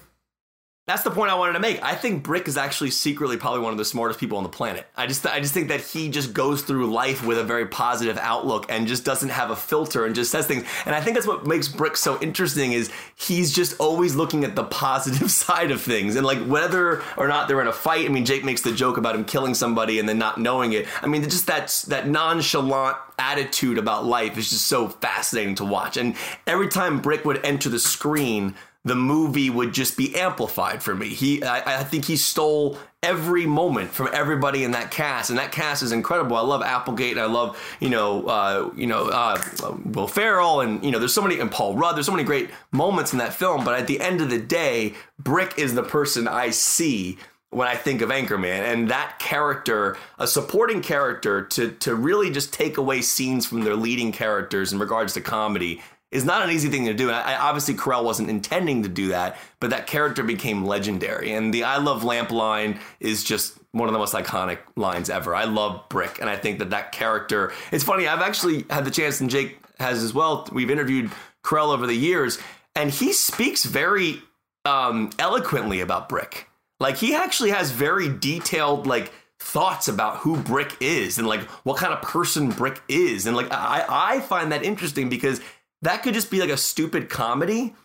That's 0.88 1.04
the 1.04 1.12
point 1.12 1.30
I 1.30 1.36
wanted 1.36 1.52
to 1.52 1.60
make. 1.60 1.84
I 1.84 1.96
think 1.96 2.24
Brick 2.24 2.48
is 2.48 2.56
actually 2.56 2.92
secretly 2.92 3.36
probably 3.36 3.60
one 3.60 3.74
of 3.74 3.78
the 3.78 3.84
smartest 3.84 4.22
people 4.22 4.38
on 4.38 4.44
the 4.44 4.50
planet. 4.50 4.88
I 4.96 5.06
just 5.06 5.26
I 5.28 5.42
just 5.42 5.54
think 5.54 5.68
that 5.68 5.82
he 5.82 6.08
just 6.08 6.34
goes 6.34 6.62
through 6.62 6.90
life 6.90 7.26
with 7.26 7.38
a 7.38 7.44
very 7.44 7.66
positive 7.66 8.18
outlook 8.18 8.68
and 8.70 8.88
just 8.88 9.04
doesn't 9.04 9.28
have 9.28 9.52
a 9.52 9.56
filter 9.58 10.06
and 10.06 10.16
just 10.16 10.32
says 10.32 10.48
things. 10.48 10.64
And 10.86 10.96
I 10.96 11.02
think 11.02 11.16
that's 11.16 11.28
what 11.28 11.46
makes 11.46 11.68
Brick 11.68 11.98
so 11.98 12.18
interesting 12.22 12.72
is 12.72 12.90
he's 13.18 13.54
just 13.54 13.78
always 13.82 14.16
looking 14.16 14.46
at 14.46 14.56
the 14.56 14.64
positive 14.64 15.30
side 15.44 15.72
of 15.72 15.82
things. 15.82 16.16
And 16.16 16.26
like 16.26 16.40
whether 16.46 17.04
or 17.18 17.28
not 17.28 17.50
they're 17.50 17.60
in 17.60 17.68
a 17.68 17.74
fight, 17.74 18.06
I 18.06 18.08
mean 18.08 18.24
Jake 18.24 18.46
makes 18.46 18.62
the 18.62 18.72
joke 18.72 18.96
about 18.96 19.14
him 19.14 19.26
killing 19.26 19.56
somebody 19.56 20.00
and 20.00 20.08
then 20.08 20.18
not 20.18 20.40
knowing 20.40 20.72
it. 20.72 20.88
I 21.02 21.08
mean 21.08 21.22
just 21.24 21.48
that 21.48 21.84
that 21.90 22.08
nonchalant 22.08 22.96
attitude 23.20 23.78
about 23.78 24.06
life 24.06 24.38
is 24.38 24.52
just 24.52 24.68
so 24.68 24.88
fascinating 24.88 25.56
to 25.56 25.66
watch. 25.66 25.98
And 25.98 26.16
every 26.46 26.70
time 26.70 27.02
Brick 27.02 27.26
would 27.26 27.44
enter 27.46 27.68
the 27.68 27.80
screen, 27.80 28.56
the 28.88 28.96
movie 28.96 29.50
would 29.50 29.74
just 29.74 29.98
be 29.98 30.16
amplified 30.16 30.82
for 30.82 30.96
me. 30.96 31.10
He, 31.10 31.44
I, 31.44 31.82
I 31.82 31.84
think 31.84 32.06
he 32.06 32.16
stole 32.16 32.78
every 33.04 33.46
moment 33.46 33.92
from 33.92 34.10
everybody 34.14 34.64
in 34.64 34.72
that 34.72 34.92
cast, 34.92 35.30
and 35.30 35.38
that 35.38 35.52
cast 35.52 35.84
is 35.84 35.92
incredible. 35.92 36.38
I 36.38 36.42
love 36.42 36.62
Applegate, 36.62 37.12
and 37.12 37.20
I 37.20 37.26
love 37.26 37.60
you 37.80 37.90
know, 37.90 38.26
uh, 38.28 38.72
you 38.76 38.88
know, 38.88 39.10
uh, 39.10 39.42
Will 39.86 40.08
Ferrell, 40.08 40.62
and 40.62 40.84
you 40.84 40.92
know, 40.92 41.00
there's 41.00 41.14
so 41.14 41.22
many, 41.22 41.40
and 41.40 41.52
Paul 41.52 41.76
Rudd. 41.76 41.96
There's 41.96 42.06
so 42.06 42.14
many 42.14 42.24
great 42.24 42.50
moments 42.72 43.12
in 43.12 43.20
that 43.20 43.34
film. 43.34 43.66
But 43.66 43.80
at 43.80 43.88
the 43.88 44.00
end 44.00 44.22
of 44.22 44.30
the 44.30 44.40
day, 44.40 44.94
Brick 45.20 45.58
is 45.58 45.76
the 45.76 45.84
person 45.84 46.28
I 46.28 46.52
see 46.52 47.18
when 47.50 47.68
I 47.68 47.76
think 47.76 48.02
of 48.02 48.10
Anchorman, 48.10 48.72
and 48.72 48.90
that 48.90 49.20
character, 49.20 49.98
a 50.18 50.28
supporting 50.28 50.82
character, 50.82 51.44
to 51.44 51.72
to 51.72 51.94
really 51.94 52.32
just 52.32 52.54
take 52.54 52.78
away 52.78 53.02
scenes 53.02 53.46
from 53.46 53.64
their 53.64 53.76
leading 53.76 54.14
characters 54.14 54.72
in 54.72 54.80
regards 54.80 55.14
to 55.14 55.22
comedy 55.22 55.82
is 56.12 56.24
not 56.24 56.44
an 56.44 56.52
easy 56.52 56.70
thing 56.70 56.86
to 56.86 56.94
do. 56.94 57.08
And 57.08 57.18
I, 57.18 57.36
obviously 57.36 57.74
Carell 57.74 58.04
wasn't 58.04 58.30
intending 58.30 58.84
to 58.84 58.90
do 58.90 59.10
that, 59.10 59.38
but 59.60 59.72
that 59.72 59.88
character 59.88 60.24
became 60.24 60.66
legendary. 60.66 61.34
And 61.34 61.54
the 61.54 61.64
"I 61.64 61.78
love 61.78 62.04
lamp" 62.04 62.32
line 62.32 62.80
is 63.00 63.24
just 63.24 63.58
one 63.72 63.90
of 63.90 63.94
the 63.94 64.00
most 64.00 64.14
iconic 64.14 64.60
lines 64.76 65.10
ever. 65.10 65.36
I 65.36 65.46
love 65.46 65.88
Brick, 65.90 66.20
and 66.20 66.30
I 66.30 66.38
think 66.38 66.60
that 66.60 66.70
that 66.72 66.92
character. 66.92 67.52
It's 67.72 67.84
funny. 67.84 68.08
I've 68.08 68.22
actually 68.22 68.66
had 68.70 68.86
the 68.86 68.92
chance, 68.92 69.22
and 69.22 69.30
Jake 69.30 69.60
has 69.80 70.02
as 70.04 70.14
well. 70.14 70.48
We've 70.52 70.72
interviewed 70.72 71.12
Carell 71.44 71.74
over 71.74 71.86
the 71.86 71.96
years, 71.96 72.40
and 72.76 72.90
he 72.90 73.14
speaks 73.14 73.66
very 73.66 74.22
um, 74.66 75.12
eloquently 75.20 75.82
about 75.82 76.10
Brick. 76.10 76.48
Like 76.80 76.98
he 76.98 77.16
actually 77.16 77.50
has 77.52 77.72
very 77.72 78.08
detailed 78.08 78.86
like 78.86 79.12
thoughts 79.40 79.88
about 79.88 80.18
who 80.18 80.38
Brick 80.38 80.76
is 80.80 81.18
and 81.18 81.28
like 81.28 81.42
what 81.64 81.78
kind 81.78 81.94
of 81.94 82.02
person 82.02 82.50
Brick 82.50 82.82
is. 82.88 83.26
And 83.26 83.36
like 83.36 83.52
I, 83.52 83.86
I 83.88 84.20
find 84.22 84.52
that 84.52 84.64
interesting 84.64 85.10
because 85.10 85.42
that 85.82 86.04
could 86.04 86.14
just 86.14 86.32
be 86.32 86.40
like 86.40 86.50
a 86.50 86.58
stupid 86.58 87.10
comedy, 87.10 87.76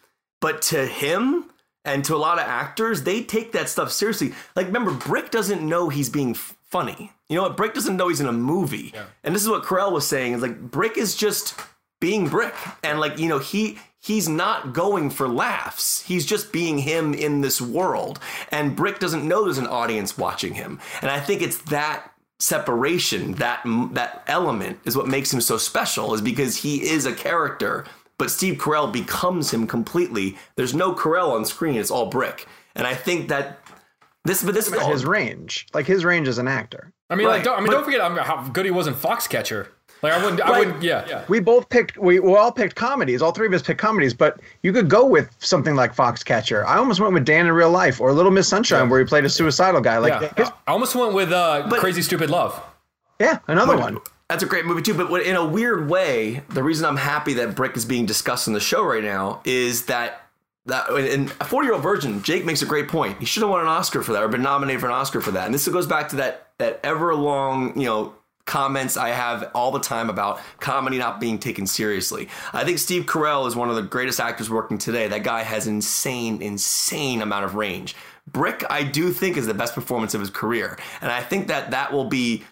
but 0.41 0.63
to 0.63 0.87
him 0.87 1.51
and 1.85 2.05
to 2.05 2.15
a 2.15 2.19
lot 2.19 2.39
of 2.39 2.47
actors, 2.47 3.03
they 3.03 3.23
take 3.23 3.53
that 3.53 3.69
stuff 3.69 3.93
seriously. 3.93 4.35
Like 4.57 4.67
remember, 4.67 4.93
Brick 4.93 5.31
doesn't 5.31 5.67
know 5.67 5.89
he's 5.89 6.09
being 6.09 6.35
funny. 6.35 7.13
You 7.29 7.37
know 7.37 7.43
what? 7.43 7.57
Brick 7.57 7.75
doesn't 7.75 7.97
know 7.97 8.09
he's 8.09 8.21
in 8.21 8.27
a 8.27 8.33
movie. 8.33 8.93
Yeah. 8.95 9.05
And 9.25 9.35
this 9.35 9.43
is 9.43 9.49
what 9.49 9.65
Carell 9.65 9.93
was 9.93 10.07
saying 10.07 10.35
is 10.35 10.43
like 10.43 10.59
Brick 10.61 10.97
is 10.97 11.15
just 11.15 11.59
being 12.01 12.29
Brick. 12.29 12.55
And 12.83 13.01
like, 13.01 13.19
you 13.19 13.29
know, 13.29 13.39
he 13.39 13.79
he's 13.99 14.29
not 14.29 14.73
going 14.73 15.11
for 15.11 15.29
laughs. 15.29 16.03
He's 16.03 16.27
just 16.27 16.53
being 16.53 16.79
him 16.79 17.15
in 17.15 17.41
this 17.41 17.61
world. 17.61 18.19
And 18.51 18.77
Brick 18.77 18.99
doesn't 18.99 19.27
know 19.27 19.45
there's 19.45 19.59
an 19.59 19.67
audience 19.67 20.19
watching 20.19 20.55
him. 20.55 20.81
And 21.01 21.11
I 21.11 21.21
think 21.21 21.43
it's 21.43 21.59
that 21.63 22.12
separation, 22.43 23.33
that 23.35 23.63
that 23.93 24.25
element 24.27 24.81
is 24.85 24.97
what 24.97 25.07
makes 25.07 25.33
him 25.33 25.41
so 25.41 25.57
special 25.57 26.13
is 26.13 26.21
because 26.21 26.57
he 26.57 26.83
is 26.83 27.07
a 27.07 27.15
character, 27.15 27.85
but 28.19 28.31
Steve 28.31 28.59
Carell 28.59 28.93
becomes 28.93 29.53
him 29.53 29.67
completely. 29.67 30.37
There's 30.57 30.75
no 30.75 30.93
Carell 30.93 31.33
on 31.33 31.45
screen, 31.45 31.77
it's 31.77 31.91
all 31.91 32.07
Brick. 32.07 32.49
And 32.75 32.87
I 32.87 32.95
think 32.95 33.29
that 33.29 33.61
this 34.25 34.43
but 34.43 34.55
this 34.55 34.67
is 34.67 34.83
his 34.87 35.05
range. 35.05 35.67
Like 35.73 35.87
his 35.87 36.05
range 36.05 36.27
as 36.27 36.39
an 36.39 36.49
actor. 36.49 36.93
I 37.09 37.15
mean, 37.15 37.27
right. 37.27 37.35
like, 37.35 37.45
don't, 37.45 37.57
I 37.57 37.61
mean, 37.61 37.67
but, 37.67 37.73
don't 37.75 37.85
forget 37.85 38.01
how 38.27 38.49
good 38.49 38.65
he 38.65 38.71
was 38.71 38.87
in 38.87 38.95
Foxcatcher. 38.95 39.69
Like 40.03 40.13
I 40.13 40.25
wouldn't, 40.25 40.41
I 40.41 40.59
wouldn't, 40.59 40.83
yeah, 40.83 41.07
yeah. 41.09 41.25
We 41.29 41.39
both 41.39 41.69
picked, 41.69 41.97
we, 41.97 42.19
we 42.19 42.35
all 42.35 42.51
picked 42.51 42.75
comedies. 42.75 43.23
All 43.23 43.31
three 43.31 43.47
of 43.47 43.53
us 43.53 43.63
picked 43.63 43.81
comedies, 43.81 44.13
but 44.13 44.41
you 44.63 44.73
could 44.73 44.89
go 44.89 45.07
with 45.07 45.35
something 45.39 45.77
like 45.77 45.95
Foxcatcher. 45.95 46.65
I 46.67 46.77
almost 46.77 46.99
went 46.99 47.15
with 47.15 47.25
Dan 47.25 47.47
in 47.47 47.53
Real 47.53 47.71
Life 47.71 48.01
or 48.01 48.13
Little 48.13 48.33
Miss 48.33 48.49
Sunshine, 48.49 48.85
yeah. 48.85 48.91
where 48.91 48.99
he 48.99 49.07
played 49.07 49.25
a 49.25 49.31
suicidal 49.31 49.81
guy. 49.81 49.99
Like, 49.99 50.21
yeah. 50.21 50.33
his, 50.37 50.49
I 50.67 50.73
almost 50.73 50.97
went 50.97 51.15
with 51.15 51.31
uh, 51.31 51.67
but, 51.71 51.79
Crazy 51.79 52.03
Stupid 52.03 52.31
Love. 52.31 52.61
Yeah, 53.21 53.39
another 53.47 53.77
one. 53.77 53.99
That's 54.29 54.43
a 54.43 54.47
great 54.47 54.65
movie 54.65 54.83
too. 54.83 54.95
But 54.95 55.23
in 55.23 55.37
a 55.37 55.45
weird 55.45 55.89
way, 55.89 56.43
the 56.49 56.63
reason 56.63 56.87
I'm 56.87 56.97
happy 56.97 57.35
that 57.35 57.55
Brick 57.55 57.77
is 57.77 57.85
being 57.85 58.07
discussed 58.07 58.49
in 58.49 58.55
the 58.55 58.61
show 58.61 58.83
right 58.83 59.05
now 59.05 59.41
is 59.45 59.87
that 59.87 60.23
that 60.67 60.89
in 60.91 61.31
a 61.41 61.45
40 61.45 61.67
year 61.67 61.75
old 61.75 61.83
virgin, 61.83 62.23
Jake 62.23 62.45
makes 62.45 62.63
a 62.63 62.67
great 62.67 62.89
point. 62.89 63.19
He 63.19 63.27
should 63.27 63.43
have 63.43 63.51
won 63.51 63.61
an 63.61 63.67
Oscar 63.67 64.03
for 64.03 64.13
that 64.13 64.23
or 64.23 64.29
been 64.29 64.43
nominated 64.43 64.81
for 64.81 64.87
an 64.87 64.93
Oscar 64.93 65.21
for 65.21 65.33
that. 65.33 65.47
And 65.47 65.55
this 65.55 65.69
goes 65.69 65.87
back 65.87 66.09
to 66.11 66.17
that 66.17 66.49
that 66.59 66.81
ever 66.83 67.15
long, 67.15 67.79
you 67.79 67.87
know, 67.87 68.15
comments 68.45 68.97
I 68.97 69.11
have 69.11 69.51
all 69.55 69.71
the 69.71 69.81
time 69.81 70.11
about 70.11 70.41
comedy 70.61 70.99
not 70.99 71.21
being 71.21 71.39
taken 71.39 71.67
seriously. 71.67 72.29
I 72.53 72.65
think 72.65 72.79
Steve 72.79 73.07
Carell 73.07 73.47
is 73.47 73.55
one 73.55 73.71
of 73.71 73.77
the 73.77 73.83
greatest 73.83 74.21
actors 74.21 74.51
working 74.51 74.79
today. 74.79 75.09
That 75.09 75.23
guy 75.23 75.43
has 75.43 75.67
insane, 75.67 76.43
insane 76.43 77.23
amount 77.23 77.45
of 77.45 77.55
range. 77.55 77.95
Brick, 78.27 78.65
I 78.71 78.83
do 78.83 79.11
think, 79.11 79.37
is 79.37 79.47
the 79.47 79.55
best 79.55 79.75
performance 79.75 80.15
of 80.15 80.21
his 80.21 80.31
career. 80.31 80.79
And 81.01 81.11
I 81.11 81.23
think 81.23 81.49
that 81.49 81.71
that 81.73 81.93
will 81.93 82.05
be 82.05 82.45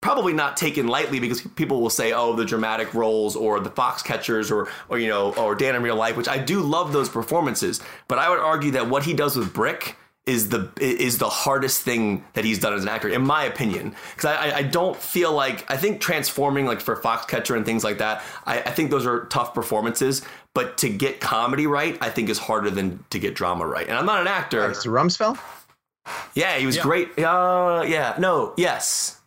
probably 0.00 0.32
not 0.32 0.56
taken 0.56 0.86
lightly 0.86 1.18
because 1.18 1.40
people 1.40 1.80
will 1.80 1.90
say, 1.90 2.12
oh, 2.12 2.34
the 2.34 2.44
dramatic 2.44 2.94
roles 2.94 3.34
or 3.34 3.60
the 3.60 3.70
Foxcatchers 3.70 4.50
or, 4.50 4.68
or 4.88 4.98
you 4.98 5.08
know, 5.08 5.34
or 5.34 5.54
Dan 5.54 5.74
in 5.74 5.82
Real 5.82 5.96
Life, 5.96 6.16
which 6.16 6.28
I 6.28 6.38
do 6.38 6.60
love 6.60 6.92
those 6.92 7.08
performances. 7.08 7.80
But 8.06 8.18
I 8.18 8.30
would 8.30 8.38
argue 8.38 8.70
that 8.72 8.88
what 8.88 9.02
he 9.04 9.12
does 9.12 9.36
with 9.36 9.52
Brick 9.52 9.96
is 10.28 10.50
the 10.50 10.70
is 10.78 11.18
the 11.18 11.28
hardest 11.28 11.82
thing 11.82 12.24
that 12.34 12.44
he's 12.44 12.58
done 12.58 12.74
as 12.74 12.82
an 12.82 12.88
actor, 12.88 13.08
in 13.08 13.22
my 13.22 13.44
opinion. 13.44 13.96
Because 14.14 14.26
I, 14.26 14.58
I 14.58 14.62
don't 14.62 14.96
feel 14.96 15.32
like 15.32 15.68
I 15.70 15.76
think 15.76 16.00
transforming 16.00 16.66
like 16.66 16.80
for 16.80 16.94
Foxcatcher 16.96 17.56
and 17.56 17.64
things 17.64 17.82
like 17.82 17.98
that. 17.98 18.22
I, 18.44 18.60
I 18.60 18.70
think 18.70 18.90
those 18.90 19.06
are 19.06 19.24
tough 19.26 19.54
performances. 19.54 20.22
But 20.54 20.78
to 20.78 20.88
get 20.88 21.20
comedy 21.20 21.66
right, 21.66 21.96
I 22.00 22.10
think 22.10 22.28
is 22.28 22.38
harder 22.38 22.70
than 22.70 23.04
to 23.10 23.18
get 23.18 23.34
drama 23.34 23.66
right. 23.66 23.88
And 23.88 23.96
I'm 23.96 24.06
not 24.06 24.20
an 24.20 24.26
actor. 24.26 24.68
It's 24.70 24.86
Rumsfeld. 24.86 25.38
Yeah, 26.34 26.56
he 26.56 26.66
was 26.66 26.76
yeah. 26.76 26.82
great. 26.82 27.18
Uh, 27.18 27.84
yeah, 27.86 28.14
no, 28.18 28.54
yes, 28.56 29.20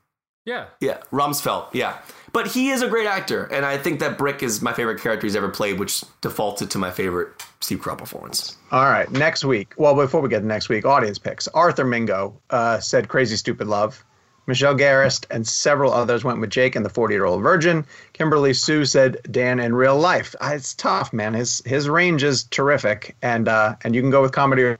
yeah, 0.46 0.68
yeah, 0.80 0.98
Rumsfeld. 1.12 1.74
Yeah. 1.74 1.98
But 2.34 2.48
he 2.48 2.70
is 2.70 2.82
a 2.82 2.88
great 2.88 3.08
actor, 3.08 3.44
and 3.44 3.66
I 3.66 3.78
think 3.78 4.00
that 4.00 4.18
Brick 4.18 4.42
is 4.42 4.62
my 4.62 4.74
favorite 4.74 5.02
character 5.02 5.28
he's 5.28 5.36
ever 5.36 5.50
played, 5.50 5.80
which 5.80 6.04
defaulted 6.22 6.72
to 6.72 6.78
my 6.78 6.90
favorite 6.90 7.44
Steve 7.62 7.80
Carell 7.80 7.98
performance. 7.98 8.58
All 8.72 8.86
right, 8.86 9.10
next 9.12 9.46
week. 9.46 9.74
Well, 9.78 9.96
before 9.96 10.22
we 10.22 10.30
get 10.30 10.40
to 10.40 10.46
next 10.46 10.68
week, 10.68 10.86
audience 10.86 11.20
picks. 11.20 11.48
Arthur 11.50 11.86
Mingo 11.86 12.40
uh, 12.50 12.80
said 12.80 13.08
"Crazy 13.08 13.36
Stupid 13.36 13.68
Love." 13.68 14.04
Michelle 14.48 14.76
Garrist 14.76 15.26
and 15.30 15.48
several 15.48 15.94
others 15.94 16.24
went 16.24 16.40
with 16.40 16.50
Jake 16.50 16.76
and 16.76 16.84
the 16.84 16.90
40 16.90 17.14
year 17.14 17.26
old 17.26 17.44
virgin. 17.44 17.86
Kimberly 18.14 18.54
Sue 18.54 18.86
said 18.86 19.20
Dan 19.30 19.60
in 19.60 19.76
real 19.76 19.98
life. 19.98 20.36
Uh, 20.42 20.52
it's 20.54 20.74
tough, 20.74 21.14
man. 21.14 21.34
His 21.34 21.62
his 21.66 21.88
range 21.88 22.24
is 22.24 22.44
terrific, 22.46 23.16
and 23.22 23.48
uh, 23.48 23.76
and 23.84 23.96
you 23.96 24.02
can 24.02 24.10
go 24.10 24.22
with 24.22 24.32
comedy. 24.32 24.76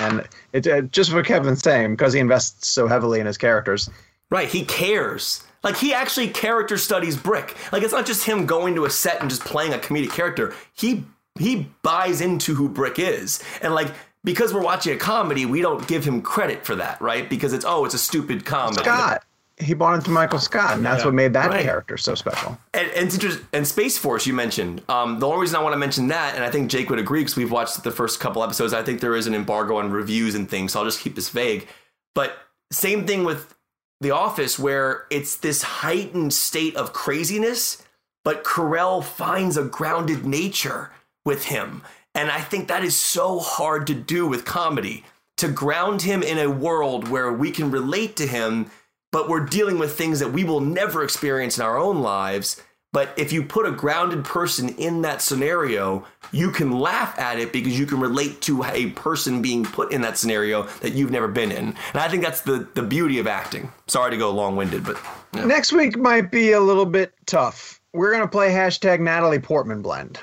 And 0.00 0.26
it 0.52 0.66
uh, 0.66 0.82
just 0.82 1.10
for 1.10 1.22
Kevin's 1.22 1.62
saying 1.62 1.92
because 1.92 2.12
he 2.12 2.20
invests 2.20 2.68
so 2.68 2.86
heavily 2.86 3.20
in 3.20 3.26
his 3.26 3.36
characters. 3.36 3.90
Right, 4.30 4.48
he 4.48 4.64
cares. 4.64 5.44
Like 5.62 5.76
he 5.76 5.92
actually 5.92 6.28
character 6.28 6.78
studies 6.78 7.16
Brick. 7.16 7.56
Like 7.72 7.82
it's 7.82 7.92
not 7.92 8.06
just 8.06 8.24
him 8.24 8.46
going 8.46 8.74
to 8.76 8.84
a 8.84 8.90
set 8.90 9.20
and 9.20 9.28
just 9.28 9.44
playing 9.44 9.74
a 9.74 9.78
comedic 9.78 10.10
character. 10.10 10.54
He 10.72 11.04
he 11.38 11.68
buys 11.82 12.20
into 12.20 12.54
who 12.54 12.68
Brick 12.68 12.98
is. 12.98 13.42
And 13.62 13.74
like 13.74 13.92
because 14.24 14.54
we're 14.54 14.62
watching 14.62 14.94
a 14.94 14.96
comedy, 14.96 15.46
we 15.46 15.60
don't 15.60 15.86
give 15.88 16.04
him 16.04 16.22
credit 16.22 16.64
for 16.64 16.76
that, 16.76 17.00
right? 17.00 17.28
Because 17.28 17.52
it's 17.52 17.64
oh, 17.64 17.84
it's 17.84 17.94
a 17.94 17.98
stupid 17.98 18.44
comedy. 18.44 18.82
Scott. 18.82 19.24
He 19.58 19.74
bought 19.74 19.94
into 19.94 20.10
Michael 20.10 20.40
Scott, 20.40 20.76
and 20.76 20.84
that's 20.84 21.02
yeah. 21.02 21.06
what 21.06 21.14
made 21.14 21.34
that 21.34 21.50
right. 21.50 21.62
character 21.62 21.96
so 21.96 22.14
special. 22.14 22.58
And, 22.74 22.90
and, 22.92 23.40
and 23.52 23.66
Space 23.66 23.96
Force, 23.96 24.26
you 24.26 24.32
mentioned. 24.32 24.82
Um, 24.88 25.20
the 25.20 25.26
only 25.28 25.42
reason 25.42 25.56
I 25.56 25.62
want 25.62 25.74
to 25.74 25.78
mention 25.78 26.08
that, 26.08 26.34
and 26.34 26.42
I 26.42 26.50
think 26.50 26.68
Jake 26.68 26.90
would 26.90 26.98
agree 26.98 27.20
because 27.20 27.36
we've 27.36 27.50
watched 27.50 27.84
the 27.84 27.92
first 27.92 28.18
couple 28.18 28.42
episodes. 28.42 28.72
I 28.72 28.82
think 28.82 29.00
there 29.00 29.14
is 29.14 29.26
an 29.26 29.34
embargo 29.34 29.76
on 29.76 29.92
reviews 29.92 30.34
and 30.34 30.48
things, 30.48 30.72
so 30.72 30.80
I'll 30.80 30.84
just 30.84 31.00
keep 31.00 31.14
this 31.14 31.28
vague. 31.28 31.68
But 32.14 32.36
same 32.72 33.06
thing 33.06 33.24
with 33.24 33.54
the 34.00 34.10
Office, 34.10 34.58
where 34.58 35.06
it's 35.10 35.36
this 35.36 35.62
heightened 35.62 36.32
state 36.32 36.74
of 36.74 36.92
craziness, 36.92 37.84
but 38.24 38.42
Carell 38.42 39.04
finds 39.04 39.56
a 39.56 39.64
grounded 39.64 40.24
nature 40.26 40.90
with 41.24 41.44
him. 41.44 41.82
And 42.14 42.30
I 42.30 42.40
think 42.40 42.68
that 42.68 42.84
is 42.84 42.96
so 42.96 43.38
hard 43.38 43.86
to 43.86 43.94
do 43.94 44.26
with 44.26 44.44
comedy 44.44 45.04
to 45.38 45.48
ground 45.48 46.02
him 46.02 46.22
in 46.22 46.38
a 46.38 46.50
world 46.50 47.08
where 47.08 47.32
we 47.32 47.50
can 47.50 47.70
relate 47.70 48.16
to 48.16 48.26
him, 48.26 48.70
but 49.10 49.28
we're 49.28 49.44
dealing 49.44 49.78
with 49.78 49.96
things 49.96 50.20
that 50.20 50.32
we 50.32 50.44
will 50.44 50.60
never 50.60 51.02
experience 51.02 51.58
in 51.58 51.64
our 51.64 51.78
own 51.78 52.00
lives. 52.00 52.62
But 52.92 53.14
if 53.16 53.32
you 53.32 53.42
put 53.42 53.64
a 53.64 53.72
grounded 53.72 54.22
person 54.22 54.68
in 54.68 55.00
that 55.02 55.22
scenario, 55.22 56.04
you 56.30 56.50
can 56.50 56.78
laugh 56.78 57.18
at 57.18 57.38
it 57.38 57.50
because 57.50 57.78
you 57.78 57.86
can 57.86 57.98
relate 57.98 58.42
to 58.42 58.62
a 58.64 58.90
person 58.90 59.40
being 59.40 59.64
put 59.64 59.90
in 59.92 60.02
that 60.02 60.18
scenario 60.18 60.64
that 60.80 60.92
you've 60.92 61.10
never 61.10 61.28
been 61.28 61.50
in. 61.50 61.74
And 61.94 61.96
I 61.96 62.08
think 62.08 62.22
that's 62.22 62.42
the, 62.42 62.68
the 62.74 62.82
beauty 62.82 63.18
of 63.18 63.26
acting. 63.26 63.72
Sorry 63.86 64.10
to 64.10 64.18
go 64.18 64.30
long 64.30 64.56
winded, 64.56 64.84
but. 64.84 65.00
Next 65.32 65.72
week 65.72 65.96
might 65.96 66.30
be 66.30 66.52
a 66.52 66.60
little 66.60 66.84
bit 66.84 67.14
tough. 67.24 67.80
We're 67.94 68.10
going 68.10 68.22
to 68.22 68.28
play 68.28 68.50
hashtag 68.50 69.00
Natalie 69.00 69.38
Portman 69.38 69.80
blend. 69.80 70.20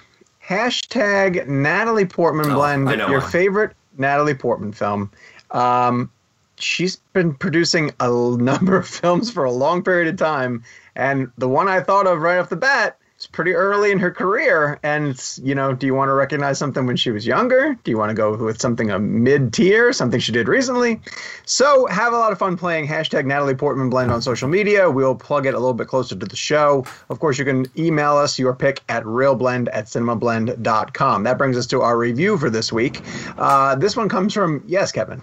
Hashtag 0.49 1.47
Natalie 1.47 2.05
Portman 2.05 2.49
oh, 2.51 2.55
blend, 2.55 2.89
your 2.89 3.21
favorite 3.21 3.75
Natalie 3.99 4.33
Portman 4.33 4.71
film. 4.71 5.11
Um, 5.51 6.09
she's 6.57 6.95
been 7.13 7.35
producing 7.35 7.91
a 7.99 8.09
number 8.37 8.75
of 8.75 8.87
films 8.87 9.29
for 9.29 9.43
a 9.43 9.51
long 9.51 9.83
period 9.83 10.07
of 10.07 10.17
time 10.17 10.63
and 10.95 11.31
the 11.37 11.47
one 11.47 11.67
I 11.67 11.81
thought 11.81 12.07
of 12.07 12.21
right 12.21 12.39
off 12.39 12.49
the 12.49 12.55
bat 12.55 12.97
it's 13.19 13.27
pretty 13.27 13.51
early 13.51 13.91
in 13.91 13.99
her 13.99 14.11
career. 14.11 14.79
And 14.81 15.07
it's, 15.07 15.39
you 15.39 15.53
know, 15.53 15.73
do 15.73 15.85
you 15.85 15.93
want 15.93 16.07
to 16.07 16.13
recognize 16.13 16.57
something 16.57 16.85
when 16.85 16.95
she 16.95 17.11
was 17.11 17.27
younger? 17.27 17.77
Do 17.83 17.91
you 17.91 17.97
want 17.97 18.11
to 18.11 18.13
go 18.13 18.33
with 18.37 18.61
something 18.61 18.91
a 18.91 18.97
mid 18.97 19.51
tier, 19.51 19.91
something 19.91 20.21
she 20.21 20.31
did 20.31 20.47
recently? 20.47 21.01
So 21.43 21.85
have 21.87 22.13
a 22.13 22.17
lot 22.17 22.31
of 22.31 22.39
fun 22.39 22.55
playing 22.55 22.87
hashtag 22.87 23.25
Natalie 23.25 23.55
Portman 23.55 23.89
Blend 23.89 24.09
on 24.09 24.21
social 24.21 24.47
media. 24.47 24.89
We'll 24.89 25.15
plug 25.15 25.45
it 25.45 25.53
a 25.53 25.59
little 25.59 25.73
bit 25.73 25.89
closer 25.89 26.15
to 26.15 26.25
the 26.25 26.37
show. 26.37 26.85
Of 27.09 27.19
course, 27.19 27.37
you 27.37 27.43
can 27.43 27.65
email 27.77 28.15
us 28.15 28.39
your 28.39 28.55
pick 28.55 28.81
at 28.87 29.03
reelblend 29.03 29.67
at 29.73 29.87
cinemablend.com. 29.87 31.23
That 31.23 31.37
brings 31.37 31.57
us 31.57 31.67
to 31.67 31.81
our 31.81 31.97
review 31.97 32.37
for 32.37 32.49
this 32.49 32.71
week. 32.71 33.01
Uh, 33.37 33.75
this 33.75 33.97
one 33.97 34.07
comes 34.07 34.33
from, 34.33 34.63
yes, 34.65 34.93
Kevin. 34.93 35.21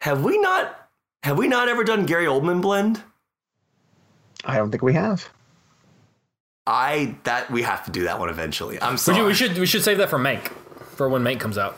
Have 0.00 0.24
we 0.24 0.38
not 0.38 0.88
have 1.22 1.36
we 1.36 1.46
not 1.46 1.68
ever 1.68 1.84
done 1.84 2.06
Gary 2.06 2.24
Oldman 2.24 2.62
blend? 2.62 3.02
I 4.46 4.56
don't 4.56 4.70
think 4.70 4.82
we 4.82 4.94
have. 4.94 5.28
I 6.66 7.16
that 7.24 7.50
we 7.50 7.62
have 7.62 7.84
to 7.84 7.90
do 7.90 8.04
that 8.04 8.18
one 8.18 8.30
eventually. 8.30 8.80
I'm 8.80 8.92
We 8.92 8.96
sorry. 8.98 9.16
should, 9.18 9.26
we 9.26 9.34
should 9.34 9.58
we 9.58 9.66
should 9.66 9.82
save 9.82 9.98
that 9.98 10.08
for 10.10 10.18
Mank 10.18 10.48
for 10.96 11.08
when 11.08 11.22
Mank 11.22 11.40
comes 11.40 11.58
out. 11.58 11.76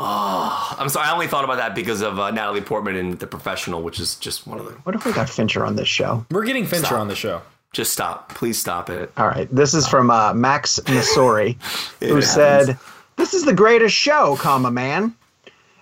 Oh, 0.00 0.76
I'm 0.78 0.88
sorry. 0.88 1.08
I 1.08 1.12
only 1.12 1.26
thought 1.26 1.44
about 1.44 1.56
that 1.56 1.74
because 1.74 2.02
of 2.02 2.20
uh, 2.20 2.30
Natalie 2.30 2.60
Portman 2.60 2.94
in 2.94 3.16
The 3.16 3.26
Professional, 3.26 3.82
which 3.82 3.98
is 3.98 4.14
just 4.16 4.46
one 4.46 4.60
of 4.60 4.66
the. 4.66 4.72
What 4.84 4.94
if 4.94 5.04
we 5.04 5.12
got 5.12 5.28
Fincher 5.28 5.64
on 5.66 5.74
this 5.74 5.88
show? 5.88 6.24
We're 6.30 6.44
getting 6.44 6.66
Fincher 6.66 6.86
Stop. 6.86 7.00
on 7.00 7.08
the 7.08 7.16
show. 7.16 7.42
Just 7.72 7.92
stop. 7.92 8.28
Please 8.34 8.58
stop 8.58 8.90
it. 8.90 9.12
All 9.16 9.26
right. 9.26 9.48
This 9.54 9.74
is 9.74 9.86
from 9.88 10.10
uh, 10.10 10.32
Max 10.34 10.78
Missouri, 10.88 11.58
who 12.00 12.18
It 12.18 12.22
said, 12.22 12.78
"This 13.16 13.34
is 13.34 13.44
the 13.44 13.52
greatest 13.52 13.94
show, 13.94 14.36
comma 14.36 14.70
man." 14.70 15.14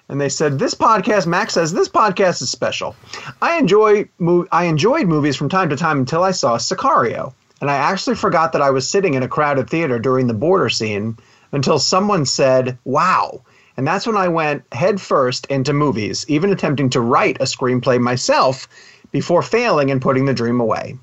And 0.09 0.21
they 0.21 0.29
said, 0.31 0.59
"This 0.59 0.75
podcast." 0.75 1.27
Max 1.27 1.53
says, 1.55 1.73
"This 1.73 1.89
podcast 1.89 2.41
is 2.43 2.51
special. 2.51 2.97
I 3.43 3.59
enjoy. 3.59 4.09
Mo- 4.19 4.47
I 4.51 4.65
enjoyed 4.65 5.07
movies 5.09 5.37
from 5.37 5.49
time 5.51 5.69
to 5.69 5.77
time 5.77 5.99
until 5.99 6.23
I 6.23 6.31
saw 6.31 6.57
Sicario, 6.57 7.35
and 7.61 7.71
I 7.71 7.77
actually 7.77 8.17
forgot 8.17 8.53
that 8.53 8.63
I 8.63 8.71
was 8.71 8.89
sitting 8.89 9.15
in 9.15 9.23
a 9.23 9.29
crowded 9.29 9.71
theater 9.71 9.99
during 9.99 10.27
the 10.27 10.35
border 10.35 10.69
scene 10.69 11.17
until 11.53 11.79
someone 11.79 12.27
said, 12.27 12.79
"Wow." 12.85 13.43
And 13.77 13.87
that's 13.87 14.07
when 14.07 14.17
I 14.17 14.29
went 14.29 14.65
headfirst 14.73 15.47
into 15.47 15.73
movies, 15.73 16.25
even 16.29 16.53
attempting 16.53 16.91
to 16.91 17.01
write 17.01 17.37
a 17.41 17.45
screenplay 17.45 18.01
myself 18.01 18.69
before 19.13 19.43
failing 19.43 19.91
and 19.91 20.01
putting 20.01 20.25
the 20.25 20.35
dream 20.35 20.61
away. 20.61 20.97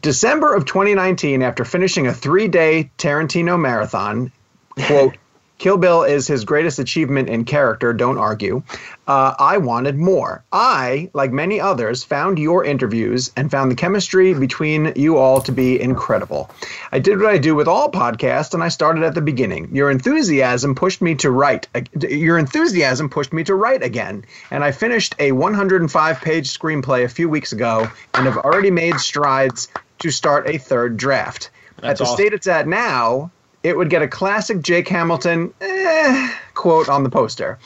December 0.00 0.54
of 0.54 0.64
2019, 0.64 1.42
after 1.42 1.64
finishing 1.64 2.06
a 2.06 2.14
three 2.14 2.48
day 2.48 2.90
Tarantino 2.98 3.58
marathon, 3.58 4.32
quote, 4.86 5.16
Kill 5.62 5.76
Bill 5.76 6.02
is 6.02 6.26
his 6.26 6.44
greatest 6.44 6.80
achievement 6.80 7.28
in 7.28 7.44
character, 7.44 7.92
don't 7.92 8.18
argue. 8.18 8.64
Uh, 9.06 9.34
I 9.38 9.58
wanted 9.58 9.96
more. 9.96 10.42
I, 10.50 11.08
like 11.12 11.30
many 11.30 11.60
others, 11.60 12.02
found 12.02 12.40
your 12.40 12.64
interviews 12.64 13.30
and 13.36 13.48
found 13.48 13.70
the 13.70 13.76
chemistry 13.76 14.34
between 14.34 14.92
you 14.96 15.18
all 15.18 15.40
to 15.42 15.52
be 15.52 15.80
incredible. 15.80 16.50
I 16.90 16.98
did 16.98 17.20
what 17.20 17.30
I 17.30 17.38
do 17.38 17.54
with 17.54 17.68
all 17.68 17.92
podcasts, 17.92 18.54
and 18.54 18.62
I 18.64 18.70
started 18.70 19.04
at 19.04 19.14
the 19.14 19.20
beginning. 19.20 19.72
Your 19.72 19.88
enthusiasm 19.92 20.74
pushed 20.74 21.00
me 21.00 21.14
to 21.14 21.30
write. 21.30 21.68
Your 22.10 22.38
enthusiasm 22.38 23.08
pushed 23.08 23.32
me 23.32 23.44
to 23.44 23.54
write 23.54 23.84
again, 23.84 24.24
and 24.50 24.64
I 24.64 24.72
finished 24.72 25.14
a 25.20 25.30
105-page 25.30 26.58
screenplay 26.58 27.04
a 27.04 27.08
few 27.08 27.28
weeks 27.28 27.52
ago, 27.52 27.88
and 28.14 28.26
have 28.26 28.38
already 28.38 28.72
made 28.72 28.98
strides 28.98 29.68
to 30.00 30.10
start 30.10 30.48
a 30.48 30.58
third 30.58 30.96
draft. 30.96 31.50
at 31.84 31.98
the 31.98 32.02
awesome. 32.02 32.16
state 32.16 32.32
it's 32.32 32.48
at 32.48 32.66
now, 32.66 33.30
it 33.62 33.76
would 33.76 33.90
get 33.90 34.02
a 34.02 34.08
classic 34.08 34.62
Jake 34.62 34.88
Hamilton 34.88 35.52
eh, 35.60 36.32
quote 36.54 36.88
on 36.88 37.04
the 37.04 37.10
poster. 37.10 37.58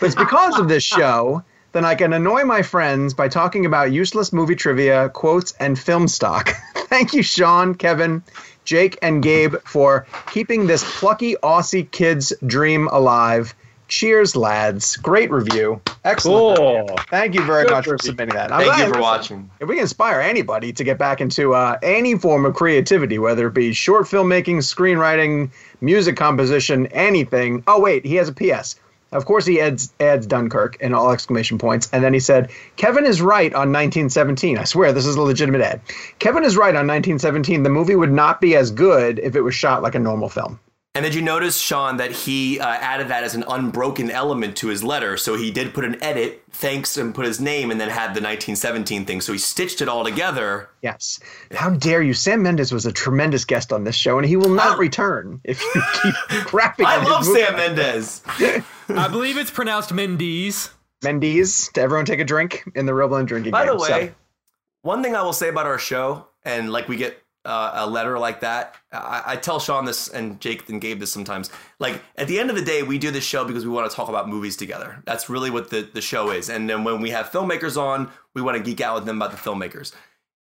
But 0.00 0.06
it's 0.06 0.14
because 0.14 0.58
of 0.58 0.68
this 0.68 0.82
show 0.98 1.42
that 1.72 1.84
I 1.84 1.94
can 1.94 2.12
annoy 2.12 2.44
my 2.44 2.62
friends 2.62 3.14
by 3.14 3.28
talking 3.28 3.66
about 3.66 3.92
useless 3.92 4.32
movie 4.32 4.54
trivia, 4.54 5.08
quotes, 5.08 5.52
and 5.58 5.78
film 5.78 6.06
stock. 6.06 6.50
Thank 6.88 7.12
you, 7.14 7.22
Sean, 7.22 7.74
Kevin, 7.74 8.22
Jake, 8.64 8.96
and 9.02 9.22
Gabe 9.22 9.56
for 9.64 10.06
keeping 10.30 10.66
this 10.66 10.84
plucky 10.98 11.34
Aussie 11.42 11.90
kid's 11.90 12.32
dream 12.46 12.88
alive. 12.88 13.54
Cheers, 13.88 14.34
lads. 14.34 14.96
Great 14.96 15.30
review. 15.30 15.80
Excellent. 16.04 16.58
Cool. 16.58 16.96
Thank 17.10 17.34
you 17.34 17.44
very 17.44 17.64
Good 17.64 17.72
much 17.72 17.84
for 17.84 17.92
review. 17.92 18.06
submitting 18.08 18.34
that. 18.34 18.50
I'm 18.52 18.66
Thank 18.66 18.86
you 18.86 18.92
for 18.94 19.00
watching. 19.00 19.50
if 19.60 19.68
we 19.68 19.74
can 19.76 19.82
inspire 19.82 20.20
anybody 20.20 20.72
to 20.72 20.84
get 20.84 20.98
back 20.98 21.20
into 21.20 21.54
uh, 21.54 21.78
any 21.82 22.16
form 22.18 22.46
of 22.46 22.54
creativity, 22.54 23.18
whether 23.18 23.46
it 23.46 23.54
be 23.54 23.72
short 23.72 24.06
filmmaking, 24.06 24.58
screenwriting, 24.58 25.50
music 25.80 26.16
composition, 26.16 26.86
anything. 26.88 27.62
Oh 27.66 27.80
wait, 27.80 28.04
he 28.06 28.16
has 28.16 28.28
a 28.28 28.32
PS. 28.32 28.76
Of 29.12 29.26
course, 29.26 29.46
he 29.46 29.60
adds 29.60 29.92
adds 30.00 30.26
Dunkirk 30.26 30.76
in 30.80 30.92
all 30.92 31.12
exclamation 31.12 31.58
points, 31.58 31.88
and 31.92 32.02
then 32.02 32.12
he 32.14 32.18
said, 32.20 32.50
"Kevin 32.76 33.04
is 33.06 33.22
right 33.22 33.52
on 33.54 33.70
1917." 33.70 34.58
I 34.58 34.64
swear 34.64 34.92
this 34.92 35.06
is 35.06 35.14
a 35.14 35.22
legitimate 35.22 35.60
ad. 35.60 35.82
Kevin 36.18 36.42
is 36.42 36.56
right 36.56 36.74
on 36.74 36.86
1917. 36.88 37.62
The 37.62 37.70
movie 37.70 37.94
would 37.94 38.10
not 38.10 38.40
be 38.40 38.56
as 38.56 38.72
good 38.72 39.20
if 39.20 39.36
it 39.36 39.42
was 39.42 39.54
shot 39.54 39.82
like 39.84 39.94
a 39.94 40.00
normal 40.00 40.28
film. 40.28 40.58
And 40.96 41.04
did 41.04 41.12
you 41.12 41.22
notice, 41.22 41.58
Sean, 41.58 41.96
that 41.96 42.12
he 42.12 42.60
uh, 42.60 42.68
added 42.68 43.08
that 43.08 43.24
as 43.24 43.34
an 43.34 43.42
unbroken 43.48 44.12
element 44.12 44.56
to 44.58 44.68
his 44.68 44.84
letter? 44.84 45.16
So 45.16 45.34
he 45.36 45.50
did 45.50 45.74
put 45.74 45.84
an 45.84 46.00
edit, 46.00 46.44
thanks, 46.52 46.96
and 46.96 47.12
put 47.12 47.26
his 47.26 47.40
name, 47.40 47.72
and 47.72 47.80
then 47.80 47.88
had 47.88 48.10
the 48.14 48.22
1917 48.22 49.04
thing. 49.04 49.20
So 49.20 49.32
he 49.32 49.38
stitched 49.40 49.80
it 49.82 49.88
all 49.88 50.04
together. 50.04 50.68
Yes. 50.82 51.18
How 51.52 51.70
dare 51.70 52.00
you? 52.00 52.14
Sam 52.14 52.44
Mendes 52.44 52.70
was 52.72 52.86
a 52.86 52.92
tremendous 52.92 53.44
guest 53.44 53.72
on 53.72 53.82
this 53.82 53.96
show, 53.96 54.18
and 54.18 54.26
he 54.28 54.36
will 54.36 54.50
not 54.50 54.78
return 54.78 55.40
if 55.42 55.60
you 55.74 55.82
keep 56.00 56.14
crapping 56.46 56.84
I 56.86 56.94
on 56.98 57.00
his 57.00 57.10
love 57.10 57.26
movie. 57.26 57.40
Sam 57.40 57.56
Mendes. 57.56 58.22
I 58.90 59.08
believe 59.08 59.36
it's 59.36 59.50
pronounced 59.50 59.92
Mendes. 59.92 60.70
Mendes, 61.02 61.70
to 61.72 61.80
everyone 61.80 62.04
take 62.06 62.20
a 62.20 62.24
drink 62.24 62.62
in 62.76 62.86
the 62.86 62.92
ReelBlend 62.92 63.26
drinking 63.26 63.50
By 63.50 63.66
game. 63.66 63.76
the 63.78 63.84
So- 63.84 63.92
way, 63.92 64.14
one 64.82 65.02
thing 65.02 65.16
I 65.16 65.22
will 65.22 65.32
say 65.32 65.48
about 65.48 65.66
our 65.66 65.78
show, 65.78 66.28
and 66.44 66.70
like 66.70 66.86
we 66.88 66.94
get 66.94 67.20
uh, 67.44 67.72
a 67.74 67.86
letter 67.86 68.18
like 68.18 68.40
that, 68.40 68.76
I, 68.92 69.22
I 69.26 69.36
tell 69.36 69.60
Sean 69.60 69.84
this 69.84 70.08
and 70.08 70.40
Jake 70.40 70.68
and 70.68 70.80
Gabe 70.80 71.00
this 71.00 71.12
sometimes. 71.12 71.50
Like 71.78 72.02
at 72.16 72.28
the 72.28 72.38
end 72.38 72.50
of 72.50 72.56
the 72.56 72.64
day, 72.64 72.82
we 72.82 72.98
do 72.98 73.10
this 73.10 73.24
show 73.24 73.44
because 73.44 73.64
we 73.64 73.70
want 73.70 73.90
to 73.90 73.94
talk 73.94 74.08
about 74.08 74.28
movies 74.28 74.56
together. 74.56 75.02
That's 75.04 75.28
really 75.28 75.50
what 75.50 75.70
the, 75.70 75.88
the 75.92 76.00
show 76.00 76.30
is. 76.30 76.48
And 76.48 76.68
then 76.68 76.84
when 76.84 77.00
we 77.00 77.10
have 77.10 77.30
filmmakers 77.30 77.80
on, 77.80 78.10
we 78.34 78.42
want 78.42 78.56
to 78.56 78.62
geek 78.62 78.80
out 78.80 78.94
with 78.94 79.04
them 79.04 79.20
about 79.20 79.30
the 79.30 79.36
filmmakers. 79.36 79.94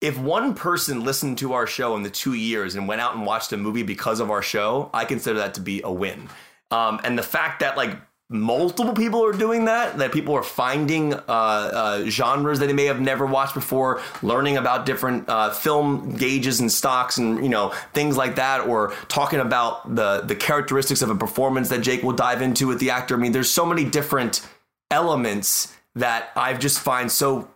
If 0.01 0.19
one 0.19 0.55
person 0.55 1.05
listened 1.05 1.39
to 1.39 1.53
our 1.53 1.67
show 1.67 1.95
in 1.97 2.03
the 2.03 2.11
two 2.11 2.35
years 2.35 2.75
and 2.75 2.89
went 2.89 3.01
out 3.01 3.15
and 3.15 3.27
watched 3.27 3.53
a 3.53 3.57
movie 3.57 3.83
because 3.83 4.21
of 4.21 4.31
our 4.31 4.43
show, 4.43 4.91
I 4.95 5.05
consider 5.05 5.39
that 5.41 5.55
to 5.55 5.61
be 5.61 5.83
a 5.83 5.93
win. 5.93 6.29
Um, 6.71 7.01
and 7.05 7.19
the 7.19 7.23
fact 7.23 7.61
that 7.61 7.77
like 7.77 7.99
multiple 8.31 8.95
people 8.95 9.25
are 9.25 9.33
doing 9.33 9.65
that, 9.65 9.99
that 9.99 10.13
people 10.13 10.35
are 10.35 10.43
finding 10.43 11.13
uh, 11.13 11.21
uh, 11.29 12.05
genres 12.09 12.61
that 12.61 12.67
they 12.67 12.73
may 12.73 12.85
have 12.85 13.01
never 13.01 13.27
watched 13.27 13.55
before, 13.55 14.01
learning 14.23 14.57
about 14.57 14.87
different 14.87 15.29
uh, 15.29 15.51
film 15.51 16.15
gauges 16.17 16.61
and 16.61 16.71
stocks 16.71 17.19
and 17.19 17.43
you 17.43 17.49
know 17.49 17.71
things 17.93 18.17
like 18.17 18.37
that, 18.37 18.61
or 18.67 18.95
talking 19.09 19.41
about 19.41 19.95
the 19.97 20.21
the 20.21 20.37
characteristics 20.37 21.03
of 21.03 21.11
a 21.11 21.17
performance 21.17 21.69
that 21.69 21.81
Jake 21.81 22.05
will 22.05 22.13
dive 22.13 22.41
into 22.41 22.69
with 22.69 22.79
the 22.79 22.91
actor. 22.91 23.17
I 23.17 23.19
mean, 23.19 23.33
there's 23.33 23.51
so 23.51 23.67
many 23.67 23.85
different 23.85 24.47
elements 24.93 25.75
that 25.97 26.31
I 26.37 26.55
just 26.55 26.79
find 26.79 27.11
so 27.11 27.51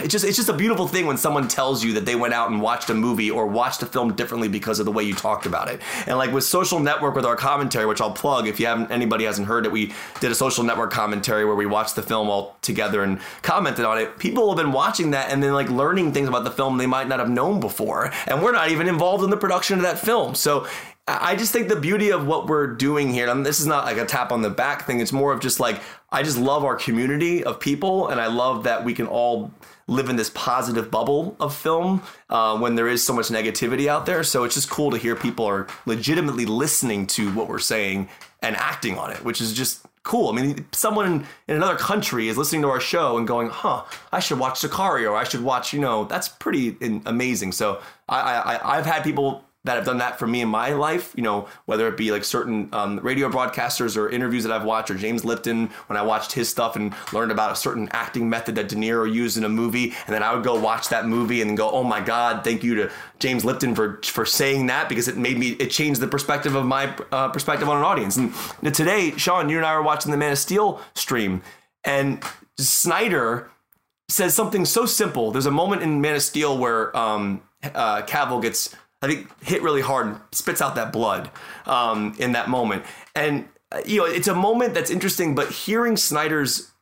it's 0.00 0.12
just 0.12 0.24
it's 0.24 0.36
just 0.36 0.48
a 0.48 0.54
beautiful 0.54 0.86
thing 0.86 1.06
when 1.06 1.16
someone 1.16 1.48
tells 1.48 1.84
you 1.84 1.94
that 1.94 2.04
they 2.04 2.16
went 2.16 2.34
out 2.34 2.50
and 2.50 2.60
watched 2.60 2.90
a 2.90 2.94
movie 2.94 3.30
or 3.30 3.46
watched 3.46 3.82
a 3.82 3.86
film 3.86 4.14
differently 4.14 4.48
because 4.48 4.78
of 4.78 4.86
the 4.86 4.92
way 4.92 5.02
you 5.02 5.14
talked 5.14 5.46
about 5.46 5.68
it. 5.68 5.80
And 6.06 6.18
like 6.18 6.32
with 6.32 6.44
Social 6.44 6.80
Network 6.80 7.14
with 7.14 7.24
our 7.24 7.36
commentary, 7.36 7.86
which 7.86 8.00
I'll 8.00 8.12
plug 8.12 8.46
if 8.46 8.60
you 8.60 8.66
haven't 8.66 8.90
anybody 8.90 9.24
hasn't 9.24 9.48
heard 9.48 9.66
it, 9.66 9.72
we 9.72 9.92
did 10.20 10.30
a 10.30 10.34
Social 10.34 10.64
Network 10.64 10.90
commentary 10.90 11.44
where 11.44 11.54
we 11.54 11.66
watched 11.66 11.96
the 11.96 12.02
film 12.02 12.28
all 12.28 12.56
together 12.62 13.02
and 13.02 13.20
commented 13.42 13.84
on 13.84 13.98
it. 13.98 14.18
People 14.18 14.48
have 14.48 14.56
been 14.56 14.72
watching 14.72 15.10
that 15.12 15.30
and 15.30 15.42
then 15.42 15.52
like 15.52 15.68
learning 15.70 16.12
things 16.12 16.28
about 16.28 16.44
the 16.44 16.50
film 16.50 16.78
they 16.78 16.86
might 16.86 17.08
not 17.08 17.18
have 17.18 17.30
known 17.30 17.60
before. 17.60 18.12
And 18.26 18.42
we're 18.42 18.52
not 18.52 18.70
even 18.70 18.88
involved 18.88 19.24
in 19.24 19.30
the 19.30 19.36
production 19.36 19.76
of 19.78 19.82
that 19.82 19.98
film. 19.98 20.34
So 20.34 20.66
I 21.06 21.36
just 21.36 21.52
think 21.52 21.68
the 21.68 21.76
beauty 21.76 22.10
of 22.10 22.26
what 22.26 22.46
we're 22.46 22.66
doing 22.66 23.12
here, 23.12 23.28
and 23.28 23.44
this 23.44 23.60
is 23.60 23.66
not 23.66 23.84
like 23.84 23.98
a 23.98 24.06
tap 24.06 24.32
on 24.32 24.40
the 24.40 24.48
back 24.48 24.86
thing, 24.86 25.00
it's 25.00 25.12
more 25.12 25.32
of 25.32 25.40
just 25.40 25.60
like, 25.60 25.82
I 26.10 26.22
just 26.22 26.38
love 26.38 26.64
our 26.64 26.76
community 26.76 27.44
of 27.44 27.60
people, 27.60 28.08
and 28.08 28.18
I 28.18 28.28
love 28.28 28.64
that 28.64 28.84
we 28.84 28.94
can 28.94 29.06
all 29.06 29.52
live 29.86 30.08
in 30.08 30.16
this 30.16 30.30
positive 30.34 30.90
bubble 30.90 31.36
of 31.40 31.54
film 31.54 32.02
uh, 32.30 32.56
when 32.58 32.74
there 32.74 32.88
is 32.88 33.04
so 33.04 33.12
much 33.12 33.28
negativity 33.28 33.86
out 33.86 34.06
there. 34.06 34.22
So 34.24 34.44
it's 34.44 34.54
just 34.54 34.70
cool 34.70 34.90
to 34.90 34.96
hear 34.96 35.14
people 35.14 35.44
are 35.46 35.66
legitimately 35.86 36.46
listening 36.46 37.06
to 37.08 37.30
what 37.32 37.48
we're 37.48 37.58
saying 37.58 38.08
and 38.42 38.56
acting 38.56 38.98
on 38.98 39.10
it, 39.10 39.24
which 39.24 39.40
is 39.40 39.52
just 39.52 39.84
cool. 40.02 40.30
I 40.30 40.40
mean, 40.42 40.66
someone 40.72 41.26
in 41.48 41.56
another 41.56 41.76
country 41.76 42.28
is 42.28 42.36
listening 42.36 42.62
to 42.62 42.68
our 42.68 42.80
show 42.80 43.16
and 43.18 43.26
going, 43.26 43.48
huh, 43.48 43.84
I 44.12 44.20
should 44.20 44.38
watch 44.38 44.60
Sicario, 44.60 45.12
or 45.12 45.16
I 45.16 45.24
should 45.24 45.42
watch, 45.42 45.72
you 45.72 45.80
know, 45.80 46.04
that's 46.04 46.28
pretty 46.28 46.76
in- 46.80 47.02
amazing. 47.06 47.52
So 47.52 47.80
I, 48.08 48.20
I, 48.20 48.54
I- 48.56 48.76
I've 48.78 48.86
had 48.86 49.02
people 49.02 49.44
that 49.64 49.76
have 49.76 49.84
done 49.84 49.98
that 49.98 50.18
for 50.18 50.26
me 50.26 50.42
in 50.42 50.48
my 50.48 50.70
life, 50.70 51.12
you 51.16 51.22
know, 51.22 51.48
whether 51.64 51.88
it 51.88 51.96
be 51.96 52.12
like 52.12 52.22
certain 52.22 52.68
um, 52.72 53.00
radio 53.00 53.30
broadcasters 53.30 53.96
or 53.96 54.10
interviews 54.10 54.44
that 54.44 54.52
I've 54.52 54.64
watched, 54.64 54.90
or 54.90 54.94
James 54.94 55.24
Lipton 55.24 55.68
when 55.86 55.96
I 55.96 56.02
watched 56.02 56.32
his 56.32 56.48
stuff 56.48 56.76
and 56.76 56.94
learned 57.12 57.32
about 57.32 57.50
a 57.50 57.56
certain 57.56 57.88
acting 57.92 58.28
method 58.28 58.54
that 58.56 58.68
De 58.68 58.76
Niro 58.76 59.10
used 59.10 59.38
in 59.38 59.44
a 59.44 59.48
movie, 59.48 59.94
and 60.06 60.14
then 60.14 60.22
I 60.22 60.34
would 60.34 60.44
go 60.44 60.58
watch 60.60 60.88
that 60.88 61.06
movie 61.06 61.40
and 61.40 61.56
go, 61.56 61.70
oh 61.70 61.82
my 61.82 62.00
God, 62.00 62.44
thank 62.44 62.62
you 62.62 62.74
to 62.74 62.90
James 63.18 63.44
Lipton 63.44 63.74
for 63.74 64.00
for 64.02 64.26
saying 64.26 64.66
that 64.66 64.88
because 64.88 65.08
it 65.08 65.16
made 65.16 65.38
me 65.38 65.50
it 65.52 65.70
changed 65.70 66.00
the 66.00 66.08
perspective 66.08 66.54
of 66.54 66.66
my 66.66 66.94
uh, 67.10 67.28
perspective 67.30 67.68
on 67.68 67.78
an 67.78 67.84
audience. 67.84 68.16
And 68.16 68.34
today, 68.74 69.12
Sean, 69.16 69.48
you 69.48 69.56
and 69.56 69.66
I 69.66 69.74
were 69.74 69.82
watching 69.82 70.10
the 70.10 70.18
Man 70.18 70.32
of 70.32 70.38
Steel 70.38 70.80
stream, 70.94 71.42
and 71.84 72.22
Snyder 72.58 73.50
says 74.10 74.34
something 74.34 74.66
so 74.66 74.84
simple. 74.84 75.30
There's 75.30 75.46
a 75.46 75.50
moment 75.50 75.82
in 75.82 76.02
Man 76.02 76.16
of 76.16 76.22
Steel 76.22 76.58
where 76.58 76.94
um, 76.96 77.42
uh, 77.62 78.02
Cavill 78.02 78.42
gets 78.42 78.76
I 79.04 79.08
think 79.08 79.42
hit 79.42 79.62
really 79.62 79.82
hard 79.82 80.16
spits 80.32 80.60
out 80.60 80.74
that 80.76 80.92
blood 80.92 81.30
um, 81.66 82.14
in 82.18 82.32
that 82.32 82.48
moment. 82.48 82.84
And 83.14 83.48
uh, 83.70 83.80
you 83.86 83.98
know, 83.98 84.06
it's 84.06 84.28
a 84.28 84.34
moment 84.34 84.74
that's 84.74 84.90
interesting. 84.90 85.34
But 85.34 85.50
hearing 85.50 85.96
Snyder's 85.96 86.72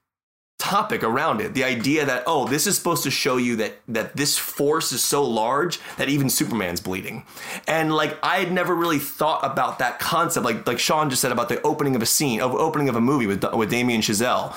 topic 0.62 1.02
around 1.02 1.40
it 1.40 1.54
the 1.54 1.64
idea 1.64 2.06
that 2.06 2.22
oh 2.24 2.46
this 2.46 2.68
is 2.68 2.76
supposed 2.76 3.02
to 3.02 3.10
show 3.10 3.36
you 3.36 3.56
that 3.56 3.80
that 3.88 4.16
this 4.16 4.38
force 4.38 4.92
is 4.92 5.02
so 5.02 5.24
large 5.24 5.80
that 5.96 6.08
even 6.08 6.30
superman's 6.30 6.80
bleeding 6.80 7.26
and 7.66 7.92
like 7.92 8.16
i 8.22 8.36
had 8.36 8.52
never 8.52 8.72
really 8.72 9.00
thought 9.00 9.40
about 9.42 9.80
that 9.80 9.98
concept 9.98 10.44
like 10.44 10.64
like 10.64 10.78
sean 10.78 11.10
just 11.10 11.20
said 11.20 11.32
about 11.32 11.48
the 11.48 11.60
opening 11.62 11.96
of 11.96 12.02
a 12.02 12.06
scene 12.06 12.40
of 12.40 12.54
opening 12.54 12.88
of 12.88 12.94
a 12.94 13.00
movie 13.00 13.26
with 13.26 13.44
with 13.54 13.70
damien 13.70 14.00
chazelle 14.00 14.54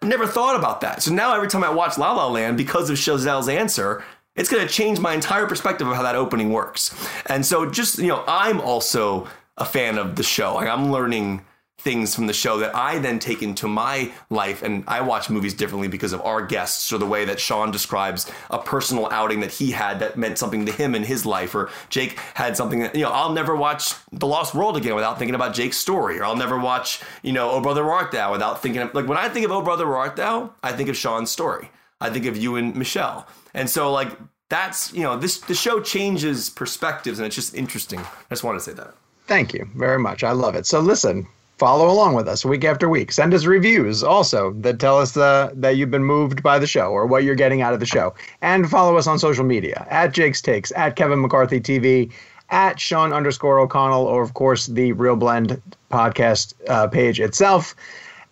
never 0.00 0.28
thought 0.28 0.54
about 0.54 0.80
that 0.80 1.02
so 1.02 1.12
now 1.12 1.34
every 1.34 1.48
time 1.48 1.64
i 1.64 1.68
watch 1.68 1.98
la 1.98 2.12
la 2.12 2.28
land 2.28 2.56
because 2.56 2.88
of 2.88 2.96
chazelle's 2.96 3.48
answer 3.48 4.04
it's 4.38 4.48
going 4.48 4.66
to 4.66 4.72
change 4.72 5.00
my 5.00 5.12
entire 5.12 5.46
perspective 5.46 5.86
of 5.86 5.94
how 5.96 6.02
that 6.02 6.14
opening 6.14 6.50
works. 6.50 6.94
And 7.26 7.44
so 7.44 7.70
just 7.70 7.98
you 7.98 8.08
know 8.08 8.24
i'm 8.26 8.60
also 8.60 9.28
a 9.56 9.64
fan 9.64 9.98
of 9.98 10.16
the 10.16 10.22
show. 10.22 10.54
Like 10.54 10.68
i'm 10.68 10.90
learning 10.90 11.44
things 11.80 12.12
from 12.12 12.26
the 12.26 12.32
show 12.32 12.58
that 12.58 12.74
I 12.74 12.98
then 12.98 13.20
take 13.20 13.40
into 13.40 13.68
my 13.68 14.10
life 14.30 14.64
and 14.64 14.82
I 14.88 15.00
watch 15.00 15.30
movies 15.30 15.54
differently 15.54 15.86
because 15.86 16.12
of 16.12 16.20
our 16.22 16.44
guests 16.44 16.92
or 16.92 16.98
the 16.98 17.06
way 17.06 17.24
that 17.26 17.38
Sean 17.38 17.70
describes 17.70 18.30
a 18.50 18.58
personal 18.58 19.06
outing 19.12 19.40
that 19.40 19.52
he 19.52 19.70
had 19.70 20.00
that 20.00 20.18
meant 20.18 20.38
something 20.38 20.66
to 20.66 20.72
him 20.72 20.96
in 20.96 21.04
his 21.04 21.24
life 21.24 21.54
or 21.54 21.70
Jake 21.88 22.18
had 22.34 22.56
something 22.56 22.80
that 22.80 22.96
you 22.96 23.02
know 23.02 23.12
I'll 23.12 23.32
never 23.32 23.54
watch 23.54 23.94
The 24.10 24.26
Lost 24.26 24.54
World 24.56 24.76
again 24.76 24.96
without 24.96 25.18
thinking 25.18 25.36
about 25.36 25.54
Jake's 25.54 25.76
story 25.76 26.18
or 26.18 26.24
I'll 26.24 26.36
never 26.36 26.58
watch 26.58 27.00
you 27.22 27.32
know 27.32 27.48
Oh 27.50 27.60
Brother 27.60 27.88
Art 27.88 28.10
Thou 28.10 28.32
without 28.32 28.60
thinking 28.60 28.82
of, 28.82 28.92
like 28.92 29.06
when 29.06 29.18
I 29.18 29.28
think 29.28 29.46
of 29.46 29.52
Oh 29.52 29.62
Brother 29.62 29.94
Art 29.96 30.16
Thou 30.16 30.52
I 30.64 30.72
think 30.72 30.88
of 30.88 30.96
Sean's 30.96 31.30
story. 31.30 31.70
I 32.00 32.10
think 32.10 32.26
of 32.26 32.36
you 32.36 32.56
and 32.56 32.74
Michelle. 32.76 33.26
And 33.54 33.70
so 33.70 33.92
like 33.92 34.10
that's 34.48 34.92
you 34.92 35.02
know 35.02 35.16
this 35.16 35.38
the 35.40 35.54
show 35.54 35.80
changes 35.80 36.50
perspectives 36.50 37.18
and 37.18 37.26
it's 37.26 37.36
just 37.36 37.54
interesting 37.54 38.00
I 38.00 38.30
just 38.30 38.44
want 38.44 38.58
to 38.58 38.64
say 38.64 38.72
that 38.72 38.94
Thank 39.28 39.52
you 39.52 39.68
very 39.76 39.98
much. 39.98 40.24
I 40.24 40.32
love 40.32 40.54
it. 40.54 40.64
So 40.64 40.80
listen, 40.80 41.28
follow 41.58 41.90
along 41.90 42.14
with 42.14 42.26
us 42.26 42.46
week 42.46 42.64
after 42.64 42.88
week. 42.88 43.12
Send 43.12 43.34
us 43.34 43.44
reviews 43.44 44.02
also 44.02 44.54
that 44.54 44.80
tell 44.80 44.98
us 44.98 45.18
uh, 45.18 45.50
that 45.54 45.76
you've 45.76 45.90
been 45.90 46.04
moved 46.04 46.42
by 46.42 46.58
the 46.58 46.66
show 46.66 46.90
or 46.90 47.06
what 47.06 47.24
you're 47.24 47.34
getting 47.34 47.60
out 47.60 47.74
of 47.74 47.80
the 47.80 47.86
show. 47.86 48.14
And 48.40 48.70
follow 48.70 48.96
us 48.96 49.06
on 49.06 49.18
social 49.18 49.44
media 49.44 49.86
at 49.90 50.14
Jake's 50.14 50.40
Takes, 50.40 50.72
at 50.72 50.96
Kevin 50.96 51.20
McCarthy 51.20 51.60
TV, 51.60 52.10
at 52.48 52.80
Sean 52.80 53.12
underscore 53.12 53.60
O'Connell, 53.60 54.06
or 54.06 54.22
of 54.22 54.32
course 54.32 54.64
the 54.66 54.94
ReelBlend 54.94 55.60
podcast 55.90 56.54
uh, 56.70 56.86
page 56.88 57.20
itself 57.20 57.74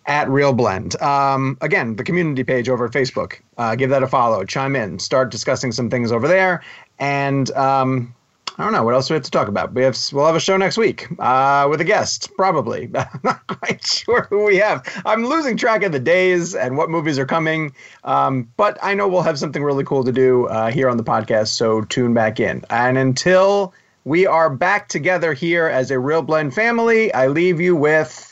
at 0.07 0.27
ReelBlend. 0.29 0.99
Um, 1.01 1.57
again, 1.61 1.97
the 1.97 2.03
community 2.03 2.43
page 2.43 2.69
over 2.69 2.85
at 2.85 2.91
Facebook. 2.91 3.41
Uh, 3.57 3.75
give 3.75 3.89
that 3.89 4.03
a 4.03 4.07
follow. 4.07 4.43
Chime 4.45 4.75
in. 4.75 4.99
Start 4.99 5.29
discussing 5.29 5.71
some 5.71 5.89
things 5.89 6.11
over 6.11 6.27
there. 6.27 6.63
And 6.97 7.51
um, 7.51 8.15
I 8.57 8.63
don't 8.63 8.73
know 8.73 8.83
what 8.83 8.95
else 8.95 9.09
we 9.09 9.13
have 9.13 9.23
to 9.23 9.31
talk 9.31 9.49
about. 9.49 9.73
We 9.73 9.83
have 9.83 9.97
we'll 10.11 10.25
have 10.25 10.35
a 10.35 10.39
show 10.39 10.57
next 10.57 10.77
week 10.77 11.07
uh, 11.19 11.67
with 11.69 11.79
a 11.79 11.83
guest, 11.83 12.31
probably. 12.37 12.89
I'm 12.97 13.19
not 13.23 13.45
quite 13.45 13.85
sure 13.85 14.25
who 14.29 14.45
we 14.45 14.57
have. 14.57 14.83
I'm 15.05 15.25
losing 15.25 15.57
track 15.57 15.83
of 15.83 15.91
the 15.91 15.99
days 15.99 16.55
and 16.55 16.75
what 16.75 16.89
movies 16.89 17.19
are 17.19 17.25
coming, 17.25 17.73
um, 18.03 18.51
but 18.57 18.79
I 18.81 18.95
know 18.95 19.07
we'll 19.07 19.21
have 19.21 19.37
something 19.37 19.63
really 19.63 19.83
cool 19.83 20.03
to 20.03 20.11
do 20.11 20.47
uh, 20.47 20.71
here 20.71 20.89
on 20.89 20.97
the 20.97 21.03
podcast. 21.03 21.49
So 21.49 21.81
tune 21.81 22.15
back 22.15 22.39
in. 22.39 22.63
And 22.71 22.97
until 22.97 23.75
we 24.05 24.25
are 24.25 24.49
back 24.49 24.87
together 24.87 25.33
here 25.33 25.67
as 25.67 25.91
a 25.91 25.95
ReelBlend 25.95 26.53
family, 26.53 27.13
I 27.13 27.27
leave 27.27 27.61
you 27.61 27.75
with 27.75 28.26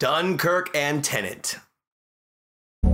Dunkirk 0.00 0.74
and 0.74 1.04
Tenet. 1.04 1.56